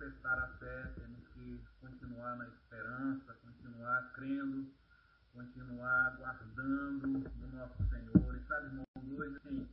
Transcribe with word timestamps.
manifestar 0.00 0.38
a 0.38 0.48
fé, 0.58 0.92
temos 0.96 1.28
que 1.28 1.60
continuar 1.80 2.36
na 2.36 2.48
esperança, 2.48 3.34
continuar 3.34 4.12
crendo, 4.14 4.72
continuar 5.32 6.16
guardando 6.16 7.06
no 7.06 7.48
nosso 7.48 7.84
Senhor. 7.88 8.36
E 8.36 8.46
sabe, 8.46 8.66
irmão, 8.66 8.84
hoje, 9.18 9.36
assim, 9.36 9.68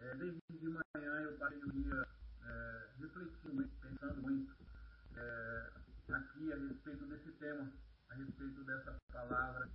é, 0.00 0.14
desde 0.16 0.40
de 0.50 0.68
manhã 0.68 1.12
eu 1.22 1.36
passei 1.38 1.62
o 1.62 1.72
dia 1.72 2.06
é, 2.42 2.88
refletindo, 2.98 3.68
pensando 3.80 4.22
muito 4.22 4.54
é, 5.16 5.70
aqui 6.12 6.52
a 6.52 6.56
respeito 6.56 7.06
desse 7.06 7.32
tema, 7.32 7.72
a 8.10 8.14
respeito 8.14 8.64
dessa 8.64 8.96
palavra. 9.12 9.68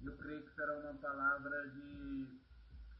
E 0.00 0.06
eu 0.06 0.16
creio 0.16 0.42
que 0.42 0.54
será 0.54 0.78
uma 0.78 0.94
palavra 0.94 1.68
de, 1.70 2.26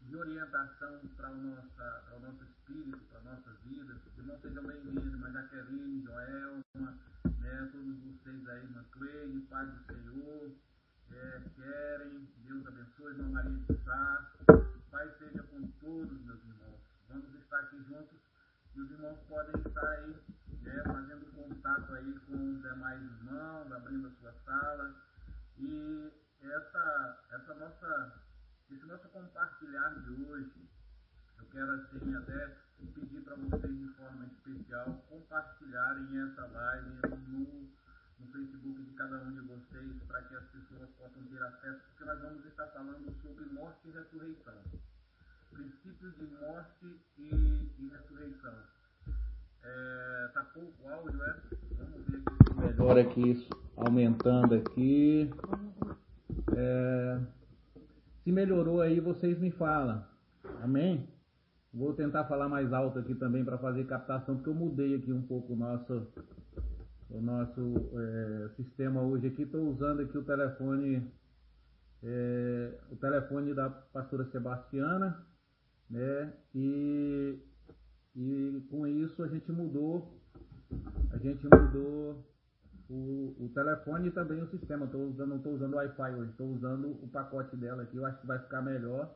de 0.03 0.17
orientação 0.17 1.01
para 1.17 1.31
o, 1.31 1.37
nossa, 1.37 2.03
para 2.07 2.17
o 2.17 2.21
nosso 2.21 2.45
espírito, 2.45 2.99
para 3.07 3.19
a 3.21 3.23
nossa 3.23 3.51
vida. 3.65 4.01
Irmãos, 4.17 4.41
sejam 4.41 4.67
bem-vindos, 4.67 5.07
irmã 5.07 5.33
Jaqueline, 5.33 6.03
Joelma, 6.03 6.99
né, 7.39 7.69
todos 7.73 7.99
vocês 7.99 8.49
aí, 8.49 8.63
irmã 8.63 8.85
Cleide, 8.93 9.41
Pai 9.49 9.67
do 9.67 9.85
Senhor 9.87 10.57
é, 11.13 11.41
querem. 11.55 12.29
Deus 12.45 12.67
abençoe, 12.67 13.13
irmã 13.13 13.29
Maria 13.31 13.59
de 13.59 13.85
Sá. 13.85 14.33
Pai 14.91 15.09
seja 15.19 15.43
com 15.45 15.67
todos, 15.81 16.21
meus 16.23 16.41
irmãos. 16.45 16.81
Vamos 17.09 17.35
estar 17.35 17.59
aqui 17.61 17.83
juntos 17.85 18.19
e 18.75 18.81
os 18.81 18.91
irmãos 18.91 19.19
podem 19.29 19.61
estar 19.61 19.89
aí 19.89 20.17
né, 20.63 20.83
fazendo 20.85 21.33
contato 21.33 21.93
aí 21.95 22.21
com 22.27 22.53
os 22.53 22.63
demais 22.63 23.01
irmãos, 23.01 23.73
abrindo 23.73 24.09
a 24.09 24.11
sua 24.13 24.33
sala. 24.45 24.95
E 25.59 26.13
essa, 26.41 27.25
essa 27.33 27.55
nossa, 27.55 28.23
esse 28.71 28.85
nosso 28.87 29.09
compartilhar 29.09 29.95
de 30.01 30.11
hoje, 30.23 30.69
eu 31.39 31.47
quero 31.47 31.71
assim 31.73 32.15
até 32.15 32.57
pedir 32.95 33.23
para 33.23 33.35
vocês 33.37 33.79
de 33.79 33.89
forma 33.95 34.27
especial 34.27 35.05
compartilharem 35.09 36.31
essa 36.31 36.47
live 36.47 36.91
no 37.29 37.69
no 38.21 38.27
Facebook 38.33 38.83
de 38.83 38.93
cada 38.95 39.19
um 39.23 39.33
de 39.33 39.41
vocês 39.41 40.03
para 40.07 40.23
que 40.23 40.35
as 40.35 40.45
pessoas 40.47 40.89
possam 40.99 41.23
ter 41.25 41.43
acesso, 41.43 41.81
porque 41.89 42.05
nós 42.05 42.21
vamos 42.21 42.45
estar 42.47 42.67
falando 42.69 43.15
sobre 43.23 43.45
morte 43.47 43.89
e 43.89 43.91
ressurreição. 43.93 44.55
Princípios 45.51 46.15
de 46.17 46.27
morte 46.41 47.01
e, 47.19 47.73
e 47.79 47.89
ressurreição. 47.89 48.55
É, 49.63 50.31
tá 50.35 50.45
pouco 50.53 50.83
o 50.83 50.89
áudio, 50.89 51.23
é? 51.23 51.37
Vamos 51.77 52.07
ver 52.07 52.23
aqui. 52.27 52.55
Melhor 52.61 52.99
aqui, 52.99 53.31
isso, 53.31 53.51
aumentando 53.77 54.55
aqui. 54.55 55.31
É, 56.57 57.21
se 58.25 58.33
melhorou 58.33 58.81
aí, 58.81 59.01
falam. 59.59 60.05
Amém? 60.63 61.09
Vou 61.73 61.93
tentar 61.93 62.25
falar 62.25 62.49
mais 62.49 62.73
alto 62.73 62.99
aqui 62.99 63.15
também 63.15 63.45
para 63.45 63.59
fazer 63.59 63.85
captação, 63.87 64.37
porque 64.37 64.49
eu 64.49 64.55
mudei 64.55 64.95
aqui 64.95 65.13
um 65.13 65.23
pouco 65.23 65.53
o 65.53 65.57
nosso 65.57 66.07
o 67.11 67.21
nosso 67.21 67.91
é, 67.99 68.49
sistema 68.57 69.03
hoje 69.03 69.29
aqui. 69.29 69.43
Estou 69.43 69.69
usando 69.69 70.01
aqui 70.01 70.17
o 70.17 70.25
telefone, 70.25 71.11
é, 72.03 72.79
o 72.91 72.97
telefone 72.97 73.55
da 73.55 73.69
pastora 73.71 74.25
Sebastiana, 74.31 75.27
né? 75.91 76.33
E, 76.55 77.39
e 78.15 78.67
com 78.71 78.87
isso 78.87 79.23
a 79.23 79.29
gente 79.29 79.51
mudou, 79.51 80.21
a 81.13 81.19
gente 81.19 81.45
mudou 81.45 82.25
o, 82.91 83.37
o 83.39 83.51
telefone 83.55 84.09
e 84.09 84.13
também 84.13 84.43
o 84.43 84.51
sistema. 84.51 84.87
Tô 84.87 84.99
usando, 84.99 85.29
não 85.29 85.37
estou 85.37 85.55
usando 85.55 85.75
o 85.75 85.77
Wi-Fi 85.77 86.15
hoje, 86.15 86.31
estou 86.31 86.49
usando 86.49 86.91
o 86.91 87.09
pacote 87.09 87.57
dela 87.57 87.83
aqui. 87.83 87.97
Eu 87.97 88.05
acho 88.05 88.21
que 88.21 88.27
vai 88.27 88.39
ficar 88.39 88.63
melhor. 88.63 89.15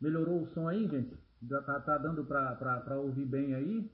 Melhorou 0.00 0.42
o 0.42 0.48
som 0.54 0.68
aí, 0.68 0.88
gente? 0.88 1.16
Já 1.42 1.62
tá, 1.62 1.80
tá 1.80 1.98
dando 1.98 2.24
para 2.24 2.96
ouvir 2.96 3.24
bem 3.24 3.54
aí? 3.54 3.90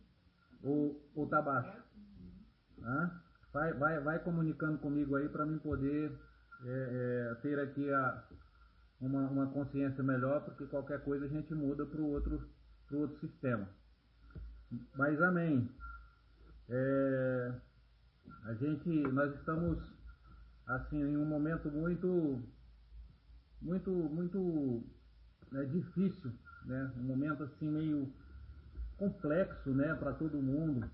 Ou, 0.62 1.00
ou 1.14 1.28
tá 1.28 1.42
baixo? 1.42 1.82
Vai, 3.52 3.72
vai, 3.74 4.00
vai 4.00 4.18
comunicando 4.18 4.78
comigo 4.78 5.16
aí 5.16 5.28
para 5.28 5.46
mim 5.46 5.58
poder 5.58 6.12
é, 6.64 7.30
é, 7.30 7.34
ter 7.36 7.58
aqui 7.60 7.90
a, 7.92 8.24
uma, 9.00 9.30
uma 9.30 9.46
consciência 9.48 10.02
melhor, 10.02 10.44
porque 10.44 10.66
qualquer 10.66 11.02
coisa 11.04 11.24
a 11.26 11.28
gente 11.28 11.54
muda 11.54 11.86
para 11.86 12.00
o 12.00 12.10
outro, 12.10 12.48
pro 12.88 13.00
outro 13.00 13.18
sistema. 13.20 13.68
Mas 14.96 15.20
amém. 15.22 15.70
É, 16.68 17.54
a 18.44 18.54
gente, 18.54 18.88
nós 19.12 19.34
estamos 19.34 19.78
assim 20.66 21.00
em 21.00 21.16
um 21.16 21.26
momento 21.26 21.70
muito, 21.70 22.42
muito, 23.60 23.90
muito 23.90 24.82
né, 25.52 25.64
difícil, 25.66 26.32
né? 26.64 26.92
Um 26.96 27.04
momento 27.04 27.42
assim 27.44 27.68
meio 27.68 28.12
complexo, 28.96 29.70
né, 29.70 29.94
para 29.94 30.12
todo 30.14 30.42
mundo. 30.42 30.88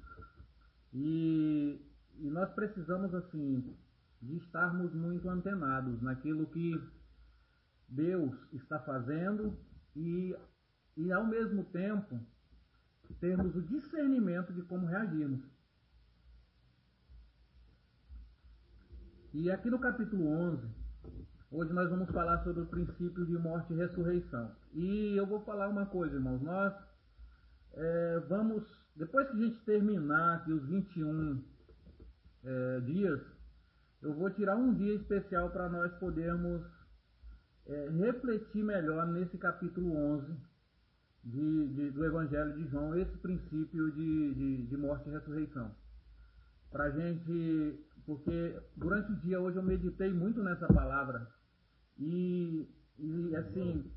E, 0.92 1.80
e 2.18 2.30
nós 2.30 2.50
precisamos, 2.52 3.14
assim, 3.14 3.76
de 4.20 4.36
estarmos 4.36 4.92
muito 4.92 5.28
antenados 5.28 6.00
naquilo 6.02 6.46
que 6.46 6.80
Deus 7.88 8.34
está 8.52 8.78
fazendo 8.80 9.56
e, 9.96 10.36
e 10.96 11.12
ao 11.12 11.26
mesmo 11.26 11.64
tempo, 11.64 12.20
termos 13.20 13.54
o 13.56 13.62
discernimento 13.62 14.52
de 14.52 14.62
como 14.62 14.86
reagirmos. 14.86 15.44
E 19.32 19.50
aqui 19.50 19.70
no 19.70 19.78
capítulo 19.78 20.26
11, 20.26 20.79
hoje 21.50 21.72
nós 21.72 21.90
vamos 21.90 22.08
falar 22.10 22.42
sobre 22.44 22.62
o 22.62 22.66
princípio 22.66 23.26
de 23.26 23.38
morte 23.38 23.72
e 23.72 23.76
ressurreição. 23.76 24.54
E 24.72 25.16
eu 25.16 25.26
vou 25.26 25.40
falar 25.44 25.68
uma 25.68 25.86
coisa, 25.86 26.14
irmãos. 26.14 26.40
Nós 26.42 26.74
é, 27.74 28.20
vamos 28.28 28.64
depois 28.96 29.26
que 29.30 29.36
a 29.36 29.40
gente 29.40 29.64
terminar 29.64 30.36
aqui 30.36 30.52
os 30.52 30.62
21 30.66 31.42
é, 32.44 32.80
dias, 32.80 33.20
eu 34.02 34.14
vou 34.14 34.30
tirar 34.30 34.56
um 34.56 34.74
dia 34.74 34.94
especial 34.94 35.50
para 35.50 35.68
nós 35.68 35.92
podermos 35.94 36.62
é, 37.66 37.88
refletir 37.90 38.62
melhor 38.64 39.06
nesse 39.06 39.38
capítulo 39.38 39.94
11 39.94 40.36
de, 41.24 41.68
de, 41.68 41.90
do 41.92 42.04
Evangelho 42.04 42.54
de 42.56 42.68
João, 42.68 42.94
esse 42.94 43.16
princípio 43.18 43.90
de, 43.92 44.34
de, 44.34 44.66
de 44.66 44.76
morte 44.76 45.08
e 45.08 45.12
ressurreição. 45.12 45.74
Para 46.70 46.90
gente, 46.90 47.84
porque 48.06 48.60
durante 48.76 49.12
o 49.12 49.16
dia 49.20 49.40
hoje 49.40 49.56
eu 49.56 49.62
meditei 49.62 50.12
muito 50.12 50.42
nessa 50.42 50.66
palavra 50.68 51.26
e, 52.00 52.66
e 52.98 53.36
assim, 53.36 53.92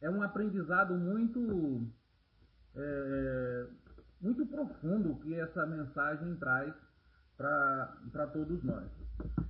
é 0.00 0.10
um 0.10 0.22
aprendizado 0.22 0.94
muito 0.94 1.88
é, 2.74 3.66
muito 4.20 4.44
profundo 4.46 5.16
que 5.20 5.34
essa 5.34 5.64
mensagem 5.66 6.34
traz 6.36 6.74
para 7.36 8.26
todos 8.32 8.62
nós. 8.64 8.90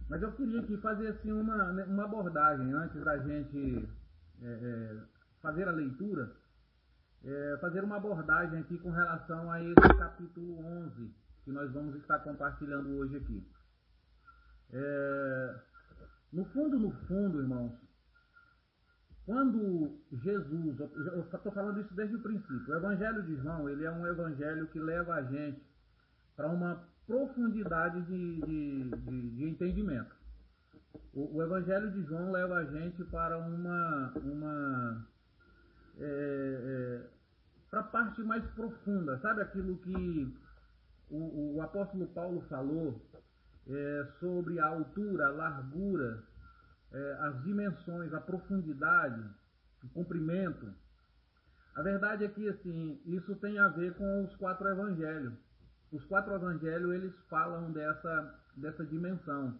Mas 0.08 0.23
eu 0.23 0.32
queria 0.32 0.61
aqui 0.61 0.76
fazer 0.79 1.08
assim 1.08 1.32
uma, 1.32 1.73
né, 1.73 1.85
uma 1.85 2.05
abordagem 2.05 2.73
antes 2.73 3.02
da 3.02 3.19
gente 3.19 3.88
é, 4.43 4.46
é, 4.46 4.96
fazer 5.40 5.67
a 5.67 5.73
leitura, 5.73 6.31
é, 7.25 7.58
fazer 7.61 7.82
uma 7.85 7.96
abordagem 7.96 8.61
aqui 8.61 8.79
com 8.79 8.90
relação 8.90 9.50
a 9.50 9.62
esse 9.62 9.99
capítulo 9.99 10.64
11 10.64 11.14
que 11.44 11.52
nós 11.52 11.73
vamos 11.73 11.94
estar 11.96 12.19
compartilhando 12.19 12.90
hoje 12.96 13.17
aqui. 13.17 13.46
No 16.32 16.44
fundo, 16.46 16.78
no 16.78 16.90
fundo, 17.06 17.40
irmãos, 17.40 17.72
quando 19.25 19.98
Jesus, 20.10 20.80
eu 20.80 21.20
estou 21.20 21.52
falando 21.52 21.80
isso 21.80 21.94
desde 21.94 22.16
o 22.16 22.22
princípio, 22.22 22.69
o 22.69 22.76
Evangelho 22.76 23.22
de 23.25 23.36
João, 23.36 23.69
ele 23.69 23.84
é 23.84 23.90
um 23.90 24.06
evangelho 24.06 24.66
que 24.69 24.78
leva 24.78 25.14
a 25.14 25.22
gente 25.22 25.62
para 26.34 26.48
uma 26.48 26.82
profundidade 27.06 28.00
de, 28.02 28.40
de, 28.40 28.90
de, 28.90 29.30
de 29.30 29.44
entendimento. 29.44 30.14
O, 31.12 31.36
o, 31.36 31.42
Evangelho 31.42 31.90
de 31.90 32.02
João 32.04 32.30
leva 32.30 32.56
a 32.56 32.64
gente 32.64 33.04
para 33.04 33.38
uma, 33.38 34.12
uma 34.16 35.06
é, 35.98 36.04
é, 36.04 37.06
para 37.70 37.80
a 37.80 37.84
parte 37.84 38.22
mais 38.22 38.44
profunda, 38.52 39.19
sabe 39.20 39.42
aquilo 39.42 39.76
que 39.78 40.38
o, 41.10 41.56
o 41.56 41.62
apóstolo 41.62 42.06
Paulo 42.08 42.40
falou 42.48 43.00
é, 43.69 44.09
sobre 44.19 44.59
a 44.59 44.67
altura, 44.67 45.26
a 45.26 45.31
largura, 45.31 46.25
é, 46.93 47.17
as 47.20 47.43
dimensões, 47.43 48.12
a 48.15 48.20
profundidade, 48.20 49.23
o 49.85 49.88
comprimento. 49.91 50.73
A 51.76 51.82
verdade 51.82 52.25
é 52.25 52.29
que 52.29 52.49
assim, 52.49 53.00
isso 53.06 53.37
tem 53.37 53.59
a 53.59 53.69
ver 53.69 53.94
com 53.94 54.25
os 54.25 54.35
quatro 54.37 54.67
evangelhos. 54.69 55.35
Os 55.93 56.05
quatro 56.06 56.35
evangelhos 56.35 56.94
eles 56.94 57.15
falam 57.29 57.73
dessa, 57.73 58.41
dessa 58.56 58.85
dimensão. 58.85 59.59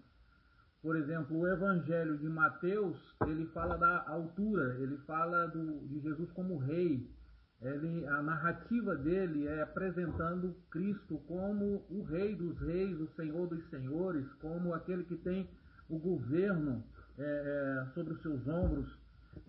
Por 0.83 0.97
exemplo, 0.97 1.39
o 1.39 1.49
evangelho 1.49 2.19
de 2.19 2.29
Mateus, 2.29 2.97
ele 3.27 3.47
fala 3.47 3.77
da 3.77 4.09
altura, 4.09 4.77
ele 4.81 4.97
fala 4.99 5.47
do, 5.49 5.87
de 5.89 6.01
Jesus 6.01 6.31
como 6.33 6.59
rei. 6.59 7.11
Ele, 7.61 8.07
a 8.07 8.23
narrativa 8.23 8.95
dele 8.95 9.49
é 9.49 9.63
apresentando 9.63 10.55
Cristo 10.71 11.19
como 11.27 11.85
o 11.91 12.05
rei 12.05 12.37
dos 12.37 12.57
reis, 12.61 13.01
o 13.01 13.09
senhor 13.17 13.49
dos 13.49 13.69
senhores, 13.69 14.25
como 14.41 14.73
aquele 14.75 15.03
que 15.05 15.17
tem 15.17 15.49
o 15.89 15.99
governo 15.99 16.85
é, 17.19 17.23
é, 17.23 17.93
sobre 17.95 18.13
os 18.13 18.23
seus 18.23 18.47
ombros. 18.47 18.89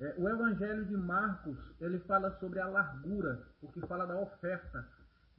É, 0.01 0.15
o 0.17 0.27
evangelho 0.27 0.85
de 0.85 0.97
Marcos, 0.97 1.57
ele 1.79 1.99
fala 1.99 2.31
sobre 2.39 2.59
a 2.59 2.67
largura, 2.67 3.43
porque 3.61 3.79
fala 3.81 4.05
da 4.05 4.19
oferta. 4.19 4.87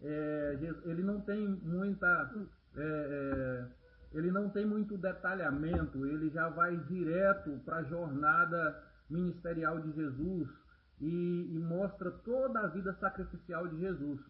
É, 0.03 0.59
ele 0.85 1.03
não 1.03 1.21
tem 1.21 1.47
muita 1.47 2.31
é, 2.77 2.81
é, 2.81 3.67
ele 4.13 4.31
não 4.31 4.49
tem 4.49 4.65
muito 4.65 4.97
detalhamento, 4.97 6.07
ele 6.07 6.31
já 6.31 6.49
vai 6.49 6.77
direto 6.89 7.61
para 7.65 7.79
a 7.79 7.83
jornada 7.85 8.83
ministerial 9.09 9.81
de 9.81 9.93
Jesus 9.93 10.49
e, 11.01 11.55
e, 11.55 11.59
mostra 11.59 12.11
toda 12.11 12.61
a 12.61 12.67
vida 12.69 12.95
sacrificial 13.01 13.67
de 13.69 13.79
Jesus. 13.79 14.21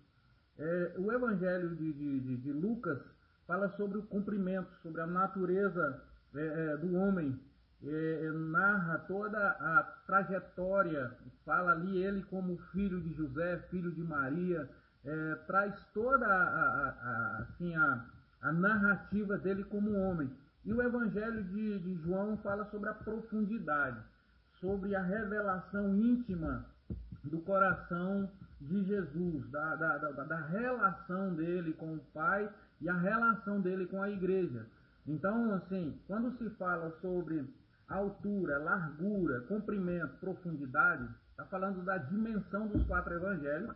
É, 0.59 0.95
o 0.99 1.11
Evangelho 1.13 1.75
de, 1.75 1.93
de, 1.93 2.37
de, 2.37 2.53
Lucas 2.53 2.99
fala 3.47 3.69
sobre 3.77 3.99
o 3.99 4.03
cumprimento, 4.03 4.71
sobre 4.83 5.01
a 5.01 5.07
natureza 5.07 6.03
é, 6.35 6.41
é, 6.41 6.77
do 6.77 6.95
homem, 6.95 7.39
é, 7.83 8.27
é, 8.27 8.33
narra 8.33 8.99
toda 9.01 9.39
a 9.39 9.83
trajetória, 10.07 11.17
fala 11.45 11.73
ali 11.73 11.97
ele 12.03 12.23
como 12.25 12.59
filho 12.73 13.01
de 13.01 13.15
José, 13.15 13.59
filho 13.71 13.91
de 13.93 14.03
Maria, 14.03 14.69
é, 15.05 15.35
traz 15.47 15.75
toda 15.95 16.27
a, 16.27 16.43
a, 16.43 16.89
a 16.89 17.39
assim, 17.39 17.75
a 17.75 18.07
a 18.41 18.53
narrativa 18.53 19.37
dele 19.39 19.65
como 19.65 19.93
homem. 19.93 20.31
E 20.65 20.73
o 20.73 20.83
Evangelho 20.83 21.45
de, 21.45 21.79
de 21.79 21.95
João 22.03 22.37
fala 22.39 22.65
sobre 22.71 22.89
a 22.89 22.95
profundidade, 22.95 23.99
sobre 24.61 24.95
a 24.95 25.03
revelação 25.03 25.95
íntima 25.97 26.67
do 27.25 27.41
coração 27.41 28.31
de 28.61 28.85
Jesus, 28.85 29.51
da, 29.51 29.75
da, 29.77 29.99
da, 29.99 30.25
da, 30.25 30.41
relação 30.47 31.35
dele 31.35 31.73
com 31.73 31.95
o 31.95 32.01
Pai 32.13 32.49
e 32.81 32.89
a 32.89 32.97
relação 32.97 33.61
dele 33.61 33.87
com 33.87 34.03
a 34.03 34.11
igreja. 34.11 34.67
Então, 35.07 35.55
assim, 35.55 35.99
quando 36.07 36.37
se 36.37 36.51
fala 36.51 36.91
sobre 37.01 37.49
altura, 37.89 38.59
largura, 38.59 39.41
comprimento, 39.43 40.19
profundidade, 40.19 41.09
está 41.31 41.45
falando 41.47 41.83
da 41.83 41.97
dimensão 41.97 42.69
dos 42.69 42.87
quatro 42.87 43.15
evangelhos 43.15 43.75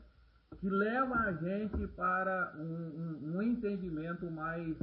que 0.60 0.68
leva 0.68 1.14
a 1.14 1.32
gente 1.32 1.86
para 1.88 2.54
um, 2.56 2.62
um, 2.62 3.36
um 3.36 3.42
entendimento 3.42 4.30
mais 4.30 4.76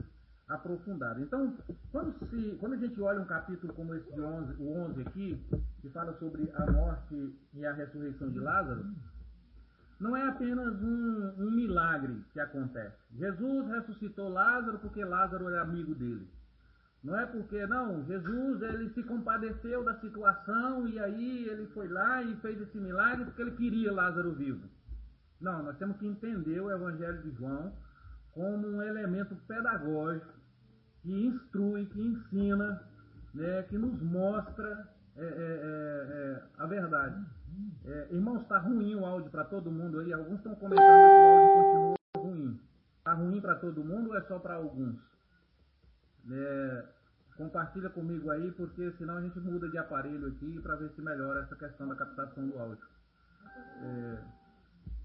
aprofundado. 0.51 1.21
Então, 1.21 1.57
quando, 1.91 2.13
se, 2.29 2.57
quando 2.59 2.73
a 2.73 2.77
gente 2.77 3.01
olha 3.01 3.21
um 3.21 3.25
capítulo 3.25 3.73
como 3.73 3.95
esse 3.95 4.11
de 4.11 4.21
11, 4.21 4.53
o 4.61 4.77
11 4.89 5.01
aqui, 5.01 5.45
que 5.81 5.89
fala 5.89 6.13
sobre 6.19 6.51
a 6.53 6.71
morte 6.71 7.35
e 7.53 7.65
a 7.65 7.73
ressurreição 7.73 8.29
de 8.29 8.39
Lázaro, 8.39 8.85
não 9.99 10.15
é 10.15 10.27
apenas 10.27 10.81
um, 10.81 11.33
um 11.37 11.51
milagre 11.51 12.23
que 12.33 12.39
acontece. 12.39 12.97
Jesus 13.13 13.67
ressuscitou 13.67 14.29
Lázaro 14.29 14.79
porque 14.79 15.03
Lázaro 15.05 15.47
era 15.47 15.61
amigo 15.61 15.95
dele. 15.95 16.27
Não 17.03 17.19
é 17.19 17.25
porque, 17.25 17.65
não, 17.65 18.03
Jesus 18.05 18.61
ele 18.61 18.89
se 18.93 19.03
compadeceu 19.03 19.83
da 19.83 19.99
situação 19.99 20.87
e 20.87 20.99
aí 20.99 21.47
ele 21.49 21.65
foi 21.67 21.87
lá 21.87 22.21
e 22.21 22.35
fez 22.37 22.61
esse 22.61 22.77
milagre 22.77 23.25
porque 23.25 23.41
ele 23.41 23.55
queria 23.55 23.91
Lázaro 23.91 24.33
vivo. 24.33 24.67
Não, 25.39 25.63
nós 25.63 25.77
temos 25.77 25.97
que 25.97 26.05
entender 26.05 26.59
o 26.59 26.69
Evangelho 26.69 27.21
de 27.23 27.31
João 27.31 27.73
como 28.33 28.67
um 28.67 28.81
elemento 28.81 29.35
pedagógico 29.47 30.40
que 31.01 31.11
instrui, 31.25 31.85
que 31.87 32.01
ensina, 32.01 32.83
né, 33.33 33.63
que 33.63 33.77
nos 33.77 34.01
mostra 34.01 34.87
é, 35.17 35.23
é, 35.23 35.25
é, 35.25 36.13
é 36.13 36.43
a 36.57 36.65
verdade. 36.65 37.25
É, 37.85 38.07
irmãos, 38.11 38.41
está 38.41 38.59
ruim 38.59 38.95
o 38.95 39.05
áudio 39.05 39.29
para 39.29 39.45
todo 39.45 39.71
mundo 39.71 39.99
aí. 39.99 40.13
Alguns 40.13 40.37
estão 40.37 40.55
comentando 40.55 40.77
que 40.77 40.83
o 40.83 41.29
áudio 41.29 41.97
continua 42.13 42.31
ruim. 42.31 42.59
Está 42.97 43.13
ruim 43.13 43.41
para 43.41 43.55
todo 43.55 43.83
mundo 43.83 44.09
ou 44.09 44.17
é 44.17 44.21
só 44.21 44.39
para 44.39 44.55
alguns? 44.55 44.99
Compartilha 47.35 47.89
comigo 47.89 48.29
aí, 48.29 48.51
porque 48.51 48.91
senão 48.97 49.17
a 49.17 49.21
gente 49.21 49.39
muda 49.39 49.67
de 49.67 49.77
aparelho 49.77 50.27
aqui 50.27 50.59
para 50.61 50.75
ver 50.75 50.89
se 50.91 51.01
melhora 51.01 51.41
essa 51.41 51.55
questão 51.55 51.87
da 51.87 51.95
captação 51.95 52.47
do 52.47 52.59
áudio. 52.59 52.87
É, 53.83 54.17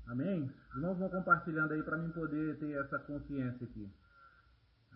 Amém? 0.06 0.48
Os 0.70 0.76
irmãos 0.76 0.98
vão 0.98 1.08
compartilhando 1.08 1.72
aí 1.72 1.82
para 1.82 1.96
mim 1.96 2.10
poder 2.10 2.56
ter 2.58 2.72
essa 2.72 2.98
consciência 3.00 3.66
aqui. 3.66 3.90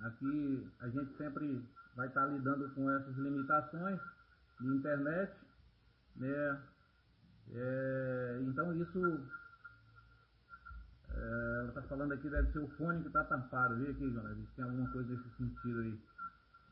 Aqui 0.02 0.66
a 0.80 0.88
gente 0.88 1.16
sempre 1.16 1.62
vai 1.94 2.08
estar 2.08 2.26
lidando 2.26 2.70
com 2.70 2.90
essas 2.90 3.16
limitações 3.16 4.00
de 4.60 4.66
internet, 4.66 5.32
né? 6.16 6.62
É, 7.52 8.38
então 8.42 8.72
isso 8.80 9.28
é, 11.10 11.58
ela 11.60 11.68
está 11.68 11.82
falando 11.82 12.12
aqui, 12.12 12.30
deve 12.30 12.52
ser 12.52 12.60
o 12.60 12.68
fone 12.76 13.02
que 13.02 13.08
está 13.08 13.24
tampado. 13.24 13.76
Vê 13.76 13.90
aqui, 13.90 14.10
Jonas, 14.10 14.38
se 14.38 14.46
tem 14.56 14.64
alguma 14.64 14.90
coisa 14.90 15.12
nesse 15.12 15.36
sentido 15.36 15.80
aí. 15.80 16.00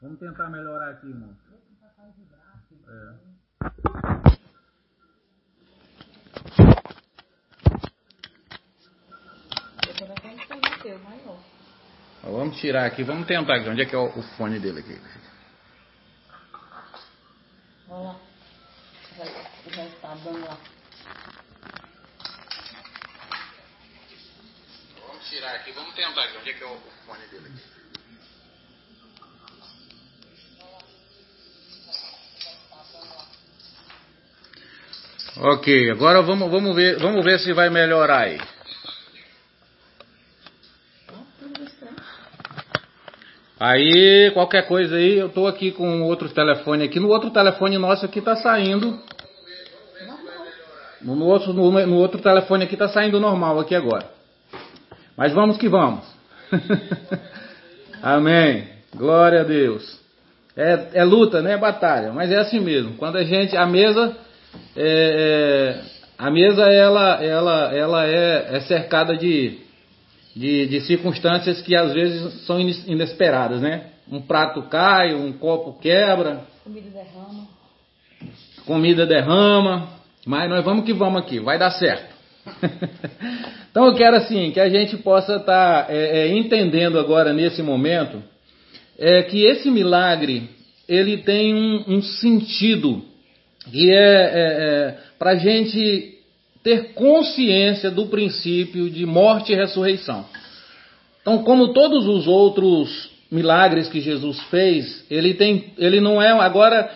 Vamos 0.00 0.18
tentar 0.20 0.48
melhorar 0.48 0.90
aqui, 0.90 1.08
irmão. 1.08 1.36
É. 2.88 3.38
Vamos 12.22 12.60
tirar 12.60 12.86
aqui, 12.86 13.02
vamos 13.02 13.26
tentar 13.26 13.56
aqui. 13.56 13.68
Onde 13.68 13.82
é 13.82 13.86
que 13.86 13.94
é 13.94 13.98
o, 13.98 14.22
fone 14.36 14.58
dele 14.58 14.80
aqui? 14.80 15.00
Olha 17.88 18.02
lá. 18.02 18.16
Já 19.66 19.84
está 19.84 20.14
dando 20.14 20.44
lá. 20.44 20.58
Vamos 25.06 25.28
tirar 25.28 25.54
aqui, 25.54 25.72
vamos 25.72 25.94
tentar 25.94 26.22
aqui. 26.24 26.38
Onde 26.38 26.50
é 26.50 26.54
que 26.54 26.62
é 26.62 26.66
o, 26.66 26.74
o 26.74 26.92
fone 27.06 27.26
dele 27.28 27.46
aqui? 27.46 27.78
Ok, 35.40 35.90
agora 35.92 36.20
vamos, 36.20 36.50
vamos, 36.50 36.74
ver, 36.74 36.98
vamos 36.98 37.24
ver 37.24 37.38
se 37.38 37.52
vai 37.52 37.70
melhorar 37.70 38.22
aí. 38.22 38.40
Aí, 43.60 44.30
qualquer 44.34 44.68
coisa 44.68 44.94
aí, 44.94 45.18
eu 45.18 45.28
tô 45.28 45.46
aqui 45.48 45.72
com 45.72 46.02
outro 46.02 46.28
telefone 46.28 46.84
aqui. 46.84 47.00
No 47.00 47.08
outro 47.08 47.30
telefone 47.30 47.76
nosso 47.76 48.04
aqui 48.04 48.20
tá 48.20 48.36
saindo. 48.36 48.96
No 51.02 51.24
outro, 51.24 51.52
no, 51.52 51.70
no 51.70 51.96
outro 51.96 52.20
telefone 52.20 52.64
aqui 52.64 52.76
tá 52.76 52.88
saindo 52.88 53.18
normal 53.18 53.58
aqui 53.58 53.74
agora. 53.74 54.06
Mas 55.16 55.32
vamos 55.32 55.58
que 55.58 55.68
vamos. 55.68 56.04
Amém. 58.00 58.68
Glória 58.94 59.40
a 59.40 59.44
Deus. 59.44 60.00
É, 60.56 60.90
é, 60.94 61.04
luta, 61.04 61.42
né? 61.42 61.54
É 61.54 61.58
batalha. 61.58 62.12
Mas 62.12 62.30
é 62.30 62.36
assim 62.36 62.60
mesmo. 62.60 62.94
Quando 62.94 63.16
a 63.16 63.24
gente, 63.24 63.56
a 63.56 63.66
mesa, 63.66 64.16
é, 64.76 65.76
é, 65.76 65.80
a 66.16 66.30
mesa 66.30 66.62
ela, 66.62 67.24
ela, 67.24 67.74
ela 67.74 68.06
é, 68.06 68.56
é 68.56 68.60
cercada 68.60 69.16
de 69.16 69.67
de, 70.34 70.66
de 70.66 70.80
circunstâncias 70.82 71.60
que 71.62 71.74
às 71.74 71.92
vezes 71.92 72.46
são 72.46 72.60
inesperadas, 72.60 73.60
né? 73.60 73.90
Um 74.10 74.20
prato 74.20 74.62
cai, 74.62 75.14
um 75.14 75.32
copo 75.32 75.78
quebra. 75.80 76.42
Comida 76.64 76.90
derrama. 76.90 77.48
Comida 78.64 79.06
derrama. 79.06 79.88
Mas 80.26 80.48
nós 80.48 80.64
vamos 80.64 80.84
que 80.84 80.92
vamos 80.92 81.22
aqui, 81.22 81.38
vai 81.40 81.58
dar 81.58 81.70
certo. 81.70 82.16
então 83.70 83.86
eu 83.86 83.94
quero 83.94 84.16
assim 84.16 84.50
que 84.50 84.60
a 84.60 84.68
gente 84.68 84.96
possa 84.98 85.36
estar 85.36 85.86
tá, 85.86 85.92
é, 85.92 86.20
é, 86.20 86.36
entendendo 86.36 86.98
agora 86.98 87.32
nesse 87.32 87.62
momento 87.62 88.22
é 88.98 89.22
que 89.22 89.44
esse 89.44 89.70
milagre 89.70 90.48
ele 90.88 91.18
tem 91.18 91.54
um, 91.54 91.84
um 91.88 92.02
sentido 92.02 93.02
que 93.70 93.92
é, 93.92 93.96
é, 93.96 94.28
é 94.34 94.98
para 95.18 95.32
a 95.32 95.36
gente 95.36 96.17
ter 96.68 96.92
consciência 96.92 97.90
do 97.90 98.08
princípio 98.08 98.90
de 98.90 99.06
morte 99.06 99.54
e 99.54 99.56
ressurreição. 99.56 100.26
Então, 101.22 101.38
como 101.38 101.72
todos 101.72 102.06
os 102.06 102.26
outros 102.26 103.08
milagres 103.30 103.88
que 103.88 104.02
Jesus 104.02 104.38
fez, 104.50 105.02
ele 105.10 105.32
tem, 105.32 105.72
ele 105.78 105.98
não 105.98 106.20
é 106.20 106.28
agora, 106.28 106.90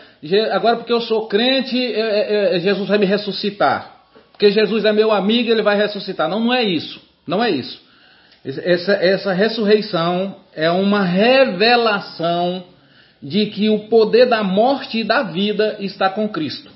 agora 0.51 0.77
porque 0.77 0.93
eu 0.93 1.01
sou 1.01 1.27
crente, 1.27 1.79
é, 1.79 2.01
é, 2.01 2.57
é, 2.57 2.61
Jesus 2.61 2.87
vai 2.87 2.99
me 2.99 3.07
ressuscitar. 3.07 4.03
porque 4.33 4.51
Jesus 4.51 4.85
é 4.85 4.93
meu 4.93 5.11
amigo, 5.11 5.51
ele 5.51 5.63
vai 5.63 5.79
ressuscitar. 5.79 6.29
Não, 6.29 6.41
não 6.41 6.53
é 6.53 6.63
isso. 6.63 7.01
Não 7.27 7.43
é 7.43 7.51
isso. 7.51 7.81
Essa, 8.45 8.93
essa 8.93 9.33
ressurreição 9.33 10.37
é 10.55 10.71
uma 10.71 11.03
revelação 11.03 12.65
de 13.23 13.47
que 13.47 13.71
o 13.71 13.89
poder 13.89 14.27
da 14.27 14.45
morte 14.45 14.99
e 14.99 15.05
da 15.05 15.23
vida 15.23 15.79
está 15.81 16.11
com 16.11 16.29
Cristo. 16.29 16.71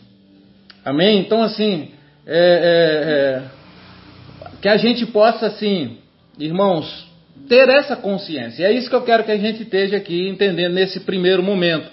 Amém? 0.83 1.19
Então, 1.19 1.43
assim, 1.43 1.91
é, 2.27 3.43
é, 3.43 3.43
é, 3.43 4.51
que 4.61 4.69
a 4.69 4.77
gente 4.77 5.07
possa, 5.07 5.47
assim, 5.47 5.99
irmãos, 6.39 7.07
ter 7.49 7.69
essa 7.69 7.95
consciência. 7.97 8.63
E 8.63 8.65
é 8.67 8.73
isso 8.73 8.91
que 8.91 8.97
eu 8.97 9.03
quero 9.03 9.25
que 9.25 9.31
a 9.31 9.39
gente 9.39 9.63
esteja 9.63 9.97
aqui 9.97 10.29
entendendo 10.29 10.75
nesse 10.75 11.01
primeiro 11.01 11.43
momento. 11.43 11.89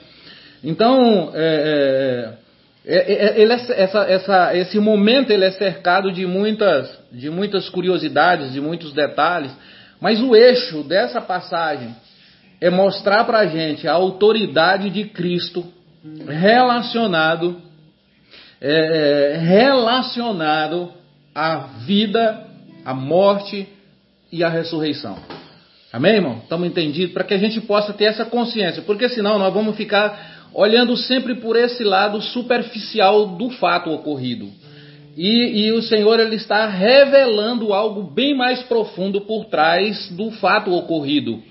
Então, 0.63 1.31
é, 1.35 2.33
é, 2.85 2.95
é, 2.95 3.41
ele 3.41 3.53
essa, 3.53 4.03
essa, 4.03 4.57
esse 4.57 4.79
momento 4.79 5.31
ele 5.31 5.45
é 5.45 5.51
cercado 5.51 6.11
de 6.11 6.25
muitas, 6.25 6.89
de 7.11 7.29
muitas 7.29 7.69
curiosidades, 7.69 8.51
de 8.51 8.59
muitos 8.59 8.91
detalhes, 8.93 9.51
mas 10.01 10.21
o 10.21 10.35
eixo 10.35 10.83
dessa 10.83 11.21
passagem 11.21 11.95
é 12.59 12.69
mostrar 12.69 13.23
para 13.25 13.39
a 13.39 13.45
gente 13.45 13.87
a 13.87 13.93
autoridade 13.93 14.89
de 14.89 15.05
Cristo 15.05 15.65
relacionado, 16.27 17.61
é, 18.63 19.33
é, 19.33 19.37
relacionado 19.37 20.89
à 21.35 21.57
vida, 21.85 22.47
à 22.85 22.93
morte 22.93 23.67
e 24.31 24.43
à 24.43 24.49
ressurreição. 24.49 25.17
Amém, 25.91 26.13
irmão? 26.13 26.39
Estamos 26.41 26.67
entendidos? 26.67 27.13
Para 27.13 27.25
que 27.25 27.33
a 27.33 27.37
gente 27.37 27.59
possa 27.61 27.93
ter 27.93 28.05
essa 28.05 28.25
consciência, 28.25 28.81
porque 28.81 29.09
senão 29.09 29.37
nós 29.37 29.53
vamos 29.53 29.75
ficar 29.75 30.47
olhando 30.53 30.95
sempre 30.95 31.35
por 31.35 31.55
esse 31.55 31.83
lado 31.83 32.21
superficial 32.21 33.35
do 33.35 33.49
fato 33.49 33.91
ocorrido. 33.91 34.49
E, 35.15 35.65
e, 35.65 35.71
o 35.71 35.81
Senhor 35.81 36.19
ele 36.19 36.37
está 36.37 36.65
revelando 36.65 37.73
algo 37.73 38.01
bem 38.01 38.35
mais 38.35 38.63
profundo 38.63 39.21
por 39.21 39.45
trás 39.45 40.09
do 40.09 40.31
fato 40.31 40.73
ocorrido 40.73 41.43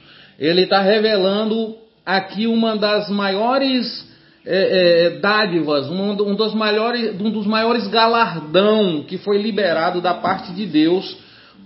ele 0.43 0.63
está 0.63 0.81
revelando 0.81 1.77
aqui 2.05 2.49
uma 2.49 2.77
das 2.77 3.09
maiores 3.09 4.12
é, 4.45 5.07
é, 5.07 5.11
dádivas, 5.21 5.89
um, 5.89 6.11
um, 6.11 6.35
dos 6.35 6.53
maiores, 6.53 7.21
um 7.21 7.31
dos 7.31 7.47
maiores 7.47 7.87
galardão 7.87 9.05
que 9.05 9.17
foi 9.19 9.41
liberado 9.41 10.01
da 10.01 10.15
parte 10.15 10.53
de 10.53 10.67
Deus 10.67 11.17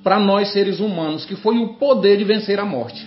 para 0.05 0.19
nós 0.19 0.53
seres 0.53 0.79
humanos, 0.79 1.25
que 1.25 1.35
foi 1.37 1.57
o 1.59 1.75
poder 1.79 2.19
de 2.19 2.25
vencer 2.25 2.61
a 2.61 2.65
morte, 2.65 3.07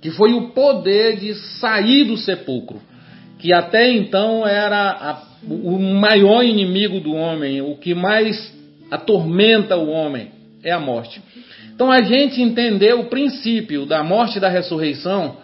que 0.00 0.10
foi 0.10 0.32
o 0.32 0.50
poder 0.52 1.16
de 1.16 1.34
sair 1.60 2.04
do 2.04 2.16
sepulcro, 2.16 2.80
que 3.38 3.52
até 3.52 3.92
então 3.92 4.46
era 4.46 4.90
a, 4.90 5.22
o 5.46 5.78
maior 5.78 6.42
inimigo 6.42 6.98
do 6.98 7.12
homem, 7.12 7.60
o 7.60 7.76
que 7.76 7.94
mais 7.94 8.52
atormenta 8.90 9.76
o 9.76 9.90
homem 9.90 10.30
é 10.62 10.72
a 10.72 10.80
morte. 10.80 11.20
Então 11.74 11.90
a 11.92 12.00
gente 12.00 12.40
entender 12.40 12.94
o 12.94 13.04
princípio 13.04 13.84
da 13.84 14.02
morte 14.02 14.38
e 14.38 14.40
da 14.40 14.48
ressurreição 14.48 15.36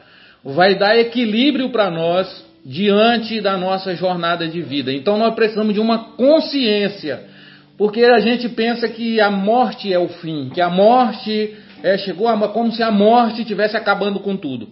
vai 0.43 0.77
dar 0.79 0.99
equilíbrio 0.99 1.69
para 1.71 1.91
nós 1.91 2.50
diante 2.65 3.41
da 3.41 3.57
nossa 3.57 3.95
jornada 3.95 4.47
de 4.47 4.61
vida. 4.61 4.93
Então 4.93 5.17
nós 5.19 5.35
precisamos 5.35 5.75
de 5.75 5.81
uma 5.81 5.99
consciência, 6.17 7.23
porque 7.79 8.05
a 8.05 8.21
gente 8.21 8.49
pensa 8.49 8.89
que 8.89 9.21
a 9.21 9.31
morte 9.31 9.93
é 9.93 9.99
o 9.99 10.09
fim, 10.09 10.51
que 10.51 10.61
a 10.61 10.69
morte 10.69 11.55
é, 11.83 11.97
chegou 11.99 12.29
a, 12.29 12.49
como 12.49 12.73
se 12.73 12.83
a 12.83 12.91
morte 12.91 13.43
estivesse 13.43 13.77
acabando 13.77 14.21
com 14.21 14.37
tudo. 14.37 14.69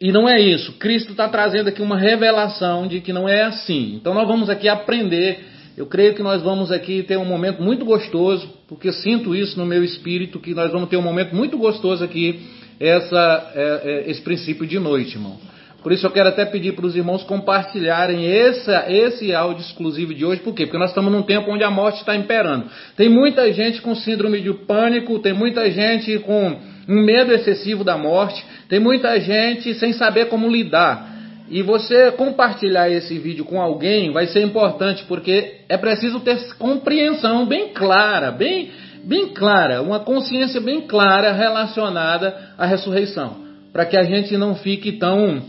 E 0.00 0.10
não 0.10 0.26
é 0.26 0.40
isso. 0.40 0.72
Cristo 0.78 1.10
está 1.10 1.28
trazendo 1.28 1.68
aqui 1.68 1.82
uma 1.82 1.98
revelação 1.98 2.86
de 2.86 3.00
que 3.00 3.12
não 3.12 3.28
é 3.28 3.42
assim. 3.42 3.96
Então 3.96 4.14
nós 4.14 4.26
vamos 4.26 4.48
aqui 4.48 4.66
aprender 4.66 5.40
eu 5.80 5.86
creio 5.86 6.14
que 6.14 6.22
nós 6.22 6.42
vamos 6.42 6.70
aqui 6.70 7.02
ter 7.02 7.16
um 7.16 7.24
momento 7.24 7.62
muito 7.62 7.86
gostoso, 7.86 8.46
porque 8.68 8.92
sinto 8.92 9.34
isso 9.34 9.58
no 9.58 9.64
meu 9.64 9.82
espírito, 9.82 10.38
que 10.38 10.52
nós 10.52 10.70
vamos 10.70 10.90
ter 10.90 10.98
um 10.98 11.02
momento 11.02 11.34
muito 11.34 11.56
gostoso 11.56 12.04
aqui, 12.04 12.40
essa, 12.78 13.52
é, 13.54 13.80
é, 13.84 14.10
esse 14.10 14.20
princípio 14.20 14.66
de 14.66 14.78
noite, 14.78 15.14
irmão. 15.14 15.38
Por 15.82 15.92
isso 15.92 16.06
eu 16.06 16.10
quero 16.10 16.28
até 16.28 16.44
pedir 16.44 16.72
para 16.72 16.84
os 16.84 16.94
irmãos 16.94 17.22
compartilharem 17.22 18.26
esse, 18.26 18.70
esse 18.88 19.34
áudio 19.34 19.62
exclusivo 19.62 20.12
de 20.12 20.24
hoje. 20.24 20.42
Por 20.42 20.54
quê? 20.54 20.66
Porque 20.66 20.78
nós 20.78 20.90
estamos 20.90 21.10
num 21.10 21.22
tempo 21.22 21.50
onde 21.50 21.64
a 21.64 21.70
morte 21.70 22.00
está 22.00 22.14
imperando. 22.14 22.66
Tem 22.96 23.08
muita 23.08 23.50
gente 23.52 23.80
com 23.80 23.94
síndrome 23.94 24.40
de 24.42 24.52
pânico, 24.52 25.18
tem 25.20 25.32
muita 25.32 25.70
gente 25.70 26.18
com 26.18 26.56
um 26.86 27.02
medo 27.02 27.32
excessivo 27.32 27.82
da 27.82 27.96
morte, 27.96 28.44
tem 28.68 28.78
muita 28.78 29.18
gente 29.20 29.72
sem 29.74 29.92
saber 29.94 30.26
como 30.26 30.48
lidar. 30.48 31.08
E 31.48 31.62
você 31.62 32.12
compartilhar 32.12 32.90
esse 32.90 33.18
vídeo 33.18 33.44
com 33.44 33.60
alguém 33.60 34.12
vai 34.12 34.26
ser 34.26 34.42
importante, 34.42 35.04
porque 35.08 35.60
é 35.68 35.78
preciso 35.78 36.20
ter 36.20 36.38
compreensão 36.58 37.46
bem 37.46 37.68
clara, 37.68 38.30
bem, 38.30 38.70
bem 39.02 39.28
clara, 39.28 39.80
uma 39.80 40.00
consciência 40.00 40.60
bem 40.60 40.82
clara 40.82 41.32
relacionada 41.32 42.36
à 42.58 42.66
ressurreição, 42.66 43.38
para 43.72 43.86
que 43.86 43.96
a 43.96 44.02
gente 44.02 44.36
não 44.36 44.54
fique 44.54 44.92
tão 44.92 45.42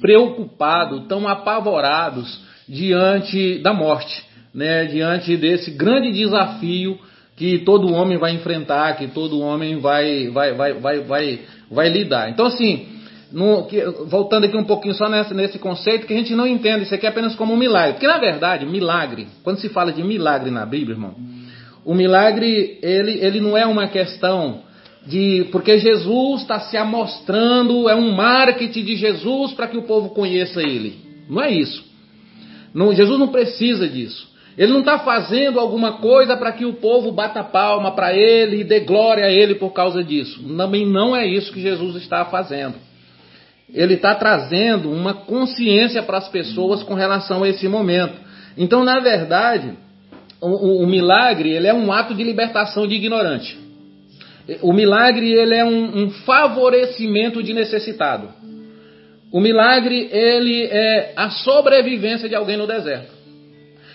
preocupado, 0.00 1.02
tão 1.02 1.28
apavorados 1.28 2.40
diante 2.68 3.58
da 3.58 3.72
morte, 3.72 4.24
né? 4.54 4.84
diante 4.86 5.36
desse 5.36 5.70
grande 5.70 6.12
desafio 6.12 6.98
que 7.36 7.58
todo 7.58 7.92
homem 7.92 8.18
vai 8.18 8.32
enfrentar, 8.32 8.96
que 8.96 9.08
todo 9.08 9.40
homem 9.40 9.78
vai, 9.78 10.28
vai, 10.28 10.52
vai, 10.52 10.72
vai, 10.74 11.00
vai, 11.00 11.40
vai 11.70 11.88
lidar. 11.88 12.28
Então, 12.28 12.46
assim, 12.46 12.86
no, 13.32 13.64
que, 13.66 13.82
voltando 14.06 14.44
aqui 14.44 14.56
um 14.56 14.64
pouquinho 14.64 14.94
só 14.94 15.08
nessa, 15.08 15.32
nesse 15.32 15.58
conceito, 15.58 16.06
que 16.06 16.12
a 16.12 16.16
gente 16.16 16.34
não 16.34 16.46
entende 16.46 16.84
isso 16.84 16.94
aqui 16.94 17.06
apenas 17.06 17.34
como 17.34 17.54
um 17.54 17.56
milagre. 17.56 17.92
Porque, 17.94 18.06
na 18.06 18.18
verdade, 18.18 18.66
milagre, 18.66 19.26
quando 19.42 19.58
se 19.58 19.68
fala 19.68 19.92
de 19.92 20.02
milagre 20.02 20.50
na 20.50 20.66
Bíblia, 20.66 20.94
irmão, 20.94 21.14
o 21.84 21.94
milagre, 21.94 22.78
ele, 22.82 23.24
ele 23.24 23.40
não 23.40 23.56
é 23.56 23.64
uma 23.64 23.88
questão 23.88 24.62
de. 25.06 25.48
Porque 25.52 25.78
Jesus 25.78 26.42
está 26.42 26.60
se 26.60 26.76
amostrando, 26.76 27.88
é 27.88 27.94
um 27.94 28.12
marketing 28.12 28.84
de 28.84 28.96
Jesus 28.96 29.52
para 29.52 29.68
que 29.68 29.76
o 29.76 29.82
povo 29.82 30.10
conheça 30.10 30.62
ele. 30.62 30.98
Não 31.28 31.42
é 31.42 31.50
isso. 31.50 31.84
Não, 32.74 32.92
Jesus 32.92 33.18
não 33.18 33.28
precisa 33.28 33.88
disso. 33.88 34.28
Ele 34.58 34.72
não 34.72 34.80
está 34.80 34.98
fazendo 34.98 35.58
alguma 35.58 35.94
coisa 35.98 36.36
para 36.36 36.52
que 36.52 36.64
o 36.64 36.74
povo 36.74 37.12
bata 37.12 37.42
palma 37.42 37.92
para 37.92 38.14
ele 38.14 38.60
e 38.60 38.64
dê 38.64 38.80
glória 38.80 39.24
a 39.24 39.32
ele 39.32 39.54
por 39.54 39.70
causa 39.70 40.02
disso. 40.04 40.42
Também 40.56 40.86
não 40.86 41.16
é 41.16 41.26
isso 41.26 41.52
que 41.52 41.60
Jesus 41.60 41.96
está 41.96 42.24
fazendo 42.24 42.74
ele 43.74 43.94
está 43.94 44.14
trazendo 44.14 44.90
uma 44.90 45.14
consciência 45.14 46.02
para 46.02 46.18
as 46.18 46.28
pessoas 46.28 46.82
com 46.82 46.94
relação 46.94 47.42
a 47.42 47.48
esse 47.48 47.68
momento. 47.68 48.14
Então, 48.56 48.84
na 48.84 49.00
verdade, 49.00 49.74
o, 50.40 50.48
o, 50.48 50.84
o, 50.84 50.86
milagre 50.86 51.50
ele 51.50 51.66
é 51.66 51.74
um 51.74 51.92
ato 51.92 52.14
de 52.14 52.22
libertação 52.22 52.86
de 52.86 52.94
ignorante. 52.94 53.58
O 54.62 54.72
milagre 54.72 55.32
ele 55.32 55.54
é 55.54 55.64
um, 55.64 56.04
um 56.04 56.10
favorecimento 56.10 57.42
de 57.42 57.52
necessitado. 57.52 58.28
O 59.32 59.40
milagre 59.40 60.08
ele 60.10 60.64
é 60.64 61.12
a 61.16 61.30
sobrevivência 61.30 62.28
de 62.28 62.34
alguém 62.34 62.56
no 62.56 62.66
deserto. 62.66 63.12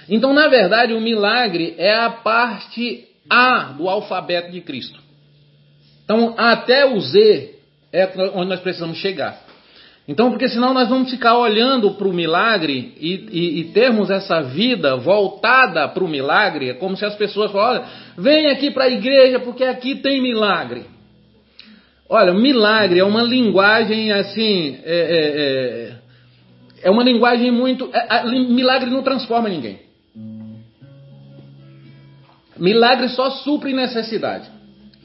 Então, 0.08 0.34
na 0.34 0.48
verdade, 0.48 0.94
o 0.94 1.02
milagre 1.02 1.76
é 1.78 1.94
a 1.94 2.10
parte 2.10 3.06
A 3.30 3.74
do 3.78 3.90
alfabeto 3.90 4.52
de 4.52 4.62
Cristo. 4.62 5.00
Então, 6.04 6.36
até 6.38 6.86
o 6.86 7.00
Z 7.00 7.56
é 7.92 8.08
onde 8.34 8.50
nós 8.50 8.60
precisamos 8.60 8.98
chegar. 8.98 9.45
Então, 10.08 10.30
porque 10.30 10.48
senão 10.48 10.72
nós 10.72 10.88
vamos 10.88 11.10
ficar 11.10 11.36
olhando 11.36 11.92
para 11.96 12.08
o 12.08 12.14
milagre 12.14 12.94
e, 13.00 13.28
e, 13.32 13.60
e, 13.60 13.64
termos 13.72 14.12
essa 14.12 14.42
vida 14.42 14.96
voltada 14.98 15.88
para 15.88 16.04
o 16.04 16.08
milagre, 16.08 16.70
é 16.70 16.74
como 16.76 16.96
se 16.96 17.04
as 17.04 17.16
pessoas 17.16 17.52
falassem, 17.52 17.82
olha, 17.82 17.92
vem 18.16 18.48
aqui 18.48 18.70
para 18.70 18.84
a 18.84 18.90
igreja 18.90 19.40
porque 19.40 19.64
aqui 19.64 19.96
tem 19.96 20.22
milagre. 20.22 20.84
Olha, 22.08 22.36
milagre 22.36 23.00
é 23.00 23.04
uma 23.04 23.24
linguagem 23.24 24.12
assim, 24.12 24.78
é, 24.84 24.96
é, 24.96 25.22
é, 25.42 25.96
é 26.84 26.92
uma 26.92 27.04
linguagem 27.04 27.50
muito. 27.50 27.90
É, 27.92 28.24
milagre 28.30 28.92
não 28.92 29.02
transforma 29.02 29.50
ninguém. 29.50 29.80
Milagre 32.56 33.10
só 33.10 33.32
supre 33.32 33.74
necessidade. 33.74 34.48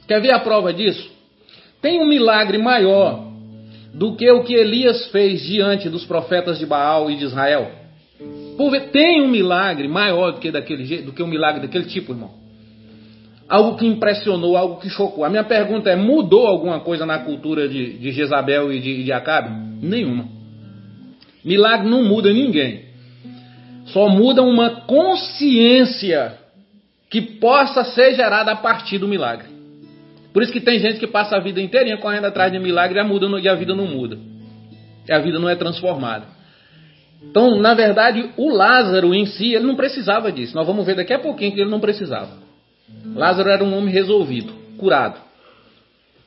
Quer 0.06 0.20
ver 0.20 0.34
a 0.34 0.40
prova 0.40 0.74
disso? 0.74 1.10
Tem 1.80 2.02
um 2.02 2.06
milagre 2.06 2.58
maior 2.58 3.29
do 3.92 4.14
que 4.14 4.30
o 4.30 4.44
que 4.44 4.54
Elias 4.54 5.06
fez 5.08 5.42
diante 5.42 5.88
dos 5.88 6.04
profetas 6.04 6.58
de 6.58 6.66
Baal 6.66 7.10
e 7.10 7.16
de 7.16 7.24
Israel? 7.24 7.72
Tem 8.92 9.22
um 9.22 9.28
milagre 9.28 9.88
maior 9.88 10.32
do 10.32 10.40
que, 10.40 10.50
daquele, 10.50 11.02
do 11.02 11.12
que 11.12 11.22
um 11.22 11.26
milagre 11.26 11.62
daquele 11.62 11.86
tipo, 11.86 12.12
irmão? 12.12 12.30
Algo 13.48 13.76
que 13.76 13.86
impressionou, 13.86 14.56
algo 14.56 14.80
que 14.80 14.88
chocou. 14.88 15.24
A 15.24 15.30
minha 15.30 15.42
pergunta 15.42 15.90
é: 15.90 15.96
mudou 15.96 16.46
alguma 16.46 16.80
coisa 16.80 17.04
na 17.04 17.18
cultura 17.20 17.68
de, 17.68 17.98
de 17.98 18.12
Jezabel 18.12 18.72
e 18.72 18.78
de, 18.78 19.04
de 19.04 19.12
Acabe? 19.12 19.50
Nenhuma. 19.82 20.26
Milagre 21.44 21.88
não 21.88 22.04
muda 22.04 22.32
ninguém. 22.32 22.84
Só 23.86 24.08
muda 24.08 24.42
uma 24.42 24.82
consciência 24.82 26.38
que 27.08 27.20
possa 27.20 27.82
ser 27.84 28.14
gerada 28.14 28.52
a 28.52 28.56
partir 28.56 28.98
do 28.98 29.08
milagre. 29.08 29.59
Por 30.32 30.42
isso 30.42 30.52
que 30.52 30.60
tem 30.60 30.78
gente 30.78 30.98
que 30.98 31.06
passa 31.06 31.36
a 31.36 31.40
vida 31.40 31.60
inteirinha 31.60 31.98
correndo 31.98 32.26
atrás 32.26 32.52
de 32.52 32.58
milagre 32.58 32.98
e 32.98 33.00
a, 33.00 33.04
muda, 33.04 33.26
e 33.40 33.48
a 33.48 33.54
vida 33.54 33.74
não 33.74 33.86
muda. 33.86 34.18
E 35.08 35.12
a 35.12 35.18
vida 35.18 35.38
não 35.38 35.48
é 35.48 35.56
transformada. 35.56 36.26
Então, 37.22 37.60
na 37.60 37.74
verdade, 37.74 38.30
o 38.36 38.50
Lázaro 38.50 39.14
em 39.14 39.26
si, 39.26 39.54
ele 39.54 39.66
não 39.66 39.76
precisava 39.76 40.32
disso. 40.32 40.54
Nós 40.54 40.66
vamos 40.66 40.86
ver 40.86 40.94
daqui 40.94 41.12
a 41.12 41.18
pouquinho 41.18 41.52
que 41.52 41.60
ele 41.60 41.70
não 41.70 41.80
precisava. 41.80 42.38
Lázaro 43.14 43.50
era 43.50 43.62
um 43.62 43.76
homem 43.76 43.92
resolvido, 43.92 44.52
curado. 44.78 45.20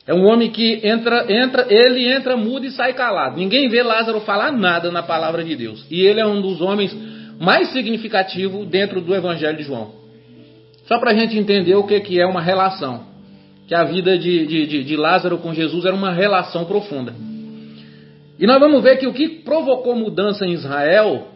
É 0.05 0.13
um 0.13 0.25
homem 0.25 0.51
que 0.51 0.86
entra, 0.86 1.25
entra, 1.31 1.65
ele 1.69 2.12
entra 2.12 2.36
mudo 2.36 2.65
e 2.65 2.72
sai 2.72 2.93
calado. 2.93 3.38
Ninguém 3.38 3.69
vê 3.69 3.81
Lázaro 3.81 4.19
falar 4.22 4.51
nada 4.51 4.91
na 4.91 5.01
palavra 5.01 5.43
de 5.43 5.55
Deus. 5.55 5.86
E 5.89 6.01
ele 6.01 6.19
é 6.19 6.25
um 6.25 6.41
dos 6.41 6.62
homens 6.62 6.93
mais 7.39 7.69
significativos 7.72 8.67
dentro 8.67 9.01
do 9.01 9.15
Evangelho 9.15 9.57
de 9.57 9.63
João. 9.63 9.93
Só 10.88 11.00
para 11.00 11.12
a 11.12 11.13
gente 11.13 11.38
entender 11.38 11.75
o 11.75 11.83
que, 11.83 12.00
que 12.01 12.19
é 12.19 12.25
uma 12.25 12.41
relação. 12.41 13.12
Que 13.74 13.77
a 13.77 13.86
vida 13.86 14.20
de, 14.20 14.46
de, 14.46 14.84
de 14.84 14.96
Lázaro 14.96 15.39
com 15.39 15.51
Jesus 15.51 15.84
era 15.84 15.96
uma 15.96 16.12
relação 16.12 16.63
profunda. 16.63 17.12
E 18.38 18.46
nós 18.46 18.60
vamos 18.60 18.84
ver 18.84 18.98
que 18.98 19.08
o 19.08 19.13
que 19.13 19.27
provocou 19.27 19.96
mudança 19.96 20.46
em 20.46 20.51
Israel 20.51 21.30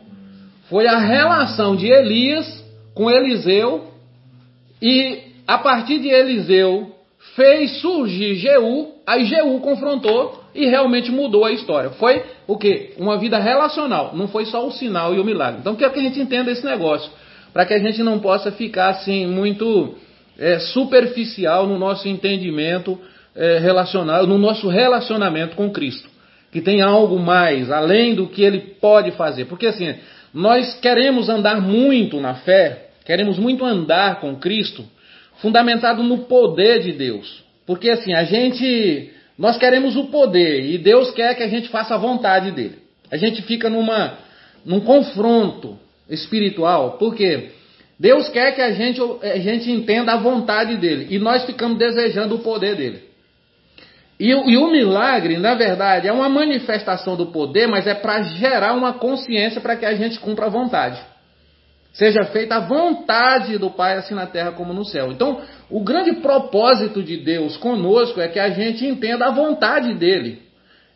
foi 0.70 0.86
a 0.86 1.00
relação 1.00 1.76
de 1.76 1.88
Elias 1.88 2.64
com 2.94 3.10
Eliseu 3.10 3.88
e 4.80 5.18
a 5.48 5.58
partir 5.58 5.98
de 5.98 6.10
Eliseu 6.10 6.92
fez 7.36 7.82
surgir 7.82 8.36
Jeú, 8.36 8.90
aí 9.08 9.26
Jeú 9.26 9.60
confrontou 9.60 10.44
e 10.54 10.68
realmente 10.68 11.10
mudou 11.10 11.44
a 11.44 11.52
história. 11.52 11.90
Foi 11.90 12.22
o 12.46 12.56
que? 12.56 12.94
Uma 13.00 13.18
vida 13.18 13.40
relacional, 13.40 14.16
não 14.16 14.28
foi 14.28 14.46
só 14.46 14.64
o 14.68 14.72
sinal 14.72 15.16
e 15.16 15.20
o 15.20 15.26
milagre. 15.26 15.62
Então 15.62 15.76
quero 15.76 15.92
que 15.92 16.00
a 16.00 16.04
gente 16.04 16.20
entenda 16.20 16.52
esse 16.52 16.64
negócio, 16.64 17.12
para 17.52 17.66
que 17.66 17.74
a 17.74 17.80
gente 17.80 18.04
não 18.04 18.20
possa 18.20 18.52
ficar 18.52 18.90
assim 18.90 19.26
muito 19.26 19.96
é, 20.38 20.60
superficial 20.60 21.68
no 21.68 21.78
nosso 21.78 22.08
entendimento 22.08 23.00
é, 23.36 23.58
relacional, 23.60 24.26
no 24.26 24.38
nosso 24.38 24.68
relacionamento 24.68 25.56
com 25.56 25.72
Cristo. 25.72 26.10
Que 26.52 26.62
tem 26.62 26.82
algo 26.82 27.20
mais, 27.20 27.72
além 27.72 28.16
do 28.16 28.28
que 28.28 28.42
ele 28.42 28.60
pode 28.60 29.12
fazer. 29.12 29.46
Porque 29.46 29.68
assim, 29.68 29.96
nós 30.34 30.80
queremos 30.80 31.30
andar 31.30 31.62
muito 31.62 32.20
na 32.20 32.36
fé, 32.36 32.90
queremos 33.06 33.38
muito 33.38 33.66
andar 33.66 34.20
com 34.20 34.36
Cristo, 34.36 34.86
fundamentado 35.42 36.04
no 36.04 36.20
poder 36.20 36.82
de 36.82 36.94
Deus. 36.94 37.44
Porque 37.66 37.90
assim, 37.90 38.14
a 38.14 38.24
gente, 38.24 39.12
nós 39.38 39.58
queremos 39.58 39.96
o 39.96 40.06
poder 40.06 40.66
e 40.66 40.78
Deus 40.78 41.12
quer 41.12 41.36
que 41.36 41.44
a 41.44 41.50
gente 41.50 41.68
faça 41.70 41.96
a 41.96 41.98
vontade 41.98 42.52
dele. 42.52 42.78
A 43.12 43.18
gente 43.18 43.42
fica 43.42 43.70
numa, 43.70 44.18
num 44.66 44.80
confronto 44.80 45.78
espiritual, 46.10 46.98
porque 46.98 47.52
Deus 48.00 48.30
quer 48.30 48.54
que 48.54 48.62
a 48.62 48.72
gente, 48.72 49.02
a 49.24 49.38
gente 49.40 49.72
entenda 49.72 50.14
a 50.14 50.18
vontade 50.18 50.78
dele 50.78 51.08
e 51.10 51.18
nós 51.18 51.46
ficamos 51.46 51.78
desejando 51.78 52.36
o 52.36 52.40
poder 52.40 52.76
dele. 52.76 53.08
E, 54.20 54.30
e 54.30 54.58
o 54.58 54.68
milagre, 54.72 55.38
na 55.38 55.54
verdade, 55.56 56.08
é 56.08 56.12
uma 56.12 56.30
manifestação 56.30 57.16
do 57.16 57.28
poder, 57.28 57.68
mas 57.68 57.86
é 57.86 57.94
para 57.94 58.22
gerar 58.24 58.74
uma 58.74 58.94
consciência 58.94 59.62
para 59.62 59.76
que 59.76 59.86
a 59.86 59.96
gente 59.96 60.20
cumpra 60.20 60.48
a 60.48 60.50
vontade. 60.50 61.00
Seja 61.94 62.26
feita 62.26 62.56
a 62.56 62.60
vontade 62.60 63.58
do 63.58 63.72
Pai, 63.72 63.98
assim 63.98 64.14
na 64.14 64.28
terra 64.28 64.52
como 64.52 64.74
no 64.74 64.86
céu. 64.86 65.12
Então, 65.12 65.42
o 65.70 65.84
grande 65.84 66.14
propósito 66.14 67.02
de 67.02 67.18
Deus 67.18 67.58
conosco 67.58 68.22
é 68.22 68.28
que 68.28 68.40
a 68.40 68.50
gente 68.50 68.86
entenda 68.86 69.26
a 69.26 69.32
vontade 69.32 69.96
dele. 69.96 70.44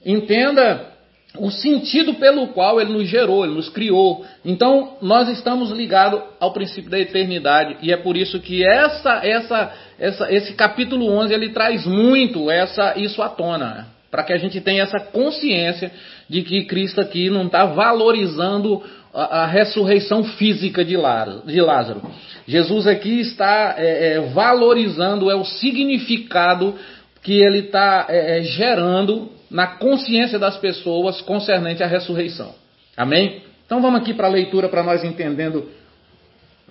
Entenda 0.06 0.91
o 1.38 1.50
sentido 1.50 2.16
pelo 2.16 2.48
qual 2.48 2.82
ele 2.82 2.92
nos 2.92 3.08
gerou, 3.08 3.46
ele 3.46 3.54
nos 3.54 3.70
criou. 3.70 4.26
Então, 4.44 4.98
nós 5.02 5.30
estamos 5.30 5.72
ligados 5.72 6.22
ao 6.40 6.52
princípio 6.52 6.92
da 6.92 7.00
eternidade 7.00 7.78
e 7.82 7.92
é 7.92 7.98
por 7.98 8.18
isso 8.18 8.40
que 8.40 8.66
essa, 8.66 9.22
essa, 9.24 9.74
essa, 9.98 10.32
esse 10.32 10.54
capítulo 10.54 11.08
11 11.08 11.34
ele 11.34 11.50
traz 11.50 11.86
muito 11.86 12.52
essa, 12.52 12.98
isso 12.98 13.22
à 13.22 13.30
tona, 13.30 13.88
para 14.10 14.24
que 14.24 14.34
a 14.34 14.38
gente 14.38 14.60
tenha 14.60 14.84
essa 14.84 15.00
consciência 15.00 15.92
de 16.30 16.42
que 16.42 16.66
Cristo 16.66 17.00
aqui 17.00 17.30
não 17.30 17.46
está 17.46 17.66
valorizando 17.66 18.84
a, 19.14 19.44
a, 19.44 19.46
ressurreição 19.46 20.24
física 20.24 20.84
de 20.84 20.98
Lázaro. 20.98 22.02
Jesus 22.46 22.88
aqui 22.88 23.22
está 23.22 23.76
é, 23.78 24.16
é, 24.16 24.20
valorizando 24.20 25.32
é 25.32 25.36
o 25.36 25.46
significado 25.46 26.76
que 27.24 27.40
ele 27.40 27.60
está 27.60 28.08
é, 28.10 28.40
é, 28.40 28.44
gerando 28.44 29.30
na 29.52 29.68
consciência 29.68 30.40
das 30.40 30.58
pessoas 30.58 31.22
concernente 31.22 31.84
à 31.84 31.88
ressurreição. 31.88 32.56
Amém? 32.96 33.44
Então 33.66 33.82
vamos 33.82 34.02
aqui 34.02 34.14
para 34.14 34.28
a 34.28 34.32
leitura 34.32 34.70
para 34.70 34.82
nós 34.82 35.04
entendendo 35.04 35.70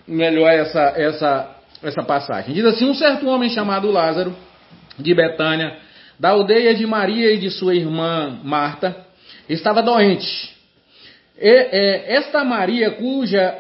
melhor 0.09 0.51
essa, 0.51 0.95
essa, 0.97 1.57
essa 1.83 2.03
passagem. 2.03 2.55
Diz 2.55 2.65
assim: 2.65 2.87
um 2.87 2.95
certo 2.95 3.29
homem 3.29 3.51
chamado 3.51 3.91
Lázaro 3.91 4.35
de 4.99 5.15
Betânia 5.15 5.77
da 6.19 6.31
aldeia 6.31 6.75
de 6.75 6.87
Maria 6.87 7.33
e 7.33 7.39
de 7.39 7.51
sua 7.51 7.75
irmã 7.75 8.39
Marta, 8.45 8.95
estava 9.49 9.83
doente. 9.83 10.55
E, 11.39 11.49
é, 11.49 12.15
esta 12.15 12.45
Maria, 12.45 12.91
cuja 12.91 13.59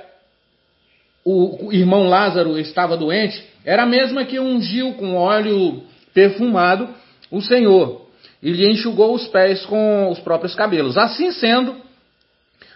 o 1.24 1.70
irmão 1.72 2.08
Lázaro 2.08 2.58
estava 2.58 2.96
doente, 2.96 3.42
era 3.64 3.84
a 3.84 3.86
mesma 3.86 4.24
que 4.24 4.38
ungiu 4.38 4.94
com 4.94 5.16
óleo 5.16 5.82
perfumado 6.12 6.88
o 7.30 7.40
Senhor 7.40 7.99
e 8.42 8.52
lhe 8.52 8.70
enxugou 8.70 9.14
os 9.14 9.26
pés 9.28 9.64
com 9.66 10.10
os 10.10 10.18
próprios 10.20 10.54
cabelos. 10.54 10.96
Assim 10.96 11.30
sendo, 11.32 11.76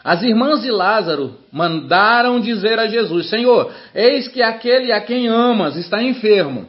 as 0.03 0.23
irmãs 0.23 0.63
de 0.63 0.71
Lázaro 0.71 1.39
mandaram 1.51 2.41
dizer 2.41 2.79
a 2.79 2.87
Jesus: 2.87 3.31
Senhor, 3.31 3.73
eis 3.95 4.29
que 4.29 4.43
aquele 4.43 4.93
a 4.93 5.01
quem 5.01 5.29
amas 5.29 5.77
está 5.77 6.03
enfermo. 6.03 6.69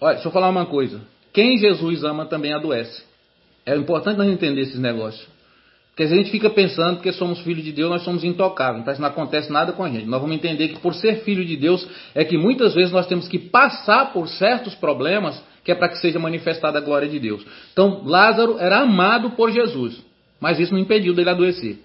Olha, 0.00 0.14
deixa 0.14 0.28
eu 0.28 0.32
falar 0.32 0.48
uma 0.48 0.66
coisa. 0.66 1.00
Quem 1.32 1.56
Jesus 1.58 2.02
ama 2.04 2.26
também 2.26 2.52
adoece. 2.52 3.02
É 3.64 3.74
importante 3.76 4.18
nós 4.18 4.28
entender 4.28 4.62
esses 4.62 4.78
negócios. 4.78 5.26
Porque 5.94 6.02
a 6.02 6.08
gente 6.08 6.30
fica 6.30 6.50
pensando 6.50 7.00
que 7.00 7.12
somos 7.12 7.38
filhos 7.42 7.62
de 7.62 7.70
Deus, 7.70 7.88
nós 7.88 8.02
somos 8.02 8.24
intocáveis, 8.24 8.82
então 8.82 8.94
não 8.98 9.08
acontece 9.08 9.52
nada 9.52 9.72
com 9.72 9.84
a 9.84 9.88
gente. 9.88 10.06
Nós 10.06 10.20
vamos 10.20 10.34
entender 10.34 10.68
que 10.68 10.80
por 10.80 10.92
ser 10.92 11.22
filho 11.22 11.44
de 11.44 11.56
Deus 11.56 11.88
é 12.16 12.24
que 12.24 12.36
muitas 12.36 12.74
vezes 12.74 12.92
nós 12.92 13.06
temos 13.06 13.28
que 13.28 13.38
passar 13.38 14.12
por 14.12 14.28
certos 14.28 14.74
problemas 14.74 15.40
que 15.64 15.72
é 15.72 15.74
para 15.74 15.88
que 15.88 15.98
seja 15.98 16.18
manifestada 16.18 16.78
a 16.78 16.80
glória 16.82 17.08
de 17.08 17.18
Deus. 17.18 17.44
Então, 17.72 18.02
Lázaro 18.04 18.58
era 18.58 18.80
amado 18.80 19.30
por 19.30 19.50
Jesus, 19.50 19.98
mas 20.38 20.60
isso 20.60 20.72
não 20.72 20.80
impediu 20.80 21.14
dele 21.14 21.30
adoecer. 21.30 21.78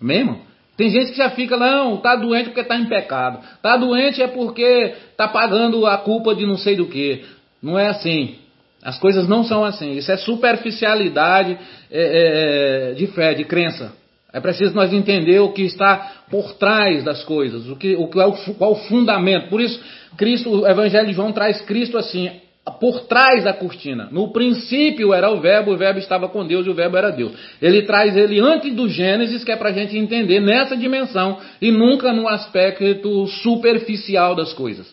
Mesmo? 0.00 0.46
Tem 0.76 0.90
gente 0.90 1.10
que 1.10 1.18
já 1.18 1.30
fica, 1.30 1.56
não, 1.56 1.96
está 1.96 2.14
doente 2.14 2.50
porque 2.50 2.60
está 2.60 2.76
em 2.76 2.84
pecado. 2.84 3.40
Está 3.56 3.76
doente 3.76 4.22
é 4.22 4.28
porque 4.28 4.94
está 5.10 5.26
pagando 5.26 5.84
a 5.86 5.98
culpa 5.98 6.36
de 6.36 6.46
não 6.46 6.56
sei 6.56 6.76
do 6.76 6.86
que. 6.86 7.24
Não 7.60 7.76
é 7.76 7.88
assim. 7.88 8.36
As 8.82 8.96
coisas 8.98 9.26
não 9.26 9.42
são 9.42 9.64
assim. 9.64 9.92
Isso 9.96 10.12
é 10.12 10.16
superficialidade 10.16 11.58
é, 11.90 12.90
é, 12.90 12.94
de 12.94 13.08
fé, 13.08 13.34
de 13.34 13.44
crença. 13.44 13.92
É 14.32 14.38
preciso 14.38 14.74
nós 14.74 14.92
entender 14.92 15.40
o 15.40 15.52
que 15.52 15.62
está 15.62 16.12
por 16.30 16.52
trás 16.54 17.02
das 17.02 17.24
coisas, 17.24 17.66
o 17.68 17.74
que, 17.74 17.96
o 17.96 18.06
que 18.08 18.20
é 18.20 18.26
o, 18.26 18.32
qual 18.54 18.72
o 18.72 18.76
fundamento. 18.86 19.48
Por 19.48 19.60
isso, 19.60 19.82
Cristo, 20.16 20.50
o 20.50 20.68
Evangelho 20.68 21.08
de 21.08 21.14
João 21.14 21.32
traz 21.32 21.60
Cristo 21.62 21.98
assim, 21.98 22.30
por 22.70 23.02
trás 23.02 23.44
da 23.44 23.52
cortina. 23.52 24.08
No 24.10 24.32
princípio 24.32 25.14
era 25.14 25.30
o 25.30 25.40
Verbo, 25.40 25.72
o 25.72 25.76
Verbo 25.76 25.98
estava 25.98 26.28
com 26.28 26.46
Deus 26.46 26.66
e 26.66 26.70
o 26.70 26.74
Verbo 26.74 26.96
era 26.96 27.10
Deus. 27.10 27.32
Ele 27.60 27.82
traz 27.82 28.16
ele 28.16 28.40
antes 28.40 28.74
do 28.74 28.88
Gênesis, 28.88 29.44
que 29.44 29.52
é 29.52 29.56
para 29.56 29.70
a 29.70 29.72
gente 29.72 29.96
entender 29.96 30.40
nessa 30.40 30.76
dimensão 30.76 31.38
e 31.60 31.70
nunca 31.70 32.12
no 32.12 32.28
aspecto 32.28 33.26
superficial 33.26 34.34
das 34.34 34.52
coisas. 34.52 34.92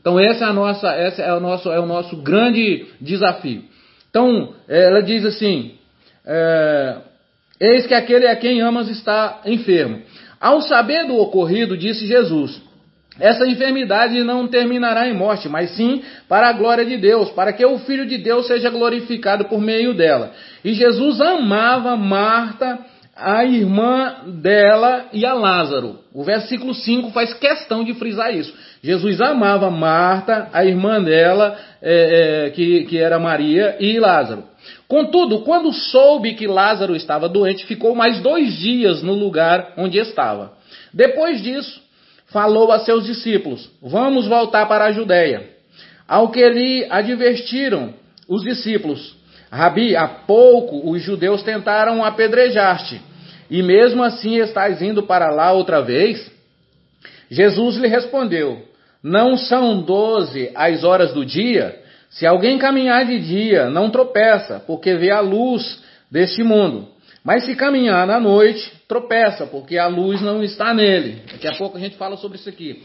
Então 0.00 0.20
essa 0.20 0.44
é 0.44 0.48
a 0.48 0.52
nossa, 0.52 1.06
esse 1.06 1.22
é 1.22 1.34
o 1.34 1.40
nosso, 1.40 1.70
é 1.70 1.80
o 1.80 1.86
nosso 1.86 2.16
grande 2.18 2.86
desafio. 3.00 3.64
Então 4.08 4.54
ela 4.68 5.02
diz 5.02 5.24
assim: 5.24 5.72
é, 6.24 6.96
eis 7.60 7.86
que 7.86 7.94
aquele 7.94 8.26
a 8.26 8.36
quem 8.36 8.60
amas 8.60 8.88
está 8.88 9.40
enfermo. 9.44 10.02
Ao 10.40 10.60
saber 10.60 11.06
do 11.06 11.16
ocorrido, 11.16 11.76
disse 11.76 12.06
Jesus: 12.06 12.62
essa 13.18 13.46
enfermidade 13.46 14.22
não 14.22 14.46
terminará 14.46 15.08
em 15.08 15.14
morte, 15.14 15.48
mas 15.48 15.70
sim 15.70 16.02
para 16.28 16.48
a 16.48 16.52
glória 16.52 16.84
de 16.84 16.96
Deus, 16.96 17.30
para 17.30 17.52
que 17.52 17.64
o 17.64 17.78
Filho 17.80 18.06
de 18.06 18.18
Deus 18.18 18.46
seja 18.46 18.68
glorificado 18.68 19.46
por 19.46 19.60
meio 19.60 19.94
dela. 19.94 20.32
E 20.64 20.74
Jesus 20.74 21.20
amava 21.20 21.96
Marta, 21.96 22.78
a 23.16 23.44
irmã 23.44 24.16
dela 24.26 25.06
e 25.12 25.24
a 25.24 25.32
Lázaro. 25.32 26.00
O 26.12 26.22
versículo 26.22 26.74
5 26.74 27.10
faz 27.12 27.32
questão 27.32 27.82
de 27.82 27.94
frisar 27.94 28.34
isso. 28.34 28.52
Jesus 28.82 29.20
amava 29.22 29.70
Marta, 29.70 30.50
a 30.52 30.64
irmã 30.64 31.02
dela, 31.02 31.58
é, 31.80 32.46
é, 32.46 32.50
que, 32.50 32.84
que 32.84 32.98
era 32.98 33.18
Maria, 33.18 33.76
e 33.80 33.98
Lázaro. 33.98 34.44
Contudo, 34.86 35.40
quando 35.40 35.72
soube 35.72 36.34
que 36.34 36.46
Lázaro 36.46 36.94
estava 36.94 37.28
doente, 37.28 37.64
ficou 37.64 37.94
mais 37.94 38.20
dois 38.20 38.54
dias 38.58 39.02
no 39.02 39.14
lugar 39.14 39.72
onde 39.78 39.98
estava. 39.98 40.52
Depois 40.92 41.42
disso, 41.42 41.85
falou 42.26 42.72
a 42.72 42.80
seus 42.80 43.04
discípulos: 43.04 43.70
Vamos 43.82 44.26
voltar 44.26 44.66
para 44.66 44.86
a 44.86 44.92
Judéia. 44.92 45.48
Ao 46.06 46.30
que 46.30 46.48
lhe 46.48 46.86
advertiram 46.90 47.94
os 48.28 48.42
discípulos: 48.42 49.16
Rabi, 49.50 49.96
há 49.96 50.06
pouco 50.06 50.90
os 50.90 51.02
judeus 51.02 51.42
tentaram 51.42 52.04
apedrejar-te, 52.04 53.00
e 53.50 53.62
mesmo 53.62 54.02
assim 54.02 54.36
estás 54.36 54.82
indo 54.82 55.02
para 55.04 55.30
lá 55.30 55.52
outra 55.52 55.80
vez? 55.80 56.30
Jesus 57.30 57.76
lhe 57.76 57.88
respondeu: 57.88 58.62
Não 59.02 59.36
são 59.36 59.80
doze 59.82 60.50
as 60.54 60.84
horas 60.84 61.12
do 61.12 61.24
dia? 61.24 61.80
Se 62.10 62.26
alguém 62.26 62.58
caminhar 62.58 63.04
de 63.04 63.18
dia, 63.18 63.68
não 63.68 63.90
tropeça, 63.90 64.62
porque 64.66 64.94
vê 64.94 65.10
a 65.10 65.20
luz 65.20 65.82
deste 66.10 66.42
mundo. 66.42 66.88
Mas 67.24 67.44
se 67.44 67.56
caminhar 67.56 68.06
na 68.06 68.20
noite, 68.20 68.72
tropeça, 68.88 69.46
porque 69.46 69.78
a 69.78 69.86
luz 69.86 70.20
não 70.20 70.42
está 70.42 70.72
nele. 70.72 71.22
Daqui 71.30 71.48
a 71.48 71.56
pouco 71.56 71.76
a 71.76 71.80
gente 71.80 71.96
fala 71.96 72.16
sobre 72.16 72.38
isso 72.38 72.48
aqui. 72.48 72.82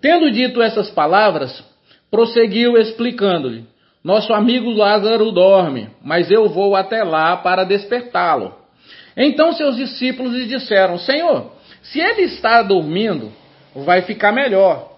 Tendo 0.00 0.30
dito 0.30 0.60
essas 0.60 0.90
palavras, 0.90 1.64
prosseguiu 2.10 2.76
explicando-lhe: 2.76 3.64
Nosso 4.02 4.32
amigo 4.32 4.70
Lázaro 4.70 5.30
dorme, 5.30 5.88
mas 6.02 6.30
eu 6.30 6.48
vou 6.48 6.74
até 6.74 7.02
lá 7.02 7.36
para 7.36 7.64
despertá-lo. 7.64 8.54
Então 9.16 9.52
seus 9.52 9.76
discípulos 9.76 10.32
lhe 10.32 10.46
disseram: 10.46 10.98
Senhor, 10.98 11.52
se 11.82 12.00
ele 12.00 12.22
está 12.22 12.62
dormindo, 12.62 13.32
vai 13.74 14.02
ficar 14.02 14.32
melhor. 14.32 14.92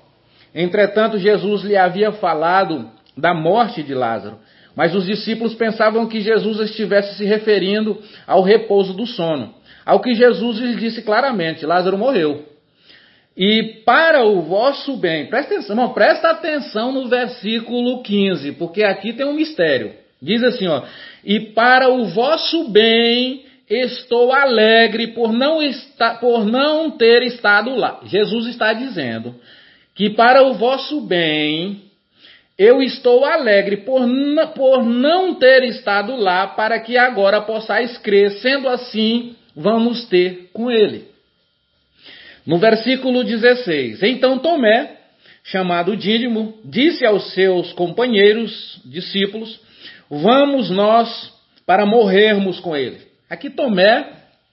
Entretanto, 0.54 1.18
Jesus 1.18 1.62
lhe 1.62 1.76
havia 1.76 2.12
falado 2.12 2.90
da 3.16 3.34
morte 3.34 3.82
de 3.82 3.94
Lázaro, 3.94 4.38
mas 4.74 4.94
os 4.94 5.04
discípulos 5.04 5.54
pensavam 5.54 6.06
que 6.06 6.20
Jesus 6.20 6.60
estivesse 6.60 7.16
se 7.16 7.24
referindo 7.24 7.98
ao 8.26 8.42
repouso 8.42 8.94
do 8.94 9.06
sono. 9.06 9.54
Ao 9.86 10.00
que 10.00 10.14
Jesus 10.14 10.58
lhes 10.58 10.76
disse 10.76 11.02
claramente: 11.02 11.64
Lázaro 11.64 11.96
morreu. 11.96 12.44
E 13.36 13.82
para 13.84 14.24
o 14.24 14.42
vosso 14.42 14.96
bem, 14.96 15.26
presta 15.26 15.54
atenção, 15.54 15.76
não, 15.76 15.92
presta 15.92 16.30
atenção 16.30 16.90
no 16.90 17.06
versículo 17.06 18.02
15, 18.02 18.52
porque 18.52 18.82
aqui 18.82 19.12
tem 19.12 19.26
um 19.26 19.34
mistério. 19.34 19.92
Diz 20.20 20.42
assim, 20.42 20.66
ó: 20.66 20.82
"E 21.24 21.38
para 21.38 21.88
o 21.88 22.06
vosso 22.06 22.68
bem 22.70 23.44
estou 23.68 24.32
alegre 24.32 25.08
por 25.08 25.32
não, 25.32 25.62
estar, 25.62 26.18
por 26.18 26.44
não 26.44 26.90
ter 26.90 27.22
estado 27.22 27.74
lá." 27.76 28.00
Jesus 28.04 28.46
está 28.46 28.72
dizendo 28.72 29.34
que 29.94 30.10
para 30.10 30.42
o 30.42 30.54
vosso 30.54 31.02
bem 31.02 31.82
eu 32.58 32.82
estou 32.82 33.24
alegre 33.24 33.78
por, 33.78 34.00
por 34.54 34.82
não 34.82 35.34
ter 35.34 35.62
estado 35.64 36.16
lá, 36.16 36.46
para 36.46 36.80
que 36.80 36.96
agora 36.96 37.42
possais 37.42 37.98
crer. 37.98 38.30
Sendo 38.40 38.66
assim, 38.66 39.36
vamos 39.56 40.04
ter 40.06 40.50
com 40.52 40.70
ele. 40.70 41.06
No 42.46 42.58
versículo 42.58 43.24
16: 43.24 44.02
Então 44.02 44.38
Tomé, 44.38 44.96
chamado 45.42 45.96
Dídimo, 45.96 46.54
disse 46.64 47.04
aos 47.04 47.32
seus 47.32 47.72
companheiros, 47.72 48.80
discípulos: 48.84 49.58
Vamos 50.10 50.70
nós 50.70 51.32
para 51.66 51.86
morrermos 51.86 52.60
com 52.60 52.76
ele. 52.76 52.98
Aqui 53.28 53.50
Tomé 53.50 54.08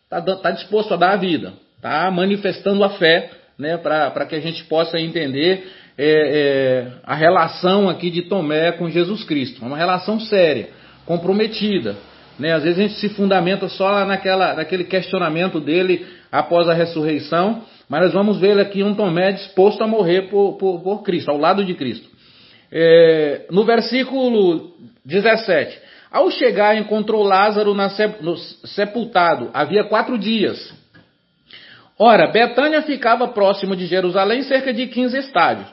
está 0.06 0.22
tá 0.38 0.52
disposto 0.52 0.94
a 0.94 0.98
dar 0.98 1.12
a 1.12 1.18
vida, 1.18 1.54
está 1.76 2.10
manifestando 2.10 2.84
a 2.84 2.90
fé, 2.92 3.30
né, 3.60 3.78
para 3.78 4.26
que 4.26 4.36
a 4.36 4.40
gente 4.40 4.64
possa 4.64 5.00
entender 5.00 5.72
é, 5.96 6.08
é, 6.08 6.92
a 7.04 7.14
relação 7.14 7.88
aqui 7.88 8.10
de 8.10 8.24
Tomé 8.24 8.72
com 8.72 8.90
Jesus 8.90 9.24
Cristo. 9.24 9.64
É 9.64 9.68
uma 9.68 9.78
relação 9.78 10.20
séria, 10.20 10.70
comprometida. 11.06 11.96
Né? 12.38 12.54
Às 12.54 12.64
vezes 12.64 12.80
a 12.80 12.82
gente 12.84 13.00
se 13.00 13.10
fundamenta 13.10 13.68
só 13.68 14.06
naquela, 14.06 14.54
naquele 14.54 14.84
questionamento 14.84 15.60
dele 15.60 16.06
após 16.32 16.68
a 16.68 16.74
ressurreição, 16.74 17.64
mas 17.88 18.02
nós 18.02 18.14
vamos 18.14 18.40
ver 18.40 18.60
aqui 18.60 18.84
um 18.84 18.96
Tomé 18.96 19.32
disposto 19.32 19.84
a 19.84 19.88
morrer 19.88 20.30
por, 20.30 20.54
por, 20.58 20.82
por 20.82 21.04
Cristo, 21.04 21.30
ao 21.30 21.38
lado 21.38 21.64
de 21.64 21.74
Cristo. 21.76 22.08
É, 22.72 23.46
no 23.52 23.64
versículo 23.64 24.72
17: 25.06 25.80
Ao 26.12 26.32
chegar, 26.32 26.76
encontrou 26.76 27.22
Lázaro 27.22 27.76
na, 27.76 27.88
no, 28.22 28.36
sepultado, 28.38 29.52
havia 29.54 29.84
quatro 29.84 30.18
dias. 30.18 30.74
Ora, 32.00 32.32
Betânia 32.32 32.82
ficava 32.82 33.28
próximo 33.28 33.76
de 33.76 33.86
Jerusalém, 33.86 34.42
cerca 34.42 34.74
de 34.74 34.88
15 34.88 35.18
estádios. 35.18 35.68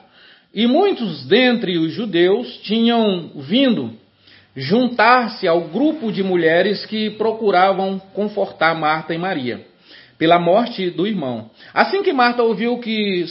E 0.53 0.67
muitos 0.67 1.27
dentre 1.27 1.79
os 1.79 1.93
judeus 1.93 2.59
tinham 2.59 3.31
vindo 3.37 3.95
juntar-se 4.57 5.47
ao 5.47 5.63
grupo 5.63 6.11
de 6.11 6.23
mulheres 6.23 6.85
que 6.87 7.11
procuravam 7.11 7.99
confortar 8.15 8.75
Marta 8.75 9.15
e 9.15 9.19
Maria 9.19 9.71
pela 10.21 10.39
morte 10.39 10.91
do 10.91 11.07
irmão. 11.07 11.51
Assim 11.73 12.03
que 12.03 12.13
Marta 12.13 12.43
ouviu 12.43 12.79
que, 12.79 13.25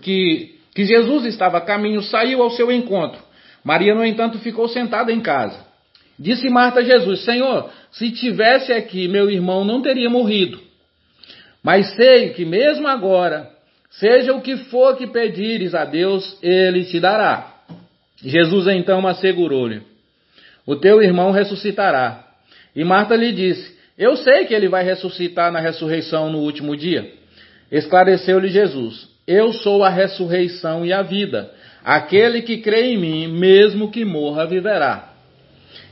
que, 0.00 0.54
que 0.72 0.84
Jesus 0.84 1.24
estava 1.24 1.58
a 1.58 1.60
caminho, 1.60 2.00
saiu 2.02 2.40
ao 2.40 2.50
seu 2.50 2.70
encontro. 2.70 3.20
Maria, 3.64 3.92
no 3.96 4.04
entanto, 4.04 4.38
ficou 4.38 4.68
sentada 4.68 5.12
em 5.12 5.20
casa. 5.20 5.66
Disse 6.16 6.48
Marta 6.48 6.80
a 6.80 6.84
Jesus: 6.84 7.24
Senhor, 7.24 7.68
se 7.90 8.12
tivesse 8.12 8.72
aqui, 8.72 9.08
meu 9.08 9.28
irmão 9.28 9.64
não 9.64 9.82
teria 9.82 10.08
morrido. 10.08 10.60
Mas 11.64 11.96
sei 11.96 12.28
que 12.28 12.44
mesmo 12.44 12.86
agora, 12.86 13.50
seja 13.90 14.32
o 14.32 14.40
que 14.40 14.56
for 14.56 14.96
que 14.96 15.08
pedires 15.08 15.74
a 15.74 15.84
Deus, 15.84 16.38
ele 16.40 16.84
te 16.84 17.00
dará. 17.00 17.54
Jesus 18.22 18.68
então 18.68 19.04
assegurou-lhe: 19.04 19.82
o 20.66 20.74
teu 20.74 21.00
irmão 21.00 21.30
ressuscitará. 21.30 22.24
E 22.74 22.82
Marta 22.84 23.14
lhe 23.14 23.32
disse: 23.32 23.76
Eu 23.96 24.16
sei 24.16 24.44
que 24.44 24.54
ele 24.54 24.68
vai 24.68 24.84
ressuscitar 24.84 25.52
na 25.52 25.60
ressurreição 25.60 26.30
no 26.30 26.38
último 26.38 26.76
dia. 26.76 27.10
Esclareceu-lhe 27.70 28.48
Jesus: 28.48 29.08
Eu 29.26 29.52
sou 29.52 29.84
a 29.84 29.88
ressurreição 29.88 30.84
e 30.84 30.92
a 30.92 31.02
vida. 31.02 31.50
Aquele 31.84 32.42
que 32.42 32.58
crê 32.58 32.92
em 32.92 32.98
mim, 32.98 33.28
mesmo 33.28 33.90
que 33.90 34.04
morra, 34.04 34.44
viverá. 34.44 35.12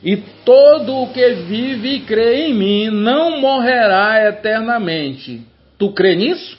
E 0.03 0.17
todo 0.45 0.97
o 0.97 1.13
que 1.13 1.31
vive 1.31 1.95
e 1.95 2.01
crê 2.01 2.49
em 2.49 2.55
mim 2.55 2.91
não 2.91 3.41
morrerá 3.41 4.29
eternamente. 4.29 5.41
Tu 5.79 5.93
crê 5.93 6.17
nisso? 6.17 6.59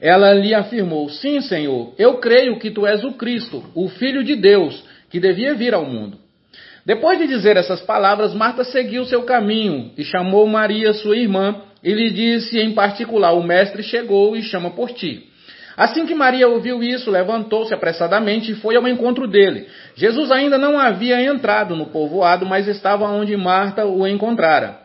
Ela 0.00 0.32
lhe 0.32 0.54
afirmou: 0.54 1.08
Sim, 1.10 1.40
Senhor, 1.42 1.94
eu 1.98 2.18
creio 2.18 2.58
que 2.58 2.70
tu 2.70 2.86
és 2.86 3.04
o 3.04 3.12
Cristo, 3.12 3.62
o 3.74 3.88
Filho 3.88 4.24
de 4.24 4.34
Deus, 4.34 4.82
que 5.10 5.20
devia 5.20 5.54
vir 5.54 5.74
ao 5.74 5.84
mundo. 5.84 6.21
Depois 6.84 7.18
de 7.18 7.28
dizer 7.28 7.56
essas 7.56 7.80
palavras, 7.80 8.34
Marta 8.34 8.64
seguiu 8.64 9.04
seu 9.04 9.22
caminho 9.22 9.92
e 9.96 10.02
chamou 10.02 10.46
Maria, 10.46 10.92
sua 10.92 11.16
irmã, 11.16 11.62
e 11.82 11.92
lhe 11.92 12.10
disse 12.10 12.58
em 12.58 12.72
particular: 12.72 13.32
O 13.32 13.42
mestre 13.42 13.82
chegou 13.82 14.36
e 14.36 14.42
chama 14.42 14.70
por 14.70 14.90
ti. 14.90 15.28
Assim 15.76 16.04
que 16.06 16.14
Maria 16.14 16.48
ouviu 16.48 16.82
isso, 16.82 17.10
levantou-se 17.10 17.72
apressadamente 17.72 18.52
e 18.52 18.54
foi 18.56 18.76
ao 18.76 18.86
encontro 18.86 19.26
dele. 19.26 19.66
Jesus 19.94 20.30
ainda 20.30 20.58
não 20.58 20.78
havia 20.78 21.22
entrado 21.22 21.74
no 21.74 21.86
povoado, 21.86 22.44
mas 22.44 22.68
estava 22.68 23.06
onde 23.08 23.36
Marta 23.36 23.86
o 23.86 24.06
encontrara. 24.06 24.80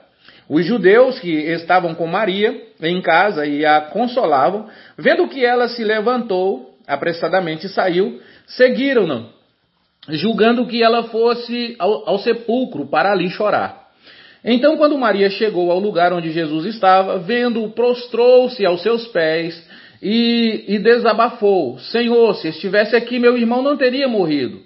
Os 0.47 0.65
judeus 0.65 1.19
que 1.19 1.29
estavam 1.29 1.93
com 1.93 2.07
Maria 2.07 2.55
em 2.81 3.01
casa 3.01 3.45
e 3.45 3.65
a 3.65 3.81
consolavam, 3.81 4.67
vendo 4.97 5.27
que 5.27 5.43
ela 5.43 5.67
se 5.67 5.83
levantou 5.83 6.77
apressadamente 6.87 7.67
saiu, 7.67 8.21
seguiram-no 8.45 9.36
julgando 10.09 10.65
que 10.65 10.81
ela 10.81 11.03
fosse 11.03 11.75
ao, 11.79 12.09
ao 12.09 12.19
sepulcro 12.19 12.87
para 12.87 13.11
ali 13.11 13.29
chorar. 13.29 13.87
Então, 14.43 14.77
quando 14.77 14.97
Maria 14.97 15.29
chegou 15.29 15.71
ao 15.71 15.79
lugar 15.79 16.13
onde 16.13 16.31
Jesus 16.31 16.65
estava, 16.65 17.17
vendo-o, 17.19 17.71
prostrou-se 17.71 18.65
aos 18.65 18.81
seus 18.81 19.07
pés 19.07 19.61
e, 20.01 20.65
e 20.67 20.79
desabafou: 20.79 21.77
Senhor, 21.79 22.35
se 22.35 22.49
estivesse 22.49 22.95
aqui, 22.95 23.19
meu 23.19 23.37
irmão 23.37 23.61
não 23.61 23.75
teria 23.75 24.07
morrido. 24.07 24.61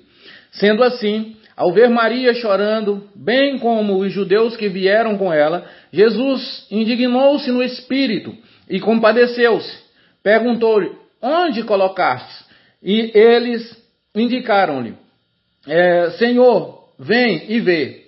Sendo 0.51 0.83
assim, 0.83 1.35
ao 1.55 1.71
ver 1.71 1.89
Maria 1.89 2.33
chorando, 2.33 3.03
bem 3.15 3.57
como 3.57 3.97
os 3.97 4.11
judeus 4.11 4.55
que 4.57 4.67
vieram 4.67 5.17
com 5.17 5.31
ela, 5.33 5.65
Jesus 5.91 6.67
indignou-se 6.69 7.49
no 7.51 7.63
espírito 7.63 8.35
e 8.69 8.79
compadeceu-se. 8.79 9.79
Perguntou-lhe: 10.21 10.91
Onde 11.21 11.63
colocaste? 11.63 12.45
E 12.83 13.11
eles 13.13 13.77
indicaram-lhe: 14.15 14.95
é, 15.67 16.11
Senhor, 16.11 16.89
vem 16.97 17.45
e 17.49 17.59
vê. 17.59 18.05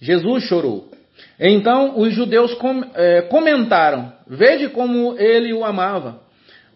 Jesus 0.00 0.44
chorou. 0.44 0.90
Então 1.38 1.98
os 1.98 2.12
judeus 2.12 2.54
com, 2.54 2.84
é, 2.94 3.22
comentaram: 3.22 4.12
Vede 4.26 4.68
como 4.68 5.16
ele 5.18 5.52
o 5.52 5.64
amava. 5.64 6.20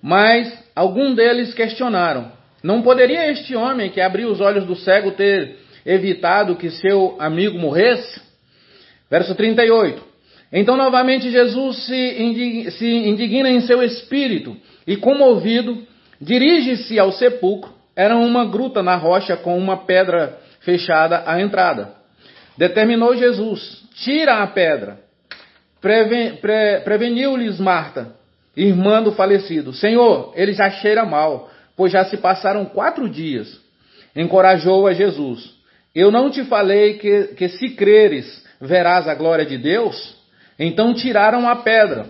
Mas 0.03 0.53
alguns 0.75 1.17
deles 1.17 1.53
questionaram: 1.55 2.33
Não 2.63 2.83
poderia 2.83 3.31
este 3.31 3.55
homem 3.55 3.91
que 3.91 4.01
abriu 4.01 4.31
os 4.31 4.41
olhos 4.41 4.65
do 4.65 4.77
cego 4.77 5.13
ter 5.13 5.59
evitado 5.85 6.57
que 6.57 6.71
seu 6.71 7.17
amigo 7.19 7.59
morresse? 7.59 8.21
Verso 9.11 9.35
38. 9.35 10.11
Então 10.53 10.77
novamente 10.77 11.31
Jesus 11.31 11.85
se 11.87 12.83
indigna 12.83 13.51
em 13.51 13.61
seu 13.63 13.83
espírito 13.83 14.57
e, 14.87 14.97
comovido, 14.97 15.87
dirige-se 16.21 16.99
ao 16.99 17.13
sepulcro 17.13 17.80
era 17.95 18.17
uma 18.17 18.45
gruta 18.45 18.83
na 18.83 18.97
rocha 18.97 19.37
com 19.37 19.59
uma 19.59 19.79
pedra 19.79 20.39
fechada 20.61 21.23
à 21.27 21.41
entrada. 21.41 21.95
Determinou 22.57 23.17
Jesus: 23.17 23.83
tira 23.95 24.43
a 24.43 24.47
pedra. 24.47 24.99
Preven, 25.81 26.37
pre, 26.37 26.81
Preveniu-lhes 26.81 27.59
Marta, 27.59 28.15
irmã 28.57 29.03
do 29.03 29.13
falecido: 29.13 29.73
Senhor, 29.73 30.33
ele 30.37 30.53
já 30.53 30.71
cheira 30.71 31.05
mal, 31.05 31.51
pois 31.77 31.93
já 31.93 32.05
se 32.05 32.17
passaram 32.17 32.65
quatro 32.67 33.09
dias. 33.09 33.61
Encorajou 34.15 34.87
a 34.87 34.93
Jesus: 34.93 35.55
Eu 35.95 36.11
não 36.11 36.31
te 36.31 36.45
falei 36.45 36.95
que, 36.95 37.29
que 37.29 37.49
se 37.49 37.71
creres, 37.71 38.45
verás 38.61 39.09
a 39.09 39.15
glória 39.15 39.47
de 39.47 39.57
Deus? 39.57 40.19
Então 40.59 40.93
tiraram 40.93 41.49
a 41.49 41.57
pedra 41.57 42.07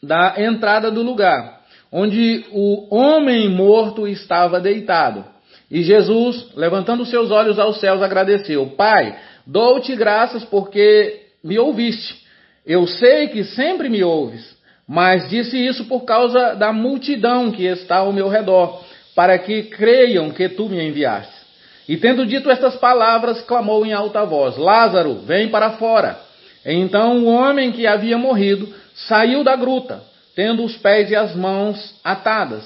da 0.00 0.34
entrada 0.38 0.90
do 0.90 1.02
lugar 1.02 1.63
onde 1.96 2.44
o 2.50 2.92
homem 2.92 3.48
morto 3.48 4.08
estava 4.08 4.60
deitado. 4.60 5.24
E 5.70 5.80
Jesus, 5.84 6.48
levantando 6.56 7.06
seus 7.06 7.30
olhos 7.30 7.56
aos 7.56 7.78
céus, 7.78 8.02
agradeceu: 8.02 8.66
Pai, 8.76 9.16
dou-te 9.46 9.94
graças 9.94 10.44
porque 10.44 11.20
me 11.42 11.56
ouviste. 11.56 12.24
Eu 12.66 12.88
sei 12.88 13.28
que 13.28 13.44
sempre 13.44 13.88
me 13.88 14.02
ouves, 14.02 14.56
mas 14.88 15.28
disse 15.28 15.56
isso 15.56 15.84
por 15.84 16.00
causa 16.00 16.54
da 16.54 16.72
multidão 16.72 17.52
que 17.52 17.64
está 17.64 17.98
ao 17.98 18.12
meu 18.12 18.28
redor, 18.28 18.82
para 19.14 19.38
que 19.38 19.62
creiam 19.62 20.30
que 20.30 20.48
tu 20.48 20.68
me 20.68 20.82
enviaste. 20.84 21.44
E 21.88 21.96
tendo 21.96 22.26
dito 22.26 22.50
estas 22.50 22.74
palavras, 22.76 23.40
clamou 23.42 23.86
em 23.86 23.92
alta 23.92 24.24
voz: 24.24 24.56
Lázaro, 24.56 25.20
vem 25.26 25.48
para 25.48 25.72
fora. 25.72 26.18
Então 26.66 27.24
o 27.24 27.26
homem 27.26 27.70
que 27.70 27.86
havia 27.86 28.18
morrido 28.18 28.68
saiu 28.94 29.44
da 29.44 29.54
gruta, 29.54 30.02
tendo 30.34 30.64
os 30.64 30.76
pés 30.76 31.10
e 31.10 31.16
as 31.16 31.34
mãos 31.34 31.94
atadas, 32.02 32.64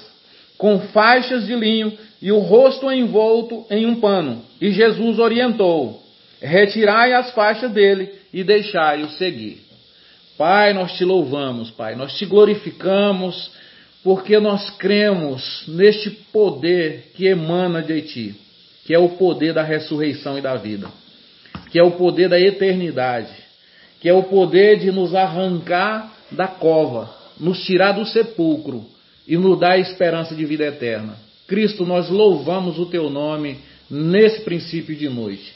com 0.57 0.81
faixas 0.89 1.47
de 1.47 1.55
linho 1.55 1.97
e 2.21 2.33
o 2.33 2.39
rosto 2.39 2.91
envolto 2.91 3.65
em 3.71 3.87
um 3.87 4.01
pano. 4.01 4.43
E 4.61 4.73
Jesus 4.73 5.19
orientou: 5.19 6.03
Retirai 6.41 7.13
as 7.13 7.31
faixas 7.33 7.71
dele 7.71 8.11
e 8.33 8.43
deixai-o 8.43 9.09
seguir. 9.11 9.63
Pai, 10.37 10.73
nós 10.73 10.93
te 10.93 11.05
louvamos, 11.05 11.71
Pai, 11.71 11.97
nós 11.97 12.17
te 12.17 12.25
glorificamos, 12.25 13.51
porque 14.05 14.39
nós 14.39 14.71
cremos 14.71 15.65
neste 15.67 16.11
poder 16.11 17.11
que 17.15 17.27
emana 17.27 17.83
de 17.83 18.03
ti, 18.03 18.35
que 18.85 18.95
é 18.95 18.99
o 18.99 19.11
poder 19.11 19.53
da 19.53 19.63
ressurreição 19.63 20.39
e 20.39 20.41
da 20.41 20.55
vida, 20.55 20.89
que 21.71 21.79
é 21.79 21.83
o 21.83 21.91
poder 21.91 22.29
da 22.29 22.41
eternidade, 22.41 23.33
que 24.01 24.09
é 24.09 24.15
o 24.15 24.23
poder 24.23 24.79
de 24.79 24.93
nos 24.93 25.15
arrancar 25.15 26.13
da 26.31 26.47
cova, 26.47 27.18
nos 27.41 27.65
tirar 27.65 27.93
do 27.93 28.05
sepulcro 28.05 28.85
e 29.27 29.37
nos 29.37 29.59
dar 29.59 29.73
a 29.73 29.79
esperança 29.79 30.35
de 30.35 30.45
vida 30.45 30.65
eterna. 30.65 31.17
Cristo, 31.47 31.85
nós 31.85 32.09
louvamos 32.11 32.79
o 32.79 32.87
teu 32.87 33.09
nome 33.09 33.59
nesse 33.91 34.43
princípio 34.43 34.95
de 34.95 35.09
noite. 35.09 35.53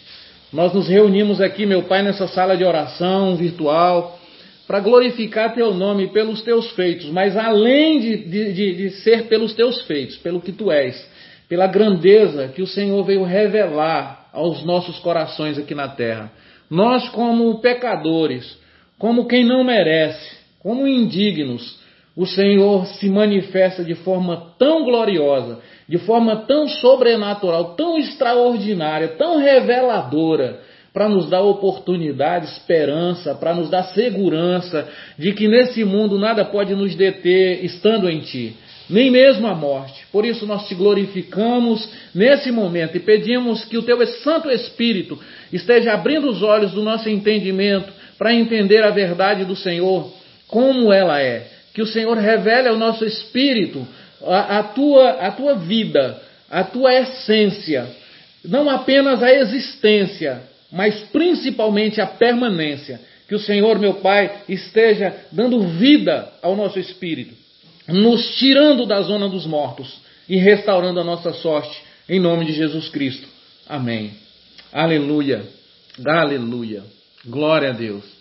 Nós 0.52 0.72
nos 0.72 0.88
reunimos 0.88 1.40
aqui, 1.40 1.64
meu 1.64 1.84
Pai, 1.84 2.02
nessa 2.02 2.26
sala 2.28 2.56
de 2.56 2.64
oração 2.64 3.36
virtual, 3.36 4.18
para 4.66 4.80
glorificar 4.80 5.54
teu 5.54 5.74
nome 5.74 6.08
pelos 6.08 6.42
teus 6.42 6.70
feitos, 6.72 7.06
mas 7.10 7.36
além 7.36 8.00
de, 8.00 8.16
de, 8.16 8.74
de, 8.74 8.90
ser 9.02 9.24
pelos 9.28 9.54
teus 9.54 9.82
feitos, 9.82 10.16
pelo 10.18 10.40
que 10.40 10.52
tu 10.52 10.70
és, 10.70 11.10
pela 11.48 11.66
grandeza 11.66 12.48
que 12.48 12.62
o 12.62 12.66
Senhor 12.66 13.02
veio 13.04 13.24
revelar 13.24 14.28
aos 14.32 14.64
nossos 14.64 14.98
corações 15.00 15.58
aqui 15.58 15.74
na 15.74 15.88
terra. 15.88 16.32
Nós, 16.70 17.08
como 17.10 17.60
pecadores, 17.60 18.56
como 18.98 19.26
quem 19.26 19.44
não 19.44 19.64
merece, 19.64 20.41
como 20.62 20.86
indignos, 20.86 21.80
o 22.16 22.26
Senhor 22.26 22.86
se 22.86 23.08
manifesta 23.08 23.82
de 23.82 23.94
forma 23.96 24.54
tão 24.58 24.84
gloriosa, 24.84 25.58
de 25.88 25.98
forma 25.98 26.36
tão 26.36 26.68
sobrenatural, 26.68 27.74
tão 27.74 27.98
extraordinária, 27.98 29.08
tão 29.08 29.38
reveladora, 29.38 30.60
para 30.92 31.08
nos 31.08 31.28
dar 31.28 31.40
oportunidade, 31.40 32.46
esperança, 32.46 33.34
para 33.34 33.54
nos 33.54 33.70
dar 33.70 33.82
segurança 33.94 34.86
de 35.18 35.32
que 35.32 35.48
nesse 35.48 35.84
mundo 35.84 36.18
nada 36.18 36.44
pode 36.44 36.74
nos 36.74 36.94
deter 36.94 37.64
estando 37.64 38.10
em 38.10 38.20
Ti, 38.20 38.54
nem 38.90 39.10
mesmo 39.10 39.46
a 39.46 39.54
morte. 39.54 40.06
Por 40.12 40.26
isso 40.26 40.46
nós 40.46 40.68
te 40.68 40.74
glorificamos 40.74 41.88
nesse 42.14 42.52
momento 42.52 42.94
e 42.96 43.00
pedimos 43.00 43.64
que 43.64 43.78
o 43.78 43.82
Teu 43.82 44.06
Santo 44.06 44.50
Espírito 44.50 45.18
esteja 45.50 45.94
abrindo 45.94 46.28
os 46.28 46.42
olhos 46.42 46.72
do 46.72 46.82
nosso 46.82 47.08
entendimento 47.08 47.90
para 48.18 48.34
entender 48.34 48.84
a 48.84 48.90
verdade 48.90 49.46
do 49.46 49.56
Senhor, 49.56 50.12
como 50.52 50.92
ela 50.92 51.18
é 51.18 51.46
que 51.72 51.80
o 51.80 51.86
Senhor 51.86 52.14
revele 52.18 52.68
ao 52.68 52.76
nosso 52.76 53.06
espírito 53.06 53.88
a, 54.22 54.58
a, 54.58 54.62
tua, 54.62 55.12
a 55.12 55.32
tua 55.32 55.54
vida, 55.54 56.22
a 56.50 56.62
tua 56.62 56.92
essência, 56.92 57.88
não 58.44 58.68
apenas 58.68 59.22
a 59.22 59.32
existência, 59.32 60.42
mas 60.70 60.94
principalmente 61.10 62.02
a 62.02 62.06
permanência. 62.06 63.00
Que 63.26 63.34
o 63.34 63.38
Senhor, 63.38 63.78
meu 63.78 63.94
Pai, 63.94 64.42
esteja 64.46 65.16
dando 65.32 65.58
vida 65.68 66.30
ao 66.42 66.54
nosso 66.54 66.78
espírito, 66.78 67.34
nos 67.88 68.36
tirando 68.36 68.84
da 68.84 69.00
zona 69.00 69.30
dos 69.30 69.46
mortos 69.46 70.02
e 70.28 70.36
restaurando 70.36 71.00
a 71.00 71.04
nossa 71.04 71.32
sorte, 71.32 71.82
em 72.06 72.20
nome 72.20 72.44
de 72.44 72.52
Jesus 72.52 72.90
Cristo. 72.90 73.26
Amém. 73.66 74.10
Aleluia. 74.70 75.44
Aleluia. 76.06 76.82
Glória 77.24 77.70
a 77.70 77.72
Deus. 77.72 78.11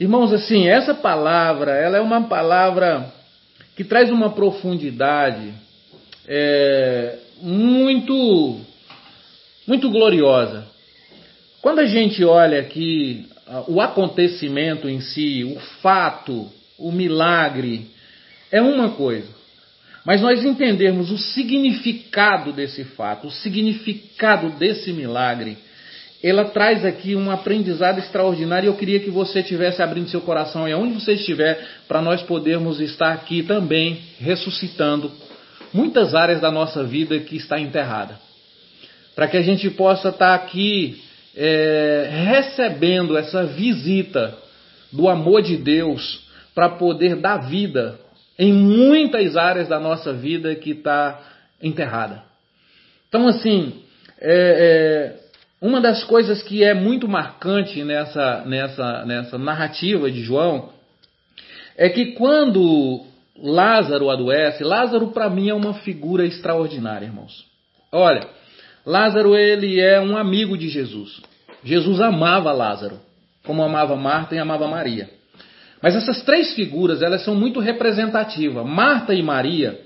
Irmãos, 0.00 0.32
assim, 0.32 0.68
essa 0.68 0.94
palavra, 0.94 1.72
ela 1.72 1.98
é 1.98 2.00
uma 2.00 2.22
palavra 2.22 3.12
que 3.76 3.84
traz 3.84 4.10
uma 4.10 4.30
profundidade 4.30 5.52
é, 6.26 7.18
muito, 7.40 8.60
muito 9.66 9.90
gloriosa. 9.90 10.66
Quando 11.60 11.80
a 11.80 11.86
gente 11.86 12.24
olha 12.24 12.60
aqui 12.60 13.28
o 13.68 13.80
acontecimento 13.80 14.88
em 14.88 15.00
si, 15.00 15.44
o 15.44 15.60
fato, 15.80 16.50
o 16.78 16.90
milagre, 16.90 17.90
é 18.50 18.60
uma 18.60 18.90
coisa. 18.90 19.28
Mas 20.04 20.20
nós 20.20 20.44
entendermos 20.44 21.10
o 21.10 21.18
significado 21.18 22.52
desse 22.52 22.84
fato, 22.84 23.28
o 23.28 23.30
significado 23.30 24.50
desse 24.50 24.92
milagre, 24.92 25.56
ela 26.22 26.44
traz 26.44 26.84
aqui 26.84 27.16
um 27.16 27.30
aprendizado 27.30 27.98
extraordinário. 27.98 28.68
Eu 28.68 28.76
queria 28.76 29.00
que 29.00 29.10
você 29.10 29.42
tivesse 29.42 29.82
abrindo 29.82 30.08
seu 30.08 30.20
coração 30.20 30.68
e 30.68 30.72
aonde 30.72 30.94
você 30.94 31.14
estiver, 31.14 31.58
para 31.88 32.00
nós 32.00 32.22
podermos 32.22 32.80
estar 32.80 33.12
aqui 33.12 33.42
também 33.42 33.98
ressuscitando 34.18 35.10
muitas 35.72 36.14
áreas 36.14 36.40
da 36.40 36.50
nossa 36.50 36.84
vida 36.84 37.18
que 37.18 37.36
está 37.36 37.58
enterrada. 37.58 38.20
Para 39.16 39.26
que 39.26 39.36
a 39.36 39.42
gente 39.42 39.68
possa 39.70 40.10
estar 40.10 40.34
aqui 40.34 41.02
é, 41.36 42.08
recebendo 42.26 43.16
essa 43.16 43.44
visita 43.44 44.36
do 44.92 45.08
amor 45.08 45.42
de 45.42 45.56
Deus 45.56 46.22
para 46.54 46.68
poder 46.68 47.16
dar 47.16 47.38
vida 47.38 47.98
em 48.38 48.52
muitas 48.52 49.36
áreas 49.36 49.68
da 49.68 49.80
nossa 49.80 50.12
vida 50.12 50.54
que 50.54 50.70
está 50.70 51.20
enterrada. 51.60 52.22
Então, 53.08 53.26
assim, 53.28 53.82
é, 54.20 55.16
é, 55.18 55.21
uma 55.62 55.80
das 55.80 56.02
coisas 56.02 56.42
que 56.42 56.64
é 56.64 56.74
muito 56.74 57.06
marcante 57.06 57.84
nessa, 57.84 58.44
nessa, 58.44 59.06
nessa 59.06 59.38
narrativa 59.38 60.10
de 60.10 60.20
João 60.20 60.70
é 61.76 61.88
que 61.88 62.12
quando 62.12 63.06
Lázaro 63.40 64.10
adoece, 64.10 64.64
Lázaro 64.64 65.12
para 65.12 65.30
mim 65.30 65.48
é 65.50 65.54
uma 65.54 65.74
figura 65.74 66.26
extraordinária, 66.26 67.06
irmãos. 67.06 67.46
Olha, 67.92 68.26
Lázaro 68.84 69.36
ele 69.36 69.80
é 69.80 70.00
um 70.00 70.16
amigo 70.16 70.58
de 70.58 70.68
Jesus. 70.68 71.22
Jesus 71.62 72.00
amava 72.00 72.50
Lázaro, 72.50 72.98
como 73.44 73.62
amava 73.62 73.94
Marta 73.94 74.34
e 74.34 74.40
amava 74.40 74.66
Maria. 74.66 75.08
Mas 75.80 75.94
essas 75.94 76.22
três 76.22 76.54
figuras, 76.54 77.02
elas 77.02 77.24
são 77.24 77.36
muito 77.36 77.60
representativas. 77.60 78.66
Marta 78.66 79.14
e 79.14 79.22
Maria, 79.22 79.80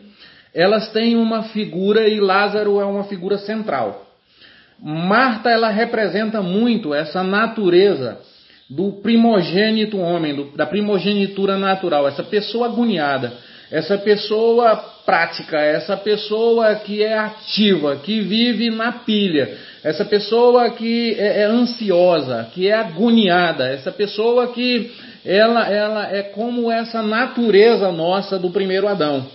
elas 0.54 0.90
têm 0.90 1.16
uma 1.16 1.42
figura 1.42 2.08
e 2.08 2.18
Lázaro 2.18 2.80
é 2.80 2.84
uma 2.86 3.04
figura 3.04 3.36
central. 3.36 4.06
Marta 4.82 5.50
ela 5.50 5.70
representa 5.70 6.42
muito 6.42 6.94
essa 6.94 7.22
natureza 7.22 8.18
do 8.68 8.92
primogênito 9.00 9.98
homem, 9.98 10.34
do, 10.34 10.56
da 10.56 10.66
primogenitura 10.66 11.56
natural, 11.56 12.06
essa 12.08 12.22
pessoa 12.22 12.66
agoniada, 12.66 13.32
essa 13.70 13.96
pessoa 13.96 14.76
prática, 15.04 15.58
essa 15.58 15.96
pessoa 15.96 16.74
que 16.76 17.02
é 17.02 17.16
ativa, 17.16 17.96
que 17.96 18.20
vive 18.20 18.70
na 18.70 18.92
pilha, 18.92 19.56
essa 19.84 20.04
pessoa 20.04 20.70
que 20.70 21.14
é, 21.18 21.42
é 21.42 21.44
ansiosa, 21.44 22.48
que 22.52 22.68
é 22.68 22.74
agoniada, 22.74 23.68
essa 23.68 23.92
pessoa 23.92 24.48
que 24.48 24.92
ela, 25.24 25.68
ela 25.68 26.12
é 26.14 26.22
como 26.22 26.70
essa 26.70 27.02
natureza 27.02 27.90
nossa 27.92 28.38
do 28.38 28.50
primeiro 28.50 28.88
Adão. 28.88 29.26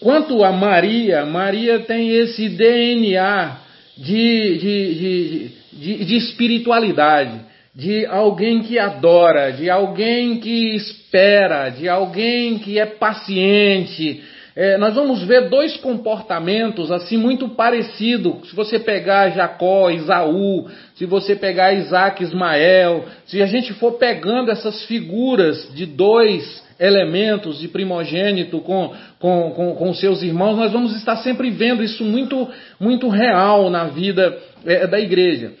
Quanto 0.00 0.42
a 0.42 0.50
Maria, 0.50 1.26
Maria 1.26 1.80
tem 1.80 2.10
esse 2.10 2.48
DNA 2.48 3.69
de, 4.00 4.58
de, 4.58 5.50
de, 5.72 6.04
de, 6.06 6.16
espiritualidade, 6.16 7.38
de 7.74 8.06
alguém 8.06 8.62
que 8.62 8.78
adora, 8.78 9.52
de 9.52 9.68
alguém 9.68 10.40
que 10.40 10.74
espera, 10.74 11.68
de 11.68 11.86
alguém 11.86 12.58
que 12.58 12.78
é 12.78 12.86
paciente. 12.86 14.22
É, 14.56 14.78
nós 14.78 14.94
vamos 14.94 15.22
ver 15.24 15.50
dois 15.50 15.76
comportamentos 15.76 16.90
assim 16.90 17.18
muito 17.18 17.50
parecidos. 17.50 18.48
Se 18.48 18.56
você 18.56 18.78
pegar 18.78 19.30
Jacó, 19.30 19.90
Isaú, 19.90 20.66
se 20.94 21.04
você 21.04 21.36
pegar 21.36 21.74
Isaac, 21.74 22.22
Ismael, 22.22 23.04
se 23.26 23.42
a 23.42 23.46
gente 23.46 23.74
for 23.74 23.92
pegando 23.92 24.50
essas 24.50 24.84
figuras 24.86 25.72
de 25.74 25.84
dois 25.84 26.64
elementos 26.80 27.60
de 27.60 27.68
primogênito 27.68 28.60
com, 28.60 28.94
com, 29.18 29.50
com, 29.50 29.74
com, 29.74 29.94
seus 29.94 30.22
irmãos, 30.22 30.56
nós 30.56 30.72
vamos 30.72 30.96
estar 30.96 31.16
sempre 31.18 31.50
vendo 31.50 31.84
isso 31.84 32.02
muito, 32.02 32.48
muito 32.80 33.08
real 33.08 33.68
na 33.68 33.84
vida 33.84 34.38
é, 34.64 34.86
da 34.86 34.98
igreja 34.98 35.52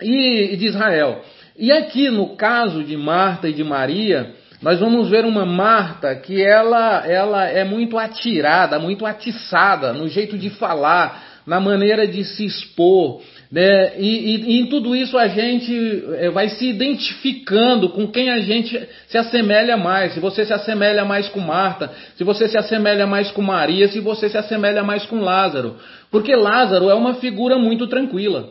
e, 0.00 0.54
e 0.54 0.56
de 0.56 0.66
Israel. 0.66 1.22
E 1.58 1.70
aqui 1.70 2.08
no 2.08 2.34
caso 2.34 2.82
de 2.82 2.96
Marta 2.96 3.48
e 3.48 3.52
de 3.52 3.62
Maria, 3.62 4.32
nós 4.62 4.80
vamos 4.80 5.10
ver 5.10 5.26
uma 5.26 5.44
Marta 5.44 6.14
que 6.16 6.42
ela, 6.42 7.06
ela 7.06 7.44
é 7.44 7.62
muito 7.62 7.98
atirada, 7.98 8.78
muito 8.78 9.04
atiçada 9.04 9.92
no 9.92 10.08
jeito 10.08 10.38
de 10.38 10.48
falar, 10.48 11.42
na 11.46 11.60
maneira 11.60 12.06
de 12.08 12.24
se 12.24 12.46
expor. 12.46 13.20
Né? 13.50 13.98
E, 13.98 14.06
e, 14.06 14.56
e, 14.56 14.60
em 14.60 14.66
tudo 14.66 14.96
isso 14.96 15.16
a 15.16 15.28
gente 15.28 16.04
eh, 16.14 16.30
vai 16.30 16.48
se 16.48 16.66
identificando 16.66 17.90
com 17.90 18.08
quem 18.08 18.30
a 18.30 18.40
gente 18.40 18.88
se 19.06 19.18
assemelha 19.18 19.76
mais. 19.76 20.14
Se 20.14 20.20
você 20.20 20.44
se 20.44 20.52
assemelha 20.52 21.04
mais 21.04 21.28
com 21.28 21.40
Marta, 21.40 21.92
se 22.16 22.24
você 22.24 22.48
se 22.48 22.56
assemelha 22.56 23.06
mais 23.06 23.30
com 23.30 23.42
Maria, 23.42 23.88
se 23.88 24.00
você 24.00 24.28
se 24.28 24.38
assemelha 24.38 24.82
mais 24.82 25.04
com 25.06 25.20
Lázaro. 25.20 25.76
Porque 26.10 26.34
Lázaro 26.34 26.90
é 26.90 26.94
uma 26.94 27.14
figura 27.14 27.58
muito 27.58 27.86
tranquila. 27.86 28.50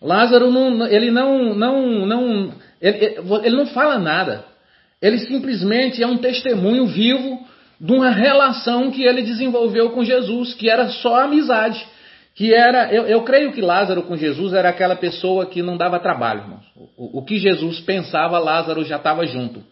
Lázaro 0.00 0.50
não, 0.50 0.86
ele 0.86 1.10
não, 1.10 1.54
não, 1.54 2.06
não, 2.06 2.52
ele, 2.80 3.16
ele 3.42 3.56
não 3.56 3.66
fala 3.66 3.98
nada. 3.98 4.44
Ele 5.00 5.18
simplesmente 5.18 6.02
é 6.02 6.06
um 6.06 6.18
testemunho 6.18 6.86
vivo 6.86 7.40
de 7.80 7.92
uma 7.92 8.10
relação 8.10 8.90
que 8.90 9.02
ele 9.02 9.22
desenvolveu 9.22 9.90
com 9.90 10.04
Jesus, 10.04 10.54
que 10.54 10.70
era 10.70 10.88
só 10.88 11.22
amizade. 11.22 11.84
Que 12.34 12.52
era, 12.52 12.92
eu, 12.92 13.06
eu 13.06 13.22
creio 13.22 13.52
que 13.52 13.60
Lázaro 13.60 14.02
com 14.02 14.16
Jesus 14.16 14.52
era 14.52 14.68
aquela 14.68 14.96
pessoa 14.96 15.46
que 15.46 15.62
não 15.62 15.76
dava 15.76 16.00
trabalho, 16.00 16.40
irmãos. 16.40 16.64
O, 16.96 17.18
o 17.18 17.24
que 17.24 17.38
Jesus 17.38 17.78
pensava, 17.80 18.38
Lázaro 18.38 18.84
já 18.84 18.96
estava 18.96 19.24
junto. 19.24 19.62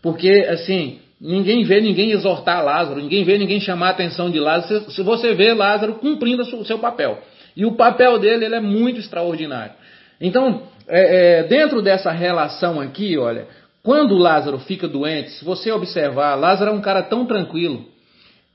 Porque, 0.00 0.46
assim, 0.48 0.98
ninguém 1.20 1.62
vê 1.64 1.80
ninguém 1.80 2.12
exortar 2.12 2.64
Lázaro, 2.64 3.00
ninguém 3.00 3.22
vê 3.22 3.36
ninguém 3.36 3.60
chamar 3.60 3.88
a 3.88 3.90
atenção 3.90 4.30
de 4.30 4.40
Lázaro, 4.40 4.90
se 4.90 5.02
você 5.02 5.34
vê 5.34 5.52
Lázaro 5.52 5.94
cumprindo 5.96 6.42
o 6.42 6.64
seu 6.64 6.78
papel. 6.78 7.20
E 7.54 7.66
o 7.66 7.76
papel 7.76 8.18
dele 8.18 8.46
ele 8.46 8.54
é 8.54 8.60
muito 8.60 8.98
extraordinário. 8.98 9.74
Então, 10.18 10.62
é, 10.88 11.40
é, 11.40 11.42
dentro 11.42 11.82
dessa 11.82 12.10
relação 12.10 12.80
aqui, 12.80 13.18
olha, 13.18 13.46
quando 13.82 14.16
Lázaro 14.16 14.58
fica 14.58 14.88
doente, 14.88 15.30
se 15.30 15.44
você 15.44 15.70
observar, 15.70 16.34
Lázaro 16.34 16.70
é 16.70 16.74
um 16.74 16.80
cara 16.80 17.02
tão 17.02 17.26
tranquilo 17.26 17.84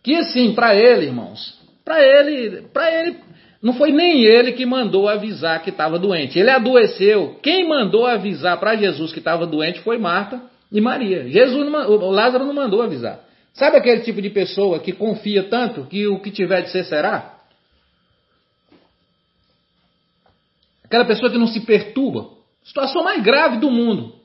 que 0.03 0.15
assim, 0.15 0.53
para 0.53 0.75
ele, 0.75 1.05
irmãos, 1.05 1.59
para 1.85 2.03
ele, 2.03 2.63
para 2.73 2.91
ele 2.91 3.17
não 3.61 3.73
foi 3.73 3.91
nem 3.91 4.23
ele 4.23 4.53
que 4.53 4.65
mandou 4.65 5.07
avisar 5.07 5.61
que 5.61 5.69
estava 5.69 5.99
doente. 5.99 6.39
Ele 6.39 6.49
adoeceu. 6.49 7.37
Quem 7.43 7.67
mandou 7.67 8.07
avisar 8.07 8.59
para 8.59 8.75
Jesus 8.75 9.13
que 9.13 9.19
estava 9.19 9.45
doente 9.45 9.81
foi 9.81 9.99
Marta 9.99 10.41
e 10.71 10.81
Maria. 10.81 11.29
Jesus 11.29 11.69
não, 11.69 12.09
Lázaro 12.09 12.45
não 12.45 12.53
mandou 12.53 12.81
avisar. 12.81 13.19
Sabe 13.53 13.77
aquele 13.77 14.01
tipo 14.01 14.21
de 14.21 14.29
pessoa 14.29 14.79
que 14.79 14.91
confia 14.91 15.43
tanto 15.43 15.85
que 15.85 16.07
o 16.07 16.19
que 16.19 16.31
tiver 16.31 16.61
de 16.61 16.71
ser 16.71 16.85
será? 16.85 17.37
Aquela 20.83 21.05
pessoa 21.05 21.29
que 21.29 21.37
não 21.37 21.47
se 21.47 21.59
perturba. 21.59 22.29
Situação 22.63 23.03
mais 23.03 23.21
grave 23.21 23.57
do 23.57 23.69
mundo. 23.69 24.15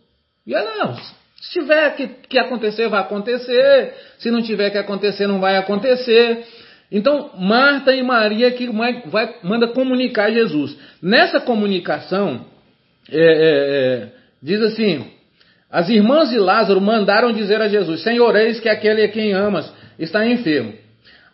E 0.47 0.55
ela, 0.55 0.77
não, 0.77 0.97
se 1.41 1.51
tiver 1.51 1.95
que, 1.95 2.07
que 2.29 2.39
acontecer, 2.39 2.89
vai 2.89 3.01
acontecer. 3.01 3.95
Se 4.19 4.31
não 4.31 4.41
tiver 4.41 4.71
que 4.71 4.79
acontecer, 4.79 5.27
não 5.27 5.41
vai 5.41 5.57
acontecer. 5.57 6.47
Então, 6.91 7.31
Marta 7.39 7.95
e 7.95 8.03
Maria 8.03 8.51
que 8.53 8.69
vai, 9.07 9.37
manda 9.43 9.69
comunicar 9.69 10.31
Jesus. 10.31 10.77
Nessa 11.03 11.41
comunicação, 11.41 12.47
é, 13.11 13.19
é, 13.19 14.05
é, 14.05 14.09
diz 14.43 14.61
assim: 14.63 15.07
as 15.71 15.89
irmãs 15.89 16.31
de 16.31 16.39
Lázaro 16.39 16.81
mandaram 16.81 17.33
dizer 17.33 17.61
a 17.61 17.69
Jesus: 17.69 18.03
Senhor, 18.03 18.35
eis 18.37 18.61
que 18.61 18.69
aquele 18.69 19.03
a 19.03 19.09
quem 19.09 19.33
amas 19.33 19.73
está 19.99 20.27
enfermo. 20.27 20.75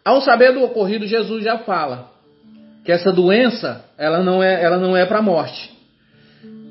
Ao 0.05 0.21
saber 0.23 0.53
do 0.53 0.65
ocorrido, 0.65 1.07
Jesus 1.07 1.45
já 1.45 1.59
fala 1.59 2.11
que 2.85 2.91
essa 2.91 3.13
doença 3.13 3.85
ela 3.97 4.23
não 4.23 4.43
é, 4.43 4.69
não 4.79 4.97
é 4.97 5.07
para 5.07 5.19
a 5.19 5.23
morte. 5.23 5.71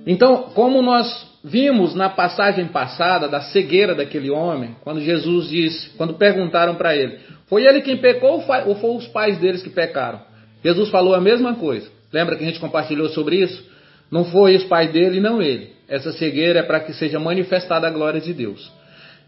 Então, 0.05 0.49
como 0.53 0.81
nós 0.81 1.29
vimos 1.43 1.95
na 1.95 2.09
passagem 2.09 2.67
passada 2.67 3.27
da 3.27 3.41
cegueira 3.41 3.95
daquele 3.95 4.29
homem, 4.29 4.75
quando 4.83 4.99
Jesus 4.99 5.49
disse, 5.49 5.89
quando 5.91 6.15
perguntaram 6.15 6.75
para 6.75 6.95
ele, 6.95 7.19
foi 7.51 7.65
ele 7.65 7.81
quem 7.81 7.97
pecou 7.97 8.41
ou 8.65 8.75
foi 8.75 8.95
os 8.95 9.07
pais 9.07 9.37
deles 9.37 9.61
que 9.61 9.69
pecaram? 9.69 10.21
Jesus 10.63 10.87
falou 10.87 11.13
a 11.13 11.19
mesma 11.19 11.53
coisa. 11.55 11.85
Lembra 12.13 12.37
que 12.37 12.45
a 12.45 12.47
gente 12.47 12.61
compartilhou 12.61 13.09
sobre 13.09 13.43
isso? 13.43 13.61
Não 14.09 14.23
foi 14.23 14.55
os 14.55 14.63
pais 14.63 14.89
dele, 14.93 15.19
não 15.19 15.41
ele. 15.41 15.71
Essa 15.85 16.13
cegueira 16.13 16.59
é 16.59 16.63
para 16.63 16.79
que 16.79 16.93
seja 16.93 17.19
manifestada 17.19 17.85
a 17.85 17.91
glória 17.91 18.21
de 18.21 18.33
Deus. 18.33 18.71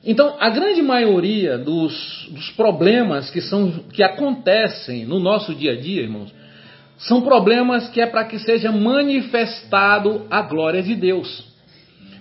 Então, 0.06 0.38
a 0.40 0.50
grande 0.50 0.82
maioria 0.82 1.58
dos, 1.58 2.30
dos 2.32 2.50
problemas 2.52 3.30
que, 3.30 3.42
são, 3.42 3.70
que 3.92 4.02
acontecem 4.02 5.06
no 5.06 5.20
nosso 5.20 5.54
dia 5.54 5.74
a 5.74 5.76
dia, 5.76 6.04
irmãos, 6.04 6.34
são 7.00 7.24
problemas 7.24 7.90
que 7.90 8.00
é 8.00 8.06
para 8.06 8.24
que 8.24 8.40
seja 8.40 8.72
manifestado 8.72 10.28
a 10.32 10.42
glória 10.44 10.82
de 10.82 10.96
Deus. 10.96 11.44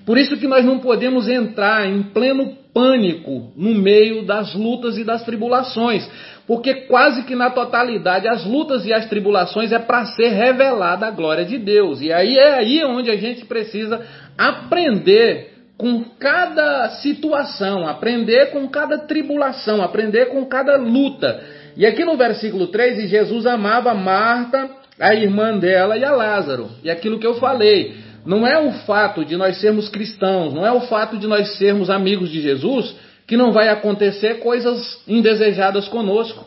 Por 0.05 0.19
isso 0.19 0.37
que 0.37 0.49
nós 0.49 0.65
não 0.65 0.81
podemos 0.81 1.29
entrar 1.29 1.89
em 1.89 2.03
pleno 2.03 2.59
pânico 2.75 3.53
no 3.57 3.75
meio 3.75 4.25
das 4.25 4.55
lutas 4.55 4.97
e 4.97 5.05
das 5.05 5.25
tribulações, 5.25 6.09
porque 6.47 6.75
quase 6.87 7.25
que 7.25 7.35
na 7.35 7.51
totalidade 7.51 8.27
as 8.27 8.45
lutas 8.45 8.85
e 8.87 8.93
as 8.93 9.07
tribulações 9.09 9.73
é 9.73 9.79
para 9.79 10.07
ser 10.07 10.29
revelada 10.29 11.07
a 11.07 11.11
glória 11.11 11.45
de 11.45 11.59
Deus. 11.59 12.01
E 12.01 12.13
aí 12.13 12.37
é 12.37 12.55
aí 12.55 12.85
onde 12.85 13.11
a 13.11 13.17
gente 13.17 13.45
precisa 13.45 14.01
aprender 14.37 15.53
com 15.77 16.05
cada 16.19 16.91
situação, 17.01 17.87
aprender 17.89 18.53
com 18.53 18.69
cada 18.69 18.99
tribulação, 18.99 19.83
aprender 19.83 20.27
com 20.27 20.45
cada 20.47 20.77
luta. 20.77 21.43
E 21.77 21.87
aqui 21.87 22.05
no 22.05 22.17
versículo 22.17 22.69
3, 22.69 23.09
Jesus 23.09 23.47
amava 23.47 23.95
Marta, 23.95 24.71
a 25.01 25.15
irmã 25.15 25.59
dela 25.59 25.97
e 25.97 26.05
a 26.05 26.13
Lázaro. 26.13 26.69
E 26.85 26.91
aquilo 26.91 27.19
que 27.19 27.27
eu 27.27 27.35
falei, 27.35 27.97
não 28.25 28.47
é 28.47 28.59
o 28.59 28.73
fato 28.85 29.25
de 29.25 29.37
nós 29.37 29.61
sermos 29.61 29.89
cristãos, 29.89 30.55
não 30.55 30.65
é 30.65 30.73
o 30.73 30.83
fato 30.83 31.19
de 31.19 31.27
nós 31.27 31.57
sermos 31.57 31.91
amigos 31.91 32.31
de 32.31 32.41
Jesus 32.41 32.95
que 33.27 33.37
não 33.37 33.53
vai 33.53 33.69
acontecer 33.69 34.41
coisas 34.41 35.01
indesejadas 35.07 35.89
conosco. 35.89 36.45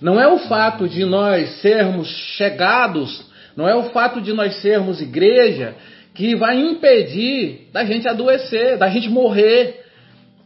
Não 0.00 0.20
é 0.20 0.26
o 0.26 0.38
fato 0.38 0.88
de 0.88 1.04
nós 1.04 1.60
sermos 1.60 2.08
chegados, 2.36 3.24
não 3.56 3.68
é 3.68 3.74
o 3.74 3.90
fato 3.90 4.20
de 4.20 4.32
nós 4.32 4.56
sermos 4.56 5.00
igreja 5.00 5.74
que 6.14 6.34
vai 6.34 6.58
impedir 6.58 7.68
da 7.72 7.84
gente 7.84 8.08
adoecer, 8.08 8.76
da 8.76 8.88
gente 8.88 9.08
morrer. 9.08 9.84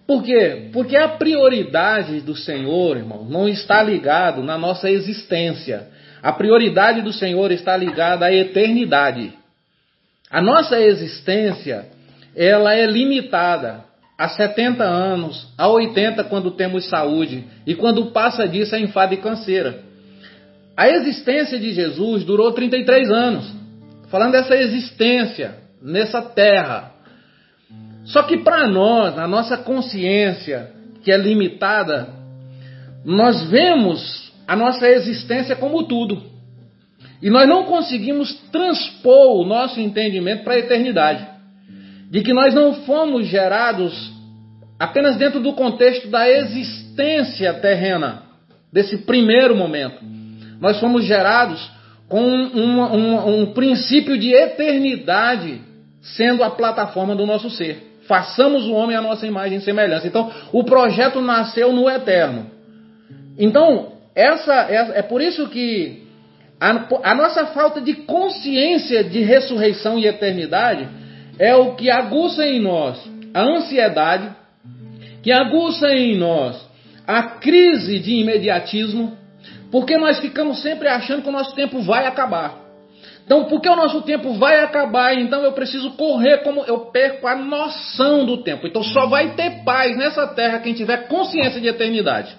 Por 0.06 0.22
quê? 0.22 0.68
Porque 0.72 0.96
a 0.96 1.08
prioridade 1.08 2.20
do 2.20 2.36
Senhor, 2.36 2.96
irmão, 2.96 3.24
não 3.24 3.48
está 3.48 3.82
ligado 3.82 4.42
na 4.42 4.56
nossa 4.56 4.90
existência. 4.90 5.88
A 6.22 6.32
prioridade 6.32 7.02
do 7.02 7.12
Senhor 7.12 7.50
está 7.50 7.76
ligada 7.76 8.26
à 8.26 8.32
eternidade. 8.32 9.32
A 10.30 10.40
nossa 10.42 10.80
existência, 10.80 11.86
ela 12.34 12.74
é 12.74 12.86
limitada 12.86 13.84
a 14.18 14.28
70 14.28 14.82
anos, 14.82 15.46
a 15.56 15.68
80 15.68 16.24
quando 16.24 16.50
temos 16.52 16.88
saúde, 16.88 17.44
e 17.66 17.74
quando 17.74 18.06
passa 18.12 18.48
disso 18.48 18.74
é 18.74 18.80
enfado 18.80 19.14
e 19.14 19.18
canseira. 19.18 19.84
A 20.76 20.88
existência 20.88 21.58
de 21.58 21.72
Jesus 21.72 22.24
durou 22.24 22.52
33 22.52 23.10
anos. 23.10 23.54
Falando 24.08 24.32
dessa 24.32 24.56
existência 24.56 25.66
nessa 25.82 26.20
terra. 26.20 26.92
Só 28.04 28.22
que 28.22 28.38
para 28.38 28.68
nós, 28.68 29.18
a 29.18 29.26
nossa 29.26 29.56
consciência, 29.56 30.70
que 31.02 31.10
é 31.10 31.16
limitada, 31.16 32.08
nós 33.04 33.48
vemos 33.48 34.32
a 34.46 34.54
nossa 34.54 34.88
existência 34.88 35.56
como 35.56 35.84
tudo. 35.84 36.35
E 37.22 37.30
nós 37.30 37.48
não 37.48 37.64
conseguimos 37.64 38.32
transpor 38.50 39.40
o 39.40 39.44
nosso 39.44 39.80
entendimento 39.80 40.44
para 40.44 40.54
a 40.54 40.58
eternidade. 40.58 41.26
De 42.10 42.22
que 42.22 42.32
nós 42.32 42.54
não 42.54 42.74
fomos 42.84 43.26
gerados 43.26 44.12
apenas 44.78 45.16
dentro 45.16 45.40
do 45.40 45.54
contexto 45.54 46.08
da 46.08 46.28
existência 46.28 47.54
terrena, 47.54 48.22
desse 48.72 48.98
primeiro 48.98 49.56
momento. 49.56 50.04
Nós 50.60 50.78
fomos 50.78 51.04
gerados 51.04 51.70
com 52.08 52.22
um, 52.22 52.80
um, 52.80 53.40
um 53.40 53.52
princípio 53.52 54.18
de 54.18 54.32
eternidade 54.32 55.60
sendo 56.00 56.44
a 56.44 56.50
plataforma 56.50 57.16
do 57.16 57.26
nosso 57.26 57.50
ser. 57.50 57.94
Façamos 58.06 58.66
o 58.66 58.72
homem 58.72 58.96
à 58.96 59.02
nossa 59.02 59.26
imagem 59.26 59.58
e 59.58 59.62
semelhança. 59.62 60.06
Então, 60.06 60.30
o 60.52 60.62
projeto 60.62 61.20
nasceu 61.20 61.72
no 61.72 61.90
eterno. 61.90 62.46
Então, 63.36 63.94
essa 64.14 64.54
é, 64.70 64.98
é 64.98 65.02
por 65.02 65.20
isso 65.20 65.48
que 65.48 66.05
a, 66.60 67.10
a 67.10 67.14
nossa 67.14 67.46
falta 67.46 67.80
de 67.80 67.94
consciência 67.94 69.04
de 69.04 69.20
ressurreição 69.20 69.98
e 69.98 70.06
eternidade 70.06 70.88
é 71.38 71.54
o 71.54 71.74
que 71.74 71.90
aguça 71.90 72.46
em 72.46 72.60
nós 72.60 72.98
a 73.34 73.42
ansiedade, 73.42 74.30
que 75.22 75.30
aguça 75.30 75.88
em 75.88 76.16
nós 76.16 76.56
a 77.06 77.22
crise 77.22 77.98
de 77.98 78.14
imediatismo, 78.14 79.16
porque 79.70 79.98
nós 79.98 80.18
ficamos 80.20 80.62
sempre 80.62 80.88
achando 80.88 81.22
que 81.22 81.28
o 81.28 81.32
nosso 81.32 81.54
tempo 81.54 81.82
vai 81.82 82.06
acabar. 82.06 82.66
Então, 83.26 83.44
porque 83.44 83.68
o 83.68 83.76
nosso 83.76 84.02
tempo 84.02 84.34
vai 84.34 84.60
acabar, 84.60 85.12
então 85.18 85.42
eu 85.42 85.52
preciso 85.52 85.90
correr 85.92 86.38
como 86.38 86.62
eu 86.64 86.86
perco 86.86 87.26
a 87.26 87.34
noção 87.34 88.24
do 88.24 88.42
tempo. 88.42 88.66
Então, 88.66 88.82
só 88.82 89.06
vai 89.06 89.34
ter 89.34 89.64
paz 89.64 89.96
nessa 89.96 90.28
terra 90.28 90.60
quem 90.60 90.72
tiver 90.72 91.08
consciência 91.08 91.60
de 91.60 91.66
eternidade. 91.66 92.34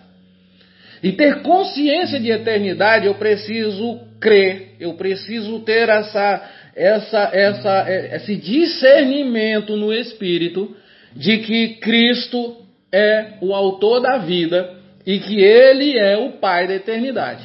E 1.04 1.12
ter 1.12 1.42
consciência 1.42 2.20
de 2.20 2.32
eternidade, 2.32 3.06
eu 3.06 3.16
preciso 3.16 4.00
crer, 4.20 4.76
eu 4.80 4.94
preciso 4.96 5.60
ter 5.60 5.90
essa, 5.90 6.50
essa, 6.76 7.30
essa, 7.34 7.86
esse 8.16 8.36
discernimento 8.36 9.76
no 9.76 9.94
espírito 9.94 10.76
de 11.16 11.38
que 11.40 11.76
Cristo 11.76 12.58
é 12.92 13.34
o 13.42 13.54
autor 13.54 14.02
da 14.02 14.18
vida 14.18 14.76
e 15.06 15.20
que 15.20 15.40
Ele 15.40 15.98
é 15.98 16.18
o 16.18 16.34
Pai 16.34 16.68
da 16.68 16.76
eternidade. 16.76 17.44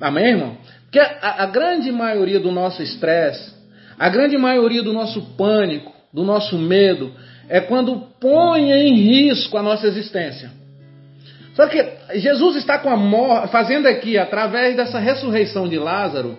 Amém, 0.00 0.26
irmão? 0.26 0.56
Porque 0.82 0.98
a, 0.98 1.44
a 1.44 1.46
grande 1.46 1.90
maioria 1.92 2.40
do 2.40 2.50
nosso 2.50 2.82
estresse, 2.82 3.54
a 3.98 4.08
grande 4.08 4.36
maioria 4.36 4.82
do 4.82 4.92
nosso 4.92 5.22
pânico, 5.36 5.92
do 6.12 6.24
nosso 6.24 6.58
medo, 6.58 7.12
é 7.48 7.60
quando 7.60 8.06
põe 8.20 8.70
em 8.72 8.94
risco 8.94 9.56
a 9.56 9.62
nossa 9.62 9.86
existência. 9.86 10.59
Só 11.54 11.66
que 11.66 11.84
Jesus 12.14 12.56
está 12.56 12.80
fazendo 13.48 13.86
aqui, 13.86 14.16
através 14.16 14.76
dessa 14.76 14.98
ressurreição 14.98 15.68
de 15.68 15.78
Lázaro, 15.78 16.38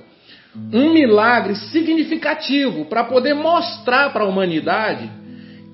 um 0.73 0.93
milagre 0.93 1.55
significativo 1.55 2.85
para 2.85 3.03
poder 3.03 3.33
mostrar 3.33 4.11
para 4.11 4.23
a 4.23 4.27
humanidade 4.27 5.09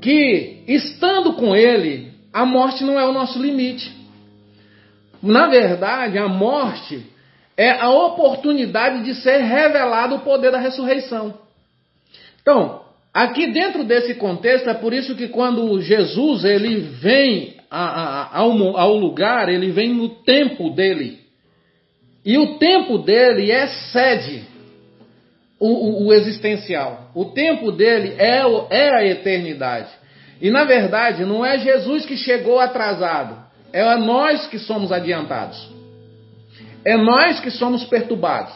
que, 0.01 0.63
estando 0.67 1.33
com 1.33 1.55
ele, 1.55 2.11
a 2.33 2.45
morte 2.45 2.83
não 2.83 2.99
é 2.99 3.05
o 3.05 3.13
nosso 3.13 3.41
limite. 3.41 3.95
Na 5.21 5.47
verdade, 5.47 6.17
a 6.17 6.27
morte 6.27 7.03
é 7.55 7.71
a 7.71 7.89
oportunidade 7.89 9.03
de 9.03 9.15
ser 9.15 9.37
revelado 9.37 10.15
o 10.15 10.19
poder 10.19 10.51
da 10.51 10.59
ressurreição. 10.59 11.39
Então, 12.41 12.81
aqui 13.11 13.47
dentro 13.47 13.83
desse 13.83 14.13
contexto, 14.15 14.69
é 14.69 14.75
por 14.75 14.93
isso 14.93 15.15
que 15.15 15.27
quando 15.27 15.81
Jesus 15.81 16.45
ele 16.45 16.79
vem 16.79 17.56
a, 17.69 17.85
a, 17.85 18.37
ao, 18.37 18.77
ao 18.77 18.97
lugar, 18.97 19.49
ele 19.49 19.71
vem 19.71 19.93
no 19.93 20.09
tempo 20.09 20.69
dele. 20.69 21.19
E 22.25 22.37
o 22.37 22.57
tempo 22.57 22.97
dele 22.97 23.51
excede 23.51 24.43
o, 25.59 25.67
o, 25.67 26.07
o 26.07 26.13
existencial. 26.13 27.11
O 27.15 27.25
tempo 27.25 27.71
dele 27.71 28.15
é, 28.17 28.41
é 28.69 28.95
a 28.95 29.05
eternidade. 29.05 29.89
E 30.41 30.51
na 30.51 30.63
verdade, 30.63 31.25
não 31.25 31.45
é 31.45 31.57
Jesus 31.57 32.05
que 32.05 32.15
chegou 32.15 32.59
atrasado, 32.59 33.47
é 33.73 33.95
nós 33.97 34.47
que 34.47 34.59
somos 34.59 34.91
adiantados. 34.91 35.69
É 36.85 36.95
nós 36.95 37.39
que 37.39 37.51
somos 37.51 37.83
perturbados. 37.85 38.53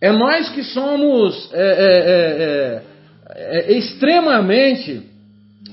É 0.00 0.12
nós 0.12 0.50
que 0.50 0.62
somos 0.62 1.50
é, 1.52 1.60
é, 1.60 1.72
é, 2.10 2.82
é, 3.30 3.72
é 3.72 3.78
extremamente 3.78 5.02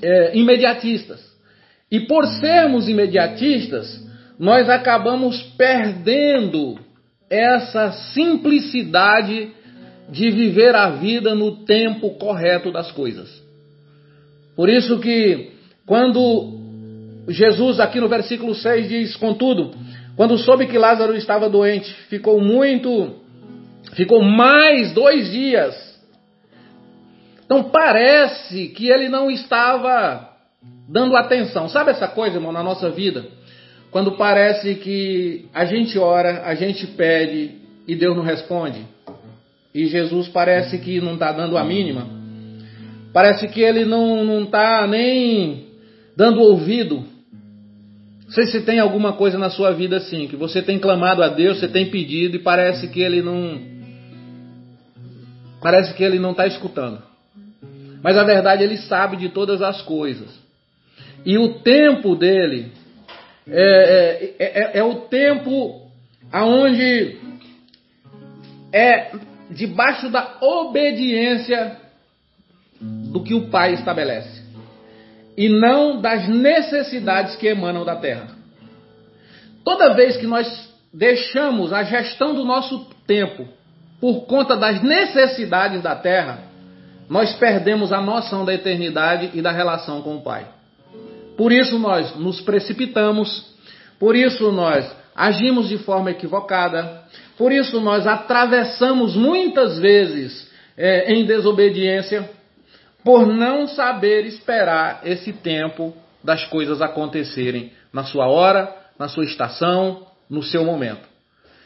é, 0.02 0.38
imediatistas. 0.38 1.31
E 1.92 2.00
por 2.00 2.26
sermos 2.26 2.88
imediatistas, 2.88 4.02
nós 4.40 4.70
acabamos 4.70 5.42
perdendo 5.58 6.80
essa 7.30 7.92
simplicidade 8.14 9.52
de 10.10 10.30
viver 10.32 10.76
a 10.76 10.90
vida 10.90 11.36
no 11.36 11.66
tempo 11.66 12.12
correto 12.12 12.72
das 12.72 12.92
coisas. 12.92 13.30
Por 14.56 14.70
isso 14.70 15.00
que 15.00 15.52
quando 15.86 16.60
Jesus 17.28 17.80
aqui 17.80 18.00
no 18.00 18.10
versículo 18.10 18.56
6 18.56 18.90
diz, 18.90 19.16
contudo, 19.16 19.72
quando 20.16 20.38
soube 20.38 20.68
que 20.68 20.78
Lázaro 20.78 21.16
estava 21.16 21.50
doente, 21.50 21.94
ficou 22.10 22.42
muito, 22.42 23.16
ficou 23.94 24.22
mais 24.22 24.94
dois 24.94 25.32
dias. 25.32 25.76
Então 27.46 27.64
parece 27.64 28.70
que 28.70 28.90
ele 28.90 29.08
não 29.08 29.30
estava 29.30 30.31
dando 30.92 31.16
atenção. 31.16 31.70
Sabe 31.70 31.92
essa 31.92 32.08
coisa, 32.08 32.36
irmão, 32.36 32.52
na 32.52 32.62
nossa 32.62 32.90
vida? 32.90 33.26
Quando 33.90 34.14
parece 34.14 34.76
que 34.76 35.46
a 35.54 35.66
gente 35.66 35.98
ora, 35.98 36.44
a 36.46 36.54
gente 36.54 36.86
pede 36.88 37.52
e 37.88 37.96
Deus 37.96 38.16
não 38.16 38.24
responde. 38.24 38.86
E 39.74 39.88
Jesus 39.88 40.28
parece 40.28 40.78
que 40.80 41.00
não 41.00 41.14
está 41.14 41.32
dando 41.32 41.58
a 41.58 41.64
mínima. 41.64 42.06
Parece 43.14 43.48
que 43.48 43.62
ele 43.62 43.86
não 43.86 44.44
está 44.44 44.86
nem 44.88 45.68
dando 46.16 46.42
ouvido. 46.42 47.04
Não 48.26 48.32
sei 48.32 48.46
se 48.46 48.62
tem 48.62 48.80
alguma 48.80 49.14
coisa 49.14 49.38
na 49.38 49.50
sua 49.50 49.72
vida 49.72 49.98
assim, 49.98 50.28
que 50.28 50.36
você 50.36 50.62
tem 50.62 50.80
clamado 50.80 51.22
a 51.22 51.28
Deus, 51.28 51.60
você 51.60 51.68
tem 51.68 51.90
pedido 51.90 52.38
e 52.38 52.40
parece 52.40 52.88
que 52.90 53.02
ele 53.02 53.22
não. 53.22 53.60
Parece 55.62 55.94
que 55.94 56.04
ele 56.04 56.18
não 56.18 56.32
está 56.32 56.48
escutando. 56.48 57.02
Mas 58.02 58.18
a 58.18 58.24
verdade, 58.24 58.64
ele 58.64 58.78
sabe 58.78 59.18
de 59.18 59.30
todas 59.30 59.62
as 59.62 59.82
coisas. 59.82 60.41
E 61.26 61.38
o 61.38 61.60
tempo 61.60 62.16
dele 62.16 62.72
é, 63.48 64.34
é, 64.40 64.46
é, 64.46 64.78
é 64.80 64.84
o 64.84 65.02
tempo 65.02 65.90
aonde 66.32 67.18
é 68.74 69.12
debaixo 69.50 70.10
da 70.10 70.38
obediência 70.42 71.78
do 72.80 73.24
que 73.24 73.34
o 73.34 73.50
Pai 73.50 73.74
estabelece 73.74 74.42
e 75.38 75.50
não 75.50 76.02
das 76.02 76.28
necessidades 76.28 77.36
que 77.36 77.48
emanam 77.48 77.86
da 77.86 77.96
terra. 77.96 78.28
Toda 79.64 79.94
vez 79.94 80.18
que 80.18 80.26
nós 80.26 80.72
deixamos 80.94 81.72
a 81.72 81.84
gestão 81.84 82.34
do 82.34 82.44
nosso 82.44 82.86
tempo 83.06 83.48
por 84.00 84.26
conta 84.26 84.58
das 84.58 84.82
necessidades 84.82 85.82
da 85.84 85.96
terra, 85.96 86.40
nós 87.08 87.34
perdemos 87.36 87.94
a 87.94 88.02
noção 88.02 88.44
da 88.44 88.54
eternidade 88.54 89.32
e 89.34 89.42
da 89.42 89.52
relação 89.52 90.02
com 90.02 90.16
o 90.16 90.22
Pai. 90.22 90.48
Por 91.42 91.52
isso 91.52 91.80
nós 91.80 92.16
nos 92.18 92.40
precipitamos, 92.40 93.48
por 93.98 94.16
isso 94.16 94.52
nós 94.52 94.88
agimos 95.16 95.70
de 95.70 95.80
forma 95.80 96.12
equivocada, 96.12 97.02
por 97.36 97.52
isso 97.52 97.82
nós 97.82 98.06
atravessamos 98.06 99.16
muitas 99.16 99.80
vezes 99.80 100.48
é, 100.78 101.12
em 101.12 101.26
desobediência, 101.26 102.30
por 103.04 103.26
não 103.26 103.68
saber 103.68 104.24
esperar 104.28 105.02
esse 105.04 105.34
tempo 105.34 105.96
das 106.24 106.46
coisas 106.46 106.80
acontecerem 106.80 107.72
na 107.92 108.04
sua 108.04 108.28
hora, 108.28 108.72
na 109.00 109.08
sua 109.08 109.26
estação, 109.26 110.06
no 110.30 110.44
seu 110.44 110.64
momento. 110.64 111.10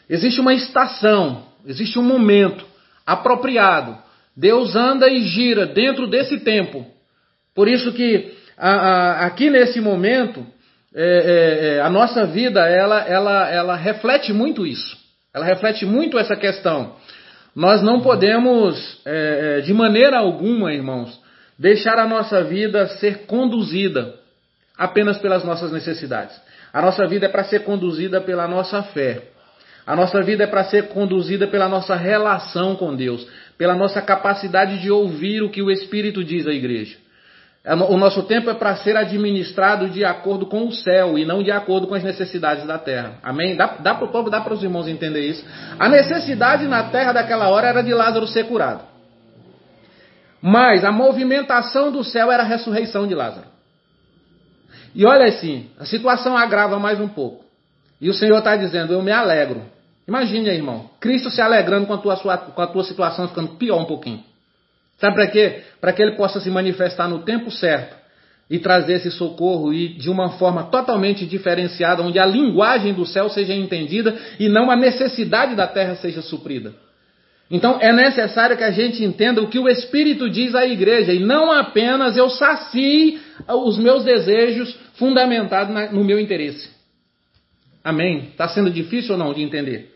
Existe 0.09 0.39
uma 0.39 0.53
estação, 0.53 1.47
existe 1.65 1.99
um 1.99 2.03
momento 2.03 2.65
apropriado. 3.05 3.97
Deus 4.37 4.73
anda 4.73 5.09
e 5.09 5.23
gira 5.23 5.65
dentro 5.65 6.07
desse 6.07 6.39
tempo. 6.39 6.85
Por 7.53 7.67
isso 7.67 7.91
que 7.91 8.34
a, 8.57 8.69
a, 8.69 9.25
aqui 9.25 9.49
nesse 9.49 9.81
momento, 9.81 10.45
é, 10.93 11.03
é, 11.03 11.75
é, 11.75 11.81
a 11.81 11.89
nossa 11.89 12.25
vida 12.25 12.61
ela, 12.67 13.01
ela, 13.01 13.49
ela 13.49 13.75
reflete 13.75 14.31
muito 14.31 14.65
isso. 14.65 14.97
Ela 15.33 15.45
reflete 15.45 15.85
muito 15.85 16.17
essa 16.17 16.35
questão. 16.35 16.95
Nós 17.55 17.81
não 17.81 18.01
podemos, 18.01 19.01
é, 19.05 19.57
é, 19.59 19.61
de 19.61 19.73
maneira 19.73 20.19
alguma, 20.19 20.73
irmãos, 20.73 21.19
deixar 21.59 21.97
a 21.99 22.07
nossa 22.07 22.43
vida 22.43 22.87
ser 22.87 23.25
conduzida 23.25 24.13
apenas 24.77 25.17
pelas 25.17 25.43
nossas 25.43 25.71
necessidades. 25.71 26.39
A 26.71 26.81
nossa 26.81 27.05
vida 27.07 27.25
é 27.25 27.29
para 27.29 27.43
ser 27.45 27.63
conduzida 27.63 28.19
pela 28.21 28.47
nossa 28.47 28.83
fé. 28.83 29.21
A 29.87 29.95
nossa 29.95 30.21
vida 30.21 30.45
é 30.45 30.47
para 30.47 30.63
ser 30.65 30.87
conduzida 30.87 31.47
pela 31.47 31.69
nossa 31.69 31.95
relação 31.95 32.75
com 32.75 32.95
Deus, 32.95 33.25
pela 33.57 33.75
nossa 33.75 34.01
capacidade 34.01 34.79
de 34.81 34.89
ouvir 34.89 35.43
o 35.43 35.49
que 35.49 35.61
o 35.61 35.69
Espírito 35.69 36.23
diz 36.23 36.47
à 36.47 36.51
igreja. 36.51 36.97
É 37.65 37.73
o 37.73 37.97
nosso 37.97 38.21
tempo 38.23 38.47
é 38.47 38.53
para 38.53 38.75
ser 38.75 38.95
administrado 38.95 39.89
de 39.89 40.05
acordo 40.05 40.45
com 40.45 40.67
o 40.67 40.71
céu 40.71 41.17
e 41.17 41.25
não 41.25 41.41
de 41.41 41.49
acordo 41.49 41.87
com 41.87 41.95
as 41.95 42.03
necessidades 42.03 42.63
da 42.67 42.77
terra. 42.77 43.15
Amém? 43.23 43.55
Dá, 43.55 43.77
dá 43.79 43.95
para 43.95 44.05
o 44.05 44.11
povo, 44.11 44.29
dá 44.29 44.39
para 44.39 44.53
os 44.53 44.61
irmãos 44.61 44.87
entender 44.87 45.21
isso. 45.21 45.43
A 45.79 45.89
necessidade 45.89 46.67
na 46.67 46.83
terra 46.83 47.11
daquela 47.11 47.49
hora 47.49 47.67
era 47.67 47.81
de 47.81 47.91
Lázaro 47.91 48.27
ser 48.27 48.43
curado. 48.45 48.83
Mas 50.39 50.85
a 50.85 50.91
movimentação 50.91 51.91
do 51.91 52.03
céu 52.03 52.31
era 52.31 52.43
a 52.43 52.45
ressurreição 52.45 53.07
de 53.07 53.15
Lázaro. 53.15 53.47
E 54.93 55.03
olha 55.03 55.25
assim, 55.25 55.71
a 55.79 55.85
situação 55.85 56.37
agrava 56.37 56.77
mais 56.77 56.99
um 56.99 57.07
pouco. 57.07 57.43
E 57.99 58.11
o 58.11 58.13
Senhor 58.13 58.37
está 58.37 58.55
dizendo: 58.55 58.93
Eu 58.93 59.01
me 59.01 59.11
alegro. 59.11 59.63
Imagine, 60.07 60.49
irmão, 60.49 60.87
Cristo 60.99 61.31
se 61.31 61.41
alegrando 61.41 61.87
com 61.87 61.93
a 61.93 61.97
tua, 61.97 62.37
com 62.37 62.61
a 62.61 62.67
tua 62.67 62.83
situação 62.83 63.27
ficando 63.27 63.55
pior 63.55 63.81
um 63.81 63.85
pouquinho. 63.85 64.23
Sabe 65.05 65.15
para 65.15 65.27
quê? 65.27 65.61
Para 65.79 65.93
que 65.93 66.01
ele 66.01 66.15
possa 66.15 66.39
se 66.39 66.49
manifestar 66.49 67.07
no 67.07 67.19
tempo 67.19 67.51
certo 67.51 67.95
e 68.49 68.57
trazer 68.57 68.93
esse 68.93 69.11
socorro 69.11 69.71
e 69.71 69.89
de 69.89 70.09
uma 70.09 70.31
forma 70.31 70.63
totalmente 70.63 71.27
diferenciada, 71.27 72.01
onde 72.01 72.17
a 72.17 72.25
linguagem 72.25 72.91
do 72.91 73.05
céu 73.05 73.29
seja 73.29 73.53
entendida 73.53 74.17
e 74.39 74.49
não 74.49 74.71
a 74.71 74.75
necessidade 74.75 75.55
da 75.55 75.67
terra 75.67 75.95
seja 75.95 76.23
suprida. 76.23 76.73
Então 77.51 77.77
é 77.79 77.93
necessário 77.93 78.57
que 78.57 78.63
a 78.63 78.71
gente 78.71 79.03
entenda 79.03 79.41
o 79.43 79.47
que 79.47 79.59
o 79.59 79.69
Espírito 79.69 80.27
diz 80.27 80.55
à 80.55 80.65
igreja 80.65 81.13
e 81.13 81.19
não 81.19 81.51
apenas 81.51 82.17
eu 82.17 82.27
sacie 82.31 83.19
os 83.47 83.77
meus 83.77 84.03
desejos 84.03 84.75
fundamentados 84.95 85.91
no 85.91 86.03
meu 86.03 86.19
interesse. 86.19 86.71
Amém? 87.83 88.29
Está 88.31 88.47
sendo 88.47 88.71
difícil 88.71 89.11
ou 89.11 89.19
não 89.19 89.31
de 89.35 89.43
entender? 89.43 89.94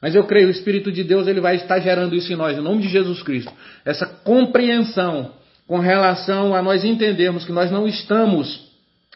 Mas 0.00 0.14
eu 0.14 0.24
creio, 0.24 0.48
o 0.48 0.50
Espírito 0.50 0.92
de 0.92 1.02
Deus 1.02 1.26
ele 1.26 1.40
vai 1.40 1.56
estar 1.56 1.80
gerando 1.80 2.14
isso 2.14 2.32
em 2.32 2.36
nós, 2.36 2.56
em 2.56 2.60
nome 2.60 2.82
de 2.82 2.88
Jesus 2.88 3.22
Cristo. 3.22 3.52
Essa 3.84 4.06
compreensão 4.06 5.32
com 5.66 5.78
relação 5.78 6.54
a 6.54 6.62
nós 6.62 6.84
entendermos 6.84 7.44
que 7.44 7.52
nós 7.52 7.70
não 7.70 7.86
estamos 7.86 8.66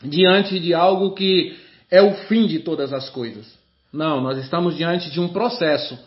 diante 0.02 0.58
de 0.58 0.74
algo 0.74 1.14
que 1.14 1.56
é 1.90 2.00
o 2.02 2.14
fim 2.26 2.46
de 2.46 2.60
todas 2.60 2.92
as 2.92 3.08
coisas. 3.10 3.46
Não, 3.92 4.20
nós 4.20 4.38
estamos 4.38 4.76
diante 4.76 5.10
de 5.10 5.20
um 5.20 5.28
processo 5.28 5.98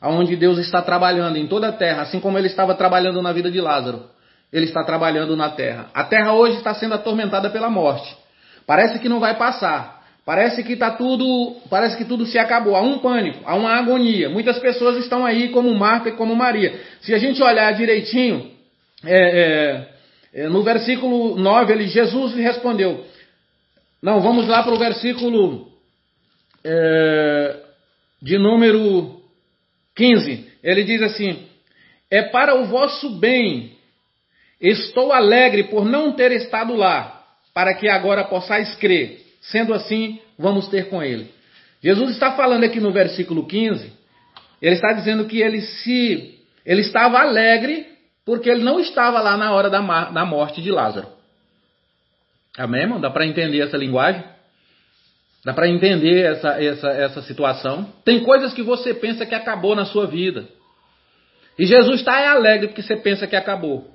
onde 0.00 0.34
Deus 0.34 0.58
está 0.58 0.82
trabalhando 0.82 1.36
em 1.36 1.46
toda 1.46 1.68
a 1.68 1.72
terra, 1.72 2.02
assim 2.02 2.18
como 2.18 2.38
ele 2.38 2.48
estava 2.48 2.74
trabalhando 2.74 3.22
na 3.22 3.32
vida 3.32 3.50
de 3.50 3.60
Lázaro. 3.60 4.04
Ele 4.52 4.66
está 4.66 4.84
trabalhando 4.84 5.36
na 5.36 5.50
terra. 5.50 5.88
A 5.94 6.04
terra 6.04 6.32
hoje 6.32 6.56
está 6.56 6.74
sendo 6.74 6.94
atormentada 6.94 7.48
pela 7.50 7.70
morte. 7.70 8.16
Parece 8.66 8.98
que 8.98 9.08
não 9.08 9.20
vai 9.20 9.36
passar, 9.36 10.01
Parece 10.24 10.62
que 10.62 10.76
tá 10.76 10.92
tudo, 10.92 11.56
parece 11.68 11.96
que 11.96 12.04
tudo 12.04 12.24
se 12.26 12.38
acabou. 12.38 12.76
Há 12.76 12.80
um 12.80 12.98
pânico, 12.98 13.40
há 13.44 13.56
uma 13.56 13.72
agonia. 13.72 14.28
Muitas 14.28 14.58
pessoas 14.60 14.96
estão 14.98 15.26
aí 15.26 15.48
como 15.48 15.74
Marta 15.74 16.10
e 16.10 16.12
como 16.12 16.36
Maria. 16.36 16.80
Se 17.00 17.12
a 17.12 17.18
gente 17.18 17.42
olhar 17.42 17.72
direitinho, 17.72 18.52
é, 19.04 19.88
é, 20.34 20.42
é, 20.42 20.48
no 20.48 20.62
versículo 20.62 21.36
9, 21.36 21.72
ele, 21.72 21.88
Jesus 21.88 22.34
lhe 22.34 22.42
respondeu. 22.42 23.04
Não, 24.00 24.20
vamos 24.20 24.46
lá 24.46 24.62
para 24.62 24.74
o 24.74 24.78
versículo 24.78 25.68
é, 26.64 27.56
de 28.20 28.38
número 28.38 29.20
15. 29.96 30.52
Ele 30.62 30.84
diz 30.84 31.02
assim: 31.02 31.48
É 32.08 32.22
para 32.22 32.54
o 32.54 32.66
vosso 32.66 33.10
bem. 33.18 33.72
Estou 34.60 35.12
alegre 35.12 35.64
por 35.64 35.84
não 35.84 36.12
ter 36.12 36.30
estado 36.30 36.76
lá, 36.76 37.24
para 37.52 37.74
que 37.74 37.88
agora 37.88 38.22
possais 38.22 38.76
crer. 38.76 39.20
Sendo 39.42 39.74
assim, 39.74 40.20
vamos 40.38 40.68
ter 40.68 40.88
com 40.88 41.02
ele. 41.02 41.30
Jesus 41.82 42.12
está 42.12 42.32
falando 42.32 42.64
aqui 42.64 42.80
no 42.80 42.92
versículo 42.92 43.46
15, 43.46 43.92
ele 44.60 44.74
está 44.76 44.92
dizendo 44.92 45.24
que 45.26 45.40
ele 45.40 45.60
se 45.60 46.38
ele 46.64 46.80
estava 46.80 47.18
alegre 47.18 47.86
porque 48.24 48.48
ele 48.48 48.62
não 48.62 48.78
estava 48.78 49.20
lá 49.20 49.36
na 49.36 49.52
hora 49.52 49.68
da, 49.68 49.80
da 50.10 50.24
morte 50.24 50.62
de 50.62 50.70
Lázaro. 50.70 51.08
Amém, 52.56 52.82
irmão? 52.82 53.00
Dá 53.00 53.10
para 53.10 53.26
entender 53.26 53.60
essa 53.60 53.76
linguagem? 53.76 54.22
Dá 55.44 55.52
para 55.52 55.68
entender 55.68 56.20
essa, 56.24 56.62
essa, 56.62 56.88
essa 56.90 57.22
situação? 57.22 57.92
Tem 58.04 58.22
coisas 58.22 58.54
que 58.54 58.62
você 58.62 58.94
pensa 58.94 59.26
que 59.26 59.34
acabou 59.34 59.74
na 59.74 59.84
sua 59.84 60.06
vida. 60.06 60.46
E 61.58 61.66
Jesus 61.66 61.98
está 61.98 62.30
alegre 62.30 62.68
porque 62.68 62.82
você 62.82 62.94
pensa 62.94 63.26
que 63.26 63.34
acabou. 63.34 63.90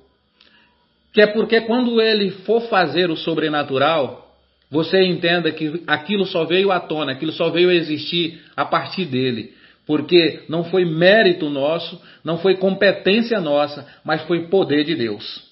Que 1.14 1.22
é 1.22 1.28
porque 1.28 1.62
quando 1.62 2.02
ele 2.02 2.32
for 2.32 2.68
fazer 2.68 3.10
o 3.10 3.16
sobrenatural, 3.16 4.27
você 4.70 5.02
entenda 5.02 5.52
que 5.52 5.84
aquilo 5.88 6.26
só 6.26 6.44
veio 6.44 6.72
à 6.72 6.80
tona, 6.80 7.14
aquilo 7.14 7.32
só 7.32 7.50
veio 7.50 7.70
a 7.70 7.74
existir 7.74 8.42
a 8.56 8.66
partir 8.66 9.06
dele. 9.06 9.54
Porque 9.86 10.44
não 10.50 10.66
foi 10.66 10.84
mérito 10.84 11.50
nosso, 11.50 12.02
não 12.24 12.38
foi 12.40 12.56
competência 12.58 13.40
nossa, 13.40 13.88
mas 14.04 14.22
foi 14.24 14.48
poder 14.48 14.84
de 14.84 14.96
Deus. 14.96 15.46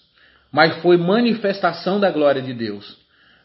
Mas 0.51 0.76
foi 0.82 0.97
manifestação 0.97 1.99
da 1.99 2.11
glória 2.11 2.41
de 2.41 2.53
Deus. 2.53 2.97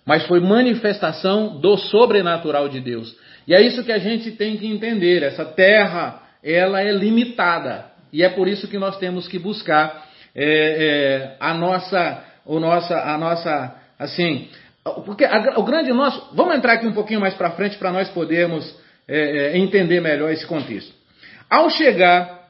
Mas 0.05 0.27
foi 0.27 0.41
manifestação 0.41 1.61
do 1.61 1.77
sobrenatural 1.77 2.69
de 2.69 2.81
Deus. 2.81 3.17
E 3.47 3.55
é 3.55 3.63
isso 3.63 3.85
que 3.85 3.93
a 3.93 3.99
gente 3.99 4.33
tem 4.33 4.57
que 4.57 4.67
entender. 4.67 5.23
Essa 5.23 5.45
terra, 5.45 6.21
ela 6.43 6.83
é 6.83 6.91
limitada. 6.91 7.87
E 8.13 8.25
é 8.25 8.29
por 8.29 8.49
isso 8.49 8.67
que 8.67 8.79
nós 8.79 8.99
temos 8.99 9.29
que 9.29 9.39
buscar 9.39 10.09
é, 10.35 10.45
é, 10.45 11.37
a 11.39 11.55
nossa, 11.55 12.25
o 12.45 12.59
nossa, 12.59 12.99
a 12.99 13.17
nossa, 13.17 13.77
assim, 13.99 14.49
porque 15.05 15.25
a, 15.25 15.59
o 15.59 15.63
grande 15.63 15.93
nosso. 15.93 16.35
Vamos 16.35 16.55
entrar 16.57 16.75
aqui 16.75 16.87
um 16.87 16.93
pouquinho 16.93 17.21
mais 17.21 17.35
para 17.35 17.51
frente 17.53 17.79
para 17.79 17.93
nós 17.93 18.09
podermos 18.09 18.75
é, 19.09 19.55
é, 19.55 19.59
entender 19.59 20.01
melhor 20.01 20.31
esse 20.31 20.47
contexto. 20.47 20.93
Ao 21.49 21.69
chegar, 21.71 22.47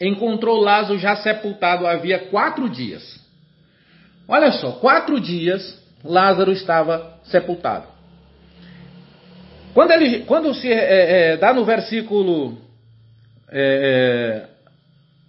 encontrou 0.00 0.60
Lázaro 0.60 0.98
já 0.98 1.16
sepultado 1.16 1.86
havia 1.86 2.18
quatro 2.18 2.68
dias. 2.68 3.20
Olha 4.26 4.52
só, 4.52 4.72
quatro 4.72 5.20
dias 5.20 5.78
Lázaro 6.04 6.52
estava 6.52 7.18
sepultado. 7.24 7.86
Quando, 9.74 9.92
ele, 9.92 10.20
quando 10.20 10.52
se 10.54 10.70
é, 10.72 11.32
é, 11.32 11.36
dá 11.36 11.52
no 11.52 11.64
versículo 11.64 12.58
é, 13.50 14.46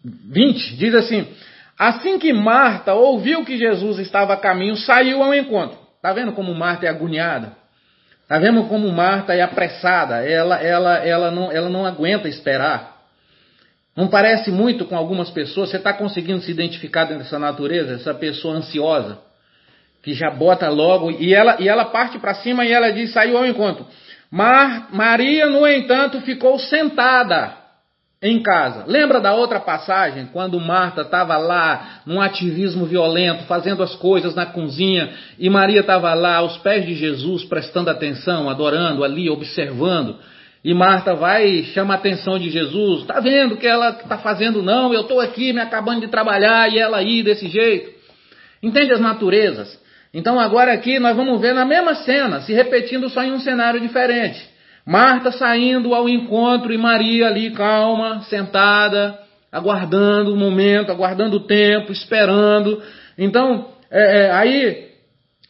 20, 0.04 0.78
diz 0.78 0.96
assim: 0.96 1.28
Assim 1.78 2.20
que 2.20 2.32
Marta 2.32 2.94
ouviu 2.94 3.44
que 3.44 3.58
Jesus 3.58 4.00
estava 4.00 4.34
a 4.34 4.38
caminho, 4.38 4.76
saiu 4.76 5.24
ao 5.24 5.34
encontro. 5.34 5.81
Está 6.02 6.14
vendo 6.14 6.32
como 6.32 6.52
Marta 6.56 6.88
é 6.88 6.90
agoniada? 6.90 7.56
Está 8.24 8.40
vendo 8.40 8.64
como 8.64 8.92
Marta 8.92 9.36
é 9.36 9.42
apressada? 9.44 10.28
Ela, 10.28 10.56
ela, 10.56 10.98
ela, 10.98 11.30
não, 11.30 11.52
ela 11.52 11.70
não 11.70 11.86
aguenta 11.86 12.28
esperar. 12.28 12.98
Não 13.96 14.08
parece 14.08 14.50
muito 14.50 14.86
com 14.86 14.96
algumas 14.96 15.30
pessoas? 15.30 15.70
Você 15.70 15.78
está 15.78 15.94
conseguindo 15.94 16.42
se 16.42 16.50
identificar 16.50 17.04
dentro 17.04 17.24
dessa 17.24 17.38
natureza? 17.38 17.94
Essa 17.94 18.16
pessoa 18.16 18.56
ansiosa, 18.56 19.20
que 20.02 20.16
já 20.16 20.32
bota 20.32 20.68
logo, 20.70 21.12
e 21.12 21.36
ela, 21.36 21.58
e 21.60 21.70
ela 21.70 21.86
parte 21.86 22.18
para 22.18 22.34
cima 22.34 22.66
e 22.66 22.72
ela 22.72 22.92
diz: 22.92 23.14
saiu 23.14 23.38
ao 23.38 23.46
encontro. 23.46 23.86
Mar, 24.32 24.88
Maria, 24.92 25.50
no 25.50 25.68
entanto, 25.68 26.20
ficou 26.22 26.58
sentada 26.58 27.61
em 28.22 28.40
casa. 28.44 28.86
Lembra 28.88 29.20
da 29.20 29.34
outra 29.34 29.60
passagem, 29.60 30.28
quando 30.32 30.60
Marta 30.60 31.02
estava 31.02 31.38
lá 31.38 32.02
num 32.06 32.22
ativismo 32.22 32.86
violento, 32.86 33.46
fazendo 33.46 33.82
as 33.82 33.96
coisas 33.96 34.36
na 34.36 34.46
cozinha, 34.46 35.12
e 35.40 35.50
Maria 35.50 35.80
estava 35.80 36.14
lá 36.14 36.36
aos 36.36 36.58
pés 36.58 36.86
de 36.86 36.94
Jesus, 36.94 37.44
prestando 37.46 37.90
atenção, 37.90 38.48
adorando 38.48 39.04
ali, 39.04 39.28
observando. 39.28 40.18
E 40.64 40.72
Marta 40.72 41.16
vai 41.16 41.48
e 41.48 41.64
chama 41.66 41.96
a 41.96 41.98
atenção 41.98 42.38
de 42.38 42.52
Jesus. 42.52 43.02
Está 43.02 43.20
vendo 43.20 43.58
que 43.58 43.66
ela 43.66 43.90
está 43.90 44.20
fazendo? 44.20 44.62
Não, 44.62 44.94
eu 44.94 45.02
estou 45.02 45.20
aqui 45.20 45.52
me 45.52 45.60
acabando 45.60 46.02
de 46.02 46.08
trabalhar 46.08 46.72
e 46.72 46.78
ela 46.78 46.98
aí 46.98 47.24
desse 47.24 47.48
jeito. 47.48 47.90
Entende 48.62 48.94
as 48.94 49.00
naturezas? 49.00 49.82
Então 50.14 50.40
agora 50.40 50.72
aqui 50.74 51.00
nós 51.00 51.16
vamos 51.16 51.42
ver 51.42 51.56
na 51.56 51.66
mesma 51.66 51.96
cena, 51.96 52.42
se 52.42 52.54
repetindo 52.54 53.10
só 53.10 53.24
em 53.24 53.32
um 53.32 53.40
cenário 53.40 53.80
diferente. 53.80 54.51
Marta 54.86 55.32
saindo 55.32 55.94
ao 55.94 56.10
encontro 56.10 56.74
e 56.74 56.78
Maria 56.78 57.28
ali 57.28 57.52
calma, 57.52 58.22
sentada, 58.24 59.20
aguardando 59.52 60.34
o 60.34 60.38
momento, 60.38 60.92
aguardando 60.92 61.38
o 61.38 61.46
tempo, 61.46 61.92
esperando. 61.92 62.82
Então, 63.18 63.68
é, 63.92 64.26
é, 64.26 64.32
aí, 64.32 64.90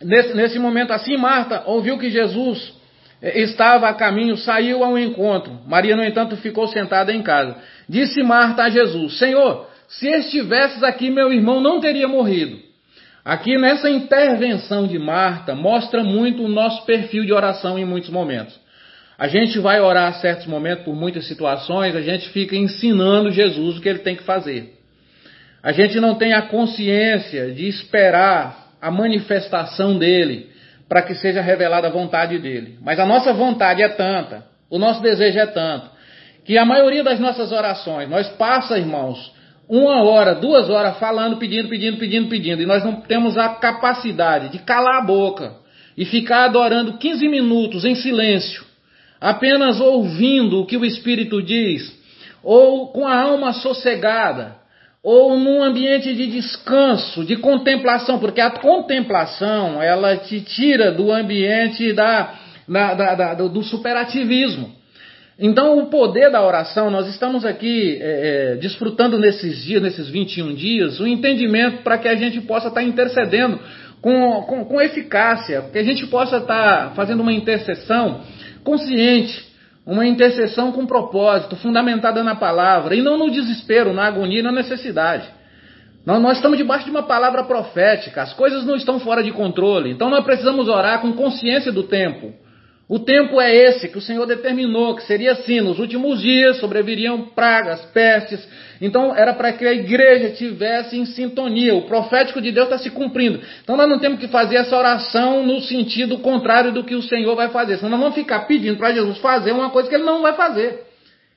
nesse, 0.01 0.33
nesse 0.33 0.59
momento 0.59 0.91
assim, 0.91 1.15
Marta 1.15 1.63
ouviu 1.65 1.97
que 1.97 2.09
Jesus 2.09 2.73
é, 3.21 3.39
estava 3.41 3.87
a 3.87 3.93
caminho, 3.93 4.35
saiu 4.35 4.83
ao 4.83 4.97
encontro. 4.97 5.59
Maria, 5.67 5.95
no 5.95 6.03
entanto, 6.03 6.35
ficou 6.37 6.67
sentada 6.67 7.13
em 7.13 7.21
casa. 7.21 7.55
Disse 7.87 8.23
Marta 8.23 8.63
a 8.63 8.69
Jesus: 8.69 9.17
Senhor, 9.17 9.67
se 9.87 10.07
estivesses 10.07 10.83
aqui, 10.83 11.09
meu 11.09 11.31
irmão 11.31 11.61
não 11.61 11.79
teria 11.79 12.07
morrido. 12.07 12.59
Aqui 13.23 13.55
nessa 13.55 13.87
intervenção 13.87 14.87
de 14.87 14.97
Marta, 14.97 15.53
mostra 15.53 16.03
muito 16.03 16.43
o 16.43 16.47
nosso 16.47 16.83
perfil 16.85 17.23
de 17.23 17.31
oração 17.31 17.77
em 17.77 17.85
muitos 17.85 18.09
momentos. 18.09 18.59
A 19.17 19.27
gente 19.27 19.59
vai 19.59 19.79
orar 19.79 20.07
a 20.07 20.13
certos 20.13 20.47
momentos 20.47 20.83
por 20.83 20.95
muitas 20.95 21.27
situações, 21.27 21.95
a 21.95 22.01
gente 22.01 22.29
fica 22.29 22.55
ensinando 22.55 23.31
Jesus 23.31 23.77
o 23.77 23.81
que 23.81 23.89
ele 23.89 23.99
tem 23.99 24.15
que 24.15 24.23
fazer. 24.23 24.73
A 25.61 25.71
gente 25.71 25.99
não 25.99 26.15
tem 26.15 26.33
a 26.33 26.43
consciência 26.43 27.51
de 27.51 27.67
esperar 27.67 28.71
a 28.81 28.89
manifestação 28.89 29.97
dele 29.97 30.49
para 30.89 31.03
que 31.03 31.13
seja 31.15 31.41
revelada 31.41 31.87
a 31.87 31.91
vontade 31.91 32.39
dele. 32.39 32.77
Mas 32.81 32.99
a 32.99 33.05
nossa 33.05 33.31
vontade 33.31 33.81
é 33.81 33.89
tanta, 33.89 34.45
o 34.69 34.79
nosso 34.79 35.01
desejo 35.01 35.37
é 35.37 35.45
tanto, 35.45 35.89
que 36.43 36.57
a 36.57 36.65
maioria 36.65 37.03
das 37.03 37.19
nossas 37.19 37.51
orações, 37.51 38.09
nós 38.09 38.27
passa, 38.29 38.77
irmãos, 38.77 39.31
uma 39.69 40.03
hora, 40.03 40.33
duas 40.33 40.69
horas 40.69 40.97
falando, 40.97 41.37
pedindo, 41.37 41.69
pedindo, 41.69 41.97
pedindo, 41.97 42.27
pedindo, 42.27 42.61
e 42.61 42.65
nós 42.65 42.83
não 42.83 43.01
temos 43.01 43.37
a 43.37 43.49
capacidade 43.49 44.49
de 44.49 44.59
calar 44.59 44.97
a 44.97 45.05
boca 45.05 45.53
e 45.95 46.05
ficar 46.05 46.45
adorando 46.45 46.97
15 46.97 47.27
minutos 47.29 47.85
em 47.85 47.93
silêncio 47.93 48.70
apenas 49.21 49.79
ouvindo 49.79 50.59
o 50.59 50.65
que 50.65 50.75
o 50.75 50.83
Espírito 50.83 51.43
diz, 51.43 51.95
ou 52.43 52.87
com 52.87 53.07
a 53.07 53.21
alma 53.21 53.53
sossegada, 53.53 54.55
ou 55.03 55.37
num 55.37 55.61
ambiente 55.61 56.13
de 56.13 56.25
descanso, 56.25 57.23
de 57.23 57.35
contemplação, 57.35 58.17
porque 58.17 58.41
a 58.41 58.49
contemplação 58.49 59.81
ela 59.81 60.17
te 60.17 60.41
tira 60.41 60.91
do 60.91 61.11
ambiente 61.11 61.93
da, 61.93 62.35
da, 62.67 63.15
da, 63.15 63.33
do 63.35 63.63
superativismo. 63.63 64.81
Então, 65.39 65.79
o 65.79 65.87
poder 65.87 66.29
da 66.29 66.45
oração, 66.45 66.91
nós 66.91 67.07
estamos 67.07 67.45
aqui 67.45 67.97
é, 67.99 68.53
é 68.53 68.55
desfrutando 68.57 69.17
nesses 69.17 69.63
dias, 69.63 69.81
nesses 69.81 70.07
21 70.07 70.53
dias, 70.53 70.99
o 70.99 71.07
entendimento 71.07 71.81
para 71.83 71.97
que 71.97 72.07
a 72.07 72.15
gente 72.15 72.41
possa 72.41 72.67
estar 72.67 72.83
intercedendo 72.83 73.59
com, 74.01 74.43
com, 74.43 74.65
com 74.65 74.81
eficácia, 74.81 75.63
que 75.71 75.79
a 75.79 75.83
gente 75.83 76.05
possa 76.07 76.37
estar 76.37 76.93
fazendo 76.93 77.21
uma 77.21 77.33
intercessão 77.33 78.21
consciente, 78.63 79.49
uma 79.85 80.05
intercessão 80.05 80.71
com 80.71 80.85
propósito, 80.85 81.55
fundamentada 81.55 82.23
na 82.23 82.35
palavra, 82.35 82.95
e 82.95 83.01
não 83.01 83.17
no 83.17 83.31
desespero, 83.31 83.93
na 83.93 84.05
agonia 84.05 84.43
na 84.43 84.51
necessidade. 84.51 85.27
Nós, 86.05 86.21
nós 86.21 86.37
estamos 86.37 86.57
debaixo 86.57 86.85
de 86.85 86.91
uma 86.91 87.03
palavra 87.03 87.43
profética, 87.43 88.21
as 88.21 88.33
coisas 88.33 88.65
não 88.65 88.75
estão 88.75 88.99
fora 88.99 89.23
de 89.23 89.31
controle, 89.31 89.91
então 89.91 90.09
nós 90.09 90.23
precisamos 90.23 90.67
orar 90.67 91.01
com 91.01 91.13
consciência 91.13 91.71
do 91.71 91.83
tempo. 91.83 92.33
O 92.91 92.99
tempo 92.99 93.39
é 93.39 93.55
esse 93.55 93.87
que 93.87 93.97
o 93.97 94.01
Senhor 94.01 94.25
determinou, 94.25 94.95
que 94.95 95.03
seria 95.03 95.31
assim: 95.31 95.61
nos 95.61 95.79
últimos 95.79 96.19
dias 96.19 96.57
sobreviriam 96.57 97.21
pragas, 97.27 97.85
pestes. 97.93 98.45
Então 98.81 99.15
era 99.15 99.33
para 99.33 99.53
que 99.53 99.65
a 99.65 99.71
igreja 99.71 100.31
tivesse 100.31 100.97
em 100.97 101.05
sintonia. 101.05 101.75
O 101.75 101.83
profético 101.83 102.41
de 102.41 102.51
Deus 102.51 102.65
está 102.65 102.79
se 102.79 102.89
cumprindo. 102.89 103.39
Então 103.63 103.77
nós 103.77 103.87
não 103.87 103.99
temos 103.99 104.19
que 104.19 104.27
fazer 104.27 104.55
essa 104.55 104.75
oração 104.75 105.45
no 105.45 105.61
sentido 105.61 106.17
contrário 106.17 106.71
do 106.71 106.83
que 106.83 106.95
o 106.95 107.01
Senhor 107.03 107.35
vai 107.35 107.49
fazer. 107.49 107.77
Senão 107.77 107.91
nós 107.91 107.99
vamos 107.99 108.15
ficar 108.15 108.39
pedindo 108.47 108.77
para 108.77 108.91
Jesus 108.91 109.19
fazer 109.19 109.51
uma 109.51 109.69
coisa 109.69 109.87
que 109.87 109.93
ele 109.93 110.03
não 110.03 110.23
vai 110.23 110.33
fazer. 110.33 110.87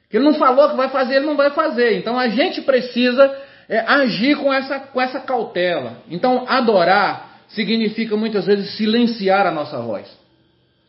Que 0.08 0.16
ele 0.16 0.24
não 0.24 0.34
falou 0.34 0.70
que 0.70 0.76
vai 0.76 0.88
fazer, 0.88 1.16
ele 1.16 1.26
não 1.26 1.36
vai 1.36 1.50
fazer. 1.50 1.98
Então 1.98 2.18
a 2.18 2.28
gente 2.28 2.62
precisa 2.62 3.36
é, 3.68 3.80
agir 3.80 4.36
com 4.38 4.50
essa, 4.50 4.80
com 4.80 4.98
essa 4.98 5.20
cautela. 5.20 5.98
Então 6.10 6.46
adorar 6.48 7.42
significa 7.48 8.16
muitas 8.16 8.46
vezes 8.46 8.74
silenciar 8.78 9.46
a 9.46 9.50
nossa 9.50 9.78
voz. 9.80 10.10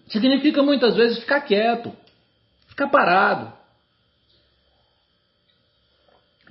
significa 0.08 0.64
muitas 0.64 0.96
vezes 0.96 1.20
ficar 1.20 1.42
quieto, 1.42 1.92
ficar 2.70 2.88
parado. 2.88 3.65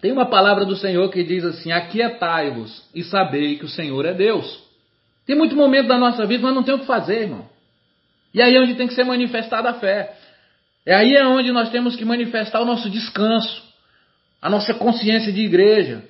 Tem 0.04 0.12
uma 0.12 0.26
palavra 0.26 0.66
do 0.66 0.76
Senhor 0.76 1.10
que 1.10 1.24
diz 1.24 1.42
assim: 1.46 1.72
Aquietai-vos 1.72 2.84
e 2.94 3.02
sabei 3.02 3.56
que 3.56 3.64
o 3.64 3.68
Senhor 3.70 4.04
é 4.04 4.12
Deus. 4.12 4.62
Tem 5.26 5.34
muito 5.34 5.56
momento 5.56 5.88
da 5.88 5.96
nossa 5.96 6.26
vida, 6.26 6.42
mas 6.42 6.54
não 6.54 6.62
tem 6.62 6.74
o 6.74 6.80
que 6.80 6.84
fazer, 6.84 7.22
irmão. 7.22 7.48
E 8.34 8.42
aí 8.42 8.54
é 8.54 8.60
onde 8.60 8.74
tem 8.74 8.86
que 8.86 8.92
ser 8.92 9.04
manifestada 9.04 9.70
a 9.70 9.72
fé. 9.72 10.14
É 10.84 10.94
aí 10.94 11.16
é 11.16 11.26
onde 11.26 11.50
nós 11.52 11.70
temos 11.70 11.96
que 11.96 12.04
manifestar 12.04 12.60
o 12.60 12.66
nosso 12.66 12.90
descanso, 12.90 13.62
a 14.42 14.50
nossa 14.50 14.74
consciência 14.74 15.32
de 15.32 15.40
igreja. 15.40 16.02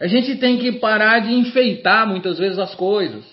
A 0.00 0.06
gente 0.06 0.36
tem 0.36 0.56
que 0.56 0.70
parar 0.78 1.18
de 1.18 1.34
enfeitar 1.34 2.06
muitas 2.06 2.38
vezes 2.38 2.56
as 2.56 2.72
coisas, 2.76 3.24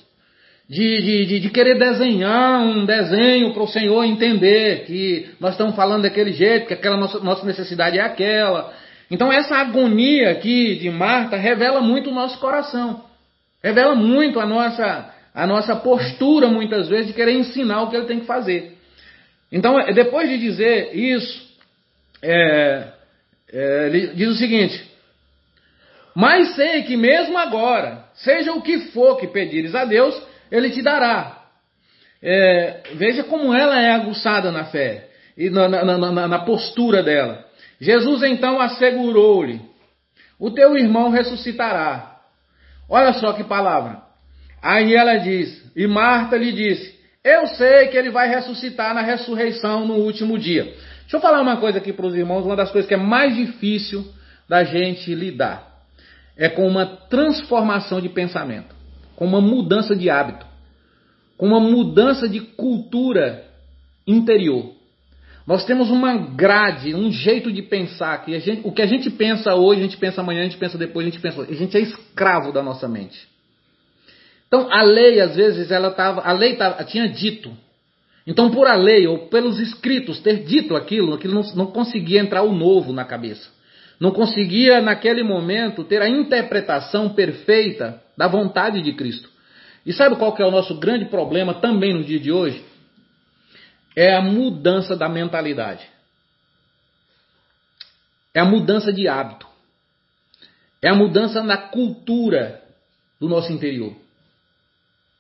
de, 0.67 1.01
de, 1.03 1.25
de, 1.27 1.39
de 1.41 1.49
querer 1.51 1.77
desenhar 1.77 2.59
um 2.59 2.88
desenho 2.88 3.53
para 3.53 3.61
o 3.61 3.67
Senhor 3.67 4.03
entender 4.03 4.86
que 4.88 5.29
nós 5.39 5.51
estamos 5.51 5.75
falando 5.75 6.01
daquele 6.01 6.33
jeito, 6.33 6.65
que 6.65 6.73
aquela 6.73 6.97
nossa, 6.97 7.19
nossa 7.19 7.45
necessidade 7.45 7.99
é 7.99 8.01
aquela. 8.01 8.83
Então 9.09 9.31
essa 9.31 9.55
agonia 9.57 10.31
aqui 10.31 10.75
de 10.75 10.89
Marta 10.89 11.37
revela 11.37 11.81
muito 11.81 12.09
o 12.09 12.13
nosso 12.13 12.39
coração, 12.39 13.03
revela 13.63 13.95
muito 13.95 14.39
a 14.39 14.45
nossa, 14.45 15.13
a 15.33 15.45
nossa 15.45 15.75
postura 15.75 16.47
muitas 16.47 16.87
vezes 16.87 17.07
de 17.07 17.13
querer 17.13 17.33
ensinar 17.33 17.83
o 17.83 17.89
que 17.89 17.95
ele 17.95 18.07
tem 18.07 18.19
que 18.19 18.25
fazer. 18.25 18.77
Então 19.51 19.77
depois 19.93 20.27
de 20.29 20.37
dizer 20.37 20.95
isso, 20.95 21.45
é, 22.21 22.87
é, 23.53 23.85
ele 23.87 24.07
diz 24.07 24.29
o 24.29 24.35
seguinte: 24.35 24.83
Mas 26.15 26.55
sei 26.55 26.83
que 26.83 26.97
mesmo 26.97 27.37
agora, 27.37 28.05
seja 28.15 28.53
o 28.53 28.61
que 28.61 28.79
for 28.91 29.17
que 29.17 29.27
pedires 29.27 29.75
a 29.75 29.85
Deus, 29.85 30.19
Ele 30.51 30.69
te 30.71 30.81
dará. 30.81 31.43
É, 32.21 32.81
veja 32.95 33.23
como 33.23 33.53
ela 33.53 33.79
é 33.79 33.91
aguçada 33.91 34.51
na 34.51 34.65
fé 34.65 35.09
e 35.37 35.49
na, 35.49 35.67
na, 35.67 35.97
na, 35.97 36.27
na 36.27 36.39
postura 36.39 37.03
dela. 37.03 37.44
Jesus 37.80 38.23
então 38.23 38.59
assegurou-lhe: 38.59 39.61
O 40.39 40.51
teu 40.51 40.78
irmão 40.78 41.09
ressuscitará. 41.09 42.19
Olha 42.89 43.13
só 43.13 43.34
que 43.34 43.43
palavra. 43.43 44.03
Aí 44.61 44.93
ela 44.93 45.17
diz, 45.17 45.71
e 45.76 45.86
Marta 45.88 46.38
lhe 46.38 46.51
disse: 46.51 46.99
Eu 47.23 47.47
sei 47.47 47.88
que 47.88 47.97
ele 47.97 48.09
vai 48.09 48.30
ressuscitar 48.30 48.93
na 48.93 49.01
ressurreição 49.01 49.86
no 49.86 49.95
último 49.95 50.38
dia. 50.39 50.63
Deixa 50.63 51.17
eu 51.17 51.21
falar 51.21 51.41
uma 51.41 51.57
coisa 51.57 51.78
aqui 51.78 51.93
para 51.93 52.05
os 52.05 52.15
irmãos, 52.15 52.45
uma 52.45 52.55
das 52.55 52.71
coisas 52.71 52.88
que 52.88 52.93
é 52.93 52.97
mais 52.97 53.36
difícil 53.36 54.05
da 54.47 54.63
gente 54.63 55.13
lidar 55.13 55.76
é 56.38 56.49
com 56.49 56.67
uma 56.67 56.86
transformação 56.86 58.01
de 58.01 58.09
pensamento, 58.09 58.76
com 59.15 59.26
uma 59.26 59.39
mudança 59.39 59.95
de 59.95 60.09
hábito, 60.09 60.45
com 61.38 61.47
uma 61.47 61.59
mudança 61.59 62.28
de 62.28 62.41
cultura 62.41 63.45
interior. 64.05 64.74
Nós 65.47 65.63
temos 65.65 65.91
uma 65.91 66.17
grade, 66.17 66.95
um 66.95 67.11
jeito 67.11 67.51
de 67.51 67.61
pensar 67.61 68.25
que 68.25 68.37
gente, 68.39 68.61
o 68.63 68.71
que 68.71 68.81
a 68.81 68.87
gente 68.87 69.09
pensa 69.11 69.53
hoje, 69.53 69.81
a 69.81 69.83
gente 69.83 69.97
pensa 69.97 70.21
amanhã, 70.21 70.41
a 70.41 70.45
gente 70.45 70.57
pensa 70.57 70.77
depois, 70.77 71.05
a 71.05 71.09
gente 71.09 71.21
pensa, 71.21 71.41
a 71.41 71.53
gente 71.53 71.77
é 71.77 71.81
escravo 71.81 72.51
da 72.51 72.63
nossa 72.63 72.87
mente. 72.87 73.27
Então 74.47 74.67
a 74.71 74.83
lei 74.83 75.19
às 75.21 75.35
vezes 75.35 75.69
ela 75.69 75.91
tava, 75.91 76.21
a 76.21 76.31
lei 76.31 76.55
tava, 76.55 76.83
tinha 76.83 77.07
dito 77.07 77.55
então, 78.27 78.49
por 78.49 78.65
a 78.65 78.75
lei 78.75 79.05
ou 79.05 79.27
pelos 79.27 79.59
escritos 79.59 80.19
ter 80.19 80.43
dito 80.43 80.75
aquilo, 80.75 81.13
aquilo 81.13 81.35
não, 81.35 81.43
não 81.53 81.65
conseguia 81.67 82.19
entrar 82.19 82.41
o 82.41 82.55
novo 82.55 82.91
na 82.91 83.05
cabeça. 83.05 83.53
Não 83.99 84.11
conseguia, 84.11 84.81
naquele 84.81 85.23
momento, 85.23 85.83
ter 85.83 86.01
a 86.01 86.09
interpretação 86.09 87.09
perfeita 87.09 88.01
da 88.17 88.27
vontade 88.27 88.81
de 88.81 88.93
Cristo. 88.93 89.29
E 89.85 89.93
sabe 89.93 90.15
qual 90.15 90.33
que 90.33 90.41
é 90.41 90.45
o 90.45 90.51
nosso 90.51 90.79
grande 90.79 91.05
problema 91.05 91.53
também 91.53 91.93
no 91.93 92.03
dia 92.03 92.19
de 92.19 92.31
hoje? 92.31 92.63
É 93.95 94.15
a 94.15 94.21
mudança 94.21 94.95
da 94.95 95.07
mentalidade. 95.07 95.87
É 98.33 98.39
a 98.41 98.45
mudança 98.45 98.91
de 98.91 99.07
hábito. 99.07 99.47
É 100.81 100.89
a 100.89 100.95
mudança 100.95 101.41
na 101.41 101.57
cultura 101.57 102.61
do 103.19 103.29
nosso 103.29 103.51
interior. 103.51 103.95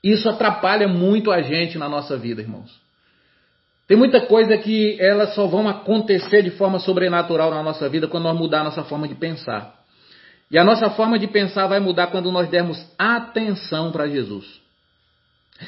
Isso 0.03 0.29
atrapalha 0.29 0.87
muito 0.87 1.31
a 1.31 1.41
gente 1.41 1.77
na 1.77 1.89
nossa 1.89 2.17
vida, 2.17 2.41
irmãos. 2.41 2.79
Tem 3.87 3.95
muita 3.95 4.21
coisa 4.21 4.57
que 4.57 4.99
elas 4.99 5.33
só 5.33 5.47
vão 5.47 5.67
acontecer 5.67 6.41
de 6.43 6.51
forma 6.51 6.79
sobrenatural 6.79 7.51
na 7.51 7.63
nossa 7.63 7.87
vida 7.87 8.07
quando 8.07 8.23
nós 8.23 8.37
mudar 8.37 8.61
a 8.61 8.65
nossa 8.65 8.83
forma 8.83 9.07
de 9.07 9.15
pensar. 9.15 9.79
E 10.49 10.57
a 10.57 10.63
nossa 10.63 10.89
forma 10.91 11.17
de 11.17 11.27
pensar 11.27 11.67
vai 11.67 11.79
mudar 11.79 12.07
quando 12.07 12.31
nós 12.31 12.49
dermos 12.49 12.77
atenção 12.97 13.91
para 13.91 14.07
Jesus. 14.07 14.61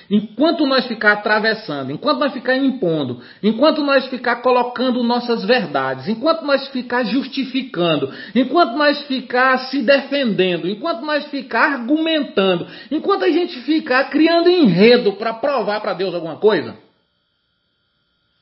Enquanto 0.10 0.66
nós 0.66 0.86
ficar 0.86 1.14
atravessando, 1.14 1.92
enquanto 1.92 2.20
nós 2.20 2.34
ficar 2.34 2.58
impondo, 2.58 3.22
enquanto 3.42 3.82
nós 3.82 4.06
ficar 4.08 4.42
colocando 4.42 5.02
nossas 5.02 5.46
verdades, 5.46 6.10
enquanto 6.10 6.44
nós 6.44 6.68
ficar 6.68 7.06
justificando, 7.06 8.14
enquanto 8.36 8.76
nós 8.76 9.02
ficar 9.04 9.58
se 9.70 9.82
defendendo, 9.82 10.68
enquanto 10.68 11.06
nós 11.06 11.28
ficar 11.28 11.72
argumentando, 11.74 12.68
enquanto 12.92 13.24
a 13.24 13.30
gente 13.30 13.62
ficar 13.62 14.10
criando 14.10 14.50
enredo 14.50 15.14
para 15.14 15.34
provar 15.34 15.80
para 15.80 15.94
Deus 15.94 16.14
alguma 16.14 16.36
coisa, 16.36 16.78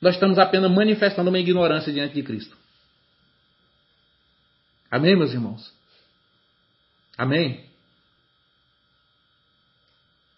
nós 0.01 0.15
estamos 0.15 0.39
apenas 0.39 0.71
manifestando 0.71 1.29
uma 1.29 1.39
ignorância 1.39 1.93
diante 1.93 2.15
de 2.15 2.23
Cristo. 2.23 2.57
Amém, 4.89 5.15
meus 5.15 5.31
irmãos? 5.31 5.71
Amém? 7.15 7.64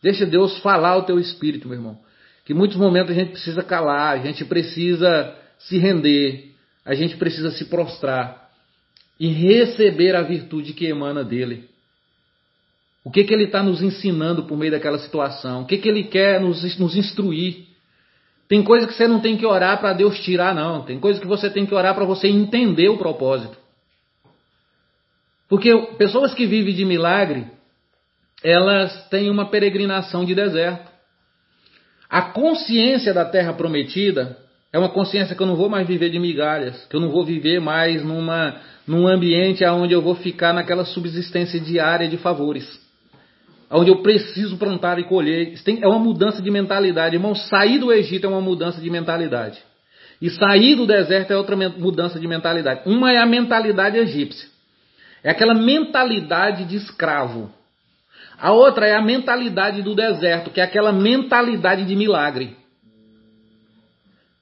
Deixa 0.02 0.26
Deus 0.26 0.58
falar 0.60 0.98
o 0.98 1.04
teu 1.04 1.20
espírito, 1.20 1.68
meu 1.68 1.78
irmão. 1.78 2.00
Que 2.46 2.54
muitos 2.54 2.78
momentos 2.78 3.12
a 3.12 3.16
gente 3.16 3.32
precisa 3.32 3.64
calar, 3.64 4.18
a 4.18 4.20
gente 4.20 4.46
precisa 4.46 5.36
se 5.60 5.78
render, 5.78 6.54
a 6.86 6.94
gente 6.94 7.18
precisa 7.18 7.52
se 7.52 7.66
prostrar 7.66 8.50
e 9.20 9.28
receber 9.28 10.16
a 10.16 10.22
virtude 10.22 10.74
que 10.74 10.86
emana 10.86 11.24
dele. 11.24 11.68
O 13.04 13.12
que, 13.12 13.24
que 13.24 13.34
ele 13.34 13.46
está 13.46 13.64
nos 13.64 13.82
ensinando 13.82 14.44
por 14.44 14.58
meio 14.58 14.72
daquela 14.72 15.00
situação? 15.00 15.62
O 15.62 15.66
que, 15.66 15.78
que 15.78 15.88
ele 15.88 16.04
quer 16.04 16.40
nos, 16.42 16.78
nos 16.78 16.96
instruir? 16.96 17.66
Tem 18.48 18.64
coisa 18.64 18.88
que 18.88 18.94
você 18.94 19.08
não 19.08 19.20
tem 19.20 19.38
que 19.38 19.46
orar 19.46 19.80
para 19.80 19.94
Deus 19.94 20.20
tirar, 20.20 20.54
não. 20.54 20.84
Tem 20.84 21.00
coisa 21.00 21.20
que 21.20 21.28
você 21.28 21.50
tem 21.50 21.66
que 21.66 21.74
orar 21.74 21.96
para 21.96 22.06
você 22.06 22.28
entender 22.28 22.90
o 22.90 22.98
propósito. 22.98 23.58
Porque 25.50 25.76
pessoas 25.98 26.34
que 26.34 26.46
vivem 26.46 26.76
de 26.76 26.86
milagre, 26.86 27.46
elas 28.48 29.10
têm 29.10 29.30
uma 29.30 29.50
peregrinação 29.50 30.24
de 30.24 30.34
deserto. 30.34 30.90
A 32.10 32.22
consciência 32.22 33.14
da 33.14 33.26
terra 33.26 33.52
prometida 33.52 34.38
é 34.72 34.80
uma 34.80 34.90
consciência 34.90 35.36
que 35.36 35.42
eu 35.42 35.48
não 35.48 35.58
vou 35.58 35.68
mais 35.68 35.86
viver 35.86 36.10
de 36.10 36.18
migalhas, 36.18 36.86
que 36.86 36.96
eu 36.96 37.02
não 37.02 37.10
vou 37.10 37.26
viver 37.26 37.60
mais 37.60 38.04
numa, 38.04 38.56
num 38.88 39.06
ambiente 39.06 39.66
onde 39.66 39.94
eu 39.94 40.02
vou 40.02 40.16
ficar 40.16 40.54
naquela 40.54 40.86
subsistência 40.86 41.60
diária 41.60 42.08
de 42.08 42.18
favores 42.18 42.88
onde 43.70 43.92
eu 43.92 44.02
preciso 44.02 44.58
plantar 44.58 44.98
e 44.98 45.04
colher. 45.04 45.54
é 45.82 45.88
uma 45.88 46.00
mudança 46.00 46.42
de 46.42 46.50
mentalidade. 46.50 47.18
Irmão, 47.18 47.36
sair 47.36 47.80
do 47.80 47.92
Egito 47.92 48.26
é 48.26 48.30
uma 48.30 48.40
mudança 48.40 48.80
de 48.80 48.90
mentalidade. 48.90 49.62
E 50.22 50.30
sair 50.30 50.76
do 50.76 50.88
deserto 50.88 51.32
é 51.32 51.38
outra 51.38 51.56
mudança 51.56 52.18
de 52.18 52.26
mentalidade. 52.26 52.84
Uma 52.86 53.12
é 53.12 53.18
a 53.18 53.26
mentalidade 53.26 53.98
egípcia. 53.98 54.48
É 55.22 55.32
aquela 55.32 55.54
mentalidade 55.54 56.64
de 56.64 56.78
escravo. 56.78 57.52
A 58.40 58.52
outra 58.52 58.88
é 58.88 58.96
a 58.96 59.02
mentalidade 59.02 59.82
do 59.82 59.96
deserto, 59.96 60.52
que 60.52 60.62
é 60.62 60.64
aquela 60.64 60.92
mentalidade 60.92 61.86
de 61.86 61.96
milagre. 61.96 62.56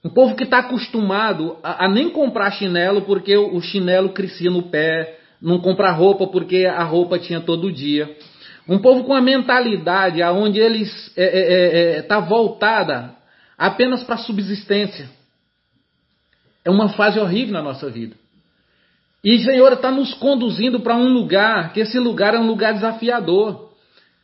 Um 0.04 0.10
povo 0.10 0.36
que 0.36 0.44
está 0.44 0.58
acostumado 0.58 1.56
a, 1.62 1.86
a, 1.86 1.88
nem 1.88 2.10
comprar 2.10 2.52
chinelo 2.52 3.02
porque 3.02 3.36
o, 3.36 3.56
o 3.56 3.60
chinelo 3.60 4.10
crescia 4.10 4.50
no 4.50 4.64
pé, 4.64 5.18
não 5.40 5.58
comprar 5.58 5.92
roupa 5.92 6.26
porque 6.26 6.66
a 6.66 6.84
roupa 6.84 7.18
tinha 7.18 7.40
todo 7.40 7.72
dia. 7.72 8.16
Um 8.68 8.78
povo 8.78 9.04
com 9.04 9.14
a 9.14 9.20
mentalidade 9.20 10.22
aonde 10.22 10.60
eles 10.60 10.88
está 11.08 11.22
é, 11.22 11.24
é, 11.24 11.98
é, 11.98 12.02
tá 12.02 12.20
voltada 12.20 13.14
apenas 13.56 14.04
para 14.04 14.16
subsistência. 14.18 15.08
É 16.64 16.70
uma 16.70 16.90
fase 16.90 17.18
horrível 17.18 17.54
na 17.54 17.62
nossa 17.62 17.88
vida. 17.88 18.14
E 19.24 19.34
o 19.34 19.40
Senhor 19.40 19.72
está 19.72 19.90
nos 19.90 20.14
conduzindo 20.14 20.80
para 20.80 20.96
um 20.96 21.08
lugar, 21.08 21.72
que 21.72 21.80
esse 21.80 21.98
lugar 21.98 22.34
é 22.34 22.38
um 22.38 22.46
lugar 22.46 22.74
desafiador. 22.74 23.65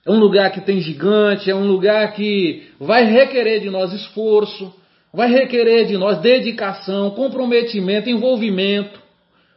É 0.05 0.11
um 0.11 0.18
lugar 0.18 0.50
que 0.50 0.61
tem 0.61 0.80
gigante, 0.80 1.50
é 1.50 1.55
um 1.55 1.66
lugar 1.66 2.12
que 2.12 2.68
vai 2.80 3.05
requerer 3.05 3.61
de 3.61 3.70
nós 3.70 3.92
esforço, 3.92 4.74
vai 5.12 5.30
requerer 5.30 5.86
de 5.86 5.96
nós 5.96 6.18
dedicação, 6.18 7.11
comprometimento, 7.11 8.11
envolvimento, 8.11 9.00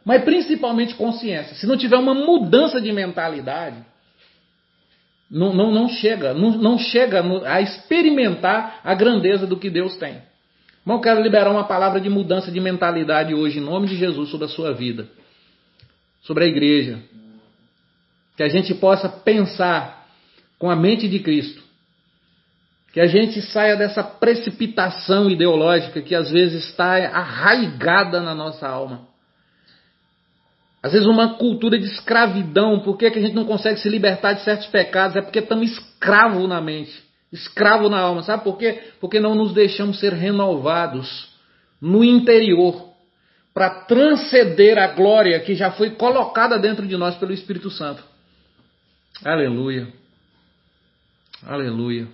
mas 0.04 0.22
principalmente 0.22 0.94
consciência. 0.94 1.56
Se 1.56 1.66
não 1.66 1.76
tiver 1.76 1.96
uma 1.96 2.14
mudança 2.14 2.80
de 2.80 2.92
mentalidade, 2.92 3.76
não, 5.28 5.52
não, 5.52 5.72
não 5.72 5.88
chega, 5.88 6.32
não, 6.32 6.50
não 6.52 6.78
chega 6.78 7.24
a 7.44 7.60
experimentar 7.60 8.80
a 8.84 8.94
grandeza 8.94 9.46
do 9.46 9.56
que 9.56 9.68
Deus 9.68 9.96
tem. 9.96 10.22
Irmão, 10.86 11.00
quero 11.00 11.20
liberar 11.20 11.50
uma 11.50 11.64
palavra 11.64 12.00
de 12.00 12.08
mudança 12.08 12.52
de 12.52 12.60
mentalidade 12.60 13.34
hoje, 13.34 13.58
em 13.58 13.62
nome 13.62 13.88
de 13.88 13.96
Jesus, 13.96 14.30
sobre 14.30 14.46
a 14.46 14.48
sua 14.48 14.72
vida, 14.72 15.08
sobre 16.22 16.44
a 16.44 16.46
igreja. 16.46 17.00
Que 18.36 18.44
a 18.44 18.48
gente 18.48 18.72
possa 18.74 19.08
pensar 19.08 19.95
com 20.58 20.70
a 20.70 20.76
mente 20.76 21.08
de 21.08 21.18
Cristo. 21.20 21.62
Que 22.92 23.00
a 23.00 23.06
gente 23.06 23.42
saia 23.42 23.76
dessa 23.76 24.02
precipitação 24.02 25.28
ideológica 25.28 26.00
que 26.00 26.14
às 26.14 26.30
vezes 26.30 26.64
está 26.64 26.96
arraigada 26.96 28.20
na 28.20 28.34
nossa 28.34 28.66
alma. 28.66 29.06
Às 30.82 30.92
vezes 30.92 31.06
uma 31.06 31.34
cultura 31.34 31.78
de 31.78 31.84
escravidão. 31.84 32.80
Por 32.80 32.96
que, 32.96 33.10
que 33.10 33.18
a 33.18 33.22
gente 33.22 33.34
não 33.34 33.44
consegue 33.44 33.80
se 33.80 33.88
libertar 33.88 34.34
de 34.34 34.44
certos 34.44 34.68
pecados? 34.68 35.16
É 35.16 35.20
porque 35.20 35.40
estamos 35.40 35.70
escravos 35.72 36.48
na 36.48 36.60
mente, 36.60 37.02
escravo 37.32 37.88
na 37.88 37.98
alma. 37.98 38.22
Sabe 38.22 38.44
por 38.44 38.56
quê? 38.56 38.80
Porque 39.00 39.20
não 39.20 39.34
nos 39.34 39.52
deixamos 39.52 39.98
ser 39.98 40.12
renovados 40.12 41.28
no 41.80 42.04
interior 42.04 42.86
para 43.52 43.70
transcender 43.70 44.78
a 44.78 44.86
glória 44.88 45.40
que 45.40 45.54
já 45.54 45.70
foi 45.72 45.90
colocada 45.90 46.58
dentro 46.58 46.86
de 46.86 46.96
nós 46.96 47.16
pelo 47.16 47.32
Espírito 47.32 47.70
Santo. 47.70 48.02
Aleluia. 49.24 49.88
Aleluia. 51.46 52.08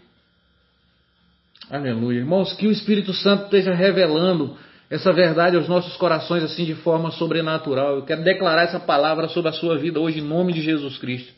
Aleluia. 1.71 2.19
Irmãos, 2.19 2.53
que 2.53 2.67
o 2.67 2.71
Espírito 2.71 3.15
Santo 3.15 3.45
esteja 3.45 3.73
revelando 3.73 4.59
essa 4.91 5.11
verdade 5.11 5.57
aos 5.57 5.67
nossos 5.67 5.97
corações 5.97 6.43
assim 6.43 6.67
de 6.67 6.75
forma 6.75 7.11
sobrenatural. 7.13 7.97
Eu 7.97 8.03
quero 8.03 8.23
declarar 8.23 8.65
essa 8.65 8.79
palavra 8.79 9.29
sobre 9.29 9.49
a 9.49 9.53
sua 9.53 9.79
vida 9.79 9.99
hoje 9.99 10.19
em 10.19 10.23
nome 10.23 10.53
de 10.53 10.61
Jesus 10.61 10.99
Cristo. 10.99 11.33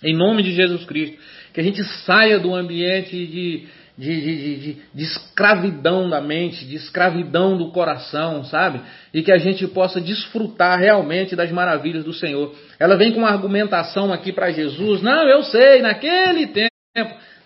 Em 0.00 0.16
nome 0.16 0.44
de 0.44 0.52
Jesus 0.52 0.84
Cristo. 0.84 1.18
Que 1.52 1.60
a 1.60 1.64
gente 1.64 1.82
saia 2.04 2.38
do 2.38 2.54
ambiente 2.54 3.10
de, 3.10 3.66
de, 3.98 4.20
de, 4.20 4.56
de, 4.60 4.76
de 4.94 5.02
escravidão 5.02 6.08
da 6.08 6.20
mente, 6.20 6.64
de 6.64 6.76
escravidão 6.76 7.58
do 7.58 7.72
coração, 7.72 8.44
sabe? 8.44 8.80
E 9.12 9.22
que 9.22 9.32
a 9.32 9.38
gente 9.38 9.66
possa 9.66 10.00
desfrutar 10.00 10.78
realmente 10.78 11.34
das 11.34 11.50
maravilhas 11.50 12.04
do 12.04 12.12
Senhor. 12.12 12.54
Ela 12.78 12.96
vem 12.96 13.10
com 13.10 13.18
uma 13.18 13.30
argumentação 13.30 14.12
aqui 14.12 14.32
para 14.32 14.52
Jesus. 14.52 15.02
Não, 15.02 15.28
eu 15.28 15.42
sei, 15.42 15.82
naquele 15.82 16.46
tempo. 16.46 16.73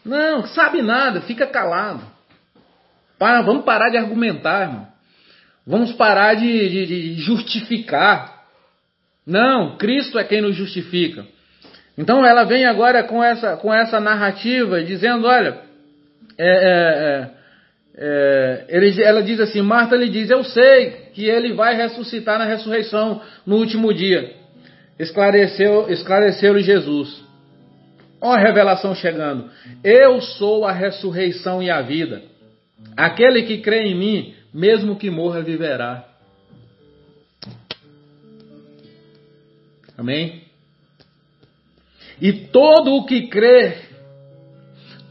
Não, 0.05 0.47
sabe 0.49 0.83
nada, 0.83 1.23
fica 1.23 1.47
calado. 1.47 2.03
Para, 3.19 3.43
vamos 3.43 3.65
parar 3.65 3.91
de 3.91 3.97
argumentar, 3.97 4.63
irmão. 4.63 4.87
Vamos 5.67 5.93
parar 5.93 6.35
de, 6.35 6.69
de, 6.69 6.87
de 6.87 7.15
justificar. 7.15 8.43
Não, 9.27 9.77
Cristo 9.77 10.19
é 10.19 10.25
quem 10.25 10.41
nos 10.41 10.57
justifica. 10.57 11.27
Então 11.97 12.25
ela 12.25 12.45
vem 12.45 12.65
agora 12.65 13.03
com 13.03 13.23
essa, 13.23 13.57
com 13.57 13.75
essa 13.75 14.01
narrativa, 14.01 14.83
dizendo: 14.83 15.27
olha, 15.27 15.59
é, 16.39 16.49
é, 16.49 17.31
é, 17.99 18.65
ele, 18.69 19.03
ela 19.03 19.23
diz 19.23 19.41
assim: 19.41 19.61
Marta 19.61 19.97
lhe 19.97 20.09
diz, 20.09 20.31
eu 20.31 20.45
sei 20.45 21.11
que 21.13 21.25
ele 21.25 21.53
vai 21.55 21.75
ressuscitar 21.75 22.39
na 22.39 22.45
ressurreição 22.45 23.21
no 23.45 23.57
último 23.57 23.93
dia. 23.93 24.33
Esclareceu, 24.99 25.91
esclareceu-lhe 25.91 26.63
Jesus. 26.63 27.28
Ó 28.21 28.33
a 28.33 28.39
revelação 28.39 28.95
chegando. 28.95 29.51
Eu 29.83 30.21
sou 30.21 30.65
a 30.65 30.73
ressurreição 30.73 31.63
e 31.63 31.71
a 31.71 31.81
vida. 31.83 32.23
Aquele 32.97 33.43
que 33.43 33.59
crê 33.59 33.85
em 33.89 33.97
mim, 33.97 34.35
mesmo 34.53 34.97
que 34.97 35.11
morra, 35.11 35.41
viverá. 35.41 36.05
Amém? 39.97 40.43
E 42.21 42.33
todo 42.33 42.95
o 42.95 43.05
que 43.05 43.29
crê, 43.29 43.79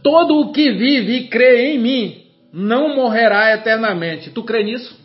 todo 0.04 0.40
o 0.40 0.52
que 0.52 0.72
vive 0.72 1.14
e 1.14 1.28
crê 1.28 1.74
em 1.74 1.80
mim, 1.80 2.26
não 2.52 2.96
morrerá 2.96 3.54
eternamente. 3.54 4.30
Tu 4.32 4.44
crê 4.44 4.64
nisso? 4.64 4.98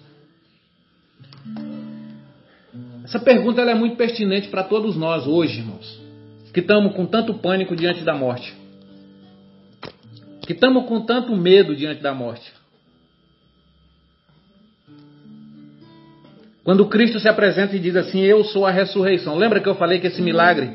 Essa 3.04 3.20
pergunta 3.20 3.60
é 3.62 3.74
muito 3.74 3.96
pertinente 3.96 4.48
para 4.48 4.64
todos 4.64 4.96
nós 4.96 5.26
hoje, 5.26 5.58
irmãos, 5.58 6.01
que 6.52 6.60
estamos 6.60 6.94
com 6.94 7.06
tanto 7.06 7.34
pânico 7.34 7.74
diante 7.74 8.02
da 8.02 8.14
morte 8.14 8.62
que 10.46 10.52
estamos 10.52 10.86
com 10.86 11.00
tanto 11.00 11.34
medo 11.36 11.74
diante 11.74 12.02
da 12.02 12.12
morte. 12.12 12.52
Quando 16.64 16.86
Cristo 16.86 17.18
se 17.18 17.28
apresenta 17.28 17.76
e 17.76 17.78
diz 17.78 17.96
assim: 17.96 18.20
Eu 18.20 18.44
sou 18.44 18.66
a 18.66 18.70
ressurreição. 18.70 19.36
Lembra 19.36 19.60
que 19.60 19.68
eu 19.68 19.74
falei 19.74 19.98
que 19.98 20.08
esse 20.08 20.20
milagre 20.20 20.70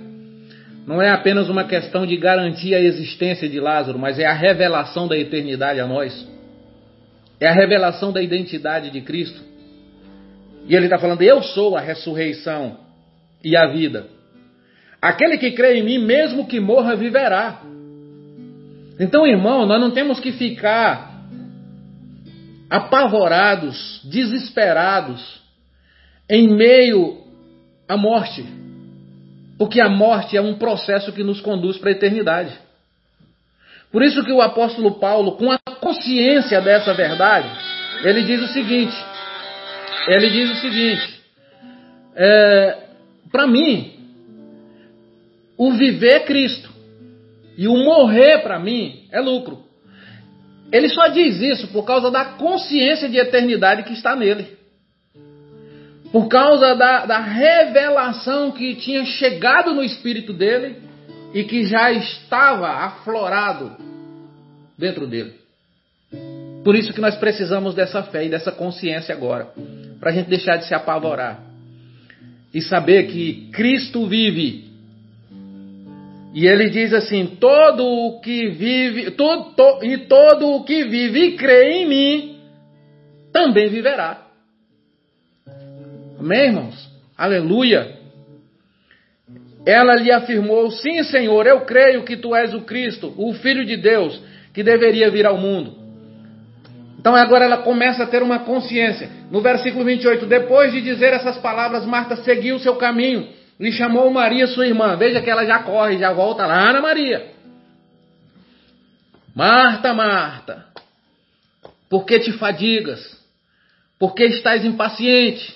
não 0.86 1.02
é 1.02 1.10
apenas 1.10 1.50
uma 1.50 1.66
questão 1.66 2.06
de 2.06 2.18
garantir 2.18 2.74
a 2.74 2.80
existência 2.80 3.48
de 3.48 3.60
Lázaro, 3.60 4.00
mas 4.00 4.20
é 4.20 4.26
a 4.26 4.34
revelação 4.34 5.08
da 5.08 5.18
eternidade 5.18 5.80
a 5.80 5.88
nós. 5.88 6.28
É 7.40 7.48
a 7.48 7.54
revelação 7.54 8.12
da 8.12 8.22
identidade 8.22 8.90
de 8.90 9.02
Cristo. 9.02 9.42
E 10.68 10.76
ele 10.76 10.86
está 10.86 10.98
falando: 10.98 11.22
Eu 11.22 11.42
sou 11.42 11.76
a 11.76 11.82
ressurreição 11.82 12.80
e 13.44 13.56
a 13.56 13.68
vida. 13.68 14.08
Aquele 15.02 15.38
que 15.38 15.52
crê 15.52 15.80
em 15.80 15.84
mim, 15.84 16.00
mesmo 16.00 16.48
que 16.48 16.60
morra, 16.60 16.96
viverá. 16.96 17.62
Então, 19.00 19.28
irmão, 19.28 19.66
nós 19.66 19.80
não 19.80 19.92
temos 19.92 20.20
que 20.20 20.32
ficar 20.32 21.22
apavorados, 22.70 24.02
desesperados, 24.04 25.42
em 26.30 26.48
meio 26.48 27.18
à 27.88 27.96
morte. 27.96 28.46
Porque 29.58 29.80
a 29.80 29.90
morte 29.90 30.36
é 30.36 30.42
um 30.42 30.56
processo 30.56 31.12
que 31.12 31.24
nos 31.24 31.42
conduz 31.42 31.78
para 31.78 31.90
a 31.90 31.94
eternidade. 31.94 32.54
Por 33.92 34.04
isso 34.04 34.24
que 34.24 34.32
o 34.32 34.42
apóstolo 34.42 35.00
Paulo, 35.00 35.34
com 35.34 35.52
a 35.52 35.58
consciência 35.80 36.60
dessa 36.60 36.94
verdade, 36.94 37.50
ele 38.04 38.24
diz 38.24 38.42
o 38.42 38.54
seguinte: 38.54 38.96
ele 40.08 40.30
diz 40.30 40.52
o 40.52 40.56
seguinte, 40.56 41.22
é, 42.16 42.78
para 43.32 43.48
mim, 43.48 43.97
o 45.58 45.72
viver 45.72 46.14
é 46.14 46.20
Cristo 46.20 46.70
e 47.58 47.68
o 47.68 47.76
morrer 47.76 48.44
para 48.44 48.60
mim 48.60 49.08
é 49.12 49.20
lucro. 49.20 49.66
Ele 50.72 50.88
só 50.90 51.08
diz 51.08 51.42
isso 51.42 51.70
por 51.70 51.84
causa 51.84 52.12
da 52.12 52.26
consciência 52.26 53.10
de 53.10 53.18
eternidade 53.18 53.84
que 53.84 53.94
está 53.94 54.16
nele. 54.16 54.56
Por 56.12 56.28
causa 56.28 56.76
da, 56.76 57.06
da 57.06 57.20
revelação 57.20 58.52
que 58.52 58.76
tinha 58.76 59.04
chegado 59.06 59.74
no 59.74 59.84
espírito 59.84 60.34
dele 60.34 60.78
e 61.34 61.44
que 61.44 61.66
já 61.66 61.92
estava 61.92 62.68
aflorado 62.68 63.76
dentro 64.78 65.08
dele. 65.08 65.34
Por 66.64 66.76
isso 66.76 66.94
que 66.94 67.02
nós 67.02 67.16
precisamos 67.16 67.74
dessa 67.74 68.04
fé 68.04 68.26
e 68.26 68.30
dessa 68.30 68.52
consciência 68.52 69.16
agora, 69.16 69.50
para 70.00 70.12
a 70.12 70.14
gente 70.14 70.30
deixar 70.30 70.58
de 70.58 70.68
se 70.68 70.74
apavorar 70.74 71.40
e 72.54 72.62
saber 72.62 73.08
que 73.08 73.50
Cristo 73.52 74.06
vive 74.08 74.67
e 76.34 76.46
ele 76.48 76.70
diz 76.70 76.94
assim: 76.94 77.38
todo 77.40 77.86
o 77.86 78.20
que 78.20 78.50
vive, 78.50 79.12
to, 79.12 79.56
e 79.84 79.98
todo 80.00 80.48
o 80.50 80.64
que 80.64 80.84
vive 80.84 81.20
e 81.20 81.38
crê 81.38 81.72
em 81.72 81.88
mim, 81.88 82.40
também 83.32 83.70
viverá. 83.70 84.26
Amém, 86.20 86.48
irmãos? 86.48 86.90
Aleluia. 87.18 87.96
Ela 89.66 89.96
lhe 89.96 90.12
afirmou: 90.12 90.70
Sim, 90.72 91.04
Senhor, 91.04 91.46
eu 91.46 91.62
creio 91.62 92.04
que 92.04 92.18
tu 92.18 92.36
és 92.36 92.54
o 92.54 92.62
Cristo, 92.62 93.14
o 93.18 93.34
Filho 93.34 93.66
de 93.66 93.78
Deus, 93.78 94.22
que 94.54 94.64
deveria 94.64 95.10
vir 95.10 95.26
ao 95.26 95.38
mundo. 95.38 95.76
Então 97.00 97.16
agora 97.16 97.46
ela 97.46 97.58
começa 97.58 98.04
a 98.04 98.08
ter 98.08 98.22
uma 98.22 98.40
consciência. 98.40 99.10
No 99.32 99.42
versículo 99.42 99.86
28, 99.86 100.26
depois 100.26 100.72
de 100.72 100.82
dizer 100.82 101.14
essas 101.14 101.38
palavras, 101.38 101.86
Marta 101.86 102.18
seguiu 102.18 102.60
seu 102.60 102.76
caminho 102.76 103.37
e 103.60 103.72
chamou 103.72 104.10
Maria, 104.12 104.48
sua 104.48 104.68
irmã. 104.68 104.96
Veja 104.96 105.22
que 105.22 105.30
ela 105.30 105.46
já 105.46 105.60
corre, 105.60 105.98
já 105.98 106.14
volta 106.14 106.46
lá 106.46 106.72
na 106.72 106.82
Maria. 106.82 107.32
Marta, 109.36 109.94
Marta, 109.94 110.66
por 111.90 112.06
que 112.06 112.20
te 112.20 112.32
fadigas? 112.34 113.18
Por 114.00 114.14
que 114.14 114.26
estás 114.26 114.66
impaciente? 114.66 115.56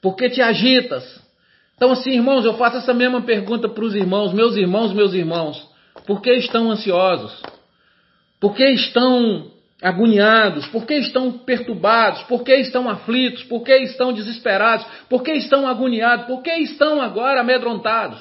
Por 0.00 0.16
que 0.16 0.28
te 0.28 0.42
agitas? 0.42 1.22
Então, 1.76 1.92
assim, 1.92 2.10
irmãos, 2.10 2.44
eu 2.44 2.54
faço 2.54 2.78
essa 2.78 2.94
mesma 2.94 3.22
pergunta 3.22 3.68
para 3.68 3.84
os 3.84 3.94
irmãos, 3.94 4.32
meus 4.32 4.56
irmãos, 4.56 4.92
meus 4.92 5.14
irmãos. 5.14 5.68
Por 6.06 6.20
que 6.20 6.32
estão 6.32 6.70
ansiosos? 6.70 7.42
Por 8.40 8.54
que 8.54 8.64
estão 8.70 9.51
agoniados? 9.82 10.66
Por 10.68 10.86
que 10.86 10.94
estão 10.94 11.32
perturbados? 11.32 12.22
Por 12.22 12.44
que 12.44 12.54
estão 12.54 12.88
aflitos? 12.88 13.42
Por 13.44 13.62
que 13.64 13.76
estão 13.78 14.12
desesperados? 14.12 14.86
Por 15.08 15.22
que 15.22 15.32
estão 15.32 15.66
agoniados? 15.66 16.26
Por 16.26 16.40
que 16.40 16.52
estão 16.58 17.02
agora 17.02 17.40
amedrontados? 17.40 18.20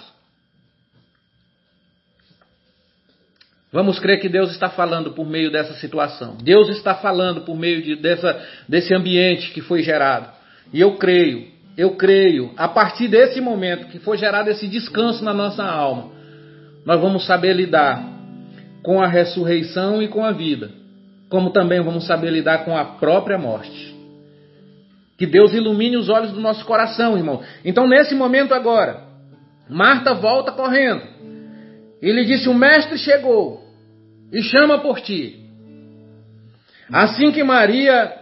Vamos 3.72 3.99
crer 3.99 4.20
que 4.20 4.28
Deus 4.28 4.51
está 4.51 4.70
falando 4.70 5.12
por 5.12 5.26
meio 5.26 5.51
dessa 5.51 5.74
situação. 5.76 6.36
Deus 6.43 6.68
está 6.70 6.95
falando 6.95 7.41
por 7.41 7.55
meio 7.55 7.82
de, 7.82 7.95
dessa, 7.95 8.43
desse 8.68 8.93
ambiente 8.93 9.51
que 9.51 9.62
foi 9.62 9.82
gerado. 9.82 10.30
E 10.74 10.82
eu 10.82 10.97
creio, 10.97 11.47
eu 11.78 11.95
creio, 11.95 12.51
a 12.57 12.68
partir 12.68 13.07
desse 13.07 13.39
momento 13.39 13.88
que 13.88 13.99
foi 13.99 14.18
gerado 14.18 14.49
esse 14.49 14.68
descanso 14.68 15.24
na 15.24 15.34
nossa 15.34 15.64
alma, 15.64 16.12
nós 16.86 16.99
vamos 16.99 17.26
saber 17.26 17.53
lidar 17.53 18.03
com 18.84 19.01
a 19.01 19.07
ressurreição 19.07 20.01
e 20.01 20.07
com 20.09 20.26
a 20.26 20.32
vida 20.32 20.81
como 21.32 21.50
também 21.50 21.82
vamos 21.82 22.06
saber 22.06 22.30
lidar 22.30 22.66
com 22.66 22.78
a 22.78 22.84
própria 22.84 23.38
morte. 23.38 23.96
Que 25.18 25.26
Deus 25.26 25.54
ilumine 25.54 25.96
os 25.96 26.10
olhos 26.10 26.34
do 26.34 26.42
nosso 26.42 26.66
coração, 26.66 27.18
irmão. 27.18 27.42
Então, 27.64 27.88
nesse 27.88 28.14
momento 28.14 28.54
agora, 28.54 29.04
Marta 29.70 30.14
volta 30.14 30.52
correndo. 30.52 31.02
E 32.02 32.12
lhe 32.12 32.26
disse: 32.26 32.50
O 32.50 32.54
mestre 32.54 32.98
chegou 32.98 33.64
e 34.32 34.42
chama 34.42 34.80
por 34.80 35.00
ti. 35.00 35.40
Assim 36.92 37.32
que 37.32 37.44
Maria. 37.44 38.20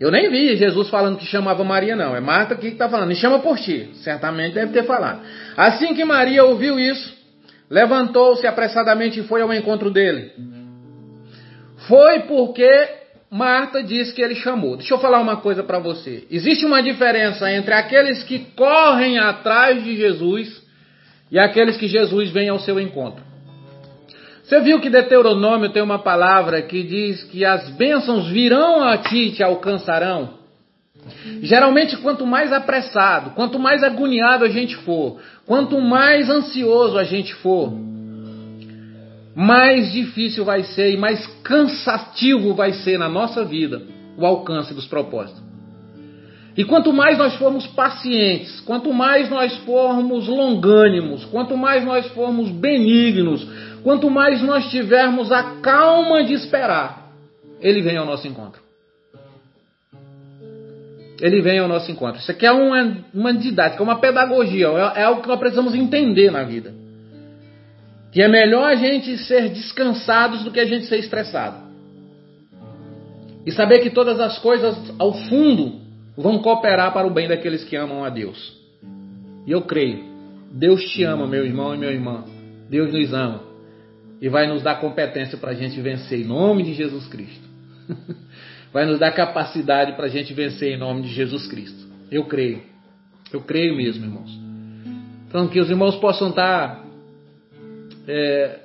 Eu 0.00 0.10
nem 0.10 0.30
vi 0.30 0.56
Jesus 0.56 0.88
falando 0.88 1.18
que 1.18 1.26
chamava 1.26 1.62
Maria, 1.62 1.94
não. 1.94 2.16
É 2.16 2.20
Marta 2.20 2.56
que 2.56 2.68
está 2.68 2.88
falando. 2.88 3.08
Me 3.08 3.16
chama 3.16 3.40
por 3.40 3.58
ti. 3.58 3.90
Certamente 3.96 4.54
deve 4.54 4.72
ter 4.72 4.84
falado. 4.84 5.20
Assim 5.56 5.94
que 5.94 6.04
Maria 6.04 6.42
ouviu 6.44 6.80
isso, 6.80 7.12
levantou-se 7.70 8.46
apressadamente 8.46 9.20
e 9.20 9.24
foi 9.24 9.42
ao 9.42 9.52
encontro 9.52 9.90
dele. 9.90 10.32
Foi 11.92 12.20
porque 12.20 12.70
Marta 13.30 13.82
disse 13.82 14.14
que 14.14 14.22
ele 14.22 14.34
chamou. 14.34 14.78
Deixa 14.78 14.94
eu 14.94 14.98
falar 14.98 15.20
uma 15.20 15.36
coisa 15.36 15.62
para 15.62 15.78
você. 15.78 16.26
Existe 16.30 16.64
uma 16.64 16.82
diferença 16.82 17.52
entre 17.52 17.74
aqueles 17.74 18.22
que 18.22 18.38
correm 18.56 19.18
atrás 19.18 19.84
de 19.84 19.94
Jesus 19.94 20.62
e 21.30 21.38
aqueles 21.38 21.76
que 21.76 21.86
Jesus 21.86 22.30
vem 22.30 22.48
ao 22.48 22.58
seu 22.58 22.80
encontro. 22.80 23.22
Você 24.42 24.58
viu 24.60 24.80
que 24.80 24.88
Deuteronômio 24.88 25.68
tem 25.68 25.82
uma 25.82 25.98
palavra 25.98 26.62
que 26.62 26.82
diz 26.82 27.24
que 27.24 27.44
as 27.44 27.68
bênçãos 27.68 28.26
virão 28.28 28.82
a 28.82 28.96
ti 28.96 29.24
e 29.24 29.32
te 29.32 29.42
alcançarão? 29.42 30.38
Geralmente, 31.42 31.98
quanto 31.98 32.24
mais 32.24 32.54
apressado, 32.54 33.32
quanto 33.32 33.58
mais 33.58 33.84
agoniado 33.84 34.46
a 34.46 34.48
gente 34.48 34.76
for, 34.76 35.20
quanto 35.44 35.78
mais 35.78 36.30
ansioso 36.30 36.96
a 36.96 37.04
gente 37.04 37.34
for, 37.34 37.70
mais 39.34 39.92
difícil 39.92 40.44
vai 40.44 40.62
ser 40.62 40.92
e 40.92 40.96
mais 40.96 41.26
cansativo 41.42 42.54
vai 42.54 42.72
ser 42.72 42.98
na 42.98 43.08
nossa 43.08 43.44
vida 43.44 43.82
o 44.16 44.26
alcance 44.26 44.74
dos 44.74 44.86
propósitos. 44.86 45.42
E 46.56 46.64
quanto 46.64 46.92
mais 46.92 47.16
nós 47.16 47.34
formos 47.36 47.66
pacientes, 47.68 48.60
quanto 48.60 48.92
mais 48.92 49.30
nós 49.30 49.56
formos 49.58 50.28
longânimos, 50.28 51.24
quanto 51.26 51.56
mais 51.56 51.82
nós 51.82 52.06
formos 52.08 52.50
benignos, 52.50 53.46
quanto 53.82 54.10
mais 54.10 54.42
nós 54.42 54.70
tivermos 54.70 55.32
a 55.32 55.42
calma 55.62 56.22
de 56.22 56.34
esperar, 56.34 57.10
ele 57.58 57.80
vem 57.80 57.96
ao 57.96 58.04
nosso 58.04 58.28
encontro. 58.28 58.60
Ele 61.22 61.40
vem 61.40 61.58
ao 61.58 61.68
nosso 61.68 61.90
encontro. 61.90 62.20
Isso 62.20 62.30
aqui 62.30 62.44
é 62.44 62.52
uma, 62.52 62.98
uma 63.14 63.32
didática, 63.32 63.82
uma 63.82 63.98
pedagogia, 63.98 64.66
é, 64.66 65.00
é 65.00 65.04
algo 65.04 65.22
que 65.22 65.28
nós 65.28 65.38
precisamos 65.38 65.74
entender 65.74 66.30
na 66.30 66.42
vida. 66.42 66.81
Que 68.12 68.20
é 68.20 68.28
melhor 68.28 68.64
a 68.64 68.74
gente 68.74 69.16
ser 69.24 69.48
descansados 69.48 70.44
do 70.44 70.50
que 70.50 70.60
a 70.60 70.66
gente 70.66 70.84
ser 70.84 70.98
estressado. 70.98 71.72
E 73.46 73.50
saber 73.50 73.80
que 73.80 73.90
todas 73.90 74.20
as 74.20 74.38
coisas, 74.38 74.76
ao 74.98 75.14
fundo, 75.14 75.80
vão 76.16 76.38
cooperar 76.38 76.92
para 76.92 77.06
o 77.06 77.10
bem 77.10 77.26
daqueles 77.26 77.64
que 77.64 77.74
amam 77.74 78.04
a 78.04 78.10
Deus. 78.10 78.56
E 79.46 79.50
eu 79.50 79.62
creio. 79.62 80.04
Deus 80.52 80.82
te 80.90 81.02
ama, 81.04 81.26
meu 81.26 81.44
irmão 81.44 81.74
e 81.74 81.78
minha 81.78 81.90
irmã. 81.90 82.24
Deus 82.68 82.92
nos 82.92 83.14
ama. 83.14 83.40
E 84.20 84.28
vai 84.28 84.46
nos 84.46 84.62
dar 84.62 84.78
competência 84.78 85.38
para 85.38 85.50
a 85.50 85.54
gente 85.54 85.80
vencer 85.80 86.20
em 86.20 86.24
nome 86.24 86.62
de 86.64 86.74
Jesus 86.74 87.08
Cristo. 87.08 87.48
vai 88.72 88.84
nos 88.84 88.98
dar 88.98 89.10
capacidade 89.12 89.94
para 89.94 90.04
a 90.04 90.08
gente 90.08 90.34
vencer 90.34 90.74
em 90.74 90.78
nome 90.78 91.02
de 91.02 91.08
Jesus 91.08 91.46
Cristo. 91.46 91.88
Eu 92.10 92.26
creio. 92.26 92.60
Eu 93.32 93.40
creio 93.40 93.74
mesmo, 93.74 94.04
irmãos. 94.04 94.38
Então, 95.28 95.48
que 95.48 95.58
os 95.58 95.70
irmãos 95.70 95.96
possam 95.96 96.28
estar 96.28 96.81
é, 98.06 98.58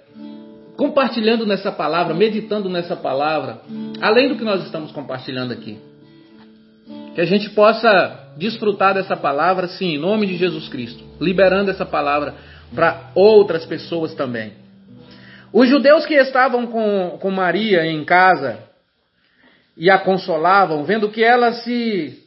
compartilhando 0.75 1.45
nessa 1.45 1.71
palavra, 1.71 2.13
meditando 2.13 2.69
nessa 2.69 2.95
palavra, 2.95 3.61
além 4.01 4.29
do 4.29 4.35
que 4.35 4.43
nós 4.43 4.63
estamos 4.63 4.91
compartilhando 4.91 5.51
aqui. 5.51 5.77
Que 7.15 7.21
a 7.21 7.25
gente 7.25 7.49
possa 7.49 8.33
desfrutar 8.37 8.93
dessa 8.93 9.17
palavra, 9.17 9.67
sim, 9.67 9.95
em 9.95 9.97
nome 9.97 10.27
de 10.27 10.37
Jesus 10.37 10.69
Cristo, 10.69 11.03
liberando 11.19 11.71
essa 11.71 11.85
palavra 11.85 12.35
para 12.73 13.11
outras 13.15 13.65
pessoas 13.65 14.13
também. 14.13 14.53
Os 15.51 15.67
judeus 15.67 16.05
que 16.05 16.13
estavam 16.13 16.67
com, 16.67 17.17
com 17.19 17.31
Maria 17.31 17.85
em 17.85 18.03
casa 18.05 18.59
e 19.75 19.89
a 19.89 19.97
consolavam, 19.97 20.83
vendo 20.83 21.09
que 21.09 21.23
ela 21.23 21.53
se 21.53 22.23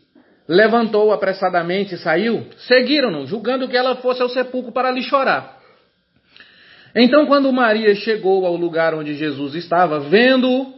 levantou 0.49 1.13
apressadamente 1.13 1.95
e 1.95 1.99
saiu, 1.99 2.47
seguiram-no, 2.67 3.27
julgando 3.27 3.69
que 3.69 3.77
ela 3.77 3.97
fosse 3.97 4.23
ao 4.23 4.29
sepulcro 4.29 4.73
para 4.73 4.91
lhe 4.91 5.03
chorar. 5.03 5.60
Então, 6.95 7.27
quando 7.27 7.53
Maria 7.53 7.95
chegou 7.95 8.45
ao 8.45 8.57
lugar 8.57 8.95
onde 8.95 9.15
Jesus 9.15 9.55
estava, 9.55 10.01
vendo-o, 10.01 10.73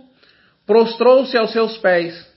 prostrou-se 0.66 1.36
aos 1.36 1.52
seus 1.52 1.76
pés 1.78 2.30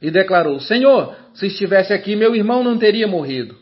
e 0.00 0.10
declarou: 0.10 0.60
Senhor, 0.60 1.14
se 1.34 1.46
estivesse 1.46 1.92
aqui, 1.92 2.16
meu 2.16 2.34
irmão 2.34 2.62
não 2.62 2.78
teria 2.78 3.06
morrido. 3.06 3.56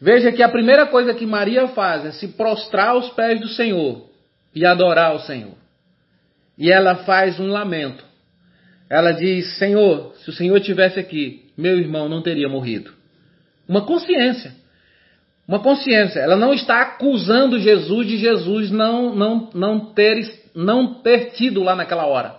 Veja 0.00 0.30
que 0.30 0.42
a 0.42 0.48
primeira 0.48 0.86
coisa 0.86 1.12
que 1.14 1.26
Maria 1.26 1.68
faz 1.68 2.04
é 2.04 2.12
se 2.12 2.28
prostrar 2.28 2.90
aos 2.90 3.08
pés 3.10 3.40
do 3.40 3.48
Senhor 3.48 4.08
e 4.54 4.64
adorar 4.64 5.14
o 5.14 5.20
Senhor. 5.20 5.54
E 6.56 6.70
ela 6.70 6.96
faz 6.96 7.40
um 7.40 7.48
lamento. 7.48 8.04
Ela 8.88 9.12
diz: 9.12 9.56
Senhor, 9.58 10.14
se 10.16 10.30
o 10.30 10.32
Senhor 10.32 10.60
tivesse 10.60 11.00
aqui, 11.00 11.50
meu 11.56 11.78
irmão 11.78 12.08
não 12.08 12.22
teria 12.22 12.48
morrido. 12.48 12.92
Uma 13.66 13.84
consciência 13.84 14.52
uma 15.48 15.60
consciência. 15.60 16.20
Ela 16.20 16.36
não 16.36 16.52
está 16.52 16.82
acusando 16.82 17.58
Jesus 17.58 18.06
de 18.06 18.18
Jesus 18.18 18.70
não, 18.70 19.14
não, 19.16 19.48
não, 19.54 19.80
ter, 19.80 20.20
não 20.54 21.00
ter 21.00 21.30
tido 21.30 21.62
lá 21.62 21.74
naquela 21.74 22.04
hora. 22.04 22.36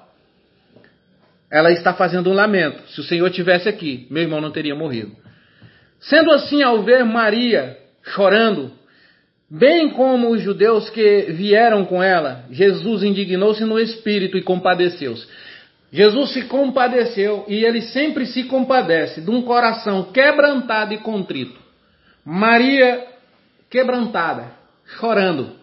Ela 1.51 1.71
está 1.71 1.91
fazendo 1.91 2.29
um 2.29 2.33
lamento. 2.33 2.87
Se 2.91 3.01
o 3.01 3.03
Senhor 3.03 3.27
tivesse 3.31 3.67
aqui, 3.67 4.05
meu 4.11 4.21
irmão 4.21 4.39
não 4.39 4.51
teria 4.51 4.75
morrido. 4.75 5.11
Sendo 5.99 6.31
assim, 6.31 6.61
ao 6.61 6.83
ver 6.83 7.03
Maria 7.03 7.75
chorando, 8.03 8.71
bem 9.49 9.89
como 9.89 10.29
os 10.29 10.41
judeus 10.41 10.87
que 10.91 11.31
vieram 11.31 11.85
com 11.85 12.03
ela, 12.03 12.45
Jesus 12.51 13.01
indignou-se 13.01 13.65
no 13.65 13.79
espírito 13.79 14.37
e 14.37 14.43
compadeceu-se. 14.43 15.27
Jesus 15.91 16.33
se 16.33 16.43
compadeceu 16.43 17.43
e 17.47 17.65
ele 17.65 17.81
sempre 17.81 18.27
se 18.27 18.43
compadece 18.43 19.19
de 19.21 19.31
um 19.31 19.41
coração 19.41 20.03
quebrantado 20.13 20.93
e 20.93 20.99
contrito. 20.99 21.58
Maria 22.31 23.07
quebrantada, 23.71 24.51
chorando, 24.99 25.55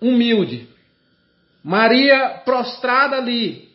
humilde. 0.00 0.66
Maria 1.62 2.40
prostrada 2.46 3.16
ali, 3.16 3.68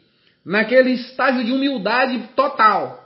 naquele 0.43 0.93
estágio 0.93 1.43
de 1.43 1.51
humildade 1.51 2.29
total. 2.35 3.03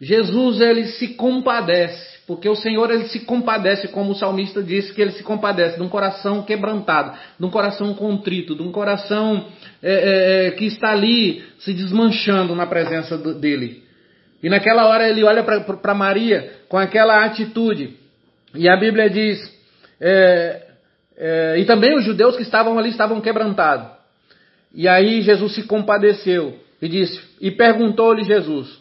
Jesus 0.00 0.60
ele 0.60 0.84
se 0.84 1.14
compadece, 1.14 2.20
porque 2.28 2.48
o 2.48 2.54
Senhor 2.54 2.88
ele 2.92 3.08
se 3.08 3.24
compadece, 3.24 3.88
como 3.88 4.12
o 4.12 4.14
salmista 4.14 4.62
disse 4.62 4.94
que 4.94 5.02
ele 5.02 5.10
se 5.10 5.24
compadece 5.24 5.76
de 5.76 5.82
um 5.82 5.88
coração 5.88 6.44
quebrantado, 6.44 7.18
de 7.36 7.44
um 7.44 7.50
coração 7.50 7.92
contrito, 7.94 8.54
de 8.54 8.62
um 8.62 8.70
coração 8.70 9.46
é, 9.82 9.92
é, 9.92 10.46
é 10.46 10.50
que 10.52 10.66
está 10.66 10.92
ali 10.92 11.44
se 11.58 11.74
desmanchando 11.74 12.54
na 12.54 12.66
presença 12.68 13.18
dele. 13.18 13.82
E 14.40 14.48
naquela 14.48 14.86
hora 14.86 15.08
ele 15.08 15.24
olha 15.24 15.42
para 15.42 15.94
Maria 15.94 16.52
com 16.68 16.78
aquela 16.78 17.24
atitude 17.24 17.97
e 18.54 18.68
a 18.68 18.76
Bíblia 18.76 19.10
diz, 19.10 19.38
é, 20.00 20.66
é, 21.16 21.58
e 21.58 21.64
também 21.64 21.96
os 21.96 22.04
judeus 22.04 22.36
que 22.36 22.42
estavam 22.42 22.78
ali 22.78 22.90
estavam 22.90 23.20
quebrantados. 23.20 23.88
E 24.72 24.86
aí 24.88 25.22
Jesus 25.22 25.54
se 25.54 25.64
compadeceu 25.64 26.58
e 26.80 26.88
disse, 26.88 27.20
e 27.40 27.50
perguntou-lhe 27.50 28.24
Jesus, 28.24 28.78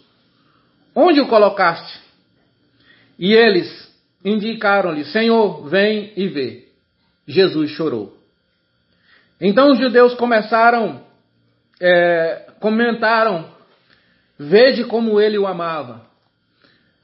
onde 0.95 1.20
o 1.20 1.28
colocaste? 1.28 1.99
E 3.18 3.34
eles 3.34 3.88
indicaram-lhe, 4.24 5.05
Senhor, 5.05 5.68
vem 5.68 6.13
e 6.15 6.28
vê. 6.28 6.68
Jesus 7.28 7.72
chorou. 7.72 8.15
Então 9.39 9.72
os 9.72 9.78
judeus 9.78 10.13
começaram, 10.15 11.01
é, 11.80 12.47
comentaram, 12.59 13.49
vede 14.39 14.86
como 14.86 15.20
ele 15.20 15.38
o 15.38 15.47
amava. 15.47 16.06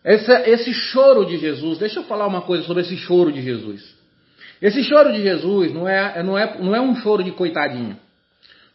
Esse 0.05 0.73
choro 0.73 1.25
de 1.25 1.37
Jesus, 1.37 1.77
deixa 1.77 2.01
eu 2.01 2.03
falar 2.03 2.27
uma 2.27 2.41
coisa 2.41 2.63
sobre 2.63 2.83
esse 2.83 2.97
choro 2.97 3.31
de 3.31 3.41
Jesus. 3.41 3.95
Esse 4.61 4.83
choro 4.83 5.13
de 5.13 5.21
Jesus 5.21 5.73
não 5.73 5.87
é, 5.87 6.21
não 6.21 6.37
é, 6.37 6.57
não 6.59 6.75
é 6.75 6.81
um 6.81 6.95
choro 6.97 7.23
de 7.23 7.31
coitadinho. 7.31 7.97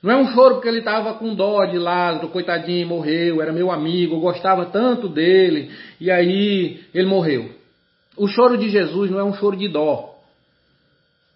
Não 0.02 0.12
é 0.12 0.16
um 0.16 0.32
choro 0.32 0.54
porque 0.54 0.68
ele 0.68 0.78
estava 0.78 1.14
com 1.14 1.34
dó 1.34 1.66
de 1.66 1.76
Lázaro, 1.76 2.28
coitadinho, 2.28 2.86
morreu, 2.86 3.42
era 3.42 3.52
meu 3.52 3.70
amigo, 3.70 4.14
eu 4.14 4.20
gostava 4.20 4.66
tanto 4.66 5.08
dele, 5.08 5.70
e 6.00 6.10
aí 6.10 6.80
ele 6.94 7.06
morreu. 7.06 7.50
O 8.16 8.26
choro 8.26 8.56
de 8.56 8.70
Jesus 8.70 9.10
não 9.10 9.18
é 9.18 9.24
um 9.24 9.34
choro 9.34 9.56
de 9.56 9.68
dó. 9.68 10.14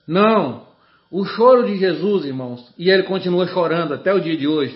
Não. 0.07 0.66
O 1.11 1.24
choro 1.24 1.66
de 1.66 1.76
Jesus, 1.76 2.24
irmãos, 2.24 2.72
e 2.78 2.88
ele 2.88 3.03
continua 3.03 3.47
chorando 3.49 3.93
até 3.93 4.14
o 4.14 4.20
dia 4.20 4.36
de 4.36 4.47
hoje, 4.47 4.74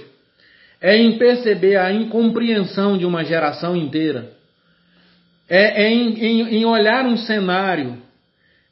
é 0.80 0.94
em 0.96 1.16
perceber 1.16 1.76
a 1.76 1.90
incompreensão 1.90 2.98
de 2.98 3.06
uma 3.06 3.24
geração 3.24 3.74
inteira 3.74 4.36
é, 5.49 5.84
é 5.84 5.90
em, 5.90 6.14
em, 6.18 6.57
em 6.59 6.64
olhar 6.64 7.07
um 7.07 7.16
cenário 7.16 8.03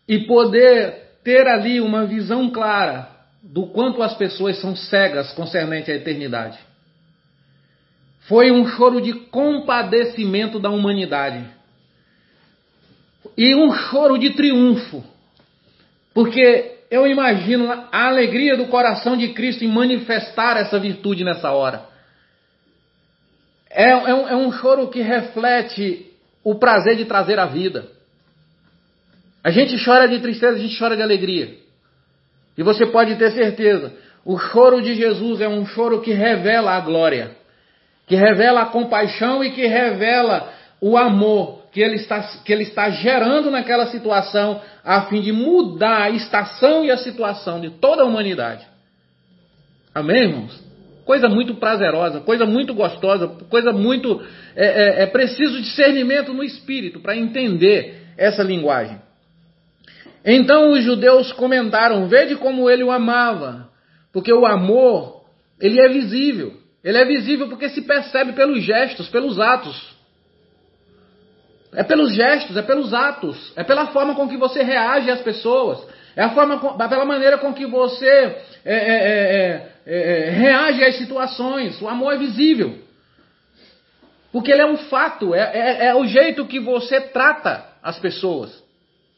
e 0.08 0.20
poder 0.20 1.04
ter 1.22 1.46
ali 1.46 1.80
uma 1.80 2.04
visão 2.04 2.50
clara 2.50 3.08
do 3.42 3.66
quanto 3.66 4.02
as 4.02 4.14
pessoas 4.14 4.60
são 4.60 4.74
cegas 4.74 5.32
concernente 5.32 5.90
à 5.90 5.94
eternidade. 5.94 6.58
Foi 8.22 8.50
um 8.50 8.66
choro 8.66 9.00
de 9.00 9.12
compadecimento 9.12 10.58
da 10.58 10.70
humanidade. 10.70 11.44
E 13.36 13.54
um 13.54 13.72
choro 13.72 14.18
de 14.18 14.30
triunfo. 14.30 15.04
Porque 16.14 16.78
eu 16.90 17.06
imagino 17.06 17.70
a 17.70 18.06
alegria 18.06 18.56
do 18.56 18.66
coração 18.66 19.16
de 19.16 19.28
Cristo 19.28 19.64
em 19.64 19.68
manifestar 19.68 20.56
essa 20.56 20.78
virtude 20.78 21.24
nessa 21.24 21.50
hora. 21.52 21.86
é, 23.68 23.90
é, 23.90 24.14
um, 24.14 24.28
é 24.28 24.36
um 24.36 24.52
choro 24.52 24.88
que 24.88 25.02
reflete 25.02 26.13
o 26.44 26.56
prazer 26.56 26.96
de 26.96 27.06
trazer 27.06 27.38
a 27.38 27.46
vida. 27.46 27.86
A 29.42 29.50
gente 29.50 29.82
chora 29.82 30.06
de 30.06 30.20
tristeza, 30.20 30.56
a 30.56 30.60
gente 30.60 30.78
chora 30.78 30.96
de 30.96 31.02
alegria. 31.02 31.54
E 32.56 32.62
você 32.62 32.86
pode 32.86 33.16
ter 33.16 33.32
certeza, 33.32 33.92
o 34.24 34.38
choro 34.38 34.80
de 34.80 34.94
Jesus 34.94 35.40
é 35.40 35.48
um 35.48 35.66
choro 35.66 36.00
que 36.00 36.12
revela 36.12 36.72
a 36.72 36.80
glória, 36.80 37.32
que 38.06 38.14
revela 38.14 38.62
a 38.62 38.66
compaixão 38.66 39.42
e 39.42 39.50
que 39.50 39.66
revela 39.66 40.52
o 40.80 40.96
amor 40.96 41.64
que 41.72 41.80
ele 41.80 41.96
está, 41.96 42.20
que 42.44 42.52
ele 42.52 42.62
está 42.62 42.88
gerando 42.90 43.50
naquela 43.50 43.86
situação, 43.86 44.62
a 44.84 45.02
fim 45.06 45.20
de 45.20 45.32
mudar 45.32 46.04
a 46.04 46.10
estação 46.10 46.84
e 46.84 46.90
a 46.90 46.96
situação 46.96 47.60
de 47.60 47.70
toda 47.70 48.02
a 48.02 48.06
humanidade. 48.06 48.64
Amém, 49.92 50.22
irmãos? 50.22 50.63
Coisa 51.04 51.28
muito 51.28 51.54
prazerosa, 51.56 52.20
coisa 52.20 52.46
muito 52.46 52.72
gostosa, 52.74 53.28
coisa 53.50 53.72
muito. 53.72 54.22
É, 54.56 54.66
é, 54.66 55.02
é 55.02 55.06
preciso 55.06 55.60
discernimento 55.60 56.32
no 56.32 56.42
espírito 56.42 57.00
para 57.00 57.16
entender 57.16 58.02
essa 58.16 58.42
linguagem. 58.42 58.98
Então 60.24 60.72
os 60.72 60.82
judeus 60.82 61.32
comentaram: 61.32 62.08
Vede 62.08 62.36
como 62.36 62.70
ele 62.70 62.82
o 62.82 62.90
amava, 62.90 63.68
porque 64.12 64.32
o 64.32 64.46
amor, 64.46 65.24
ele 65.60 65.78
é 65.80 65.88
visível. 65.88 66.54
Ele 66.82 66.98
é 66.98 67.04
visível 67.04 67.48
porque 67.48 67.68
se 67.70 67.82
percebe 67.82 68.32
pelos 68.32 68.62
gestos, 68.62 69.08
pelos 69.08 69.40
atos. 69.40 69.94
É 71.74 71.82
pelos 71.82 72.14
gestos, 72.14 72.56
é 72.56 72.62
pelos 72.62 72.94
atos, 72.94 73.52
é 73.56 73.64
pela 73.64 73.88
forma 73.88 74.14
com 74.14 74.28
que 74.28 74.36
você 74.36 74.62
reage 74.62 75.10
às 75.10 75.20
pessoas, 75.22 75.84
é 76.14 76.22
a 76.22 76.30
forma, 76.30 76.76
é 76.80 76.88
pela 76.88 77.04
maneira 77.04 77.36
com 77.38 77.52
que 77.52 77.66
você 77.66 78.06
é 78.06 78.36
é, 78.64 78.94
é, 78.94 79.73
é, 79.86 80.28
é, 80.28 80.30
reage 80.30 80.84
às 80.84 80.96
situações. 80.96 81.80
O 81.80 81.88
amor 81.88 82.14
é 82.14 82.18
visível. 82.18 82.78
Porque 84.32 84.50
ele 84.50 84.62
é 84.62 84.66
um 84.66 84.76
fato, 84.76 85.34
é, 85.34 85.94
o 85.94 86.06
jeito 86.06 86.44
que 86.46 86.58
você 86.58 87.00
trata 87.00 87.64
as 87.82 87.98
pessoas. 87.98 88.50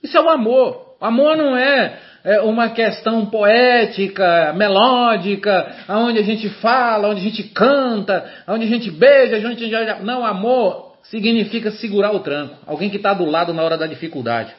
Isso 0.02 0.16
é 0.16 0.20
o 0.20 0.28
amor. 0.28 0.96
O 1.00 1.04
amor 1.04 1.36
não 1.36 1.56
é 1.56 1.98
uma 2.42 2.70
questão 2.70 3.24
poética, 3.26 4.52
melódica, 4.54 5.74
onde 5.88 6.18
a 6.18 6.22
gente 6.22 6.48
fala, 6.48 7.08
onde 7.08 7.20
a 7.20 7.24
gente 7.24 7.44
canta, 7.44 8.30
onde 8.46 8.64
a 8.64 8.68
gente 8.68 8.90
beija, 8.90 9.36
onde 9.36 9.64
a 9.64 9.84
gente... 9.84 10.02
Não, 10.02 10.24
amor 10.24 10.96
significa 11.04 11.70
segurar 11.70 12.12
o 12.12 12.20
tranco. 12.20 12.56
Alguém 12.66 12.90
que 12.90 12.96
está 12.96 13.14
do 13.14 13.24
lado 13.24 13.54
na 13.54 13.62
hora 13.62 13.78
da 13.78 13.86
dificuldade. 13.86 14.52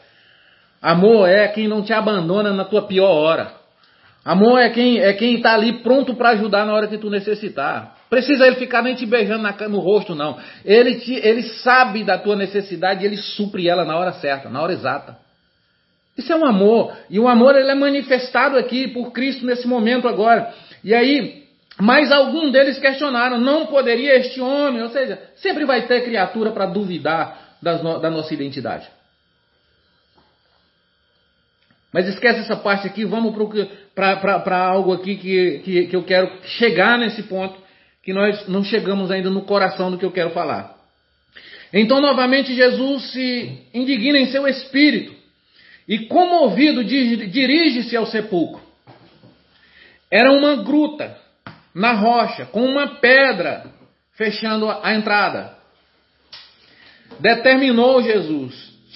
Amor 0.82 1.28
é 1.28 1.48
quem 1.50 1.68
não 1.68 1.82
te 1.82 1.94
abandona 1.94 2.54
na 2.54 2.64
tua 2.64 2.84
pior 2.84 3.12
hora. 3.12 3.52
Amor 4.28 4.60
é 4.60 4.70
quem 4.70 5.00
é 5.00 5.14
quem 5.14 5.36
está 5.36 5.54
ali 5.54 5.82
pronto 5.82 6.14
para 6.14 6.32
ajudar 6.32 6.66
na 6.66 6.74
hora 6.74 6.90
que 6.90 6.98
tu 6.98 7.10
necessitar. 7.10 7.96
Precisa 8.10 8.46
ele 8.46 8.58
ficar 8.58 8.84
nem 8.84 8.94
te 8.94 9.06
beijando 9.06 9.42
na, 9.42 9.54
no 9.70 9.80
rosto, 9.80 10.14
não. 10.14 10.38
Ele, 10.66 10.96
te, 10.96 11.14
ele 11.14 11.44
sabe 11.44 12.04
da 12.04 12.18
tua 12.18 12.36
necessidade 12.36 13.02
e 13.02 13.08
ele 13.08 13.16
supre 13.16 13.70
ela 13.70 13.86
na 13.86 13.98
hora 13.98 14.12
certa, 14.12 14.50
na 14.50 14.62
hora 14.62 14.74
exata. 14.74 15.18
Isso 16.18 16.34
é 16.34 16.36
um 16.36 16.46
amor. 16.46 16.94
E 17.10 17.18
o 17.18 17.26
amor 17.30 17.56
ele 17.56 17.72
é 17.72 17.76
manifestado 17.76 18.58
aqui 18.58 18.90
por 18.90 19.14
Cristo 19.14 19.46
nesse 19.46 19.66
momento 19.66 20.10
agora. 20.10 20.54
E 20.84 20.94
aí, 20.94 21.46
mas 21.80 22.12
algum 22.12 22.52
deles 22.52 22.78
questionaram: 22.80 23.40
não 23.40 23.68
poderia 23.68 24.18
este 24.18 24.42
homem? 24.42 24.82
Ou 24.82 24.90
seja, 24.90 25.22
sempre 25.38 25.64
vai 25.64 25.88
ter 25.88 26.04
criatura 26.04 26.52
para 26.52 26.66
duvidar 26.66 27.56
no, 27.62 27.98
da 27.98 28.10
nossa 28.10 28.34
identidade. 28.34 28.90
Mas 31.94 32.10
esquece 32.10 32.42
essa 32.42 32.58
parte 32.58 32.86
aqui, 32.86 33.06
vamos 33.06 33.34
para 33.34 33.87
algo 34.04 34.94
aqui 34.94 35.16
que, 35.16 35.60
que, 35.60 35.88
que 35.88 35.96
eu 35.96 36.04
quero 36.04 36.32
chegar 36.44 36.98
nesse 36.98 37.24
ponto, 37.24 37.60
que 38.04 38.14
nós 38.14 38.48
não 38.48 38.64
chegamos 38.64 39.12
ainda 39.12 39.30
no 39.30 39.42
coração 39.42 39.92
do 39.92 39.98
que 39.98 40.06
eu 40.06 40.12
quero 40.12 40.30
falar. 40.32 40.76
Então, 41.74 42.00
novamente, 42.00 42.56
Jesus 42.56 43.12
se 43.12 43.60
indigna 43.74 44.18
em 44.18 44.28
seu 44.28 44.48
espírito 44.48 45.14
e, 45.88 46.00
comovido, 46.08 46.84
dirige-se 46.84 47.96
ao 47.96 48.06
sepulcro. 48.06 48.62
Era 50.12 50.32
uma 50.32 50.56
gruta 50.58 51.18
na 51.74 51.94
rocha, 51.94 52.46
com 52.46 52.66
uma 52.66 52.96
pedra 53.00 53.66
fechando 54.14 54.70
a 54.70 54.94
entrada. 54.94 55.58
Determinou 57.20 58.02
Jesus: 58.02 58.54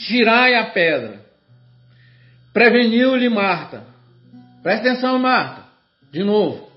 tirai 0.08 0.56
a 0.56 0.66
pedra. 0.68 1.22
Preveniu-lhe 2.54 3.30
Marta. 3.30 3.91
Presta 4.62 4.89
atenção, 4.89 5.18
Marta. 5.18 5.64
De 6.12 6.24
novo. 6.24 6.70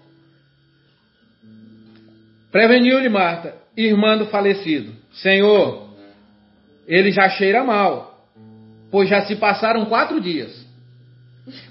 Preveniu-lhe 2.51 3.09
Marta, 3.09 3.57
irmã 3.77 4.17
do 4.17 4.27
falecido: 4.27 4.93
Senhor, 5.13 5.89
ele 6.87 7.11
já 7.11 7.29
cheira 7.29 7.65
mal, 7.65 8.29
pois 8.91 9.09
já 9.09 9.23
se 9.27 9.37
passaram 9.37 9.87
quatro 9.87 10.21
dias. 10.21 10.65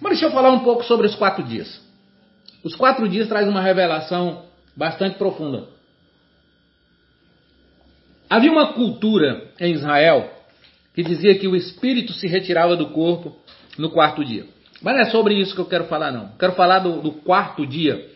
Mas 0.01 0.13
deixa 0.13 0.25
eu 0.25 0.31
falar 0.31 0.51
um 0.51 0.59
pouco 0.59 0.83
sobre 0.83 1.07
os 1.07 1.15
quatro 1.15 1.43
dias. 1.43 1.81
Os 2.63 2.75
quatro 2.75 3.07
dias 3.07 3.27
traz 3.27 3.47
uma 3.47 3.61
revelação 3.61 4.45
bastante 4.75 5.17
profunda. 5.17 5.67
Havia 8.29 8.51
uma 8.51 8.73
cultura 8.73 9.51
em 9.59 9.73
Israel 9.73 10.31
que 10.93 11.03
dizia 11.03 11.37
que 11.37 11.47
o 11.47 11.55
espírito 11.55 12.13
se 12.13 12.27
retirava 12.27 12.75
do 12.75 12.89
corpo 12.89 13.35
no 13.77 13.89
quarto 13.89 14.23
dia. 14.23 14.45
Mas 14.83 14.95
não 14.95 15.01
é 15.01 15.05
sobre 15.05 15.35
isso 15.35 15.55
que 15.55 15.61
eu 15.61 15.65
quero 15.65 15.85
falar, 15.85 16.11
não. 16.11 16.35
Quero 16.37 16.53
falar 16.53 16.79
do, 16.79 17.01
do 17.01 17.13
quarto 17.13 17.65
dia, 17.65 18.11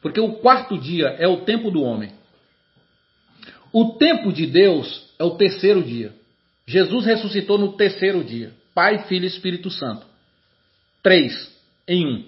porque 0.00 0.18
o 0.18 0.32
quarto 0.32 0.78
dia 0.78 1.14
é 1.18 1.28
o 1.28 1.42
tempo 1.42 1.70
do 1.70 1.82
homem. 1.82 2.10
O 3.72 3.92
tempo 3.98 4.32
de 4.32 4.46
Deus 4.46 5.12
é 5.18 5.24
o 5.24 5.36
terceiro 5.36 5.82
dia. 5.82 6.14
Jesus 6.66 7.04
ressuscitou 7.04 7.58
no 7.58 7.74
terceiro 7.74 8.24
dia. 8.24 8.52
Pai, 8.74 9.06
Filho 9.06 9.24
e 9.24 9.28
Espírito 9.28 9.70
Santo. 9.70 10.06
Três 11.02 11.54
em 11.86 12.06
um. 12.06 12.24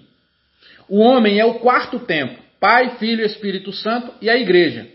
O 0.87 0.99
homem 0.99 1.39
é 1.39 1.45
o 1.45 1.55
quarto 1.55 1.99
tempo. 1.99 2.39
Pai, 2.59 2.97
Filho, 2.97 3.25
Espírito 3.25 3.73
Santo 3.73 4.13
e 4.21 4.29
a 4.29 4.37
igreja. 4.37 4.87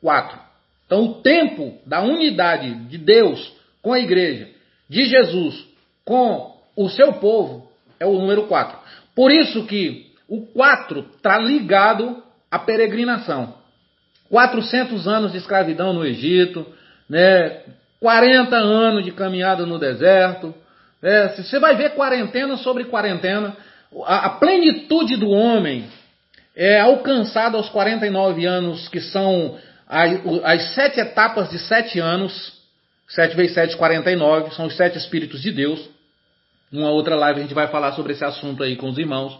Quatro. 0.00 0.38
Então, 0.84 1.04
o 1.04 1.14
tempo 1.22 1.78
da 1.86 2.02
unidade 2.02 2.74
de 2.88 2.98
Deus 2.98 3.54
com 3.80 3.92
a 3.92 4.00
igreja, 4.00 4.50
de 4.88 5.06
Jesus 5.06 5.66
com 6.04 6.54
o 6.76 6.88
seu 6.90 7.14
povo, 7.14 7.70
é 8.04 8.06
o 8.06 8.18
número 8.18 8.44
quatro. 8.44 8.78
Por 9.14 9.30
isso 9.30 9.64
que 9.66 10.12
o 10.28 10.46
quatro 10.46 11.06
está 11.16 11.38
ligado 11.38 12.22
à 12.50 12.58
peregrinação. 12.58 13.54
400 14.30 15.06
anos 15.06 15.32
de 15.32 15.38
escravidão 15.38 15.92
no 15.92 16.04
Egito, 16.04 16.66
né? 17.08 17.60
40 18.00 18.56
anos 18.56 19.04
de 19.04 19.12
caminhada 19.12 19.64
no 19.64 19.78
deserto. 19.78 20.54
Né? 21.00 21.28
Você 21.28 21.58
vai 21.58 21.76
ver 21.76 21.94
quarentena 21.94 22.56
sobre 22.56 22.84
quarentena 22.84 23.56
a, 24.06 24.30
plenitude 24.30 25.16
do 25.16 25.30
homem 25.30 25.86
é 26.56 26.80
alcançada 26.80 27.56
aos 27.56 27.68
49 27.68 28.44
anos, 28.46 28.88
que 28.88 29.00
são 29.00 29.58
as, 29.88 30.20
as 30.44 30.74
sete 30.74 31.00
etapas 31.00 31.50
de 31.50 31.58
sete 31.58 32.00
anos. 32.00 32.52
7 33.06 33.36
vezes 33.36 33.54
7, 33.54 33.76
49, 33.76 34.54
são 34.54 34.66
os 34.66 34.76
sete 34.76 34.96
Espíritos 34.96 35.42
de 35.42 35.52
Deus. 35.52 35.78
Numa 36.74 36.90
outra 36.90 37.14
live 37.14 37.38
a 37.38 37.42
gente 37.44 37.54
vai 37.54 37.68
falar 37.68 37.92
sobre 37.92 38.14
esse 38.14 38.24
assunto 38.24 38.60
aí 38.64 38.74
com 38.74 38.88
os 38.88 38.98
irmãos, 38.98 39.38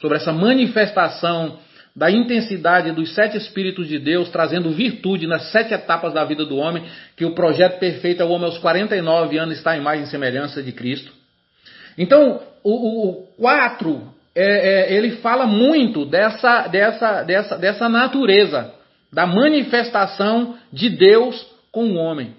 sobre 0.00 0.16
essa 0.16 0.32
manifestação 0.32 1.56
da 1.94 2.10
intensidade 2.10 2.90
dos 2.90 3.14
sete 3.14 3.36
Espíritos 3.36 3.86
de 3.86 3.96
Deus, 3.96 4.28
trazendo 4.30 4.70
virtude 4.70 5.24
nas 5.24 5.52
sete 5.52 5.72
etapas 5.72 6.12
da 6.12 6.24
vida 6.24 6.44
do 6.44 6.56
homem, 6.56 6.82
que 7.16 7.24
o 7.24 7.32
projeto 7.32 7.78
perfeito 7.78 8.24
é 8.24 8.26
o 8.26 8.30
homem 8.30 8.46
aos 8.46 8.58
49 8.58 9.38
anos 9.38 9.56
está 9.56 9.70
à 9.70 9.76
imagem 9.76 10.02
e 10.02 10.08
semelhança 10.08 10.60
de 10.64 10.72
Cristo. 10.72 11.12
Então, 11.96 12.40
o, 12.64 13.28
4, 13.38 14.12
é, 14.34 14.42
é, 14.44 14.94
ele 14.94 15.12
fala 15.18 15.46
muito 15.46 16.04
dessa, 16.04 16.66
dessa, 16.66 17.22
dessa, 17.22 17.56
dessa 17.56 17.88
natureza, 17.88 18.74
da 19.12 19.28
manifestação 19.28 20.56
de 20.72 20.90
Deus 20.90 21.46
com 21.70 21.84
o 21.84 21.94
homem. 21.94 22.34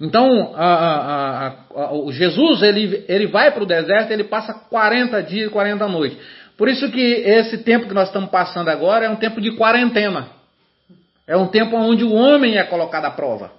Então, 0.00 0.52
a, 0.54 0.66
a, 0.66 1.46
a, 1.48 2.12
Jesus, 2.12 2.62
ele, 2.62 3.04
ele 3.08 3.26
vai 3.26 3.50
para 3.50 3.62
o 3.62 3.66
deserto, 3.66 4.10
ele 4.10 4.24
passa 4.24 4.52
40 4.52 5.22
dias, 5.22 5.50
40 5.50 5.88
noites. 5.88 6.18
Por 6.56 6.68
isso 6.68 6.90
que 6.90 7.00
esse 7.00 7.58
tempo 7.58 7.88
que 7.88 7.94
nós 7.94 8.08
estamos 8.08 8.30
passando 8.30 8.68
agora 8.68 9.06
é 9.06 9.10
um 9.10 9.16
tempo 9.16 9.40
de 9.40 9.52
quarentena. 9.52 10.28
É 11.26 11.36
um 11.36 11.48
tempo 11.48 11.76
onde 11.76 12.04
o 12.04 12.12
homem 12.12 12.56
é 12.56 12.64
colocado 12.64 13.06
à 13.06 13.10
prova. 13.10 13.52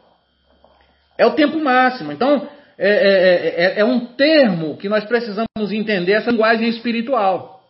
É 1.18 1.26
o 1.26 1.34
tempo 1.34 1.60
máximo. 1.60 2.12
Então, 2.12 2.48
é, 2.78 2.90
é, 2.90 3.64
é, 3.66 3.80
é, 3.80 3.86
um 3.86 4.00
termo 4.00 4.78
que 4.78 4.88
nós 4.88 5.04
precisamos 5.06 5.72
entender 5.72 6.14
essa 6.14 6.30
linguagem 6.30 6.70
espiritual. 6.70 7.64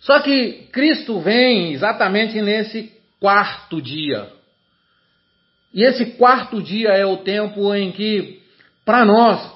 Só 0.00 0.20
que 0.20 0.68
Cristo 0.72 1.20
vem 1.20 1.72
exatamente 1.72 2.40
nesse 2.40 2.92
quarto 3.20 3.80
dia. 3.80 4.28
E 5.74 5.82
esse 5.82 6.12
quarto 6.12 6.62
dia 6.62 6.90
é 6.90 7.04
o 7.04 7.18
tempo 7.18 7.74
em 7.74 7.90
que, 7.90 8.40
para 8.84 9.04
nós, 9.04 9.52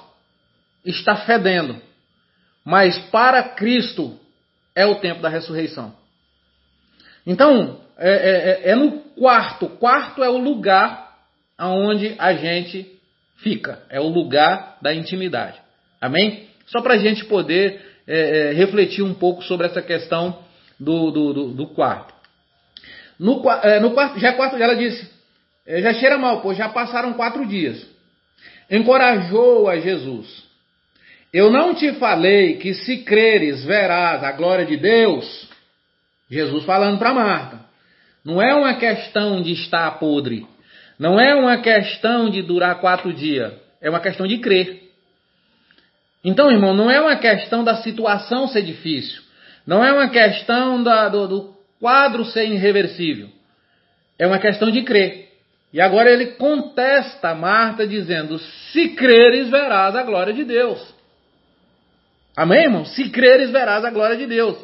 está 0.85 1.15
fedendo. 1.15 1.81
Mas 2.65 2.99
para 3.09 3.41
Cristo 3.41 4.19
é 4.75 4.85
o 4.85 4.95
tempo 4.95 5.21
da 5.21 5.29
ressurreição. 5.29 5.93
Então, 7.25 7.79
é, 7.97 8.11
é, 8.11 8.71
é, 8.71 8.75
no 8.75 8.99
quarto. 9.15 9.69
Quarto 9.69 10.23
é 10.23 10.29
o 10.29 10.37
lugar 10.37 11.17
aonde 11.57 12.15
a 12.17 12.33
gente 12.33 12.99
fica. 13.37 13.81
É 13.89 13.99
o 13.99 14.07
lugar 14.07 14.77
da 14.81 14.93
intimidade. 14.93 15.57
Amém? 16.01 16.49
Só 16.67 16.81
para 16.81 16.95
a 16.95 16.97
gente 16.97 17.25
poder 17.25 17.81
é, 18.07 18.49
é, 18.49 18.53
refletir 18.53 19.03
um 19.03 19.13
pouco 19.13 19.43
sobre 19.43 19.67
essa 19.67 19.81
questão 19.81 20.39
do, 20.79 21.11
do, 21.11 21.33
do, 21.33 21.47
do 21.53 21.67
quarto. 21.67 22.13
No, 23.19 23.41
é, 23.49 23.79
no, 23.79 23.91
quarto, 23.91 24.19
já 24.19 24.33
quarto, 24.33 24.55
ela 24.55 24.75
disse, 24.75 25.05
é, 25.05 25.18
já 25.69 25.93
cheira 25.93 26.17
mal, 26.17 26.41
pois 26.41 26.57
já 26.57 26.69
passaram 26.69 27.13
quatro 27.13 27.45
dias. 27.45 27.85
Encorajou 28.69 29.69
a 29.69 29.77
Jesus. 29.77 30.43
Eu 31.31 31.51
não 31.51 31.75
te 31.75 31.93
falei 31.93 32.57
que 32.57 32.73
se 32.73 33.03
creres 33.03 33.63
verás 33.63 34.23
a 34.23 34.31
glória 34.31 34.65
de 34.65 34.77
Deus? 34.77 35.47
Jesus 36.29 36.65
falando 36.65 36.97
para 36.97 37.13
Marta. 37.13 37.59
Não 38.25 38.41
é 38.41 38.53
uma 38.53 38.75
questão 38.75 39.41
de 39.41 39.53
estar 39.53 39.89
podre. 39.99 40.45
Não 40.97 41.19
é 41.19 41.35
uma 41.35 41.57
questão 41.57 42.29
de 42.29 42.41
durar 42.41 42.79
quatro 42.79 43.13
dias. 43.13 43.53
É 43.79 43.89
uma 43.89 43.99
questão 43.99 44.27
de 44.27 44.39
crer. 44.39 44.89
Então, 46.23 46.51
irmão, 46.51 46.73
não 46.73 46.91
é 46.91 46.99
uma 46.99 47.15
questão 47.15 47.63
da 47.63 47.75
situação 47.77 48.47
ser 48.47 48.63
difícil. 48.63 49.21
Não 49.65 49.85
é 49.85 49.93
uma 49.93 50.09
questão 50.09 50.81
da, 50.83 51.07
do, 51.07 51.27
do 51.27 51.53
quadro 51.79 52.25
ser 52.25 52.47
irreversível. 52.47 53.29
É 54.17 54.27
uma 54.27 54.39
questão 54.39 54.69
de 54.69 54.81
crer. 54.81 55.28
E 55.71 55.79
agora 55.79 56.09
ele 56.09 56.27
contesta 56.31 57.35
Marta 57.35 57.85
dizendo: 57.85 58.39
Se 58.71 58.89
creres, 58.89 59.49
verás 59.49 59.95
a 59.95 60.03
glória 60.03 60.33
de 60.33 60.43
Deus. 60.43 60.93
Amém, 62.35 62.63
irmão? 62.63 62.85
Se 62.85 63.09
creres, 63.09 63.51
verás 63.51 63.83
a 63.85 63.91
glória 63.91 64.17
de 64.17 64.25
Deus. 64.25 64.57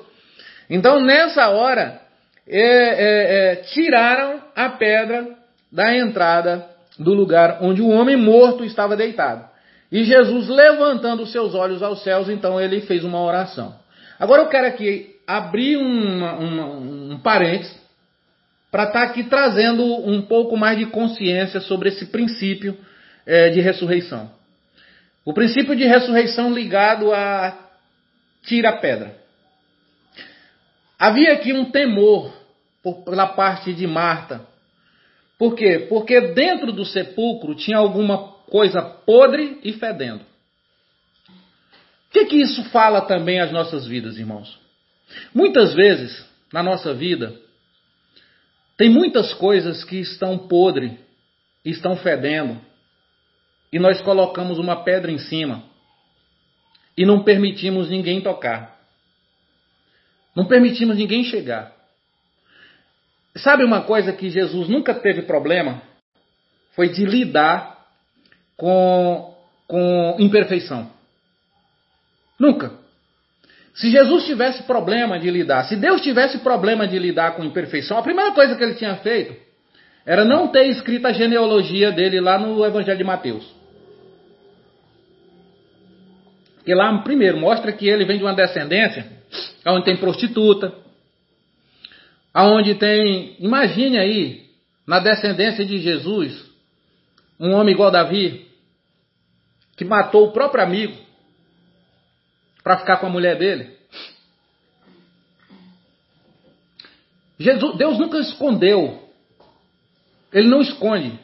Então, 0.70 1.00
nessa 1.00 1.50
hora, 1.50 2.02
é, 2.48 2.60
é, 2.60 3.52
é, 3.52 3.56
tiraram 3.58 4.42
a 4.56 4.70
pedra 4.70 5.36
da 5.72 5.96
entrada 5.96 6.66
do 6.98 7.14
lugar 7.14 7.60
onde 7.62 7.82
o 7.82 7.90
homem 7.90 8.16
morto 8.16 8.64
estava 8.64 8.96
deitado. 8.96 9.46
E 9.92 10.04
Jesus, 10.04 10.48
levantando 10.48 11.24
os 11.24 11.32
seus 11.32 11.54
olhos 11.54 11.84
aos 11.84 12.04
céus, 12.04 12.30
então 12.30 12.60
ele 12.60 12.82
fez 12.82 13.04
uma 13.04 13.22
oração. 13.22 13.76
Agora 14.20 14.42
eu 14.42 14.50
quero 14.50 14.68
aqui 14.68 15.16
abrir 15.28 15.78
uma, 15.78 16.34
uma, 16.34 16.66
um 16.66 17.20
parênteses 17.20 17.85
para 18.76 18.88
estar 18.88 19.06
tá 19.06 19.06
aqui 19.06 19.24
trazendo 19.24 19.86
um 19.86 20.22
pouco 20.22 20.58
mais 20.58 20.78
de 20.78 20.88
consciência 20.88 21.62
sobre 21.62 21.88
esse 21.88 22.08
princípio 22.08 22.78
é, 23.26 23.50
de 23.50 23.62
ressurreição. 23.62 24.30
O 25.24 25.34
princípio 25.34 25.78
de 25.78 25.86
ressurreição 25.86 26.54
ligado 26.54 27.14
a 27.14 27.58
tira 28.44 28.72
a 28.72 28.78
pedra. 28.78 29.16
Havia 31.00 31.32
aqui 31.32 31.54
um 31.54 31.72
temor 31.72 32.34
por, 32.84 33.06
pela 33.06 33.28
parte 33.28 33.72
de 33.72 33.88
Marta. 33.88 34.46
Por 35.40 35.56
quê? 35.56 35.86
Porque 35.88 36.34
dentro 36.34 36.74
do 36.74 36.84
sepulcro 36.84 37.56
tinha 37.56 37.78
alguma 37.78 38.28
coisa 38.50 38.82
podre 38.82 39.58
e 39.64 39.72
fedendo. 39.72 40.20
O 41.30 42.12
que, 42.12 42.26
que 42.26 42.42
isso 42.42 42.62
fala 42.72 43.00
também 43.00 43.40
às 43.40 43.54
nossas 43.54 43.88
vidas, 43.88 44.18
irmãos? 44.18 44.60
Muitas 45.34 45.74
vezes, 45.74 46.26
na 46.52 46.62
nossa 46.62 46.94
vida, 46.94 47.45
tem 48.78 48.90
muitas 48.90 49.34
coisas 49.34 49.84
que 49.84 49.98
estão 49.98 50.38
podre, 50.38 51.00
estão 51.64 51.96
fedendo, 51.96 52.60
e 53.72 53.80
nós 53.80 54.02
colocamos 54.02 54.58
uma 54.60 54.84
pedra 54.84 55.12
em 55.12 55.18
cima 55.18 55.64
e 56.98 57.06
não 57.06 57.24
permitimos 57.24 57.90
ninguém 57.90 58.22
tocar. 58.22 58.80
Não 60.36 60.46
permitimos 60.46 60.98
ninguém 60.98 61.24
chegar. 61.24 61.74
Sabe 63.36 63.64
uma 63.64 63.82
coisa 63.82 64.14
que 64.14 64.30
Jesus 64.30 64.70
nunca 64.70 64.94
teve 64.94 65.24
problema? 65.24 65.82
Foi 66.74 66.90
de 66.90 67.06
lidar 67.06 67.86
com, 68.56 69.36
com 69.68 70.16
imperfeição. 70.20 70.90
Nunca. 72.40 72.85
Se 73.76 73.92
Jesus 73.92 74.26
tivesse 74.26 74.64
problema 74.64 75.20
de 75.20 75.30
lidar, 75.30 75.66
se 75.66 75.76
Deus 75.76 76.02
tivesse 76.02 76.40
problema 76.40 76.88
de 76.88 76.98
lidar 76.98 77.36
com 77.36 77.44
imperfeição, 77.44 77.98
a 77.98 78.02
primeira 78.02 78.32
coisa 78.32 78.56
que 78.56 78.64
ele 78.64 78.76
tinha 78.76 78.96
feito 78.96 79.36
era 80.06 80.24
não 80.24 80.48
ter 80.48 80.68
escrito 80.68 81.06
a 81.06 81.12
genealogia 81.12 81.92
dele 81.92 82.22
lá 82.22 82.40
no 82.40 82.66
Evangelho 82.66 82.98
de 82.98 83.04
Mateus. 83.04 83.46
Porque 86.56 86.74
lá, 86.74 86.98
primeiro, 87.00 87.38
mostra 87.38 87.72
que 87.74 87.88
ele 87.88 88.06
vem 88.06 88.18
de 88.18 88.24
uma 88.24 88.34
descendência 88.34 89.06
onde 89.68 89.84
tem 89.84 89.98
prostituta, 89.98 90.74
aonde 92.34 92.76
tem, 92.76 93.36
imagine 93.40 93.98
aí, 93.98 94.46
na 94.88 95.00
descendência 95.00 95.66
de 95.66 95.80
Jesus, 95.80 96.46
um 97.40 97.52
homem 97.52 97.74
igual 97.74 97.92
Davi, 97.92 98.48
que 99.76 99.84
matou 99.84 100.28
o 100.28 100.32
próprio 100.32 100.64
amigo 100.64 101.05
para 102.66 102.80
ficar 102.80 102.98
com 102.98 103.06
a 103.06 103.10
mulher 103.12 103.38
dele. 103.38 103.78
Jesus, 107.40 107.78
Deus 107.78 108.00
nunca 108.00 108.18
escondeu. 108.18 109.08
Ele 110.34 110.48
não 110.48 110.62
esconde. 110.62 111.20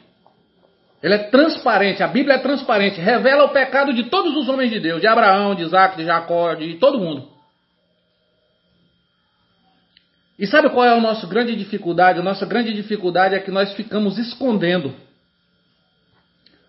Ele 1.02 1.14
é 1.14 1.18
transparente. 1.18 2.00
A 2.00 2.06
Bíblia 2.06 2.36
é 2.36 2.38
transparente. 2.38 3.00
Revela 3.00 3.42
o 3.42 3.48
pecado 3.48 3.92
de 3.92 4.04
todos 4.04 4.36
os 4.36 4.48
homens 4.48 4.70
de 4.70 4.78
Deus: 4.78 5.00
de 5.00 5.08
Abraão, 5.08 5.56
de 5.56 5.64
Isaac, 5.64 5.96
de 5.96 6.04
Jacó, 6.04 6.54
de 6.54 6.74
todo 6.74 7.00
mundo. 7.00 7.28
E 10.38 10.46
sabe 10.46 10.70
qual 10.70 10.86
é 10.86 10.96
a 10.96 11.00
nossa 11.00 11.26
grande 11.26 11.56
dificuldade? 11.56 12.20
A 12.20 12.22
nossa 12.22 12.46
grande 12.46 12.72
dificuldade 12.72 13.34
é 13.34 13.40
que 13.40 13.50
nós 13.50 13.72
ficamos 13.74 14.16
escondendo 14.16 14.94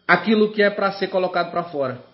aquilo 0.07 0.51
que 0.51 0.63
é 0.63 0.71
para 0.71 0.91
ser 0.93 1.09
colocado 1.09 1.51
para 1.51 1.65
fora. 1.65 2.12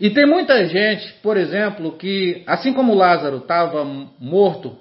E 0.00 0.10
tem 0.10 0.26
muita 0.26 0.64
gente, 0.66 1.12
por 1.22 1.36
exemplo, 1.36 1.92
que, 1.96 2.44
assim 2.46 2.72
como 2.72 2.94
Lázaro 2.94 3.38
estava 3.38 3.84
morto 3.84 4.78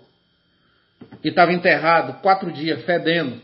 e 1.24 1.30
estava 1.30 1.52
enterrado 1.52 2.22
quatro 2.22 2.52
dias 2.52 2.84
fedendo, 2.86 3.42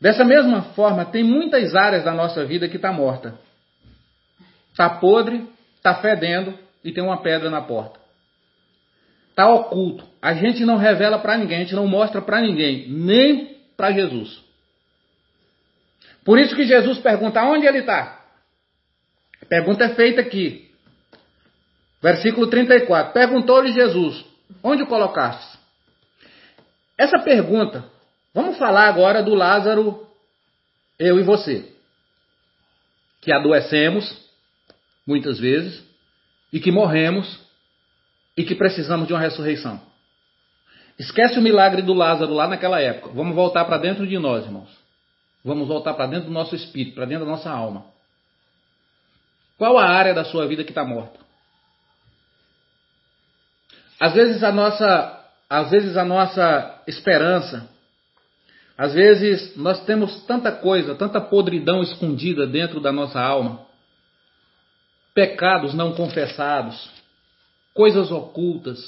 dessa 0.00 0.24
mesma 0.24 0.62
forma, 0.74 1.04
tem 1.04 1.24
muitas 1.24 1.74
áreas 1.74 2.04
da 2.04 2.12
nossa 2.12 2.44
vida 2.44 2.68
que 2.68 2.76
está 2.76 2.92
morta. 2.92 3.36
Está 4.70 4.88
podre, 4.88 5.44
está 5.76 5.96
fedendo 5.96 6.56
e 6.84 6.92
tem 6.92 7.02
uma 7.02 7.20
pedra 7.20 7.50
na 7.50 7.60
porta. 7.60 7.98
Está 9.30 9.48
oculto. 9.52 10.06
A 10.22 10.34
gente 10.34 10.64
não 10.64 10.76
revela 10.76 11.18
para 11.18 11.36
ninguém, 11.36 11.58
a 11.58 11.60
gente 11.60 11.74
não 11.74 11.88
mostra 11.88 12.22
para 12.22 12.40
ninguém, 12.40 12.88
nem 12.88 13.56
para 13.76 13.90
Jesus. 13.90 14.40
Por 16.24 16.38
isso 16.38 16.54
que 16.54 16.64
Jesus 16.64 16.98
pergunta: 16.98 17.42
onde 17.42 17.66
ele 17.66 17.80
está? 17.80 18.13
Pergunta 19.48 19.84
é 19.84 19.94
feita 19.94 20.20
aqui. 20.20 20.70
Versículo 22.02 22.48
34. 22.48 23.12
Perguntou-lhe 23.12 23.72
Jesus: 23.72 24.24
Onde 24.62 24.82
o 24.82 24.86
colocaste? 24.86 25.58
Essa 26.96 27.18
pergunta, 27.18 27.84
vamos 28.32 28.56
falar 28.56 28.88
agora 28.88 29.22
do 29.22 29.34
Lázaro, 29.34 30.06
eu 30.98 31.18
e 31.18 31.22
você, 31.22 31.68
que 33.20 33.32
adoecemos 33.32 34.24
muitas 35.06 35.38
vezes 35.38 35.82
e 36.52 36.60
que 36.60 36.70
morremos 36.70 37.40
e 38.36 38.44
que 38.44 38.54
precisamos 38.54 39.06
de 39.06 39.12
uma 39.12 39.20
ressurreição. 39.20 39.80
Esquece 40.98 41.38
o 41.38 41.42
milagre 41.42 41.82
do 41.82 41.92
Lázaro 41.92 42.32
lá 42.32 42.46
naquela 42.46 42.80
época. 42.80 43.12
Vamos 43.12 43.34
voltar 43.34 43.64
para 43.64 43.78
dentro 43.78 44.06
de 44.06 44.16
nós, 44.18 44.44
irmãos. 44.44 44.70
Vamos 45.44 45.66
voltar 45.66 45.94
para 45.94 46.06
dentro 46.06 46.28
do 46.28 46.32
nosso 46.32 46.54
espírito, 46.54 46.94
para 46.94 47.06
dentro 47.06 47.24
da 47.24 47.30
nossa 47.32 47.50
alma. 47.50 47.86
Qual 49.56 49.78
a 49.78 49.88
área 49.88 50.14
da 50.14 50.24
sua 50.24 50.46
vida 50.46 50.64
que 50.64 50.70
está 50.70 50.84
morta? 50.84 51.18
Às 54.00 54.14
vezes 54.14 54.42
a 54.42 54.50
nossa, 54.50 55.24
às 55.48 55.70
vezes 55.70 55.96
a 55.96 56.04
nossa 56.04 56.82
esperança, 56.86 57.68
às 58.76 58.92
vezes 58.92 59.56
nós 59.56 59.84
temos 59.84 60.24
tanta 60.26 60.50
coisa, 60.50 60.94
tanta 60.94 61.20
podridão 61.20 61.82
escondida 61.82 62.46
dentro 62.46 62.80
da 62.80 62.90
nossa 62.90 63.20
alma, 63.20 63.64
pecados 65.14 65.72
não 65.74 65.94
confessados, 65.94 66.90
coisas 67.72 68.10
ocultas, 68.10 68.78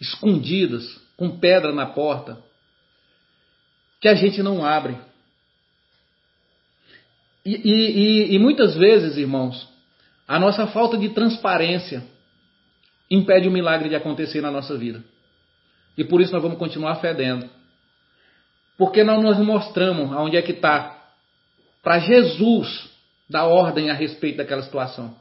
escondidas, 0.00 0.84
com 1.16 1.38
pedra 1.38 1.72
na 1.72 1.86
porta, 1.86 2.38
que 4.00 4.08
a 4.08 4.14
gente 4.14 4.42
não 4.42 4.64
abre. 4.64 4.96
E, 7.44 7.54
e, 7.54 8.34
e, 8.34 8.38
muitas 8.38 8.74
vezes, 8.74 9.16
irmãos, 9.16 9.68
a 10.26 10.38
nossa 10.38 10.66
falta 10.66 10.96
de 10.98 11.10
transparência 11.10 12.02
impede 13.10 13.48
o 13.48 13.52
milagre 13.52 13.88
de 13.88 13.94
acontecer 13.94 14.40
na 14.40 14.50
nossa 14.50 14.76
vida. 14.76 15.02
E 15.96 16.04
por 16.04 16.20
isso 16.20 16.32
nós 16.32 16.42
vamos 16.42 16.58
continuar 16.58 16.96
fedendo. 16.96 17.48
Porque 18.76 19.02
nós 19.04 19.22
nos 19.22 19.38
mostramos 19.38 20.12
aonde 20.12 20.36
é 20.36 20.42
que 20.42 20.52
está. 20.52 20.94
Para 21.82 22.00
Jesus 22.00 22.90
dar 23.28 23.44
ordem 23.44 23.90
a 23.90 23.94
respeito 23.94 24.38
daquela 24.38 24.62
situação. 24.62 25.14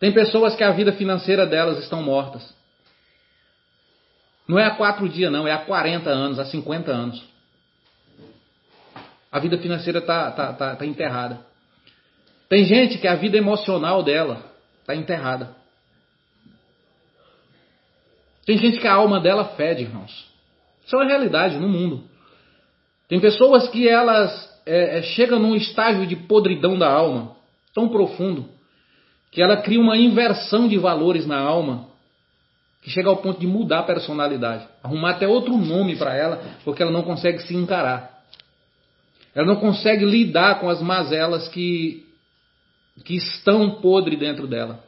Tem 0.00 0.12
pessoas 0.12 0.54
que 0.54 0.64
a 0.64 0.72
vida 0.72 0.92
financeira 0.92 1.46
delas 1.46 1.82
estão 1.82 2.02
mortas. 2.02 2.54
Não 4.46 4.58
é 4.58 4.64
há 4.64 4.70
quatro 4.70 5.08
dias, 5.08 5.30
não, 5.30 5.46
é 5.46 5.52
há 5.52 5.58
40 5.58 6.08
anos, 6.08 6.38
há 6.38 6.46
50 6.46 6.90
anos. 6.90 7.22
A 9.30 9.38
vida 9.38 9.58
financeira 9.58 9.98
está 9.98 10.30
tá, 10.30 10.52
tá, 10.54 10.76
tá 10.76 10.86
enterrada. 10.86 11.47
Tem 12.48 12.64
gente 12.64 12.98
que 12.98 13.06
a 13.06 13.14
vida 13.14 13.36
emocional 13.36 14.02
dela 14.02 14.42
está 14.80 14.94
enterrada. 14.94 15.54
Tem 18.46 18.56
gente 18.56 18.80
que 18.80 18.86
a 18.86 18.94
alma 18.94 19.20
dela 19.20 19.44
fede, 19.56 19.82
irmãos. 19.82 20.26
Isso 20.86 20.96
é 20.96 20.98
uma 20.98 21.06
realidade 21.08 21.58
no 21.58 21.68
mundo. 21.68 22.04
Tem 23.06 23.20
pessoas 23.20 23.68
que 23.68 23.86
elas 23.86 24.48
é, 24.64 24.98
é, 24.98 25.02
chegam 25.02 25.38
num 25.38 25.54
estágio 25.54 26.06
de 26.06 26.16
podridão 26.16 26.78
da 26.78 26.90
alma 26.90 27.36
tão 27.74 27.88
profundo 27.88 28.48
que 29.30 29.42
ela 29.42 29.58
cria 29.58 29.80
uma 29.80 29.96
inversão 29.96 30.66
de 30.66 30.78
valores 30.78 31.26
na 31.26 31.38
alma 31.38 31.88
que 32.82 32.90
chega 32.90 33.08
ao 33.08 33.18
ponto 33.18 33.38
de 33.40 33.46
mudar 33.46 33.80
a 33.80 33.82
personalidade, 33.82 34.66
arrumar 34.82 35.10
até 35.10 35.28
outro 35.28 35.56
nome 35.56 35.96
para 35.96 36.14
ela, 36.14 36.40
porque 36.64 36.82
ela 36.82 36.92
não 36.92 37.02
consegue 37.02 37.40
se 37.40 37.54
encarar. 37.54 38.22
Ela 39.34 39.46
não 39.46 39.56
consegue 39.56 40.04
lidar 40.04 40.58
com 40.60 40.70
as 40.70 40.80
mazelas 40.80 41.48
que, 41.48 42.06
que 43.04 43.14
estão 43.16 43.80
podre 43.80 44.16
dentro 44.16 44.46
dela. 44.46 44.84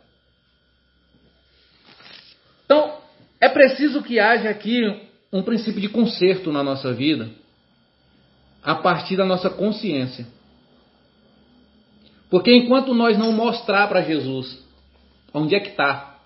Então, 2.65 2.99
é 3.41 3.49
preciso 3.49 4.03
que 4.03 4.19
haja 4.19 4.51
aqui 4.51 4.81
um 5.33 5.43
princípio 5.43 5.81
de 5.81 5.89
conserto 5.89 6.53
na 6.53 6.63
nossa 6.63 6.93
vida, 6.93 7.31
a 8.63 8.75
partir 8.75 9.17
da 9.17 9.25
nossa 9.25 9.49
consciência. 9.49 10.27
Porque 12.29 12.53
enquanto 12.55 12.95
nós 12.95 13.19
não 13.19 13.33
mostrar 13.33 13.89
para 13.89 14.03
Jesus 14.03 14.65
onde 15.33 15.55
é 15.55 15.61
que 15.61 15.71
está, 15.71 16.19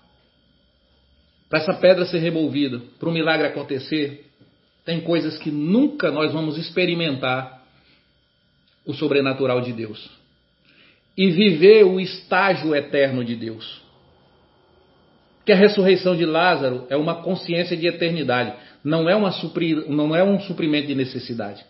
para 1.49 1.59
essa 1.59 1.73
pedra 1.75 2.05
ser 2.05 2.19
removida, 2.19 2.81
para 2.99 3.09
o 3.09 3.11
milagre 3.11 3.47
acontecer, 3.47 4.25
tem 4.83 5.01
coisas 5.01 5.37
que 5.37 5.51
nunca 5.51 6.11
nós 6.11 6.33
vamos 6.33 6.57
experimentar 6.57 7.63
o 8.85 8.93
sobrenatural 8.93 9.61
de 9.61 9.73
Deus 9.73 10.24
e 11.17 11.29
viver 11.31 11.83
o 11.83 11.99
estágio 11.99 12.75
eterno 12.75 13.23
de 13.23 13.35
Deus. 13.35 13.81
Que 15.45 15.51
a 15.51 15.55
ressurreição 15.55 16.15
de 16.15 16.25
Lázaro 16.25 16.85
é 16.89 16.97
uma 16.97 17.21
consciência 17.21 17.77
de 17.77 17.87
eternidade, 17.87 18.53
não 18.83 19.09
é, 19.09 19.13
não 19.87 20.15
é 20.15 20.23
um 20.23 20.39
suprimento 20.41 20.87
de 20.87 20.95
necessidade. 20.95 21.63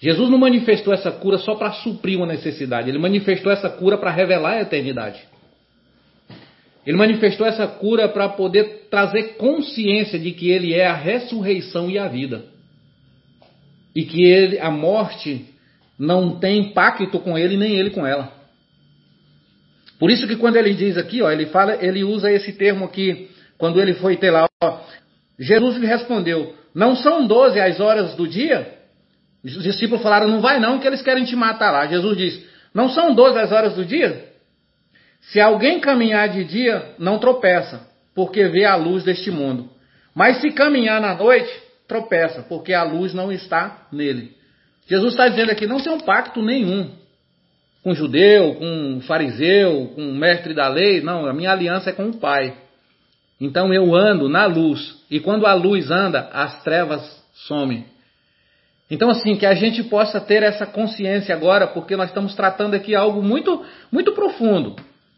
Jesus 0.00 0.30
não 0.30 0.38
manifestou 0.38 0.92
essa 0.92 1.10
cura 1.12 1.38
só 1.38 1.54
para 1.54 1.72
suprir 1.72 2.16
uma 2.16 2.26
necessidade, 2.26 2.88
ele 2.88 2.98
manifestou 2.98 3.52
essa 3.52 3.68
cura 3.68 3.98
para 3.98 4.10
revelar 4.10 4.54
a 4.54 4.62
eternidade. 4.62 5.20
Ele 6.86 6.96
manifestou 6.96 7.46
essa 7.46 7.66
cura 7.66 8.08
para 8.08 8.28
poder 8.30 8.88
trazer 8.90 9.36
consciência 9.36 10.18
de 10.18 10.32
que 10.32 10.50
ele 10.50 10.74
é 10.74 10.86
a 10.86 10.94
ressurreição 10.94 11.90
e 11.90 11.98
a 11.98 12.08
vida. 12.08 12.46
E 13.94 14.02
que 14.04 14.24
ele, 14.24 14.58
a 14.58 14.70
morte 14.70 15.44
não 15.98 16.38
tem 16.38 16.72
pacto 16.72 17.18
com 17.20 17.36
ele 17.36 17.56
nem 17.56 17.76
ele 17.76 17.90
com 17.90 18.06
ela. 18.06 18.39
Por 20.00 20.10
isso 20.10 20.26
que 20.26 20.36
quando 20.36 20.56
ele 20.56 20.72
diz 20.72 20.96
aqui, 20.96 21.20
ó, 21.20 21.30
ele 21.30 21.46
fala, 21.46 21.76
ele 21.78 22.02
usa 22.02 22.32
esse 22.32 22.54
termo 22.54 22.86
aqui, 22.86 23.30
quando 23.58 23.78
ele 23.78 23.92
foi 23.92 24.16
ter 24.16 24.30
lá, 24.30 24.48
ó, 24.64 24.80
Jesus 25.38 25.76
lhe 25.76 25.86
respondeu: 25.86 26.54
Não 26.74 26.96
são 26.96 27.26
doze 27.26 27.60
as 27.60 27.78
horas 27.78 28.14
do 28.14 28.26
dia? 28.26 28.78
Os 29.44 29.62
discípulos 29.62 30.02
falaram: 30.02 30.26
Não 30.26 30.40
vai 30.40 30.58
não, 30.58 30.78
que 30.78 30.86
eles 30.86 31.02
querem 31.02 31.24
te 31.24 31.36
matar 31.36 31.70
lá. 31.70 31.86
Jesus 31.86 32.16
diz: 32.16 32.46
Não 32.74 32.88
são 32.88 33.14
doze 33.14 33.38
as 33.38 33.52
horas 33.52 33.74
do 33.74 33.84
dia? 33.84 34.24
Se 35.20 35.38
alguém 35.38 35.80
caminhar 35.80 36.30
de 36.30 36.44
dia, 36.44 36.94
não 36.98 37.18
tropeça, 37.18 37.86
porque 38.14 38.48
vê 38.48 38.64
a 38.64 38.76
luz 38.76 39.04
deste 39.04 39.30
mundo. 39.30 39.68
Mas 40.14 40.40
se 40.40 40.50
caminhar 40.50 40.98
na 40.98 41.14
noite, 41.14 41.52
tropeça, 41.86 42.40
porque 42.48 42.72
a 42.72 42.82
luz 42.82 43.12
não 43.12 43.30
está 43.30 43.86
nele. 43.92 44.34
Jesus 44.88 45.12
está 45.12 45.28
dizendo 45.28 45.50
aqui: 45.50 45.66
não 45.66 45.78
tem 45.78 45.92
um 45.92 46.00
pacto 46.00 46.40
nenhum 46.40 46.99
com 47.82 47.94
judeu, 47.94 48.54
com 48.54 49.00
fariseu, 49.02 49.92
com 49.94 50.12
mestre 50.12 50.54
da 50.54 50.68
lei. 50.68 51.00
Não, 51.00 51.26
a 51.26 51.32
minha 51.32 51.50
aliança 51.50 51.90
é 51.90 51.92
com 51.92 52.08
o 52.08 52.16
Pai. 52.16 52.54
Então 53.40 53.72
eu 53.72 53.94
ando 53.94 54.28
na 54.28 54.46
luz. 54.46 54.98
E 55.10 55.18
quando 55.18 55.46
a 55.46 55.54
luz 55.54 55.90
anda, 55.90 56.28
as 56.32 56.62
trevas 56.62 57.02
somem. 57.46 57.86
Então, 58.90 59.08
assim, 59.08 59.36
que 59.36 59.46
a 59.46 59.54
gente 59.54 59.84
possa 59.84 60.20
ter 60.20 60.42
essa 60.42 60.66
consciência 60.66 61.34
agora, 61.34 61.68
porque 61.68 61.96
nós 61.96 62.08
estamos 62.08 62.34
tratando 62.34 62.74
aqui 62.74 62.94
algo 62.94 63.22
muito, 63.22 63.64
muito 63.90 64.12
profundo. 64.12 64.74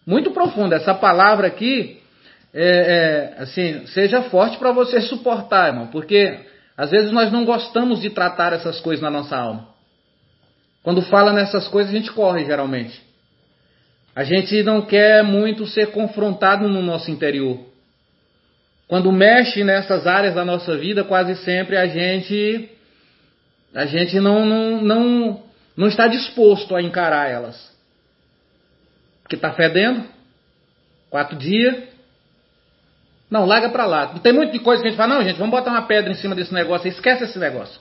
Muito 0.07 0.31
profundo. 0.31 0.75
Essa 0.75 0.95
palavra 0.95 1.47
aqui, 1.47 1.99
é, 2.53 3.35
é, 3.39 3.43
assim, 3.43 3.87
seja 3.87 4.23
forte 4.25 4.59
para 4.59 4.73
você 4.73 5.01
suportar, 5.01 5.69
irmão. 5.69 5.87
Porque 5.87 6.39
às 6.77 6.91
vezes 6.91 7.11
nós 7.11 7.33
não 7.33 7.45
gostamos 7.47 8.01
de 8.01 8.11
tratar 8.11 8.53
essas 8.53 8.79
coisas 8.81 9.03
na 9.03 9.11
nossa 9.11 9.37
alma. 9.37 9.72
Quando 10.83 11.03
fala 11.03 11.33
nessas 11.33 11.69
coisas, 11.69 11.93
a 11.93 11.97
gente 11.97 12.11
corre 12.13 12.45
geralmente. 12.45 13.01
A 14.15 14.25
gente 14.25 14.63
não 14.63 14.83
quer 14.83 15.23
muito 15.23 15.67
ser 15.67 15.91
confrontado 15.93 16.69
no 16.69 16.83
nosso 16.83 17.11
interior. 17.11 17.59
Quando 18.87 19.11
mexe 19.11 19.65
nessas 19.65 20.07
áreas 20.07 20.35
da 20.35 20.45
nossa 20.45 20.77
vida, 20.77 21.03
quase 21.03 21.37
sempre 21.37 21.77
a 21.77 21.87
gente 21.87 22.69
a 23.75 23.87
gente 23.87 24.21
não, 24.21 24.45
não, 24.45 24.83
não, 24.83 25.43
não 25.75 25.89
está 25.89 26.07
disposto 26.07 26.77
a 26.77 26.83
encarar 26.83 27.31
elas. 27.31 27.73
Porque 29.23 29.37
está 29.37 29.53
fedendo. 29.53 30.05
Quatro 31.09 31.37
dias. 31.37 31.85
Não, 33.31 33.47
larga 33.47 33.71
para 33.71 33.87
lá. 33.87 34.07
Tem 34.19 34.33
muita 34.33 34.59
coisa 34.59 34.83
que 34.83 34.89
a 34.89 34.91
gente 34.91 34.99
fala, 34.99 35.15
não, 35.15 35.25
gente, 35.25 35.39
vamos 35.39 35.53
botar 35.53 35.71
uma 35.71 35.87
pedra 35.87 36.11
em 36.11 36.15
cima 36.17 36.35
desse 36.35 36.53
negócio. 36.53 36.87
Esquece 36.87 37.25
esse 37.25 37.39
negócio. 37.39 37.81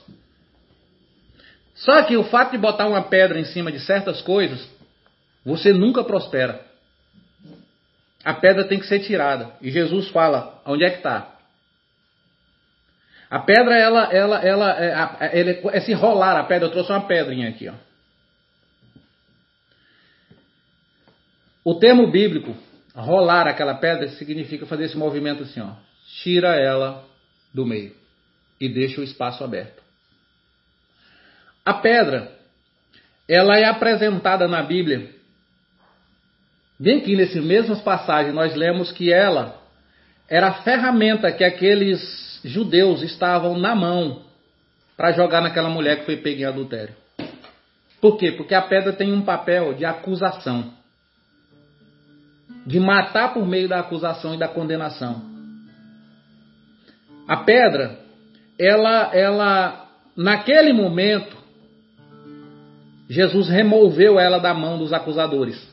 Só 1.74 2.02
que 2.02 2.16
o 2.16 2.24
fato 2.24 2.52
de 2.52 2.58
botar 2.58 2.86
uma 2.86 3.02
pedra 3.02 3.38
em 3.38 3.44
cima 3.44 3.72
de 3.72 3.80
certas 3.80 4.20
coisas, 4.20 4.68
você 5.44 5.72
nunca 5.72 6.04
prospera. 6.04 6.64
A 8.24 8.34
pedra 8.34 8.64
tem 8.64 8.78
que 8.78 8.86
ser 8.86 9.00
tirada. 9.00 9.52
E 9.60 9.70
Jesus 9.70 10.08
fala: 10.08 10.62
onde 10.66 10.84
é 10.84 10.90
que 10.90 10.98
está? 10.98 11.32
A 13.30 13.38
pedra, 13.38 13.78
ela, 13.78 14.12
ela, 14.12 14.38
ela, 14.44 14.76
é, 14.78 15.76
é, 15.78 15.80
se 15.80 15.94
rolar 15.94 16.38
a 16.38 16.44
pedra. 16.44 16.68
Eu 16.68 16.72
trouxe 16.72 16.92
uma 16.92 17.06
pedrinha 17.06 17.48
aqui, 17.48 17.68
ó. 17.68 17.74
O 21.64 21.78
termo 21.78 22.10
bíblico, 22.10 22.54
rolar 22.94 23.46
aquela 23.46 23.74
pedra, 23.74 24.08
significa 24.10 24.66
fazer 24.66 24.84
esse 24.84 24.98
movimento 24.98 25.44
assim, 25.44 25.60
ó. 25.60 25.72
Tira 26.22 26.54
ela 26.56 27.06
do 27.54 27.64
meio 27.64 27.94
e 28.60 28.68
deixa 28.68 29.00
o 29.00 29.04
espaço 29.04 29.42
aberto. 29.42 29.81
A 31.64 31.74
pedra, 31.74 32.32
ela 33.28 33.56
é 33.56 33.64
apresentada 33.64 34.48
na 34.48 34.62
Bíblia. 34.62 35.10
Bem 36.78 36.98
aqui 36.98 37.14
nessas 37.14 37.44
mesmas 37.44 37.80
passagens 37.80 38.34
nós 38.34 38.54
lemos 38.56 38.90
que 38.90 39.12
ela 39.12 39.60
era 40.28 40.48
a 40.48 40.62
ferramenta 40.62 41.30
que 41.30 41.44
aqueles 41.44 42.40
judeus 42.44 43.02
estavam 43.02 43.56
na 43.56 43.74
mão 43.74 44.22
para 44.96 45.12
jogar 45.12 45.40
naquela 45.40 45.68
mulher 45.68 46.00
que 46.00 46.06
foi 46.06 46.16
pega 46.16 46.42
em 46.42 46.44
adultério. 46.44 46.94
Por 48.00 48.18
quê? 48.18 48.32
Porque 48.32 48.54
a 48.54 48.62
pedra 48.62 48.92
tem 48.92 49.12
um 49.12 49.22
papel 49.22 49.74
de 49.74 49.84
acusação. 49.84 50.72
De 52.66 52.80
matar 52.80 53.32
por 53.32 53.46
meio 53.46 53.68
da 53.68 53.78
acusação 53.78 54.34
e 54.34 54.38
da 54.38 54.48
condenação. 54.48 55.22
A 57.28 57.36
pedra, 57.38 58.00
ela, 58.58 59.14
ela, 59.14 59.88
naquele 60.16 60.72
momento, 60.72 61.41
Jesus 63.12 63.46
removeu 63.50 64.18
ela 64.18 64.38
da 64.38 64.54
mão 64.54 64.78
dos 64.78 64.90
acusadores. 64.90 65.70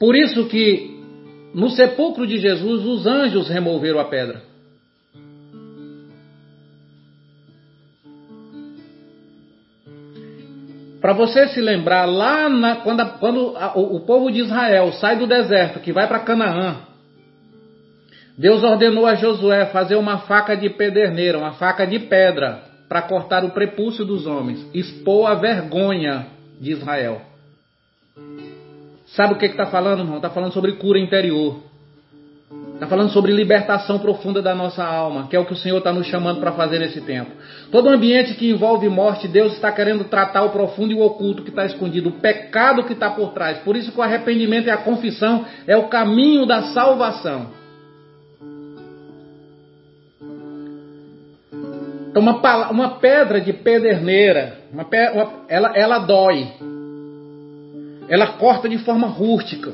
Por 0.00 0.16
isso 0.16 0.48
que 0.48 1.00
no 1.54 1.70
sepulcro 1.70 2.26
de 2.26 2.40
Jesus 2.40 2.84
os 2.84 3.06
anjos 3.06 3.48
removeram 3.48 4.00
a 4.00 4.04
pedra. 4.06 4.42
Para 11.00 11.12
você 11.12 11.46
se 11.50 11.60
lembrar, 11.60 12.04
lá 12.06 12.48
na, 12.48 12.76
quando, 12.76 13.06
quando 13.20 13.56
a, 13.56 13.78
o, 13.78 13.98
o 13.98 14.00
povo 14.00 14.28
de 14.32 14.40
Israel 14.40 14.90
sai 14.94 15.16
do 15.16 15.26
deserto, 15.28 15.78
que 15.78 15.92
vai 15.92 16.08
para 16.08 16.18
Canaã, 16.18 16.78
Deus 18.36 18.60
ordenou 18.64 19.06
a 19.06 19.14
Josué 19.14 19.66
fazer 19.66 19.94
uma 19.94 20.18
faca 20.18 20.56
de 20.56 20.68
pederneira, 20.68 21.38
uma 21.38 21.52
faca 21.52 21.86
de 21.86 22.00
pedra, 22.00 22.74
para 22.88 23.02
cortar 23.02 23.44
o 23.44 23.50
prepúcio 23.50 24.04
dos 24.04 24.26
homens, 24.26 24.64
expor 24.72 25.30
a 25.30 25.34
vergonha 25.34 26.26
de 26.60 26.72
Israel. 26.72 27.20
Sabe 29.06 29.34
o 29.34 29.38
que 29.38 29.46
está 29.46 29.66
falando, 29.66 30.00
irmão? 30.00 30.16
Está 30.16 30.30
falando 30.30 30.52
sobre 30.52 30.72
cura 30.72 30.98
interior. 30.98 31.62
Está 32.74 32.86
falando 32.86 33.10
sobre 33.10 33.32
libertação 33.32 33.98
profunda 33.98 34.42
da 34.42 34.54
nossa 34.54 34.84
alma, 34.84 35.28
que 35.28 35.34
é 35.34 35.38
o 35.38 35.46
que 35.46 35.54
o 35.54 35.56
Senhor 35.56 35.78
está 35.78 35.92
nos 35.92 36.06
chamando 36.06 36.40
para 36.40 36.52
fazer 36.52 36.78
nesse 36.78 37.00
tempo. 37.00 37.30
Todo 37.72 37.88
ambiente 37.88 38.34
que 38.34 38.50
envolve 38.50 38.86
morte, 38.88 39.26
Deus 39.26 39.54
está 39.54 39.72
querendo 39.72 40.04
tratar 40.04 40.42
o 40.42 40.50
profundo 40.50 40.92
e 40.92 40.94
o 40.94 41.00
oculto 41.00 41.42
que 41.42 41.48
está 41.48 41.64
escondido, 41.64 42.10
o 42.10 42.20
pecado 42.20 42.84
que 42.84 42.92
está 42.92 43.10
por 43.10 43.32
trás. 43.32 43.58
Por 43.60 43.76
isso 43.76 43.90
que 43.90 43.98
o 43.98 44.02
arrependimento 44.02 44.66
e 44.66 44.70
a 44.70 44.76
confissão 44.76 45.46
é 45.66 45.74
o 45.76 45.88
caminho 45.88 46.44
da 46.44 46.64
salvação. 46.74 47.46
Então, 52.16 52.22
uma, 52.22 52.70
uma 52.70 52.90
pedra 52.92 53.42
de 53.42 53.52
pederneira, 53.52 54.60
uma, 54.72 54.84
uma, 55.12 55.32
ela, 55.50 55.72
ela 55.76 55.98
dói. 55.98 56.48
Ela 58.08 58.28
corta 58.38 58.70
de 58.70 58.78
forma 58.78 59.06
rústica. 59.06 59.70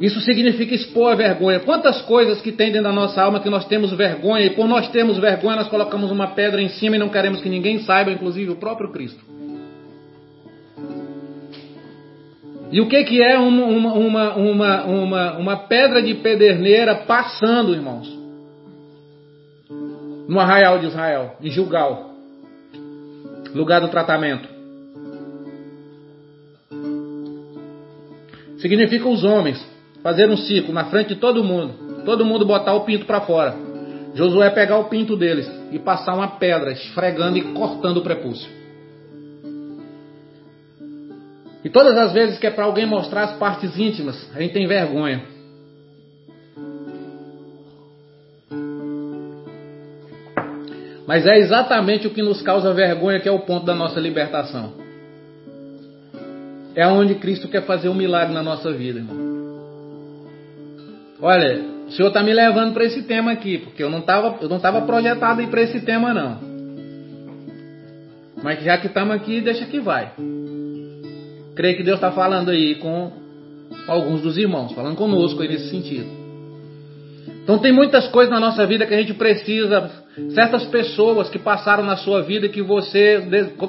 Isso 0.00 0.20
significa 0.20 0.72
expor 0.72 1.10
a 1.10 1.16
vergonha. 1.16 1.58
Quantas 1.58 2.00
coisas 2.02 2.40
que 2.40 2.52
tem 2.52 2.70
dentro 2.70 2.84
da 2.84 2.92
nossa 2.92 3.20
alma 3.20 3.40
que 3.40 3.50
nós 3.50 3.64
temos 3.64 3.90
vergonha, 3.92 4.46
e 4.46 4.50
por 4.50 4.68
nós 4.68 4.86
termos 4.90 5.18
vergonha, 5.18 5.56
nós 5.56 5.68
colocamos 5.68 6.12
uma 6.12 6.28
pedra 6.28 6.62
em 6.62 6.68
cima 6.68 6.94
e 6.94 6.98
não 7.00 7.08
queremos 7.08 7.40
que 7.40 7.48
ninguém 7.48 7.80
saiba, 7.80 8.12
inclusive 8.12 8.52
o 8.52 8.56
próprio 8.56 8.92
Cristo. 8.92 9.24
E 12.70 12.80
o 12.80 12.88
que, 12.88 13.02
que 13.02 13.20
é 13.20 13.36
uma, 13.36 13.64
uma, 13.64 14.34
uma, 14.34 14.84
uma, 14.84 15.38
uma 15.38 15.56
pedra 15.56 16.00
de 16.00 16.14
pederneira 16.14 16.94
passando, 16.94 17.74
irmãos? 17.74 18.19
No 20.30 20.38
arraial 20.38 20.78
de 20.78 20.86
Israel, 20.86 21.34
em 21.40 21.50
Gilgal, 21.50 22.12
lugar 23.52 23.80
do 23.80 23.88
tratamento. 23.88 24.48
Significa 28.58 29.08
os 29.08 29.24
homens 29.24 29.60
fazer 30.04 30.30
um 30.30 30.36
ciclo 30.36 30.72
na 30.72 30.84
frente 30.84 31.14
de 31.14 31.16
todo 31.16 31.42
mundo, 31.42 32.04
todo 32.04 32.24
mundo 32.24 32.46
botar 32.46 32.74
o 32.74 32.84
pinto 32.84 33.06
para 33.06 33.22
fora. 33.22 33.56
Josué 34.14 34.50
pegar 34.50 34.78
o 34.78 34.84
pinto 34.84 35.16
deles 35.16 35.50
e 35.72 35.80
passar 35.80 36.14
uma 36.14 36.28
pedra, 36.28 36.70
esfregando 36.70 37.36
e 37.36 37.52
cortando 37.52 37.96
o 37.96 38.02
prepúcio. 38.02 38.48
E 41.64 41.68
todas 41.68 41.98
as 41.98 42.12
vezes 42.12 42.38
que 42.38 42.46
é 42.46 42.52
para 42.52 42.66
alguém 42.66 42.86
mostrar 42.86 43.24
as 43.24 43.32
partes 43.36 43.76
íntimas, 43.76 44.30
a 44.32 44.40
gente 44.40 44.52
tem 44.52 44.68
vergonha. 44.68 45.24
Mas 51.10 51.26
é 51.26 51.36
exatamente 51.38 52.06
o 52.06 52.10
que 52.10 52.22
nos 52.22 52.40
causa 52.40 52.72
vergonha 52.72 53.18
que 53.18 53.28
é 53.28 53.32
o 53.32 53.40
ponto 53.40 53.66
da 53.66 53.74
nossa 53.74 53.98
libertação. 53.98 54.74
É 56.72 56.86
onde 56.86 57.16
Cristo 57.16 57.48
quer 57.48 57.62
fazer 57.62 57.88
um 57.88 57.94
milagre 57.94 58.32
na 58.32 58.44
nossa 58.44 58.70
vida, 58.70 59.00
irmão. 59.00 59.16
Olha, 61.20 61.64
o 61.88 61.90
Senhor 61.90 62.10
está 62.10 62.22
me 62.22 62.32
levando 62.32 62.74
para 62.74 62.84
esse 62.84 63.02
tema 63.02 63.32
aqui, 63.32 63.58
porque 63.58 63.82
eu 63.82 63.90
não 63.90 63.98
estava 63.98 64.38
eu 64.40 64.48
não 64.48 64.60
tava 64.60 64.82
projetado 64.82 65.44
para 65.48 65.62
esse 65.62 65.80
tema 65.80 66.14
não. 66.14 66.38
Mas 68.40 68.62
já 68.62 68.78
que 68.78 68.86
estamos 68.86 69.16
aqui, 69.16 69.40
deixa 69.40 69.66
que 69.66 69.80
vai. 69.80 70.12
Creio 71.56 71.76
que 71.76 71.82
Deus 71.82 71.96
está 71.96 72.12
falando 72.12 72.52
aí 72.52 72.76
com 72.76 73.10
alguns 73.88 74.22
dos 74.22 74.38
irmãos, 74.38 74.70
falando 74.74 74.94
conosco 74.94 75.42
aí 75.42 75.48
nesse 75.48 75.70
sentido. 75.70 76.06
Então 77.42 77.58
tem 77.58 77.72
muitas 77.72 78.06
coisas 78.06 78.32
na 78.32 78.38
nossa 78.38 78.64
vida 78.64 78.86
que 78.86 78.94
a 78.94 78.98
gente 78.98 79.14
precisa, 79.14 79.90
certas 80.34 80.64
pessoas 80.64 81.28
que 81.28 81.38
passaram 81.38 81.84
na 81.84 81.96
sua 81.96 82.22
vida 82.22 82.48
que 82.48 82.62
você 82.62 83.22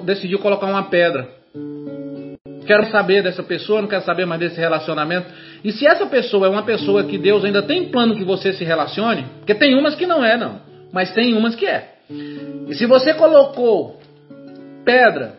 decidiu 0.04 0.40
colocar 0.40 0.66
uma 0.66 0.84
pedra. 0.84 1.28
Quero 2.66 2.86
saber 2.92 3.24
dessa 3.24 3.44
pessoa, 3.44 3.82
não 3.82 3.90
quero 3.90 4.04
saber 4.04 4.26
mais 4.26 4.40
desse 4.40 4.60
relacionamento. 4.60 5.28
E 5.64 5.72
se 5.72 5.86
essa 5.86 6.06
pessoa 6.06 6.48
é 6.48 6.50
uma 6.50 6.64
pessoa 6.64 7.04
que 7.04 7.18
Deus 7.18 7.44
ainda 7.44 7.62
tem 7.62 7.90
plano 7.90 8.16
que 8.16 8.24
você 8.24 8.54
se 8.54 8.64
relacione, 8.64 9.26
porque 9.40 9.56
tem 9.56 9.76
umas 9.78 9.96
que 9.96 10.06
não 10.06 10.24
é, 10.24 10.38
não, 10.38 10.62
mas 10.92 11.12
tem 11.12 11.34
umas 11.34 11.56
que 11.56 11.66
é. 11.66 11.96
E 12.68 12.76
se 12.76 12.86
você 12.86 13.14
colocou 13.14 14.00
pedra 14.86 15.34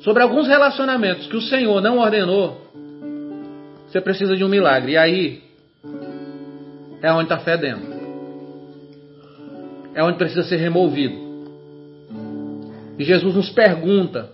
sobre 0.00 0.22
alguns 0.22 0.46
relacionamentos 0.46 1.26
que 1.26 1.36
o 1.36 1.40
Senhor 1.40 1.80
não 1.80 1.98
ordenou, 1.98 2.60
você 3.88 4.00
precisa 4.00 4.36
de 4.36 4.44
um 4.44 4.48
milagre. 4.48 4.92
E 4.92 4.96
aí 4.96 5.42
é 7.02 7.12
onde 7.12 7.24
está 7.24 7.38
fedendo. 7.38 7.93
É 9.94 10.02
onde 10.02 10.18
precisa 10.18 10.42
ser 10.42 10.56
removido. 10.56 11.14
E 12.98 13.04
Jesus 13.04 13.34
nos 13.34 13.50
pergunta: 13.50 14.30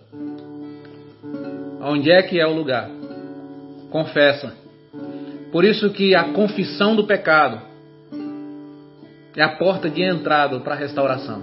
onde 1.81 2.11
é 2.11 2.23
que 2.23 2.41
é 2.41 2.47
o 2.47 2.55
lugar? 2.55 2.89
Confessa. 3.91 4.55
Por 5.53 5.65
isso 5.65 5.91
que 5.91 6.15
a 6.15 6.32
confissão 6.32 6.95
do 6.95 7.05
pecado 7.07 7.61
é 9.37 9.43
a 9.43 9.57
porta 9.57 9.89
de 9.89 10.03
entrada 10.03 10.61
para 10.61 10.74
a 10.74 10.78
restauração. 10.78 11.43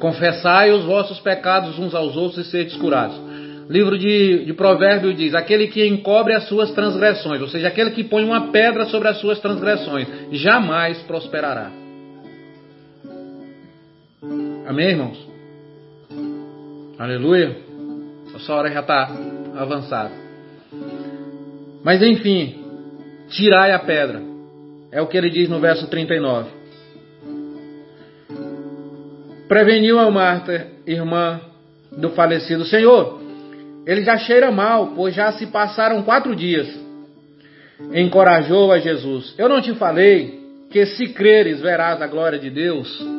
Confessai 0.00 0.72
os 0.72 0.84
vossos 0.84 1.20
pecados 1.20 1.78
uns 1.78 1.94
aos 1.94 2.16
outros 2.16 2.46
e 2.46 2.50
sedes 2.50 2.76
curados. 2.76 3.16
Livro 3.68 3.98
de, 3.98 4.44
de 4.44 4.52
Provérbios 4.54 5.16
diz: 5.16 5.34
aquele 5.34 5.68
que 5.68 5.86
encobre 5.86 6.34
as 6.34 6.48
suas 6.48 6.70
transgressões, 6.72 7.40
ou 7.40 7.48
seja, 7.48 7.68
aquele 7.68 7.90
que 7.90 8.04
põe 8.04 8.24
uma 8.24 8.50
pedra 8.50 8.86
sobre 8.86 9.08
as 9.08 9.18
suas 9.18 9.38
transgressões, 9.40 10.08
jamais 10.32 10.98
prosperará. 11.02 11.87
Amém, 14.68 14.90
irmãos? 14.90 15.28
Aleluia. 16.98 17.56
A 18.34 18.38
sua 18.38 18.56
hora 18.56 18.70
já 18.70 18.80
está 18.80 19.10
avançada. 19.56 20.12
Mas 21.82 22.02
enfim, 22.02 22.62
tirai 23.30 23.72
a 23.72 23.78
pedra. 23.78 24.22
É 24.92 25.00
o 25.00 25.06
que 25.06 25.16
ele 25.16 25.30
diz 25.30 25.48
no 25.48 25.58
verso 25.58 25.88
39 25.88 26.58
preveniu 29.48 29.98
a 29.98 30.10
Marta, 30.10 30.66
irmã 30.86 31.40
do 31.90 32.10
falecido 32.10 32.66
Senhor. 32.66 33.18
Ele 33.86 34.04
já 34.04 34.18
cheira 34.18 34.52
mal, 34.52 34.92
pois 34.94 35.14
já 35.14 35.32
se 35.32 35.46
passaram 35.46 36.02
quatro 36.02 36.36
dias. 36.36 36.68
Encorajou 37.94 38.70
a 38.70 38.78
Jesus: 38.78 39.34
Eu 39.38 39.48
não 39.48 39.62
te 39.62 39.74
falei 39.74 40.38
que 40.70 40.84
se 40.84 41.08
creres 41.08 41.60
verás 41.60 42.02
a 42.02 42.06
glória 42.06 42.38
de 42.38 42.50
Deus? 42.50 43.17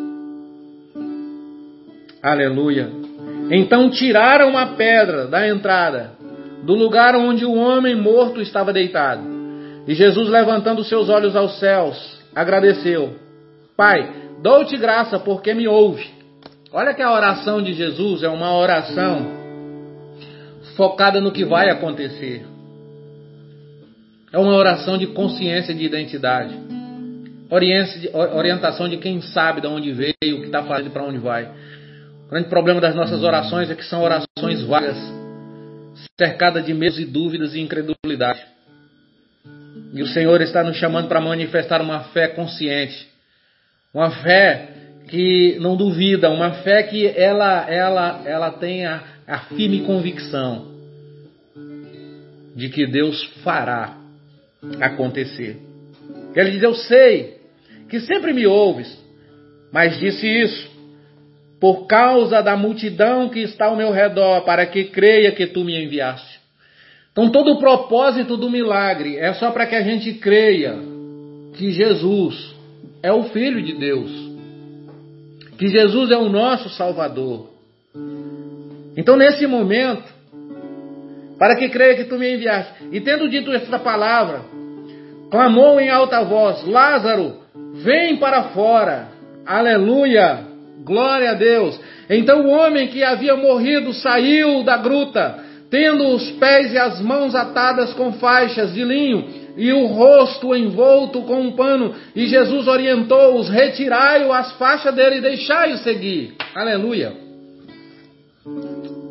Aleluia. 2.21 2.89
Então 3.51 3.89
tiraram 3.89 4.57
a 4.57 4.67
pedra 4.67 5.25
da 5.27 5.47
entrada, 5.47 6.11
do 6.63 6.75
lugar 6.75 7.15
onde 7.15 7.45
o 7.45 7.53
homem 7.53 7.95
morto 7.95 8.41
estava 8.41 8.73
deitado. 8.73 9.21
E 9.87 9.93
Jesus, 9.95 10.29
levantando 10.29 10.83
seus 10.83 11.09
olhos 11.09 11.35
aos 11.35 11.57
céus, 11.59 12.19
agradeceu: 12.35 13.15
Pai, 13.75 14.07
dou-te 14.41 14.77
graça 14.77 15.17
porque 15.17 15.53
me 15.53 15.67
ouve. 15.67 16.07
Olha 16.71 16.93
que 16.93 17.01
a 17.01 17.11
oração 17.11 17.61
de 17.61 17.73
Jesus 17.73 18.21
é 18.21 18.29
uma 18.29 18.55
oração 18.55 19.39
focada 20.75 21.19
no 21.19 21.31
que 21.31 21.43
vai 21.43 21.69
acontecer. 21.69 22.45
É 24.31 24.37
uma 24.37 24.53
oração 24.53 24.97
de 24.97 25.07
consciência 25.07 25.73
de 25.73 25.83
identidade. 25.83 26.53
Orientação 28.35 28.87
de 28.87 28.97
quem 28.97 29.21
sabe 29.21 29.61
de 29.61 29.67
onde 29.67 29.91
veio, 29.91 30.37
o 30.37 30.41
que 30.41 30.45
está 30.45 30.61
fazendo 30.63 30.87
e 30.87 30.91
para 30.91 31.03
onde 31.03 31.17
vai. 31.17 31.49
O 32.29 32.31
grande 32.31 32.47
problema 32.47 32.79
das 32.79 32.93
nossas 32.93 33.23
orações 33.23 33.71
é 33.71 33.75
que 33.75 33.83
são 33.83 34.03
orações 34.03 34.61
vagas, 34.61 34.95
cercadas 36.15 36.63
de 36.63 36.75
medos 36.75 36.99
e 36.99 37.05
dúvidas 37.05 37.55
e 37.55 37.59
incredulidade. 37.59 38.39
E 39.95 40.03
o 40.03 40.05
Senhor 40.05 40.39
está 40.39 40.63
nos 40.63 40.77
chamando 40.77 41.07
para 41.07 41.19
manifestar 41.19 41.81
uma 41.81 42.01
fé 42.11 42.27
consciente, 42.27 43.07
uma 43.91 44.11
fé 44.11 44.69
que 45.07 45.57
não 45.59 45.75
duvida, 45.75 46.29
uma 46.29 46.51
fé 46.61 46.83
que 46.83 47.07
ela, 47.07 47.67
ela, 47.67 48.21
ela 48.23 48.51
tem 48.51 48.85
a, 48.85 49.03
a 49.25 49.39
firme 49.39 49.81
convicção 49.81 50.67
de 52.55 52.69
que 52.69 52.85
Deus 52.85 53.23
fará 53.43 53.97
acontecer. 54.79 55.57
Ele 56.35 56.51
diz: 56.51 56.61
Eu 56.61 56.75
sei 56.75 57.39
que 57.89 57.99
sempre 58.01 58.33
me 58.33 58.45
ouves, 58.45 59.03
mas 59.71 59.97
disse 59.97 60.27
isso 60.27 60.68
por 61.59 61.87
causa 61.87 62.41
da 62.41 62.55
multidão 62.55 63.29
que 63.29 63.39
está 63.41 63.65
ao 63.65 63.75
meu 63.75 63.91
redor, 63.91 64.41
para 64.41 64.65
que 64.65 64.85
creia 64.85 65.31
que 65.31 65.47
tu 65.47 65.63
me 65.63 65.83
enviaste. 65.83 66.39
Então, 67.11 67.29
todo 67.29 67.53
o 67.53 67.59
propósito 67.59 68.37
do 68.37 68.49
milagre 68.49 69.17
é 69.17 69.33
só 69.33 69.51
para 69.51 69.65
que 69.65 69.75
a 69.75 69.81
gente 69.81 70.13
creia 70.13 70.77
que 71.57 71.71
Jesus 71.71 72.55
é 73.03 73.11
o 73.11 73.23
Filho 73.25 73.61
de 73.61 73.73
Deus 73.73 74.29
que 75.59 75.67
Jesus 75.67 76.09
é 76.09 76.17
o 76.17 76.29
nosso 76.29 76.69
Salvador. 76.69 77.49
Então, 78.95 79.17
nesse 79.17 79.45
momento, 79.45 80.05
para 81.37 81.57
que 81.57 81.67
creia 81.67 81.97
que 81.97 82.05
tu 82.05 82.17
me 82.17 82.33
enviaste, 82.33 82.73
e 82.93 83.01
tendo 83.01 83.29
dito 83.29 83.51
esta 83.51 83.77
palavra, 83.77 84.41
clamou 85.29 85.77
em 85.79 85.89
alta 85.89 86.23
voz: 86.23 86.65
Lázaro, 86.65 87.41
vem 87.83 88.17
para 88.17 88.51
fora. 88.51 89.09
Aleluia! 89.45 90.48
Glória 90.89 91.29
a 91.29 91.33
Deus. 91.35 91.79
Então 92.09 92.47
o 92.47 92.49
homem 92.49 92.87
que 92.87 93.03
havia 93.03 93.35
morrido 93.35 93.93
saiu 93.93 94.63
da 94.63 94.75
gruta, 94.75 95.37
tendo 95.69 96.15
os 96.15 96.31
pés 96.31 96.73
e 96.73 96.79
as 96.79 96.99
mãos 96.99 97.35
atadas 97.35 97.93
com 97.93 98.13
faixas 98.13 98.73
de 98.73 98.83
linho 98.83 99.23
e 99.55 99.71
o 99.71 99.85
rosto 99.85 100.55
envolto 100.55 101.21
com 101.21 101.41
um 101.41 101.51
pano. 101.51 101.93
E 102.15 102.25
Jesus 102.25 102.67
orientou-os: 102.67 103.49
retirai-o 103.49 104.33
as 104.33 104.53
faixas 104.53 104.95
dele 104.95 105.17
e 105.17 105.21
deixai-o 105.21 105.77
seguir. 105.77 106.33
Aleluia. 106.55 107.13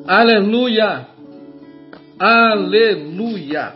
Aleluia. 0.05 1.07
Aleluia. 2.19 3.75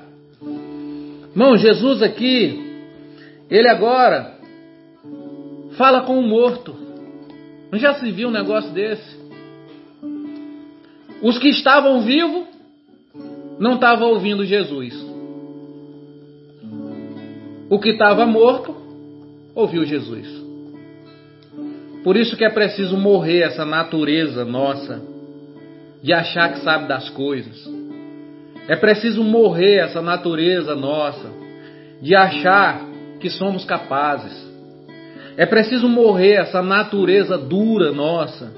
Irmão, 1.31 1.57
Jesus 1.57 2.03
aqui, 2.03 2.83
ele 3.49 3.69
agora 3.69 4.33
fala 5.79 6.01
com 6.01 6.19
o 6.19 6.23
morto. 6.23 6.82
Não 7.73 7.79
já 7.79 7.95
se 7.95 8.13
viu 8.13 8.29
um 8.29 8.31
negócio 8.31 8.71
desse? 8.73 9.19
Os 11.23 11.39
que 11.39 11.49
estavam 11.49 12.03
vivos 12.03 12.45
não 13.59 13.77
estavam 13.77 14.11
ouvindo 14.11 14.45
Jesus. 14.45 14.95
O 17.71 17.79
que 17.79 17.89
estava 17.89 18.27
morto 18.27 18.77
ouviu 19.55 19.87
Jesus. 19.87 20.29
Por 22.05 22.15
isso 22.15 22.37
que 22.37 22.45
é 22.45 22.51
preciso 22.51 22.95
morrer 22.95 23.41
essa 23.41 23.65
natureza 23.65 24.45
nossa 24.45 25.01
de 26.03 26.13
achar 26.13 26.53
que 26.53 26.61
sabe 26.61 26.87
das 26.89 27.09
coisas. 27.09 27.67
É 28.69 28.77
preciso 28.77 29.25
morrer 29.25 29.77
essa 29.77 30.03
natureza 30.03 30.75
nossa 30.75 31.31
de 32.03 32.15
achar 32.15 32.85
que 33.19 33.31
somos 33.31 33.65
capazes. 33.65 34.52
É 35.37 35.47
preciso 35.47 35.89
morrer 35.89 36.35
essa 36.35 36.63
natureza 36.63 37.39
dura 37.39 37.93
nossa 37.93 38.53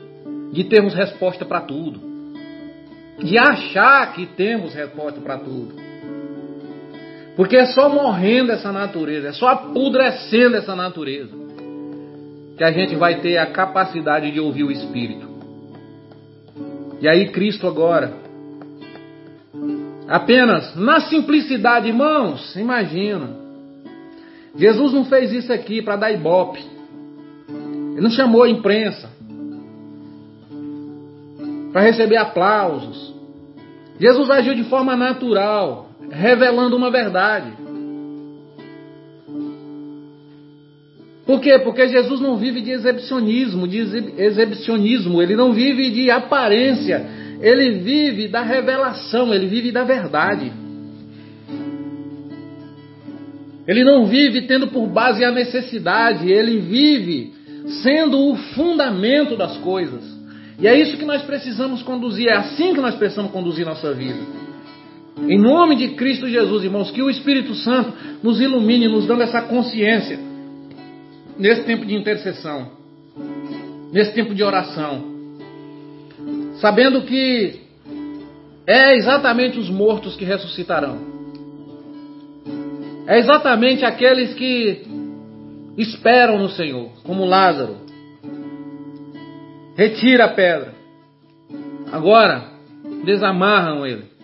de 0.52 0.64
termos 0.64 0.94
resposta 0.94 1.44
para 1.44 1.60
tudo. 1.60 2.00
De 3.18 3.38
achar 3.38 4.12
que 4.12 4.26
temos 4.26 4.74
resposta 4.74 5.20
para 5.20 5.38
tudo. 5.38 5.74
Porque 7.36 7.56
é 7.56 7.66
só 7.66 7.88
morrendo 7.88 8.52
essa 8.52 8.70
natureza, 8.70 9.28
é 9.28 9.32
só 9.32 9.48
apodrecendo 9.48 10.56
essa 10.56 10.76
natureza, 10.76 11.32
que 12.56 12.62
a 12.62 12.70
gente 12.70 12.94
vai 12.94 13.20
ter 13.20 13.38
a 13.38 13.46
capacidade 13.46 14.30
de 14.30 14.38
ouvir 14.38 14.62
o 14.62 14.70
Espírito. 14.70 15.28
E 17.00 17.08
aí, 17.08 17.30
Cristo 17.30 17.66
agora, 17.66 18.12
apenas 20.08 20.76
na 20.76 21.00
simplicidade, 21.00 21.88
irmãos, 21.88 22.54
imagina. 22.54 23.43
Jesus 24.56 24.92
não 24.92 25.04
fez 25.04 25.32
isso 25.32 25.52
aqui 25.52 25.82
para 25.82 25.96
dar 25.96 26.12
ibope. 26.12 26.64
Ele 27.48 28.00
não 28.00 28.10
chamou 28.10 28.42
a 28.42 28.48
imprensa 28.48 29.10
para 31.72 31.82
receber 31.82 32.16
aplausos. 32.16 33.14
Jesus 33.98 34.30
agiu 34.30 34.54
de 34.54 34.64
forma 34.64 34.94
natural, 34.94 35.88
revelando 36.10 36.76
uma 36.76 36.90
verdade. 36.90 37.52
Por 41.26 41.40
quê? 41.40 41.58
Porque 41.58 41.88
Jesus 41.88 42.20
não 42.20 42.36
vive 42.36 42.60
de 42.60 42.70
exibicionismo, 42.70 43.66
de 43.66 43.78
exibicionismo, 44.18 45.22
ele 45.22 45.34
não 45.34 45.52
vive 45.52 45.90
de 45.90 46.10
aparência, 46.10 47.04
ele 47.40 47.78
vive 47.78 48.28
da 48.28 48.42
revelação, 48.42 49.32
ele 49.32 49.46
vive 49.46 49.72
da 49.72 49.84
verdade. 49.84 50.52
Ele 53.66 53.82
não 53.82 54.06
vive 54.06 54.42
tendo 54.42 54.68
por 54.68 54.86
base 54.86 55.24
a 55.24 55.30
necessidade, 55.30 56.30
ele 56.30 56.58
vive 56.58 57.32
sendo 57.82 58.18
o 58.30 58.36
fundamento 58.36 59.36
das 59.36 59.56
coisas. 59.58 60.02
E 60.58 60.68
é 60.68 60.78
isso 60.78 60.96
que 60.96 61.04
nós 61.04 61.22
precisamos 61.22 61.82
conduzir, 61.82 62.28
é 62.28 62.36
assim 62.36 62.74
que 62.74 62.80
nós 62.80 62.94
precisamos 62.94 63.32
conduzir 63.32 63.64
nossa 63.64 63.92
vida. 63.92 64.20
Em 65.28 65.38
nome 65.38 65.76
de 65.76 65.88
Cristo 65.90 66.28
Jesus, 66.28 66.64
irmãos, 66.64 66.90
que 66.90 67.02
o 67.02 67.08
Espírito 67.08 67.54
Santo 67.54 67.92
nos 68.22 68.40
ilumine, 68.40 68.88
nos 68.88 69.06
dando 69.06 69.22
essa 69.22 69.42
consciência 69.42 70.18
nesse 71.38 71.62
tempo 71.62 71.84
de 71.84 71.94
intercessão, 71.94 72.72
nesse 73.92 74.12
tempo 74.12 74.34
de 74.34 74.42
oração, 74.42 75.04
sabendo 76.60 77.02
que 77.02 77.60
é 78.66 78.96
exatamente 78.96 79.58
os 79.58 79.70
mortos 79.70 80.16
que 80.16 80.24
ressuscitarão, 80.24 81.13
é 83.06 83.18
exatamente 83.18 83.84
aqueles 83.84 84.34
que 84.34 84.82
esperam 85.76 86.38
no 86.38 86.48
Senhor, 86.48 86.90
como 87.04 87.24
Lázaro. 87.24 87.76
Retira 89.76 90.26
a 90.26 90.28
pedra. 90.28 90.72
Agora, 91.92 92.44
desamarram 93.04 93.86
ele 93.86 94.14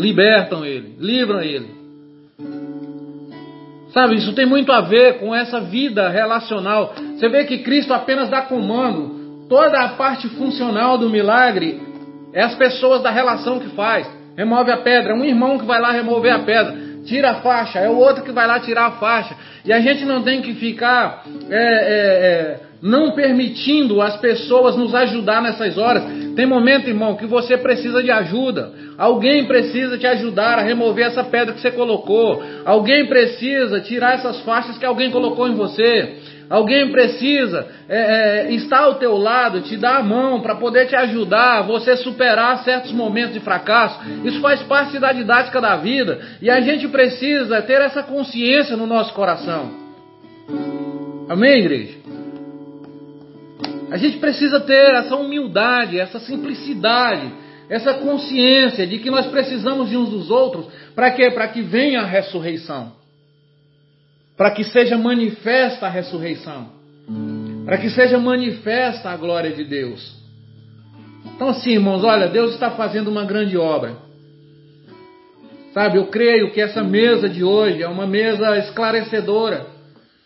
libertam 0.00 0.64
ele, 0.64 0.96
livram 0.98 1.40
ele. 1.40 1.80
Sabe, 3.92 4.16
isso 4.16 4.32
tem 4.34 4.46
muito 4.46 4.72
a 4.72 4.80
ver 4.80 5.18
com 5.18 5.34
essa 5.34 5.60
vida 5.60 6.08
relacional. 6.08 6.94
Você 7.16 7.28
vê 7.28 7.44
que 7.44 7.58
Cristo 7.58 7.92
apenas 7.92 8.28
dá 8.28 8.42
comando. 8.42 9.46
Toda 9.48 9.80
a 9.80 9.88
parte 9.90 10.28
funcional 10.28 10.96
do 10.96 11.10
milagre 11.10 11.80
é 12.32 12.42
as 12.42 12.54
pessoas 12.54 13.02
da 13.02 13.10
relação 13.10 13.58
que 13.58 13.68
faz. 13.70 14.08
Remove 14.36 14.70
a 14.70 14.78
pedra, 14.78 15.14
um 15.14 15.24
irmão 15.24 15.58
que 15.58 15.66
vai 15.66 15.80
lá 15.80 15.90
remover 15.90 16.32
a 16.32 16.38
pedra, 16.38 16.72
tira 17.04 17.30
a 17.30 17.34
faixa, 17.36 17.78
é 17.78 17.88
o 17.88 17.96
outro 17.96 18.24
que 18.24 18.32
vai 18.32 18.46
lá 18.46 18.60
tirar 18.60 18.86
a 18.86 18.90
faixa. 18.92 19.34
E 19.64 19.72
a 19.72 19.80
gente 19.80 20.04
não 20.04 20.22
tem 20.22 20.40
que 20.42 20.54
ficar 20.54 21.24
é, 21.50 21.56
é, 21.56 21.60
é, 21.60 22.60
não 22.82 23.12
permitindo 23.12 24.00
as 24.00 24.16
pessoas 24.16 24.76
nos 24.76 24.94
ajudar 24.94 25.42
nessas 25.42 25.76
horas. 25.76 26.02
Tem 26.34 26.46
momento, 26.46 26.88
irmão, 26.88 27.16
que 27.16 27.26
você 27.26 27.58
precisa 27.58 28.02
de 28.02 28.10
ajuda. 28.10 28.72
Alguém 28.96 29.44
precisa 29.44 29.98
te 29.98 30.06
ajudar 30.06 30.58
a 30.58 30.62
remover 30.62 31.06
essa 31.06 31.24
pedra 31.24 31.54
que 31.54 31.60
você 31.60 31.70
colocou. 31.70 32.42
Alguém 32.64 33.06
precisa 33.06 33.80
tirar 33.80 34.14
essas 34.14 34.40
faixas 34.40 34.78
que 34.78 34.84
alguém 34.84 35.10
colocou 35.10 35.48
em 35.48 35.54
você. 35.54 36.16
Alguém 36.50 36.90
precisa 36.90 37.68
é, 37.88 38.48
é, 38.48 38.52
estar 38.54 38.80
ao 38.80 38.96
teu 38.96 39.16
lado, 39.16 39.60
te 39.60 39.76
dar 39.76 39.98
a 39.98 40.02
mão 40.02 40.40
para 40.40 40.56
poder 40.56 40.88
te 40.88 40.96
ajudar 40.96 41.62
você 41.62 41.96
superar 41.98 42.64
certos 42.64 42.90
momentos 42.90 43.34
de 43.34 43.38
fracasso. 43.38 44.00
Isso 44.24 44.40
faz 44.40 44.60
parte 44.64 44.98
da 44.98 45.12
didática 45.12 45.60
da 45.60 45.76
vida 45.76 46.20
e 46.42 46.50
a 46.50 46.60
gente 46.60 46.88
precisa 46.88 47.62
ter 47.62 47.80
essa 47.80 48.02
consciência 48.02 48.76
no 48.76 48.84
nosso 48.84 49.14
coração. 49.14 49.70
Amém, 51.28 51.60
igreja? 51.60 51.98
A 53.92 53.96
gente 53.96 54.18
precisa 54.18 54.58
ter 54.58 54.94
essa 54.94 55.14
humildade, 55.14 56.00
essa 56.00 56.18
simplicidade, 56.18 57.32
essa 57.68 57.94
consciência 57.94 58.84
de 58.88 58.98
que 58.98 59.08
nós 59.08 59.26
precisamos 59.26 59.88
de 59.88 59.96
uns 59.96 60.10
dos 60.10 60.28
outros. 60.28 60.66
Para 60.96 61.12
quê? 61.12 61.30
Para 61.30 61.46
que 61.46 61.62
venha 61.62 62.00
a 62.00 62.06
ressurreição. 62.06 62.99
Para 64.40 64.52
que 64.52 64.64
seja 64.64 64.96
manifesta 64.96 65.84
a 65.84 65.90
ressurreição. 65.90 66.68
Para 67.66 67.76
que 67.76 67.90
seja 67.90 68.16
manifesta 68.16 69.10
a 69.10 69.16
glória 69.18 69.50
de 69.50 69.64
Deus. 69.64 70.16
Então, 71.34 71.48
assim, 71.48 71.72
irmãos, 71.72 72.02
olha, 72.02 72.26
Deus 72.26 72.54
está 72.54 72.70
fazendo 72.70 73.10
uma 73.10 73.26
grande 73.26 73.58
obra. 73.58 73.96
Sabe, 75.74 75.98
eu 75.98 76.06
creio 76.06 76.50
que 76.52 76.60
essa 76.62 76.82
mesa 76.82 77.28
de 77.28 77.44
hoje 77.44 77.82
é 77.82 77.86
uma 77.86 78.06
mesa 78.06 78.56
esclarecedora, 78.56 79.66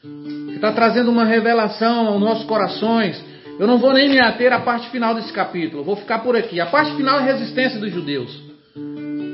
que 0.00 0.54
está 0.54 0.70
trazendo 0.70 1.10
uma 1.10 1.24
revelação 1.24 2.06
aos 2.06 2.20
nossos 2.20 2.44
corações 2.44 3.20
eu 3.58 3.66
não 3.66 3.78
vou 3.78 3.92
nem 3.92 4.08
me 4.08 4.18
ater 4.18 4.52
à 4.52 4.60
parte 4.60 4.90
final 4.90 5.14
desse 5.14 5.32
capítulo, 5.32 5.84
vou 5.84 5.96
ficar 5.96 6.20
por 6.20 6.36
aqui. 6.36 6.60
A 6.60 6.66
parte 6.66 6.96
final 6.96 7.18
é 7.18 7.22
a 7.22 7.34
resistência 7.34 7.78
dos 7.78 7.92
judeus. 7.92 8.36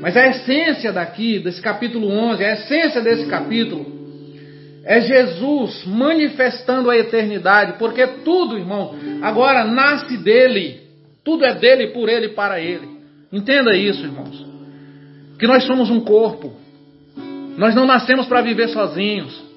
Mas 0.01 0.17
a 0.17 0.27
essência 0.27 0.91
daqui, 0.91 1.39
desse 1.39 1.61
capítulo 1.61 2.07
11, 2.07 2.43
a 2.43 2.53
essência 2.53 3.01
desse 3.01 3.25
capítulo, 3.27 4.00
é 4.83 5.01
Jesus 5.01 5.85
manifestando 5.85 6.89
a 6.89 6.97
eternidade, 6.97 7.73
porque 7.77 8.05
tudo, 8.07 8.57
irmão, 8.57 8.95
agora 9.21 9.63
nasce 9.63 10.17
dele. 10.17 10.81
Tudo 11.23 11.45
é 11.45 11.53
dele, 11.53 11.87
por 11.87 12.09
ele 12.09 12.29
para 12.29 12.59
ele. 12.59 12.89
Entenda 13.31 13.77
isso, 13.77 14.03
irmãos. 14.03 14.45
Que 15.37 15.45
nós 15.45 15.63
somos 15.65 15.89
um 15.89 15.99
corpo. 15.99 16.53
Nós 17.57 17.75
não 17.75 17.85
nascemos 17.85 18.25
para 18.25 18.41
viver 18.41 18.69
sozinhos. 18.69 19.51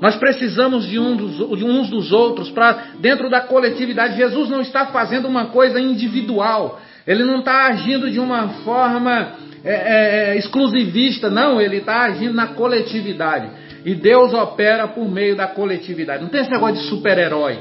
Nós 0.00 0.16
precisamos 0.16 0.86
de, 0.86 0.98
um 0.98 1.16
dos, 1.16 1.58
de 1.58 1.64
uns 1.64 1.88
dos 1.88 2.12
outros 2.12 2.50
para 2.50 2.84
dentro 3.00 3.28
da 3.28 3.40
coletividade. 3.40 4.16
Jesus 4.16 4.48
não 4.48 4.60
está 4.60 4.86
fazendo 4.86 5.28
uma 5.28 5.46
coisa 5.46 5.80
individual. 5.80 6.80
Ele 7.06 7.24
não 7.24 7.40
está 7.40 7.66
agindo 7.66 8.10
de 8.10 8.18
uma 8.18 8.48
forma 8.64 9.34
é, 9.62 9.72
é, 9.72 10.30
é, 10.32 10.38
exclusivista, 10.38 11.30
não. 11.30 11.60
Ele 11.60 11.78
está 11.78 12.02
agindo 12.02 12.34
na 12.34 12.48
coletividade. 12.48 13.48
E 13.84 13.94
Deus 13.94 14.32
opera 14.32 14.88
por 14.88 15.08
meio 15.08 15.36
da 15.36 15.46
coletividade. 15.46 16.22
Não 16.22 16.30
tem 16.30 16.42
esse 16.42 16.50
negócio 16.50 16.76
de 16.76 16.88
super-herói. 16.88 17.58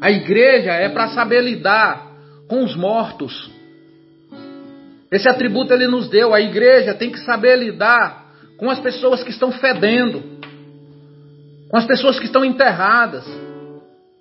A 0.00 0.10
igreja 0.10 0.72
é 0.72 0.88
para 0.88 1.08
saber 1.08 1.42
lidar 1.42 2.06
com 2.48 2.64
os 2.64 2.76
mortos. 2.76 3.50
Esse 5.10 5.28
atributo 5.28 5.72
ele 5.72 5.86
nos 5.86 6.08
deu. 6.08 6.32
A 6.32 6.40
igreja 6.40 6.94
tem 6.94 7.10
que 7.10 7.18
saber 7.20 7.56
lidar 7.56 8.26
com 8.56 8.70
as 8.70 8.80
pessoas 8.80 9.22
que 9.22 9.30
estão 9.30 9.52
fedendo, 9.52 10.22
com 11.70 11.76
as 11.76 11.84
pessoas 11.84 12.18
que 12.18 12.26
estão 12.26 12.44
enterradas. 12.44 13.24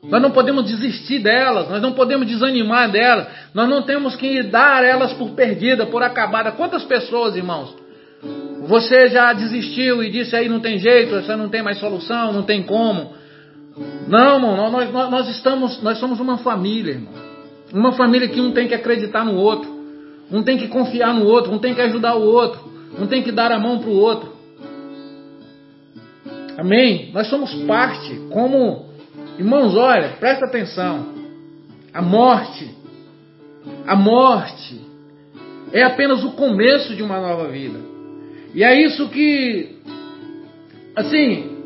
Nós 0.04 0.22
não 0.22 0.32
podemos 0.32 0.66
desistir 0.66 1.20
delas, 1.20 1.70
nós 1.70 1.82
não 1.82 1.94
podemos 1.94 2.28
desanimar 2.28 2.90
delas, 2.90 3.28
nós 3.54 3.68
não 3.68 3.82
temos 3.82 4.16
que 4.16 4.44
dar 4.44 4.84
elas 4.84 5.12
por 5.14 5.32
perdida, 5.32 5.86
por 5.86 6.02
acabada. 6.04 6.52
Quantas 6.52 6.84
pessoas, 6.84 7.36
irmãos, 7.36 7.76
você 8.68 9.10
já 9.10 9.34
desistiu 9.34 10.04
e 10.04 10.10
disse 10.10 10.36
aí 10.36 10.48
não 10.48 10.60
tem 10.60 10.78
jeito, 10.78 11.16
você 11.16 11.36
não 11.36 11.50
tem 11.50 11.64
mais 11.64 11.80
solução, 11.80 12.34
não 12.34 12.44
tem 12.44 12.64
como. 12.64 13.14
Não, 14.08 14.36
irmão, 14.36 14.72
nós, 14.72 14.92
nós, 14.92 15.30
estamos, 15.30 15.82
nós 15.82 15.98
somos 16.00 16.20
uma 16.20 16.38
família, 16.38 16.94
irmão. 16.94 17.14
Uma 17.74 17.92
família 17.94 18.28
que 18.28 18.40
um 18.40 18.52
tem 18.52 18.68
que 18.68 18.74
acreditar 18.74 19.26
no 19.26 19.36
outro, 19.36 19.70
um 20.32 20.44
tem 20.44 20.58
que 20.58 20.68
confiar 20.68 21.14
no 21.14 21.26
outro, 21.26 21.52
um 21.52 21.60
tem 21.60 21.74
que 21.74 21.82
ajudar 21.82 22.16
o 22.16 22.24
outro. 22.24 22.68
Um 23.00 23.06
tem 23.06 23.22
que 23.22 23.32
dar 23.32 23.52
a 23.52 23.60
mão 23.60 23.80
para 23.80 23.90
o 23.90 23.96
outro. 23.96 24.32
Amém? 26.58 27.12
Nós 27.14 27.28
somos 27.28 27.54
parte, 27.66 28.16
como 28.32 28.88
Irmãos, 29.38 29.76
olha, 29.76 30.16
presta 30.20 30.46
atenção. 30.46 31.14
A 31.94 32.02
morte, 32.02 32.76
a 33.86 33.96
morte 33.96 34.82
é 35.72 35.84
apenas 35.84 36.24
o 36.24 36.32
começo 36.32 36.96
de 36.96 37.04
uma 37.04 37.20
nova 37.20 37.48
vida. 37.48 37.80
E 38.54 38.64
é 38.64 38.82
isso 38.82 39.10
que, 39.10 39.78
assim, 40.96 41.58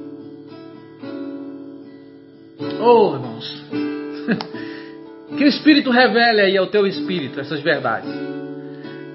oh 2.79 3.13
irmãos, 3.13 3.65
que 5.37 5.43
o 5.43 5.47
Espírito 5.47 5.89
revele 5.89 6.41
aí 6.41 6.57
ao 6.57 6.67
teu 6.67 6.85
espírito 6.85 7.39
essas 7.39 7.61
verdades. 7.61 8.09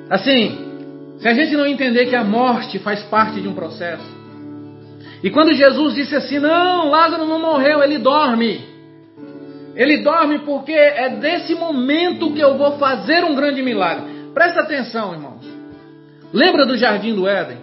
Assim, 0.09 0.59
se 1.18 1.28
a 1.28 1.34
gente 1.34 1.56
não 1.56 1.66
entender 1.66 2.06
que 2.06 2.16
a 2.16 2.24
morte 2.24 2.78
faz 2.78 3.02
parte 3.05 3.40
de 3.40 3.48
um 3.48 3.55
processo, 3.55 4.16
e 5.22 5.30
quando 5.30 5.52
Jesus 5.55 5.94
disse 5.94 6.14
assim: 6.14 6.38
Não, 6.38 6.90
Lázaro 6.90 7.26
não 7.26 7.40
morreu, 7.40 7.82
ele 7.82 7.98
dorme. 7.98 8.60
Ele 9.74 9.98
dorme 9.98 10.38
porque 10.40 10.72
é 10.72 11.10
desse 11.10 11.55
momento 11.55 12.32
que 12.32 12.40
eu 12.40 12.56
vou 12.56 12.78
fazer 12.78 13.24
um 13.24 13.34
grande 13.34 13.62
milagre. 13.62 14.05
Presta 14.32 14.60
atenção, 14.60 15.12
irmãos. 15.12 15.56
Lembra 16.37 16.67
do 16.67 16.77
jardim 16.77 17.15
do 17.15 17.27
Éden? 17.27 17.57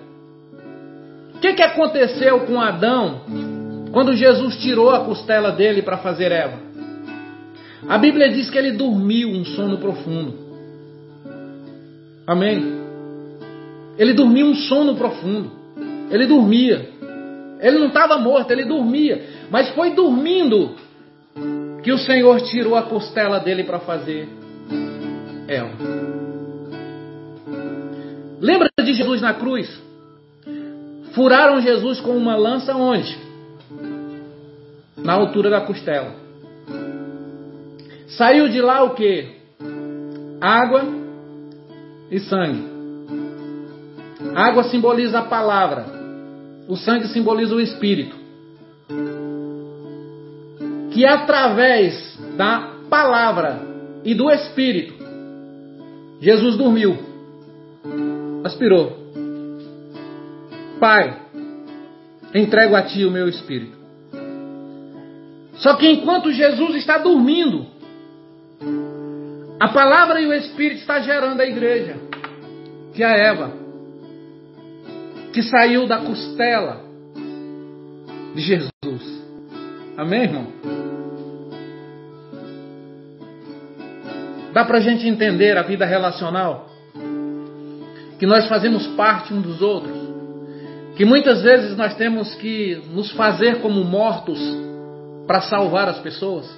O 1.36 1.40
que, 1.40 1.54
que 1.54 1.62
aconteceu 1.62 2.40
com 2.40 2.60
Adão 2.60 3.22
quando 3.92 4.16
Jesus 4.16 4.56
tirou 4.64 4.90
a 4.90 5.02
costela 5.02 5.52
dele 5.52 5.84
para 5.84 6.00
fazer 6.00 6.32
Eva? 6.32 6.58
A 7.88 8.00
Bíblia 8.00 8.32
diz 8.32 8.50
que 8.50 8.58
ele 8.58 8.72
dormiu 8.72 9.30
um 9.30 9.46
sono 9.46 9.78
profundo. 9.78 10.34
Amém? 12.26 12.66
Ele 13.96 14.14
dormiu 14.14 14.48
um 14.48 14.56
sono 14.56 14.96
profundo. 14.96 15.52
Ele 16.10 16.26
dormia. 16.26 16.90
Ele 17.60 17.78
não 17.78 17.90
estava 17.90 18.18
morto, 18.18 18.50
ele 18.50 18.66
dormia. 18.66 19.24
Mas 19.52 19.70
foi 19.76 19.92
dormindo 19.92 20.74
que 21.84 21.92
o 21.92 22.00
Senhor 22.00 22.42
tirou 22.42 22.76
a 22.76 22.82
costela 22.82 23.40
dele 23.40 23.66
para 23.66 23.82
fazer 23.82 24.28
Eva. 25.48 26.23
Lembra 28.40 28.70
de 28.84 28.94
Jesus 28.94 29.22
na 29.22 29.34
cruz? 29.34 29.70
Furaram 31.14 31.62
Jesus 31.62 32.00
com 32.00 32.18
uma 32.18 32.36
lança 32.36 32.76
onde? 32.76 33.18
Na 34.98 35.14
altura 35.14 35.50
da 35.50 35.62
costela. 35.62 36.16
Saiu 38.08 38.50
de 38.50 38.62
lá 38.62 38.84
o 38.84 38.96
que? 38.96 39.28
Água 40.42 40.84
e 42.12 42.20
sangue. 42.20 42.72
água 44.36 44.64
simboliza 44.64 45.20
a 45.20 45.24
palavra. 45.24 45.86
O 46.68 46.76
sangue 46.76 47.08
simboliza 47.08 47.56
o 47.56 47.62
espírito. 47.62 48.16
Que 50.92 51.06
através 51.06 52.20
da 52.38 52.74
palavra 52.90 53.62
e 54.04 54.14
do 54.14 54.30
espírito, 54.30 54.94
Jesus 56.20 56.56
dormiu, 56.56 56.98
aspirou. 58.44 58.98
Pai, 60.80 61.18
entrego 62.34 62.76
a 62.76 62.82
ti 62.84 63.06
o 63.06 63.12
meu 63.12 63.28
espírito. 63.28 63.78
Só 65.56 65.76
que 65.76 65.88
enquanto 65.88 66.32
Jesus 66.32 66.76
está 66.76 66.98
dormindo, 66.98 67.66
a 69.60 69.70
palavra 69.70 70.20
e 70.20 70.28
o 70.28 70.34
espírito 70.34 70.82
está 70.82 71.00
gerando 71.00 71.40
a 71.40 71.46
igreja, 71.46 71.96
que 72.94 73.04
é 73.04 73.06
a 73.06 73.18
Eva 73.18 73.64
que 75.34 75.42
saiu 75.42 75.88
da 75.88 75.98
costela 75.98 76.80
de 78.36 78.42
Jesus. 78.42 79.24
Amém, 79.98 80.24
irmão? 80.24 80.48
Dá 84.54 84.64
para 84.64 84.78
a 84.78 84.82
gente 84.82 85.08
entender 85.08 85.58
a 85.58 85.64
vida 85.64 85.86
relacional? 85.86 86.70
Que 88.24 88.28
nós 88.28 88.48
fazemos 88.48 88.88
parte 88.96 89.34
um 89.34 89.42
dos 89.42 89.62
outros. 89.62 89.98
Que 90.96 91.04
muitas 91.04 91.42
vezes 91.42 91.76
nós 91.76 91.94
temos 91.96 92.34
que 92.36 92.82
nos 92.94 93.12
fazer 93.12 93.60
como 93.60 93.84
mortos 93.84 94.40
para 95.28 95.42
salvar 95.42 95.90
as 95.90 96.00
pessoas, 96.00 96.50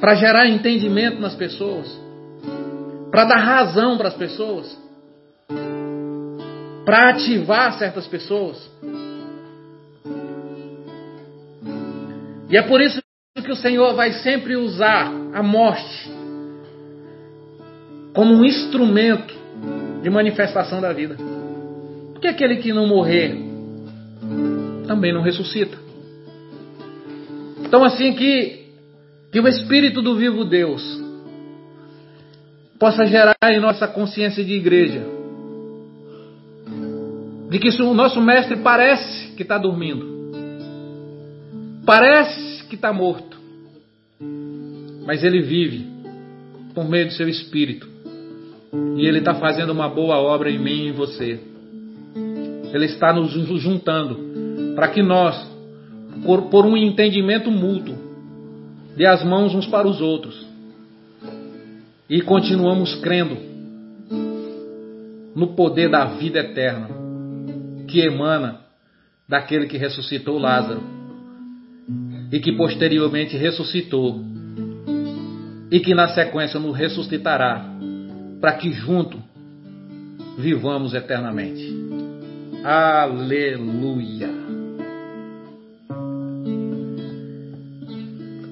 para 0.00 0.14
gerar 0.14 0.48
entendimento 0.48 1.20
nas 1.20 1.34
pessoas, 1.34 1.86
para 3.10 3.24
dar 3.24 3.36
razão 3.36 3.98
para 3.98 4.08
as 4.08 4.14
pessoas 4.14 4.78
para 6.86 7.10
ativar 7.10 7.74
certas 7.78 8.06
pessoas. 8.06 8.56
E 12.48 12.56
é 12.56 12.62
por 12.62 12.80
isso 12.80 12.98
que 13.44 13.52
o 13.52 13.56
Senhor 13.56 13.94
vai 13.94 14.12
sempre 14.12 14.56
usar 14.56 15.12
a 15.34 15.42
morte 15.42 16.10
como 18.14 18.32
um 18.32 18.42
instrumento 18.46 19.37
de 20.02 20.10
manifestação 20.10 20.80
da 20.80 20.92
vida. 20.92 21.16
Porque 22.12 22.28
aquele 22.28 22.56
que 22.56 22.72
não 22.72 22.86
morrer 22.86 23.36
também 24.86 25.12
não 25.12 25.22
ressuscita. 25.22 25.76
Então, 27.64 27.84
assim 27.84 28.14
que, 28.14 28.66
que 29.30 29.40
o 29.40 29.46
Espírito 29.46 30.00
do 30.00 30.16
vivo 30.16 30.44
Deus 30.44 30.82
possa 32.78 33.06
gerar 33.06 33.36
em 33.44 33.60
nossa 33.60 33.86
consciência 33.86 34.44
de 34.44 34.54
igreja 34.54 35.18
de 37.50 37.58
que 37.58 37.68
o 37.82 37.94
nosso 37.94 38.20
mestre 38.20 38.56
parece 38.58 39.32
que 39.32 39.42
está 39.42 39.56
dormindo, 39.56 40.06
parece 41.84 42.64
que 42.64 42.74
está 42.74 42.92
morto, 42.92 43.38
mas 45.06 45.24
ele 45.24 45.40
vive 45.40 45.86
por 46.74 46.88
meio 46.88 47.06
do 47.06 47.12
seu 47.12 47.28
espírito 47.28 47.88
e 48.96 49.06
ele 49.06 49.18
está 49.18 49.34
fazendo 49.34 49.70
uma 49.70 49.88
boa 49.88 50.18
obra 50.18 50.50
em 50.50 50.58
mim 50.58 50.84
e 50.84 50.88
em 50.88 50.92
você. 50.92 51.40
Ele 52.72 52.84
está 52.84 53.12
nos 53.12 53.32
juntando 53.60 54.74
para 54.74 54.88
que 54.88 55.02
nós, 55.02 55.34
por, 56.24 56.42
por 56.50 56.66
um 56.66 56.76
entendimento 56.76 57.50
mútuo, 57.50 57.96
dê 58.96 59.06
as 59.06 59.24
mãos 59.24 59.54
uns 59.54 59.66
para 59.66 59.88
os 59.88 60.00
outros 60.00 60.46
e 62.10 62.20
continuamos 62.20 62.94
crendo 62.96 63.36
no 65.34 65.48
poder 65.54 65.90
da 65.90 66.04
vida 66.04 66.40
eterna 66.40 66.88
que 67.86 68.00
emana 68.00 68.60
daquele 69.28 69.66
que 69.66 69.76
ressuscitou 69.76 70.38
Lázaro 70.38 70.82
e 72.32 72.40
que 72.40 72.52
posteriormente 72.52 73.36
ressuscitou 73.36 74.20
e 75.70 75.80
que 75.80 75.94
na 75.94 76.08
sequência 76.08 76.58
nos 76.58 76.76
ressuscitará 76.76 77.77
para 78.40 78.52
que 78.52 78.72
junto 78.72 79.18
vivamos 80.38 80.94
eternamente. 80.94 81.76
Aleluia. 82.64 84.30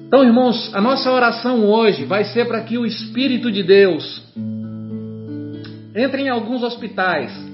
Então, 0.07 0.23
irmãos, 0.23 0.73
a 0.73 0.81
nossa 0.81 1.11
oração 1.11 1.65
hoje 1.65 2.05
vai 2.05 2.23
ser 2.25 2.45
para 2.47 2.61
que 2.61 2.77
o 2.77 2.85
Espírito 2.85 3.51
de 3.51 3.63
Deus 3.63 4.23
entre 5.95 6.21
em 6.21 6.29
alguns 6.29 6.63
hospitais 6.63 7.47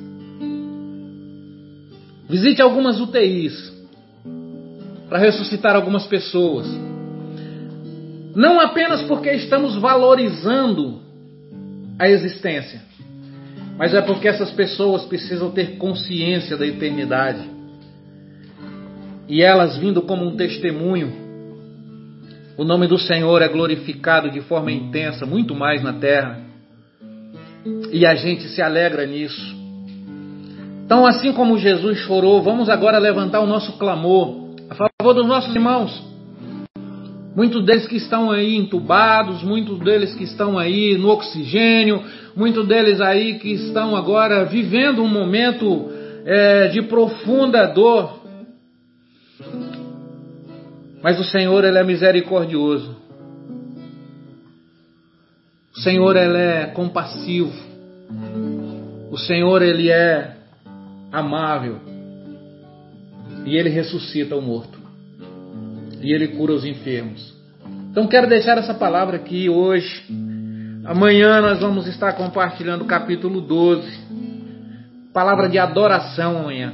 Visite 2.33 2.63
algumas 2.63 2.99
UTIs 2.99 3.71
para 5.07 5.19
ressuscitar 5.19 5.75
algumas 5.75 6.07
pessoas. 6.07 6.65
Não 8.35 8.59
apenas 8.59 9.03
porque 9.03 9.29
estamos 9.33 9.75
valorizando 9.75 11.02
a 11.99 12.09
existência, 12.09 12.81
mas 13.77 13.93
é 13.93 14.01
porque 14.01 14.27
essas 14.27 14.51
pessoas 14.51 15.05
precisam 15.05 15.51
ter 15.51 15.77
consciência 15.77 16.57
da 16.57 16.65
eternidade. 16.65 17.51
E 19.27 19.41
elas 19.41 19.77
vindo 19.77 20.01
como 20.01 20.25
um 20.25 20.35
testemunho, 20.35 21.11
o 22.57 22.63
nome 22.63 22.87
do 22.87 22.99
Senhor 22.99 23.41
é 23.41 23.47
glorificado 23.47 24.29
de 24.29 24.41
forma 24.41 24.71
intensa, 24.71 25.25
muito 25.25 25.55
mais 25.55 25.81
na 25.81 25.93
terra. 25.93 26.39
E 27.91 28.05
a 28.05 28.13
gente 28.15 28.47
se 28.49 28.61
alegra 28.61 29.05
nisso. 29.05 29.55
Então, 30.85 31.05
assim 31.07 31.33
como 31.33 31.57
Jesus 31.57 31.97
chorou, 31.99 32.43
vamos 32.43 32.69
agora 32.69 32.99
levantar 32.99 33.39
o 33.39 33.47
nosso 33.47 33.77
clamor 33.77 34.53
a 34.69 34.75
favor 34.75 35.13
dos 35.13 35.25
nossos 35.25 35.53
irmãos. 35.53 36.12
Muitos 37.35 37.65
deles 37.65 37.87
que 37.87 37.97
estão 37.97 38.29
aí 38.29 38.55
entubados, 38.55 39.43
muitos 39.43 39.79
deles 39.79 40.13
que 40.13 40.23
estão 40.23 40.57
aí 40.57 40.97
no 40.97 41.09
oxigênio, 41.09 42.03
muitos 42.35 42.67
deles 42.67 43.01
aí 43.01 43.39
que 43.39 43.51
estão 43.53 43.95
agora 43.95 44.45
vivendo 44.45 45.01
um 45.01 45.07
momento 45.07 45.89
é, 46.25 46.67
de 46.67 46.81
profunda 46.83 47.65
dor. 47.65 48.21
Mas 51.01 51.19
o 51.19 51.23
Senhor, 51.23 51.63
Ele 51.65 51.77
é 51.77 51.83
misericordioso. 51.83 52.95
O 55.75 55.79
Senhor, 55.79 56.15
Ele 56.15 56.37
é 56.37 56.65
compassivo. 56.67 57.51
O 59.11 59.17
Senhor, 59.17 59.61
Ele 59.61 59.89
é 59.89 60.37
amável. 61.11 61.79
E 63.45 63.55
ele 63.55 63.69
ressuscita 63.69 64.35
o 64.35 64.41
morto. 64.41 64.72
E 66.03 66.11
ele 66.11 66.27
cura 66.27 66.51
os 66.51 66.65
enfermos. 66.65 67.33
Então 67.89 68.05
quero 68.07 68.27
deixar 68.27 68.57
essa 68.57 68.73
palavra 68.73 69.15
aqui 69.15 69.49
hoje. 69.49 70.03
Amanhã 70.83 71.41
nós 71.41 71.61
vamos 71.61 71.87
estar 71.87 72.13
compartilhando 72.13 72.81
o 72.81 72.87
capítulo 72.87 73.39
12. 73.39 73.87
Palavra 75.13 75.47
de 75.47 75.57
adoração 75.57 76.39
amanhã. 76.39 76.73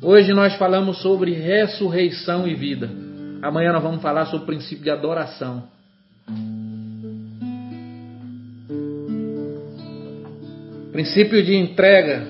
Hoje 0.00 0.32
nós 0.32 0.54
falamos 0.54 1.02
sobre 1.02 1.32
ressurreição 1.32 2.46
e 2.46 2.54
vida. 2.54 2.88
Amanhã 3.42 3.72
nós 3.72 3.82
vamos 3.82 4.00
falar 4.00 4.26
sobre 4.26 4.44
o 4.44 4.46
princípio 4.46 4.84
de 4.84 4.90
adoração. 4.90 5.64
Princípio 10.92 11.42
de 11.42 11.56
entrega. 11.56 12.28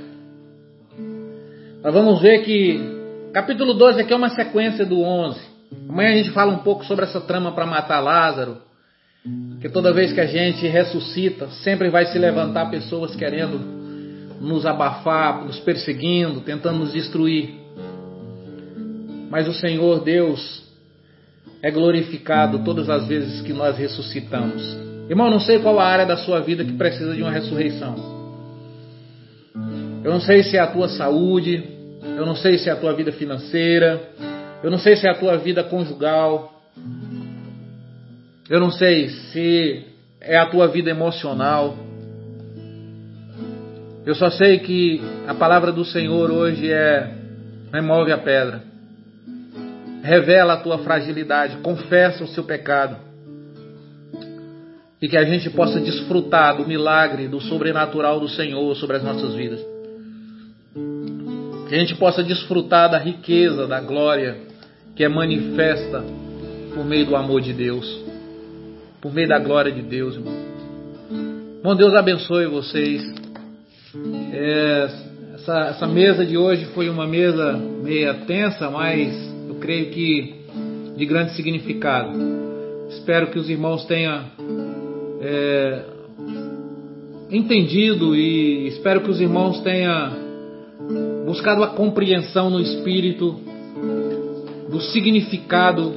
Nós 1.83 1.93
vamos 1.93 2.23
ver 2.23 2.43
que 2.43 2.81
capítulo 3.33 3.75
12 3.75 4.01
aqui 4.01 4.13
é 4.13 4.17
uma 4.17 4.31
sequência 4.31 4.87
do 4.87 5.01
11. 5.01 5.50
Amanhã 5.89 6.11
a 6.11 6.17
gente 6.17 6.31
fala 6.31 6.53
um 6.53 6.59
pouco 6.59 6.85
sobre 6.85 7.05
essa 7.05 7.21
trama 7.21 7.53
para 7.53 7.67
matar 7.67 8.01
Lázaro. 8.01 8.59
Que 9.61 9.69
toda 9.69 9.93
vez 9.93 10.13
que 10.13 10.21
a 10.21 10.27
gente 10.27 10.67
ressuscita, 10.67 11.49
sempre 11.63 11.91
vai 11.91 12.07
se 12.07 12.19
levantar 12.19 12.71
pessoas 12.71 13.15
querendo 13.15 13.59
nos 14.41 14.65
abafar, 14.65 15.45
nos 15.45 15.61
perseguindo, 15.61 16.41
tentando 16.41 16.79
nos 16.79 16.93
destruir 16.93 17.61
mas 19.31 19.47
o 19.47 19.55
Senhor 19.55 20.03
Deus 20.03 20.65
é 21.63 21.71
glorificado 21.71 22.59
todas 22.65 22.91
as 22.91 23.07
vezes 23.07 23.41
que 23.43 23.53
nós 23.53 23.79
ressuscitamos. 23.79 24.77
Irmão, 25.09 25.31
não 25.31 25.39
sei 25.39 25.61
qual 25.61 25.79
a 25.79 25.87
área 25.87 26.05
da 26.05 26.17
sua 26.17 26.41
vida 26.41 26.65
que 26.65 26.73
precisa 26.73 27.15
de 27.15 27.23
uma 27.23 27.31
ressurreição. 27.31 27.95
Eu 30.03 30.11
não 30.11 30.21
sei 30.21 30.43
se 30.43 30.57
é 30.57 30.61
a 30.61 30.67
tua 30.67 30.89
saúde, 30.89 31.63
eu 32.17 32.27
não 32.27 32.35
sei 32.35 32.59
se 32.59 32.69
é 32.69 32.73
a 32.73 32.77
tua 32.77 32.93
vida 32.93 33.13
financeira, 33.13 34.01
eu 34.62 34.70
não 34.70 34.78
sei 34.78 34.97
se 34.97 35.07
é 35.07 35.11
a 35.11 35.15
tua 35.15 35.39
vida 35.39 35.65
conjugal, 35.65 36.61
eu 38.49 38.61
não 38.61 38.70
sei 38.70 39.09
se 39.09 39.87
é 40.20 40.37
a 40.37 40.47
tua 40.47 40.69
vida 40.69 40.91
emocional. 40.91 41.77
Eu 44.05 44.15
só 44.15 44.28
sei 44.31 44.59
que 44.59 45.01
a 45.27 45.35
palavra 45.35 45.73
do 45.73 45.85
Senhor 45.85 46.31
hoje 46.31 46.70
é 46.70 47.15
remove 47.73 48.12
a 48.12 48.19
pedra. 48.19 48.62
Revela 50.03 50.55
a 50.55 50.57
tua 50.57 50.78
fragilidade, 50.78 51.59
confessa 51.59 52.24
o 52.24 52.28
seu 52.28 52.45
pecado. 52.45 52.97
E 55.01 55.09
que 55.09 55.16
a 55.16 55.24
gente 55.24 55.49
possa 55.51 55.81
desfrutar 55.81 56.57
do 56.57 56.66
milagre, 56.66 57.28
do 57.28 57.41
sobrenatural 57.41 58.20
do 58.20 58.28
Senhor 58.28 58.74
sobre 58.77 58.97
as 58.97 59.03
nossas 59.03 59.35
vidas. 59.35 59.61
Que 61.69 61.74
a 61.74 61.78
gente 61.78 61.95
possa 61.95 62.23
desfrutar 62.23 62.91
da 62.91 62.99
riqueza, 62.99 63.66
da 63.66 63.81
glória 63.81 64.50
que 65.01 65.05
é 65.05 65.09
manifesta 65.09 66.05
por 66.75 66.85
meio 66.85 67.07
do 67.07 67.17
amor 67.17 67.41
de 67.41 67.55
Deus, 67.55 68.05
por 69.01 69.11
meio 69.11 69.27
da 69.27 69.39
glória 69.39 69.73
de 69.73 69.81
Deus, 69.81 70.15
irmão. 70.15 70.35
Bom, 71.63 71.75
Deus 71.75 71.95
abençoe 71.95 72.45
vocês. 72.45 73.03
É, 74.31 74.91
essa, 75.37 75.59
essa 75.69 75.87
mesa 75.87 76.27
de 76.27 76.37
hoje 76.37 76.67
foi 76.75 76.91
uma 76.91 77.07
mesa 77.07 77.55
meia 77.83 78.13
tensa, 78.27 78.69
mas 78.69 79.17
creio 79.59 79.91
que 79.91 80.35
de 80.99 81.07
grande 81.07 81.33
significado. 81.35 82.19
Espero 82.91 83.29
que 83.29 83.39
os 83.39 83.49
irmãos 83.49 83.87
tenham 83.87 84.23
é, 85.23 85.83
entendido 87.31 88.15
e 88.15 88.67
espero 88.67 89.01
que 89.01 89.11
os 89.11 89.19
irmãos 89.19 89.63
tenham 89.63 90.13
buscado 91.25 91.65
a 91.65 91.69
compreensão 91.69 92.51
no 92.51 92.61
espírito 92.61 93.49
do 94.71 94.81
significado 94.81 95.93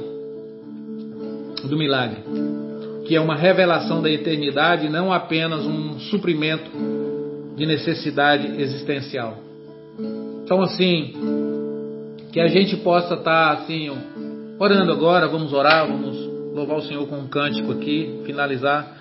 do 1.68 1.78
milagre, 1.78 2.24
que 3.06 3.14
é 3.14 3.20
uma 3.20 3.36
revelação 3.36 4.02
da 4.02 4.10
eternidade, 4.10 4.88
não 4.88 5.12
apenas 5.12 5.64
um 5.64 5.98
suprimento 6.00 6.70
de 7.56 7.64
necessidade 7.64 8.60
existencial. 8.60 9.38
Então, 10.44 10.60
assim, 10.60 11.14
que 12.32 12.40
a 12.40 12.48
gente 12.48 12.76
possa 12.78 13.14
estar 13.14 13.56
tá, 13.56 13.62
assim, 13.62 13.90
orando 14.58 14.92
agora, 14.92 15.28
vamos 15.28 15.52
orar, 15.52 15.86
vamos 15.86 16.16
louvar 16.52 16.78
o 16.78 16.82
Senhor 16.82 17.06
com 17.06 17.16
um 17.16 17.28
cântico 17.28 17.72
aqui, 17.72 18.22
finalizar 18.26 18.96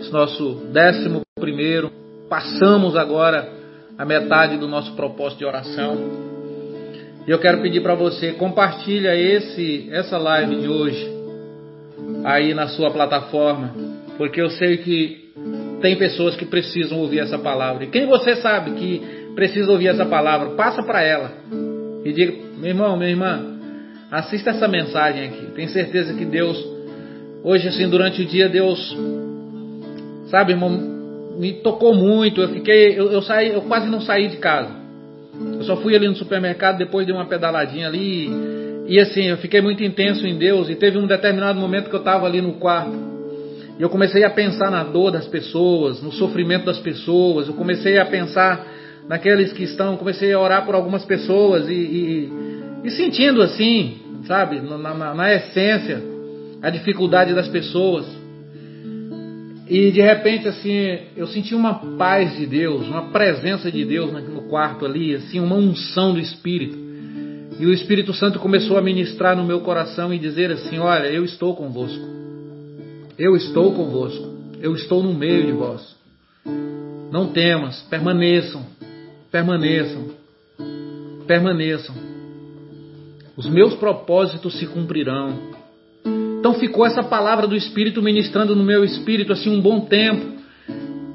esse 0.00 0.12
nosso 0.12 0.66
décimo 0.72 1.22
primeiro. 1.40 1.90
Passamos 2.28 2.94
agora 2.96 3.50
a 3.96 4.04
metade 4.04 4.56
do 4.58 4.68
nosso 4.68 4.92
propósito 4.94 5.38
de 5.38 5.44
oração. 5.46 6.33
E 7.26 7.30
eu 7.30 7.38
quero 7.38 7.62
pedir 7.62 7.80
para 7.80 7.94
você, 7.94 8.32
compartilha 8.32 9.16
esse 9.16 9.88
essa 9.90 10.18
live 10.18 10.56
de 10.56 10.68
hoje 10.68 11.14
aí 12.24 12.52
na 12.52 12.68
sua 12.68 12.90
plataforma, 12.90 13.74
porque 14.18 14.40
eu 14.40 14.50
sei 14.50 14.76
que 14.78 15.24
tem 15.80 15.96
pessoas 15.96 16.36
que 16.36 16.44
precisam 16.44 16.98
ouvir 16.98 17.20
essa 17.20 17.38
palavra. 17.38 17.84
E 17.84 17.86
quem 17.88 18.06
você 18.06 18.36
sabe 18.36 18.72
que 18.72 19.02
precisa 19.34 19.70
ouvir 19.70 19.88
essa 19.88 20.04
palavra, 20.04 20.50
passa 20.50 20.82
para 20.82 21.02
ela 21.02 21.32
e 22.04 22.12
diga 22.12 22.34
meu 22.58 22.68
irmão, 22.68 22.96
minha 22.96 23.10
irmã, 23.10 23.58
assista 24.10 24.50
essa 24.50 24.68
mensagem 24.68 25.24
aqui. 25.24 25.46
Tenho 25.54 25.68
certeza 25.68 26.14
que 26.14 26.24
Deus, 26.24 26.62
hoje 27.42 27.68
assim, 27.68 27.88
durante 27.88 28.22
o 28.22 28.26
dia, 28.26 28.48
Deus, 28.48 28.96
sabe, 30.28 30.52
irmão, 30.52 30.70
me 31.38 31.54
tocou 31.54 31.94
muito. 31.94 32.40
Eu 32.40 32.48
fiquei, 32.48 32.98
eu, 32.98 33.10
eu 33.10 33.22
saí, 33.22 33.52
eu 33.52 33.62
quase 33.62 33.88
não 33.88 34.00
saí 34.00 34.28
de 34.28 34.36
casa. 34.36 34.83
Eu 35.40 35.64
só 35.64 35.76
fui 35.76 35.96
ali 35.96 36.06
no 36.06 36.14
supermercado 36.16 36.78
depois 36.78 37.06
de 37.06 37.12
uma 37.12 37.26
pedaladinha 37.26 37.88
ali. 37.88 38.30
E 38.86 38.98
assim, 39.00 39.24
eu 39.24 39.36
fiquei 39.38 39.60
muito 39.60 39.82
intenso 39.82 40.26
em 40.26 40.36
Deus. 40.36 40.68
E 40.68 40.74
teve 40.74 40.98
um 40.98 41.06
determinado 41.06 41.58
momento 41.58 41.88
que 41.88 41.94
eu 41.96 42.00
estava 42.00 42.26
ali 42.26 42.40
no 42.40 42.54
quarto. 42.54 42.96
E 43.78 43.82
eu 43.82 43.90
comecei 43.90 44.24
a 44.24 44.30
pensar 44.30 44.70
na 44.70 44.84
dor 44.84 45.10
das 45.10 45.26
pessoas, 45.26 46.02
no 46.02 46.12
sofrimento 46.12 46.66
das 46.66 46.78
pessoas. 46.78 47.48
Eu 47.48 47.54
comecei 47.54 47.98
a 47.98 48.06
pensar 48.06 48.66
naqueles 49.08 49.52
que 49.52 49.64
estão. 49.64 49.96
Comecei 49.96 50.32
a 50.32 50.38
orar 50.38 50.64
por 50.64 50.74
algumas 50.74 51.04
pessoas 51.04 51.68
e, 51.68 51.72
e 51.72 52.44
e 52.84 52.90
sentindo 52.90 53.40
assim, 53.40 53.96
sabe, 54.26 54.60
na, 54.60 54.76
na, 54.76 55.14
na 55.14 55.34
essência, 55.34 56.02
a 56.60 56.68
dificuldade 56.68 57.32
das 57.32 57.48
pessoas. 57.48 58.04
E 59.68 59.90
de 59.90 60.00
repente, 60.00 60.46
assim, 60.46 60.98
eu 61.16 61.26
senti 61.26 61.54
uma 61.54 61.96
paz 61.96 62.36
de 62.36 62.46
Deus, 62.46 62.86
uma 62.86 63.10
presença 63.10 63.72
de 63.72 63.84
Deus 63.84 64.12
no 64.12 64.42
quarto 64.42 64.84
ali, 64.84 65.14
assim, 65.14 65.40
uma 65.40 65.56
unção 65.56 66.12
do 66.12 66.20
Espírito. 66.20 66.76
E 67.58 67.64
o 67.64 67.72
Espírito 67.72 68.12
Santo 68.12 68.38
começou 68.38 68.76
a 68.76 68.82
ministrar 68.82 69.36
no 69.36 69.44
meu 69.44 69.60
coração 69.60 70.12
e 70.12 70.18
dizer 70.18 70.50
assim: 70.50 70.78
Olha, 70.78 71.06
eu 71.06 71.24
estou 71.24 71.54
convosco. 71.56 72.04
Eu 73.18 73.36
estou 73.36 73.72
convosco. 73.72 74.34
Eu 74.60 74.74
estou 74.74 75.02
no 75.02 75.14
meio 75.14 75.46
de 75.46 75.52
vós. 75.52 75.94
Não 77.10 77.28
temas, 77.28 77.80
permaneçam, 77.88 78.66
permaneçam, 79.30 80.10
permaneçam 81.26 82.14
os 83.36 83.46
meus 83.48 83.74
propósitos 83.74 84.58
se 84.58 84.66
cumprirão. 84.66 85.63
Então 86.44 86.52
ficou 86.52 86.84
essa 86.84 87.02
palavra 87.02 87.46
do 87.46 87.56
Espírito 87.56 88.02
ministrando 88.02 88.54
no 88.54 88.62
meu 88.62 88.84
espírito 88.84 89.32
assim 89.32 89.48
um 89.48 89.62
bom 89.62 89.80
tempo. 89.80 90.42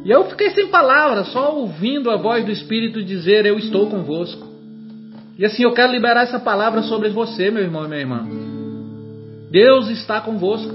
E 0.03 0.10
eu 0.10 0.23
fiquei 0.27 0.49
sem 0.49 0.69
palavras, 0.69 1.27
só 1.27 1.56
ouvindo 1.56 2.10
a 2.10 2.18
voz 2.18 2.43
do 2.43 2.51
Espírito 2.51 3.03
dizer: 3.03 3.45
Eu 3.45 3.60
estou 3.60 3.88
convosco. 3.91 4.47
E 5.38 5.45
assim 5.45 5.61
eu 5.61 5.72
quero 5.72 5.91
liberar 5.91 6.23
essa 6.23 6.39
palavra 6.39 6.81
sobre 6.81 7.10
você, 7.10 7.51
meu 7.51 7.61
irmão 7.61 7.85
e 7.85 7.88
minha 7.88 7.99
irmã. 7.99 8.27
Deus 9.51 9.88
está 9.91 10.19
convosco. 10.19 10.73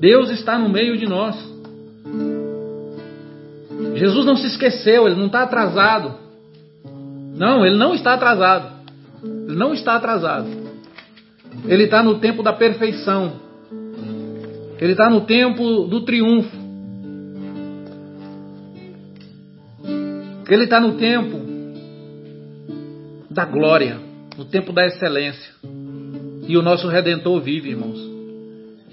Deus 0.00 0.30
está 0.30 0.58
no 0.58 0.70
meio 0.70 0.96
de 0.96 1.04
nós. 1.04 1.36
Jesus 3.94 4.24
não 4.24 4.36
se 4.36 4.46
esqueceu, 4.46 5.06
ele 5.06 5.16
não 5.16 5.26
está 5.26 5.42
atrasado. 5.42 6.14
Não, 7.36 7.62
ele 7.66 7.76
não 7.76 7.92
está 7.94 8.14
atrasado. 8.14 8.72
Ele 9.22 9.54
não 9.54 9.74
está 9.74 9.96
atrasado. 9.96 10.63
Ele 11.66 11.84
está 11.84 12.02
no 12.02 12.18
tempo 12.18 12.42
da 12.42 12.52
perfeição. 12.52 13.32
Ele 14.80 14.92
está 14.92 15.08
no 15.08 15.22
tempo 15.22 15.84
do 15.84 16.02
triunfo. 16.02 16.64
Ele 20.48 20.64
está 20.64 20.78
no 20.78 20.94
tempo 20.94 21.40
da 23.30 23.44
glória, 23.44 23.98
no 24.36 24.44
tempo 24.44 24.72
da 24.72 24.86
excelência. 24.86 25.52
E 26.46 26.56
o 26.56 26.62
nosso 26.62 26.88
Redentor 26.88 27.40
vive, 27.40 27.70
irmãos. 27.70 27.98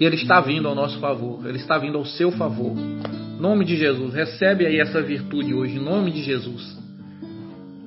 E 0.00 0.04
Ele 0.04 0.16
está 0.16 0.40
vindo 0.40 0.66
ao 0.66 0.74
nosso 0.74 0.98
favor. 0.98 1.46
Ele 1.46 1.58
está 1.58 1.76
vindo 1.78 1.98
ao 1.98 2.04
seu 2.04 2.32
favor. 2.32 2.74
Em 2.76 3.40
nome 3.40 3.64
de 3.64 3.76
Jesus. 3.76 4.14
Recebe 4.14 4.66
aí 4.66 4.80
essa 4.80 5.02
virtude 5.02 5.52
hoje, 5.52 5.76
em 5.76 5.84
nome 5.84 6.10
de 6.10 6.22
Jesus. 6.22 6.80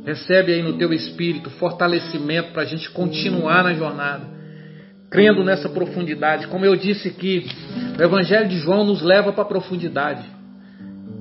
Recebe 0.06 0.54
aí 0.54 0.62
no 0.62 0.78
teu 0.78 0.94
espírito 0.94 1.50
fortalecimento 1.50 2.52
para 2.52 2.62
a 2.62 2.66
gente 2.66 2.92
continuar 2.92 3.64
na 3.64 3.74
jornada, 3.74 4.24
crendo 5.10 5.44
nessa 5.44 5.69
profundidade. 5.69 6.48
Como 6.48 6.65
eu 6.65 6.76
disse 6.76 7.11
que 7.11 7.45
o 7.98 8.02
Evangelho 8.02 8.48
de 8.48 8.57
João 8.57 8.84
nos 8.84 9.02
leva 9.02 9.32
para 9.32 9.44
a 9.44 9.48
profundidade, 9.48 10.26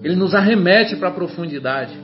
ele 0.02 0.16
nos 0.16 0.35
arremete 0.35 0.97
para 0.97 1.09
a 1.09 1.12
profundidade. 1.12 1.94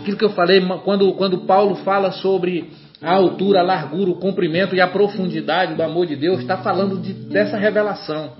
Aquilo 0.00 0.16
que 0.16 0.24
eu 0.24 0.30
falei 0.30 0.60
quando, 0.84 1.12
quando 1.14 1.38
Paulo 1.46 1.76
fala 1.76 2.12
sobre 2.12 2.70
a 3.02 3.12
altura, 3.12 3.60
a 3.60 3.62
largura, 3.62 4.10
o 4.10 4.16
comprimento 4.16 4.74
e 4.74 4.80
a 4.80 4.86
profundidade 4.86 5.74
do 5.74 5.82
amor 5.82 6.06
de 6.06 6.16
Deus, 6.16 6.40
está 6.40 6.58
falando 6.58 6.98
de, 6.98 7.12
dessa 7.12 7.56
revelação. 7.56 8.32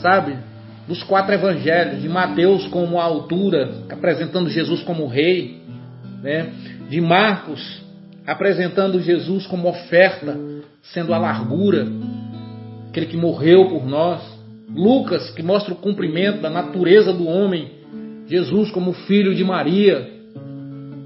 Sabe? 0.00 0.36
Dos 0.86 1.02
quatro 1.02 1.32
evangelhos, 1.34 2.00
de 2.00 2.08
Mateus 2.08 2.66
como 2.68 3.00
a 3.00 3.04
altura, 3.04 3.82
apresentando 3.90 4.48
Jesus 4.48 4.82
como 4.82 5.06
rei, 5.06 5.60
né? 6.22 6.52
de 6.88 7.00
Marcos 7.00 7.84
apresentando 8.26 9.00
Jesus 9.00 9.46
como 9.46 9.68
oferta, 9.68 10.36
sendo 10.92 11.12
a 11.12 11.18
largura, 11.18 11.86
aquele 12.88 13.06
que 13.06 13.16
morreu 13.16 13.68
por 13.68 13.86
nós. 13.86 14.22
Lucas, 14.74 15.30
que 15.30 15.42
mostra 15.42 15.72
o 15.72 15.76
cumprimento 15.76 16.40
da 16.40 16.50
natureza 16.50 17.12
do 17.12 17.26
homem. 17.26 17.70
Jesus 18.26 18.70
como 18.70 18.92
filho 18.92 19.34
de 19.34 19.44
Maria, 19.44 20.10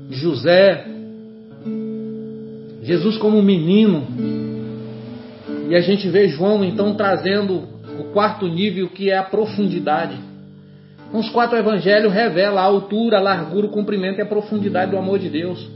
de 0.09 0.16
José. 0.16 0.86
Jesus 2.82 3.16
como 3.19 3.43
menino. 3.43 4.07
E 5.69 5.74
a 5.74 5.81
gente 5.81 6.09
vê 6.09 6.28
João 6.28 6.65
então 6.65 6.94
trazendo 6.94 7.69
o 7.98 8.05
quarto 8.12 8.48
nível 8.48 8.89
que 8.89 9.11
é 9.11 9.16
a 9.16 9.23
profundidade. 9.23 10.16
Os 11.12 11.28
quatro 11.28 11.57
evangelhos 11.57 12.12
revelam 12.12 12.59
a 12.59 12.62
altura, 12.62 13.19
a 13.19 13.20
largura, 13.20 13.66
o 13.66 13.70
comprimento 13.70 14.19
e 14.19 14.23
a 14.23 14.27
profundidade 14.27 14.93
do 14.93 14.98
amor 14.98 15.19
de 15.19 15.28
Deus. 15.28 15.69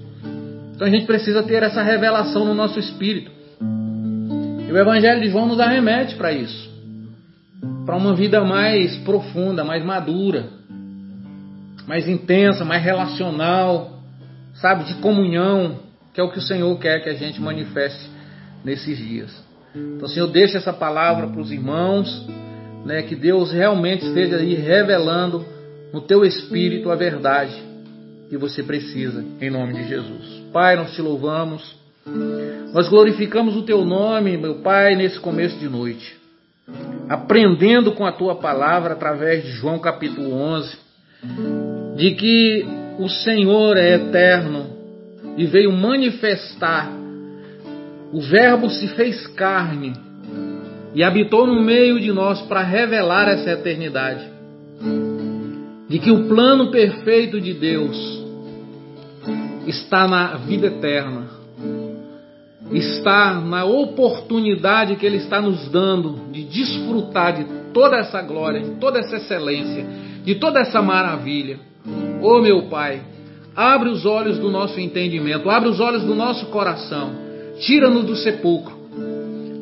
Então 0.75 0.87
a 0.87 0.91
gente 0.91 1.07
precisa 1.07 1.43
ter 1.43 1.63
essa 1.63 1.83
revelação 1.83 2.45
no 2.45 2.55
nosso 2.55 2.79
espírito. 2.79 3.34
O 4.75 4.77
Evangelho 4.77 5.21
de 5.21 5.31
João 5.31 5.47
nos 5.47 5.61
arremete 5.61 6.17
para 6.17 6.33
isso. 6.33 6.69
Para 7.87 7.95
uma 7.95 8.13
vida 8.13 8.43
mais 8.43 8.97
profunda, 9.05 9.63
mais 9.63 9.85
madura, 9.85 10.49
mais 11.87 12.09
intensa, 12.09 12.65
mais 12.65 12.83
relacional, 12.83 14.01
sabe, 14.55 14.83
de 14.83 14.95
comunhão, 14.95 15.79
que 16.13 16.21
é 16.21 16.25
o 16.25 16.33
que 16.33 16.39
o 16.39 16.43
Senhor 16.43 16.77
quer 16.81 17.05
que 17.05 17.09
a 17.09 17.15
gente 17.15 17.41
manifeste 17.41 18.11
nesses 18.65 18.99
dias. 18.99 19.45
Então, 19.77 20.09
Senhor, 20.09 20.27
deixa 20.27 20.59
essa 20.59 20.73
palavra 20.73 21.29
para 21.29 21.41
os 21.41 21.53
irmãos, 21.53 22.27
né, 22.85 23.03
que 23.03 23.15
Deus 23.15 23.53
realmente 23.53 24.05
esteja 24.05 24.39
aí 24.39 24.57
revelando 24.57 25.47
no 25.93 26.01
teu 26.01 26.25
espírito 26.25 26.91
a 26.91 26.97
verdade 26.97 27.55
que 28.29 28.37
você 28.37 28.61
precisa, 28.61 29.25
em 29.41 29.51
nome 29.51 29.75
de 29.75 29.89
Jesus. 29.89 30.43
Pai, 30.53 30.75
nós 30.75 30.93
te 30.97 31.01
louvamos, 31.01 31.77
nós 32.73 32.89
glorificamos 32.89 33.57
o 33.57 33.63
teu 33.63 33.85
nome, 33.85 34.37
meu 34.37 34.57
Pai, 34.57 34.95
nesse 34.95 35.19
começo 35.19 35.59
de 35.59 35.69
noite, 35.69 36.17
aprendendo 37.09 37.93
com 37.93 38.05
a 38.05 38.13
tua 38.13 38.35
palavra 38.35 38.93
através 38.93 39.45
de 39.45 39.53
João 39.53 39.79
capítulo 39.79 40.33
11, 40.33 40.77
de 41.97 42.11
que 42.13 42.67
o 42.99 43.09
Senhor 43.09 43.77
é 43.77 43.95
eterno 43.95 44.67
e 45.37 45.47
veio 45.47 45.73
manifestar, 45.73 46.93
o 48.13 48.21
Verbo 48.21 48.69
se 48.69 48.89
fez 48.89 49.27
carne 49.29 49.93
e 50.95 51.03
habitou 51.03 51.47
no 51.47 51.61
meio 51.61 51.99
de 51.99 52.13
nós 52.13 52.41
para 52.43 52.63
revelar 52.63 53.29
essa 53.29 53.51
eternidade. 53.51 54.33
De 55.89 55.99
que 55.99 56.11
o 56.11 56.29
plano 56.29 56.71
perfeito 56.71 57.41
de 57.41 57.53
Deus 57.53 57.97
está 59.67 60.07
na 60.07 60.37
vida 60.37 60.67
eterna, 60.69 61.34
está 62.73 63.35
na 63.35 63.65
oportunidade 63.65 64.97
que 64.97 65.05
Ele 65.05 65.19
está 65.19 65.41
nos 65.41 65.69
dando 65.69 66.33
de 66.33 66.45
desfrutar 66.45 67.37
de 67.37 67.45
toda 67.73 67.97
essa 67.97 68.23
glória, 68.23 68.61
de 68.61 68.71
toda 68.77 68.99
essa 68.99 69.17
excelência, 69.17 69.87
de 70.25 70.35
toda 70.37 70.61
essa 70.61 70.81
maravilha. 70.81 71.59
Oh 72.23 72.41
meu 72.41 72.63
Pai, 72.69 73.03
abre 73.55 73.89
os 73.91 74.07
olhos 74.07 74.39
do 74.39 74.51
nosso 74.51 74.81
entendimento, 74.81 75.51
abre 75.51 75.69
os 75.69 75.81
olhos 75.81 76.03
do 76.03 76.15
nosso 76.15 76.47
coração, 76.47 77.13
tira-nos 77.61 78.05
do 78.05 78.17
sepulcro. 78.17 78.85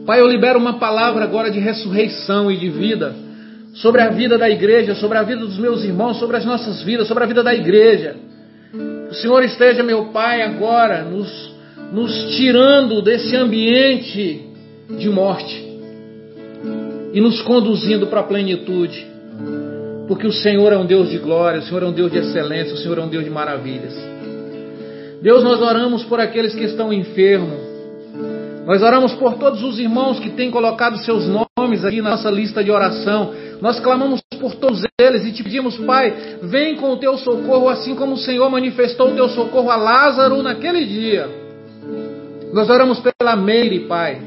Pai, 0.06 0.20
eu 0.20 0.28
libero 0.28 0.58
uma 0.58 0.74
palavra 0.74 1.24
agora 1.24 1.50
de 1.50 1.60
ressurreição 1.60 2.50
e 2.50 2.56
de 2.56 2.68
vida 2.68 3.14
sobre 3.74 4.00
a 4.00 4.10
vida 4.10 4.36
da 4.36 4.50
igreja, 4.50 4.94
sobre 4.94 5.16
a 5.18 5.22
vida 5.22 5.40
dos 5.40 5.58
meus 5.58 5.82
irmãos, 5.82 6.18
sobre 6.18 6.36
as 6.36 6.44
nossas 6.44 6.82
vidas, 6.82 7.08
sobre 7.08 7.24
a 7.24 7.26
vida 7.26 7.42
da 7.42 7.54
igreja. 7.54 8.16
O 9.10 9.14
Senhor 9.14 9.42
esteja, 9.44 9.82
meu 9.82 10.06
Pai, 10.06 10.42
agora 10.42 11.02
nos, 11.02 11.51
nos 11.92 12.34
tirando 12.36 13.02
desse 13.02 13.36
ambiente 13.36 14.40
de 14.88 15.10
morte 15.10 15.70
e 17.12 17.20
nos 17.20 17.42
conduzindo 17.42 18.06
para 18.06 18.20
a 18.20 18.24
plenitude. 18.24 19.06
Porque 20.08 20.26
o 20.26 20.32
Senhor 20.32 20.72
é 20.72 20.78
um 20.78 20.86
Deus 20.86 21.10
de 21.10 21.18
glória, 21.18 21.60
o 21.60 21.62
Senhor 21.62 21.82
é 21.82 21.86
um 21.86 21.92
Deus 21.92 22.10
de 22.10 22.18
excelência, 22.18 22.74
o 22.74 22.78
Senhor 22.78 22.98
é 22.98 23.02
um 23.02 23.08
Deus 23.08 23.24
de 23.24 23.30
maravilhas. 23.30 23.94
Deus, 25.20 25.44
nós 25.44 25.60
oramos 25.60 26.02
por 26.04 26.18
aqueles 26.18 26.54
que 26.54 26.64
estão 26.64 26.92
enfermos. 26.92 27.60
Nós 28.66 28.82
oramos 28.82 29.12
por 29.12 29.34
todos 29.34 29.62
os 29.62 29.78
irmãos 29.78 30.18
que 30.18 30.30
têm 30.30 30.50
colocado 30.50 30.96
seus 30.98 31.26
nomes 31.28 31.84
aqui 31.84 32.00
na 32.00 32.10
nossa 32.10 32.30
lista 32.30 32.64
de 32.64 32.70
oração. 32.70 33.34
Nós 33.60 33.78
clamamos 33.78 34.20
por 34.40 34.54
todos 34.54 34.82
eles 34.98 35.26
e 35.26 35.32
te 35.32 35.42
pedimos, 35.42 35.76
Pai, 35.78 36.38
vem 36.42 36.76
com 36.76 36.92
o 36.92 36.96
teu 36.96 37.18
socorro, 37.18 37.68
assim 37.68 37.94
como 37.94 38.14
o 38.14 38.18
Senhor 38.18 38.48
manifestou 38.50 39.10
o 39.10 39.14
teu 39.14 39.28
socorro 39.28 39.70
a 39.70 39.76
Lázaro 39.76 40.42
naquele 40.42 40.86
dia. 40.86 41.41
Nós 42.52 42.68
oramos 42.68 43.00
pela 43.00 43.34
Meire, 43.34 43.80
Pai, 43.80 44.20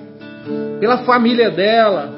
pela 0.79 0.99
família 0.99 1.51
dela. 1.51 2.13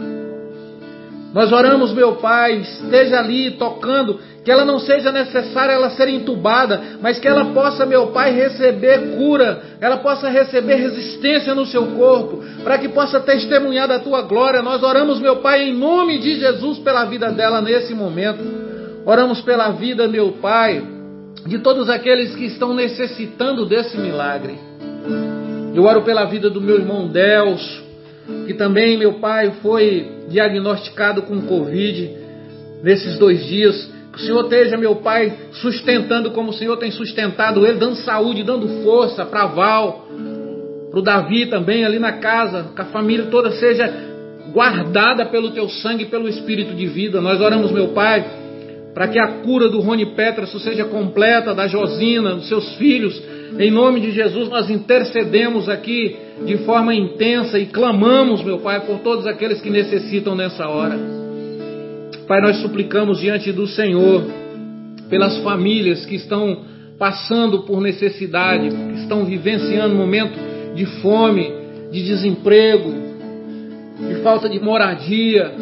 Nós 1.34 1.52
oramos, 1.52 1.92
meu 1.94 2.16
Pai, 2.16 2.62
esteja 2.62 3.20
ali 3.20 3.52
tocando 3.52 4.20
que 4.44 4.50
ela 4.50 4.64
não 4.64 4.80
seja 4.80 5.12
necessária 5.12 5.74
ela 5.74 5.90
ser 5.90 6.08
entubada, 6.08 6.82
mas 7.02 7.20
que 7.20 7.28
ela 7.28 7.54
possa, 7.54 7.86
meu 7.86 8.08
Pai, 8.08 8.32
receber 8.32 9.18
cura, 9.18 9.62
ela 9.82 9.98
possa 9.98 10.30
receber 10.30 10.76
resistência 10.76 11.54
no 11.54 11.66
seu 11.66 11.86
corpo, 11.88 12.42
para 12.64 12.78
que 12.78 12.88
possa 12.88 13.20
testemunhar 13.20 13.90
da 13.90 14.00
tua 14.00 14.22
glória. 14.22 14.62
Nós 14.62 14.82
oramos, 14.82 15.20
meu 15.20 15.38
Pai, 15.38 15.64
em 15.64 15.74
nome 15.74 16.20
de 16.20 16.40
Jesus 16.40 16.80
pela 16.80 17.04
vida 17.04 17.30
dela 17.30 17.62
nesse 17.62 17.94
momento. 17.94 18.40
Oramos 19.06 19.42
pela 19.42 19.72
vida, 19.72 20.08
meu 20.08 20.32
Pai, 20.42 20.82
de 21.46 21.60
todos 21.60 21.90
aqueles 21.90 22.34
que 22.34 22.46
estão 22.46 22.74
necessitando 22.74 23.66
desse 23.66 23.98
milagre. 23.98 24.58
Eu 25.78 25.84
oro 25.84 26.02
pela 26.02 26.26
vida 26.26 26.50
do 26.50 26.60
meu 26.60 26.80
irmão 26.80 27.08
Delcio, 27.08 27.84
que 28.48 28.56
também, 28.56 28.98
meu 28.98 29.20
Pai, 29.20 29.52
foi 29.62 30.08
diagnosticado 30.28 31.22
com 31.22 31.40
Covid 31.44 32.18
nesses 32.82 33.20
dois 33.20 33.46
dias. 33.46 33.88
Que 34.12 34.18
o 34.18 34.26
Senhor 34.26 34.42
esteja, 34.46 34.76
meu 34.76 34.96
Pai, 34.96 35.32
sustentando 35.52 36.32
como 36.32 36.50
o 36.50 36.54
Senhor 36.54 36.78
tem 36.78 36.90
sustentado 36.90 37.64
ele, 37.64 37.78
dando 37.78 37.96
saúde, 37.98 38.42
dando 38.42 38.68
força 38.84 39.24
para 39.24 39.46
Val, 39.46 40.08
para 40.90 41.00
o 41.00 41.04
Davi 41.04 41.46
também 41.46 41.86
ali 41.86 42.00
na 42.00 42.14
casa, 42.14 42.72
que 42.76 42.82
a 42.82 42.86
família 42.86 43.28
toda 43.28 43.52
seja 43.52 43.88
guardada 44.52 45.28
pelo 45.28 45.52
teu 45.52 45.70
sangue 45.70 46.06
e 46.06 46.08
pelo 46.08 46.28
espírito 46.28 46.74
de 46.74 46.88
vida. 46.88 47.22
Nós 47.22 47.40
oramos, 47.40 47.72
meu 47.72 47.90
Pai, 47.90 48.26
para 48.96 49.10
que 49.10 49.20
a 49.20 49.28
cura 49.44 49.70
do 49.70 49.80
Rony 49.80 50.08
Peterson 50.16 50.58
seja 50.58 50.86
completa, 50.86 51.54
da 51.54 51.68
Josina, 51.68 52.34
dos 52.34 52.48
seus 52.48 52.68
filhos. 52.78 53.22
Em 53.58 53.72
nome 53.72 54.02
de 54.02 54.12
Jesus, 54.12 54.50
nós 54.50 54.70
intercedemos 54.70 55.70
aqui 55.70 56.18
de 56.46 56.58
forma 56.60 56.94
intensa 56.94 57.58
e 57.58 57.68
clamamos, 57.68 58.44
meu 58.44 58.60
Pai, 58.60 58.82
por 58.82 59.00
todos 59.00 59.26
aqueles 59.26 59.62
que 59.62 59.70
necessitam 59.70 60.36
nessa 60.36 60.68
hora. 60.68 60.98
Pai, 62.28 62.42
nós 62.42 62.58
suplicamos 62.58 63.20
diante 63.20 63.52
do 63.54 63.66
Senhor 63.66 64.24
pelas 65.10 65.38
famílias 65.38 66.06
que 66.06 66.16
estão 66.16 66.66
passando 67.00 67.64
por 67.64 67.80
necessidade, 67.80 68.70
que 68.70 69.00
estão 69.00 69.24
vivenciando 69.24 69.96
um 69.96 69.98
momento 69.98 70.38
de 70.76 70.86
fome, 71.02 71.52
de 71.92 72.04
desemprego, 72.04 72.94
de 74.08 74.16
falta 74.22 74.50
de 74.50 74.60
moradia. 74.60 75.54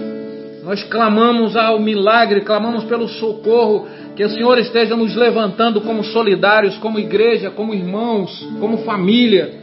Nós 0.64 0.84
clamamos 0.84 1.56
ao 1.56 1.80
milagre, 1.80 2.42
clamamos 2.42 2.84
pelo 2.86 3.08
socorro, 3.08 3.86
que 4.16 4.24
o 4.24 4.30
Senhor 4.30 4.58
esteja 4.58 4.96
nos 4.96 5.14
levantando 5.16 5.82
como 5.82 6.04
solidários, 6.04 6.78
como 6.78 6.98
igreja, 6.98 7.52
como 7.52 7.74
irmãos, 7.74 8.48
como 8.60 8.80
família, 8.80 9.56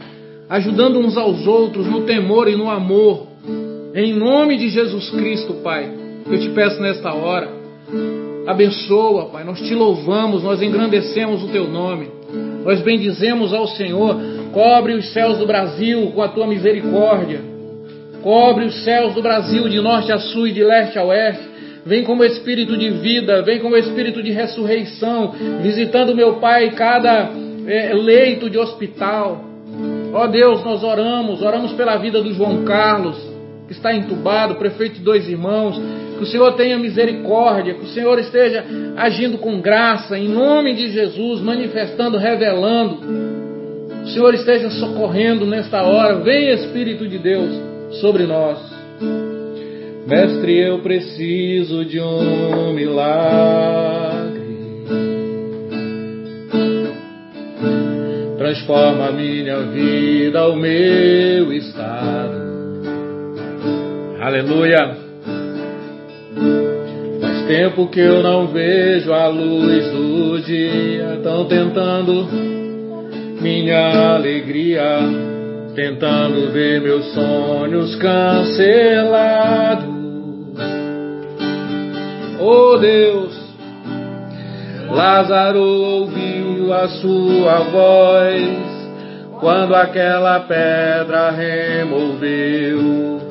ajudando 0.47 0.99
uns 0.99 1.17
aos 1.17 1.47
outros 1.47 1.87
no 1.87 2.01
temor 2.01 2.47
e 2.47 2.55
no 2.55 2.69
amor. 2.69 3.27
Em 3.95 4.13
nome 4.13 4.57
de 4.57 4.69
Jesus 4.69 5.09
Cristo, 5.09 5.55
Pai. 5.63 5.89
Eu 6.29 6.39
te 6.39 6.49
peço 6.49 6.79
nesta 6.81 7.13
hora, 7.13 7.49
abençoa, 8.47 9.25
Pai. 9.25 9.43
Nós 9.43 9.59
te 9.59 9.73
louvamos, 9.73 10.43
nós 10.43 10.61
engrandecemos 10.61 11.43
o 11.43 11.47
teu 11.47 11.67
nome. 11.67 12.09
Nós 12.63 12.79
bendizemos 12.81 13.53
ao 13.53 13.67
Senhor. 13.67 14.15
Cobre 14.53 14.93
os 14.93 15.11
céus 15.11 15.39
do 15.39 15.47
Brasil 15.47 16.11
com 16.13 16.21
a 16.21 16.27
tua 16.27 16.45
misericórdia. 16.45 17.41
Cobre 18.21 18.65
os 18.65 18.83
céus 18.83 19.15
do 19.15 19.21
Brasil 19.21 19.67
de 19.67 19.81
norte 19.81 20.11
a 20.11 20.19
sul 20.19 20.47
e 20.47 20.53
de 20.53 20.63
leste 20.63 20.97
a 20.97 21.03
oeste. 21.03 21.52
Vem 21.85 22.03
como 22.03 22.23
espírito 22.23 22.77
de 22.77 22.89
vida, 22.89 23.41
vem 23.41 23.59
como 23.59 23.75
espírito 23.75 24.23
de 24.23 24.31
ressurreição, 24.31 25.33
visitando 25.61 26.15
meu 26.15 26.35
Pai 26.35 26.71
cada 26.71 27.29
é, 27.67 27.93
leito 27.93 28.49
de 28.49 28.57
hospital. 28.57 29.43
Ó 30.13 30.27
Deus, 30.27 30.63
nós 30.63 30.83
oramos, 30.83 31.41
oramos 31.41 31.73
pela 31.73 31.97
vida 31.97 32.21
do 32.21 32.33
João 32.33 32.63
Carlos, 32.63 33.17
que 33.67 33.73
está 33.73 33.93
entubado, 33.93 34.55
prefeito 34.55 34.95
de 34.95 35.01
dois 35.01 35.27
irmãos, 35.27 35.81
que 36.17 36.23
o 36.23 36.25
Senhor 36.27 36.53
tenha 36.53 36.77
misericórdia, 36.77 37.73
que 37.73 37.85
o 37.85 37.87
Senhor 37.87 38.17
esteja 38.19 38.63
agindo 38.95 39.37
com 39.39 39.59
graça, 39.59 40.17
em 40.17 40.29
nome 40.29 40.73
de 40.75 40.91
Jesus, 40.91 41.41
manifestando, 41.41 42.17
revelando 42.17 42.99
O 44.03 44.07
Senhor 44.07 44.33
esteja 44.33 44.69
socorrendo 44.69 45.45
nesta 45.45 45.81
hora. 45.81 46.15
Vem, 46.15 46.49
Espírito 46.49 47.07
de 47.07 47.17
Deus, 47.17 47.49
sobre 47.99 48.25
nós. 48.25 48.59
Mestre, 50.05 50.59
eu 50.59 50.79
preciso 50.79 51.85
de 51.85 51.99
um 51.99 52.73
milagre. 52.73 54.43
Transforma 58.37 59.11
minha 59.13 59.59
vida, 59.61 60.45
o 60.49 60.57
meu 60.57 61.53
estado. 61.53 62.43
Aleluia. 64.19 64.97
Faz 67.21 67.47
tempo 67.47 67.87
que 67.87 68.01
eu 68.01 68.21
não 68.21 68.47
vejo 68.47 69.13
a 69.13 69.27
luz 69.29 69.89
do 69.89 70.41
dia. 70.41 71.13
Estão 71.15 71.45
tentando 71.45 72.27
minha 73.41 74.15
alegria, 74.15 74.99
tentando 75.73 76.51
ver 76.51 76.81
meus 76.81 77.05
sonhos 77.13 77.95
cancelados. 77.95 79.92
Oh 82.45 82.77
Deus, 82.77 83.33
Lázaro 84.91 85.61
ouviu 85.61 86.73
a 86.73 86.89
sua 86.89 87.59
voz 87.71 88.43
quando 89.39 89.73
aquela 89.73 90.41
pedra 90.41 91.31
removeu. 91.31 93.21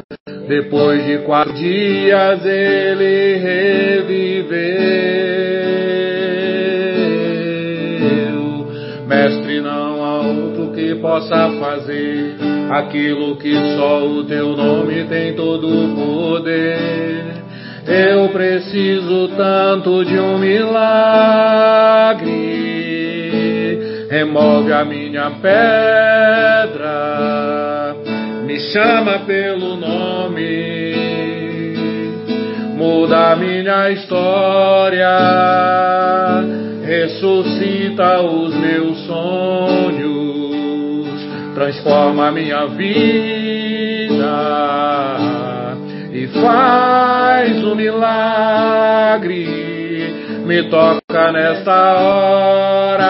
Depois 0.48 1.04
de 1.04 1.18
quatro 1.26 1.52
dias 1.52 2.42
ele 2.42 3.36
reviveu. 3.36 4.62
Mestre, 9.06 9.60
não 9.60 10.02
há 10.02 10.22
outro 10.22 10.72
que 10.72 10.94
possa 10.94 11.50
fazer 11.60 12.36
aquilo 12.70 13.36
que 13.36 13.52
só 13.76 14.06
o 14.06 14.24
teu 14.24 14.56
nome 14.56 15.04
tem 15.04 15.34
todo 15.34 15.68
o 15.68 15.94
poder. 15.94 17.31
Eu 17.86 18.28
preciso 18.28 19.28
tanto 19.36 20.04
de 20.04 20.18
um 20.18 20.38
milagre. 20.38 20.82
Remove 24.08 24.72
a 24.72 24.84
minha 24.84 25.30
pedra, 25.30 26.86
me 28.44 28.60
chama 28.60 29.18
pelo 29.20 29.76
nome, 29.76 30.94
muda 32.76 33.32
a 33.32 33.36
minha 33.36 33.90
história, 33.90 35.08
ressuscita 36.84 38.20
os 38.20 38.54
meus 38.54 38.98
sonhos, 39.06 41.08
transforma 41.54 42.28
a 42.28 42.32
minha 42.32 42.66
vida 42.66 45.31
e 46.12 46.28
faz 46.28 47.64
um 47.64 47.74
milagre. 47.74 49.48
Me 50.44 50.68
toca 50.68 51.32
nesta 51.32 51.94
hora, 51.98 53.08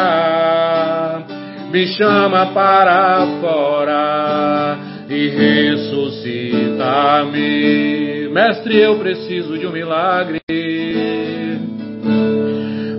me 1.72 1.84
chama 1.96 2.52
para 2.52 3.26
fora 3.40 4.78
e 5.08 5.28
ressuscita-me. 5.28 8.28
Mestre, 8.28 8.80
eu 8.80 8.98
preciso 8.98 9.58
de 9.58 9.66
um 9.66 9.72
milagre. 9.72 10.40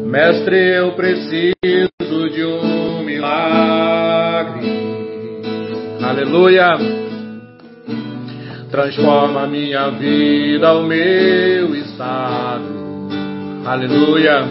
Mestre, 0.06 0.76
eu 0.76 0.92
preciso 0.92 2.30
de 2.30 2.44
um 2.44 3.02
milagre. 3.04 4.68
Aleluia 6.02 7.03
transforma 8.74 9.46
minha 9.46 9.92
vida, 9.92 10.74
o 10.74 10.82
meu 10.82 11.76
estado. 11.76 12.64
Aleluia. 13.64 14.48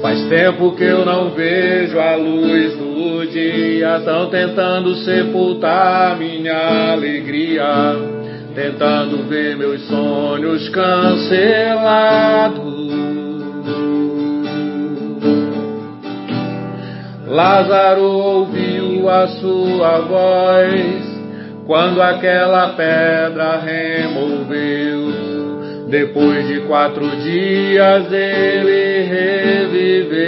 Faz 0.00 0.22
tempo 0.28 0.70
que 0.76 0.84
eu 0.84 1.04
não 1.04 1.30
vejo 1.30 1.98
a 1.98 2.14
luz 2.14 2.76
do 2.76 3.26
dia, 3.26 3.96
estão 3.96 4.30
tentando 4.30 4.94
sepultar 5.04 6.16
minha 6.16 6.92
alegria, 6.92 7.96
tentando 8.54 9.28
ver 9.28 9.56
meus 9.56 9.84
sonhos 9.88 10.68
cancelados. 10.68 12.62
Lázaro 17.26 18.04
ouviu 18.04 19.10
a 19.10 19.26
sua 19.26 19.98
voz 20.02 21.11
quando 21.66 22.00
aquela 22.02 22.70
pedra 22.70 23.58
removeu. 23.58 25.12
Depois 25.88 26.48
de 26.48 26.60
quatro 26.60 27.06
dias 27.18 28.10
ele 28.10 29.02
reviveu. 29.02 30.22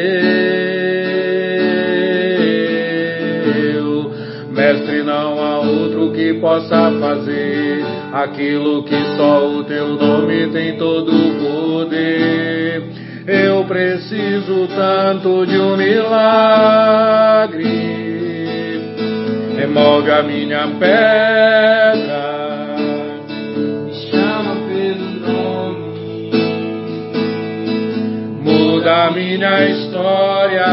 Mestre, 4.51 5.03
não 5.03 5.43
há 5.43 5.61
outro 5.61 6.13
que 6.13 6.35
possa 6.35 6.93
fazer 7.01 7.83
aquilo 8.13 8.85
que 8.85 9.17
só 9.17 9.49
o 9.49 9.65
teu 9.65 9.89
nome 9.89 10.49
tem 10.49 10.77
todo 10.77 11.11
o 11.11 11.35
poder. 11.41 12.85
Eu 13.27 13.65
preciso 13.65 14.69
tanto 14.77 15.47
de 15.47 15.57
um 15.57 15.79
milagre 15.79 16.05
remove 19.65 20.11
a 20.11 20.23
minha 20.23 20.69
pedra, 20.79 22.21
me 23.87 23.95
chama 24.11 24.57
pelo 24.69 25.09
nome, 25.25 26.31
muda 28.43 29.05
a 29.05 29.11
minha 29.11 29.65
história, 29.71 30.67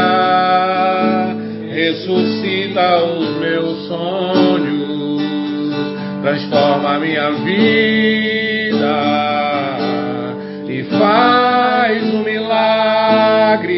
ressuscita 1.72 3.02
os 3.04 3.40
meus 3.40 3.88
sonhos, 3.88 5.22
transforma 6.22 6.96
a 6.96 6.98
minha 7.00 7.30
vida. 7.30 7.72
E 10.68 10.84
faz 10.84 12.14
um 12.14 12.22
milagre, 12.22 13.70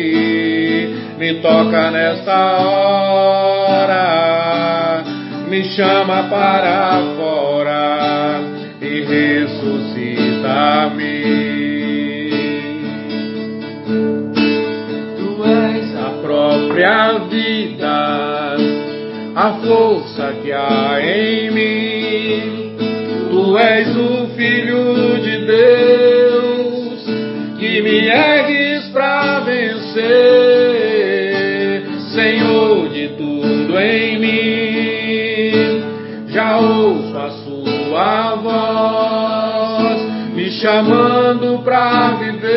me 1.18 1.34
toca 1.34 1.90
nesta 1.92 2.58
hora 2.58 3.44
me 5.54 5.62
chama 5.76 6.24
para 6.24 7.14
fora 7.16 8.40
e 8.80 9.02
ressuscita-me. 9.02 9.94
Tu 15.16 15.44
és 15.44 15.96
a 15.96 16.10
própria 16.20 17.18
vida, 17.30 18.56
a 19.36 19.52
força 19.64 20.32
que 20.42 20.50
há 20.50 21.00
em 21.00 21.52
mim. 21.52 22.76
Tu 23.30 23.58
és 23.58 23.96
o 23.96 24.26
Filho 24.36 25.20
de 25.22 25.38
Deus 25.46 26.98
que 27.60 27.80
me 27.80 28.08
ergues 28.08 28.43
chamando 40.74 41.62
para 41.62 42.16
viver 42.16 42.50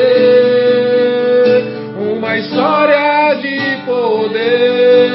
uma 2.00 2.36
história 2.38 3.36
de 3.36 3.78
poder. 3.86 5.12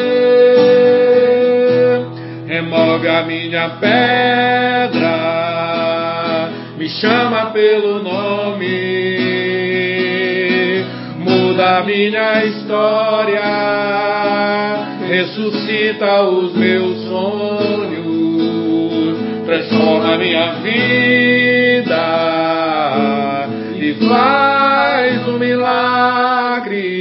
Remove 2.47 3.09
a 3.09 3.23
minha 3.25 3.71
pedra, 3.81 5.09
me 6.79 6.89
chama 6.89 7.47
pelo 7.47 8.05
nome, 8.05 8.69
muda 11.19 11.79
a 11.79 11.83
minha 11.83 12.45
história, 12.45 13.43
ressuscita 15.09 16.23
os 16.23 16.55
meus 16.55 17.03
sonhos 17.03 18.13
transforma 19.45 20.17
minha 20.17 20.53
vida 20.63 22.32
faz 24.09 25.29
um 25.29 25.39
milagre. 25.39 26.93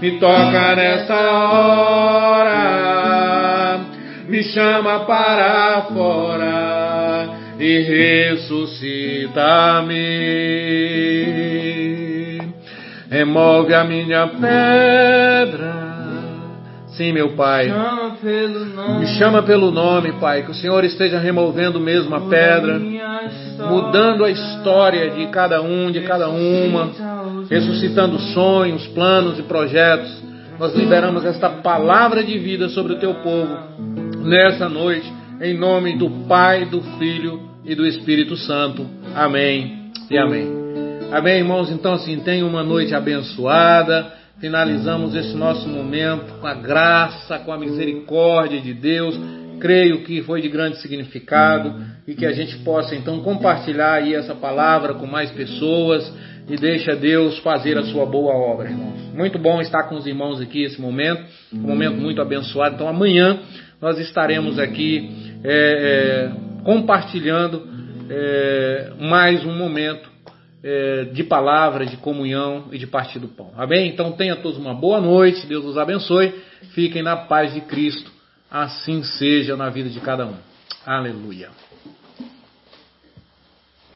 Me 0.00 0.18
toca 0.18 0.76
nessa 0.76 1.14
hora, 1.14 2.60
me 4.28 4.42
chama 4.42 5.00
para 5.00 5.82
fora 5.92 7.28
e 7.58 7.80
ressuscita-me. 7.80 8.96
Remove 13.10 13.72
a 13.72 13.84
minha 13.84 14.26
pedra, 14.26 15.86
Sim, 16.88 17.12
meu 17.12 17.36
Pai. 17.36 17.70
Me 19.00 19.06
chama 19.18 19.42
pelo 19.42 19.70
nome, 19.70 20.12
Pai. 20.12 20.42
Que 20.42 20.50
o 20.50 20.54
Senhor 20.54 20.82
esteja 20.84 21.18
removendo 21.18 21.78
mesmo 21.78 22.14
a 22.14 22.20
pedra, 22.22 22.80
mudando 23.68 24.24
a 24.24 24.30
história 24.30 25.10
de 25.10 25.26
cada 25.26 25.60
um, 25.62 25.90
de 25.90 26.00
cada 26.02 26.28
uma, 26.28 26.90
ressuscitando 27.48 28.18
sonhos, 28.18 28.86
planos 28.88 29.38
e 29.38 29.42
projetos. 29.42 30.22
Nós 30.58 30.74
liberamos 30.74 31.24
esta 31.24 31.48
palavra 31.48 32.24
de 32.24 32.38
vida 32.38 32.68
sobre 32.70 32.94
o 32.94 32.98
teu 32.98 33.14
povo 33.14 33.56
nessa 34.24 34.68
noite, 34.68 35.12
em 35.40 35.56
nome 35.56 35.96
do 35.98 36.08
Pai, 36.26 36.64
do 36.64 36.80
Filho 36.98 37.42
e 37.64 37.74
do 37.74 37.86
Espírito 37.86 38.36
Santo. 38.36 38.86
Amém 39.14 39.90
e 40.10 40.16
amém. 40.16 40.48
Amém, 41.12 41.38
irmãos? 41.38 41.70
Então, 41.70 41.92
assim, 41.92 42.18
tenha 42.20 42.44
uma 42.44 42.62
noite 42.62 42.94
abençoada. 42.94 44.12
Finalizamos 44.40 45.14
esse 45.14 45.34
nosso 45.36 45.68
momento 45.68 46.40
com 46.40 46.46
a 46.46 46.54
graça, 46.54 47.38
com 47.38 47.52
a 47.52 47.58
misericórdia 47.58 48.60
de 48.60 48.74
Deus. 48.74 49.18
Creio 49.60 50.04
que 50.04 50.22
foi 50.22 50.42
de 50.42 50.48
grande 50.48 50.80
significado 50.80 51.82
e 52.06 52.14
que 52.14 52.26
a 52.26 52.32
gente 52.32 52.58
possa 52.58 52.94
então 52.94 53.20
compartilhar 53.20 53.94
aí 53.94 54.14
essa 54.14 54.34
palavra 54.34 54.94
com 54.94 55.06
mais 55.06 55.30
pessoas 55.30 56.12
e 56.48 56.56
deixa 56.56 56.94
Deus 56.94 57.38
fazer 57.38 57.76
a 57.76 57.84
sua 57.84 58.06
boa 58.06 58.34
obra, 58.34 58.70
irmãos. 58.70 59.12
Muito 59.14 59.38
bom 59.38 59.60
estar 59.60 59.84
com 59.84 59.96
os 59.96 60.06
irmãos 60.06 60.40
aqui 60.40 60.62
esse 60.62 60.80
momento, 60.80 61.24
um 61.52 61.58
momento 61.58 61.96
muito 61.96 62.20
abençoado. 62.20 62.76
Então 62.76 62.88
amanhã 62.88 63.40
nós 63.80 63.98
estaremos 63.98 64.58
aqui 64.58 65.10
é, 65.44 66.30
é, 66.30 66.62
compartilhando 66.62 67.66
é, 68.08 68.92
mais 69.00 69.44
um 69.44 69.56
momento 69.56 70.08
é, 70.62 71.04
de 71.12 71.22
palavra, 71.24 71.84
de 71.86 71.96
comunhão 71.96 72.66
e 72.72 72.78
de 72.78 72.86
partir 72.86 73.18
do 73.18 73.28
pão. 73.28 73.52
Amém? 73.56 73.88
Então 73.88 74.12
tenha 74.12 74.36
todos 74.36 74.58
uma 74.58 74.74
boa 74.74 75.00
noite, 75.00 75.46
Deus 75.46 75.64
os 75.64 75.76
abençoe, 75.76 76.34
fiquem 76.74 77.02
na 77.02 77.16
paz 77.16 77.52
de 77.54 77.60
Cristo, 77.62 78.10
assim 78.50 79.02
seja 79.02 79.56
na 79.56 79.68
vida 79.70 79.88
de 79.88 80.00
cada 80.00 80.26
um. 80.26 80.36
Aleluia. 80.84 81.50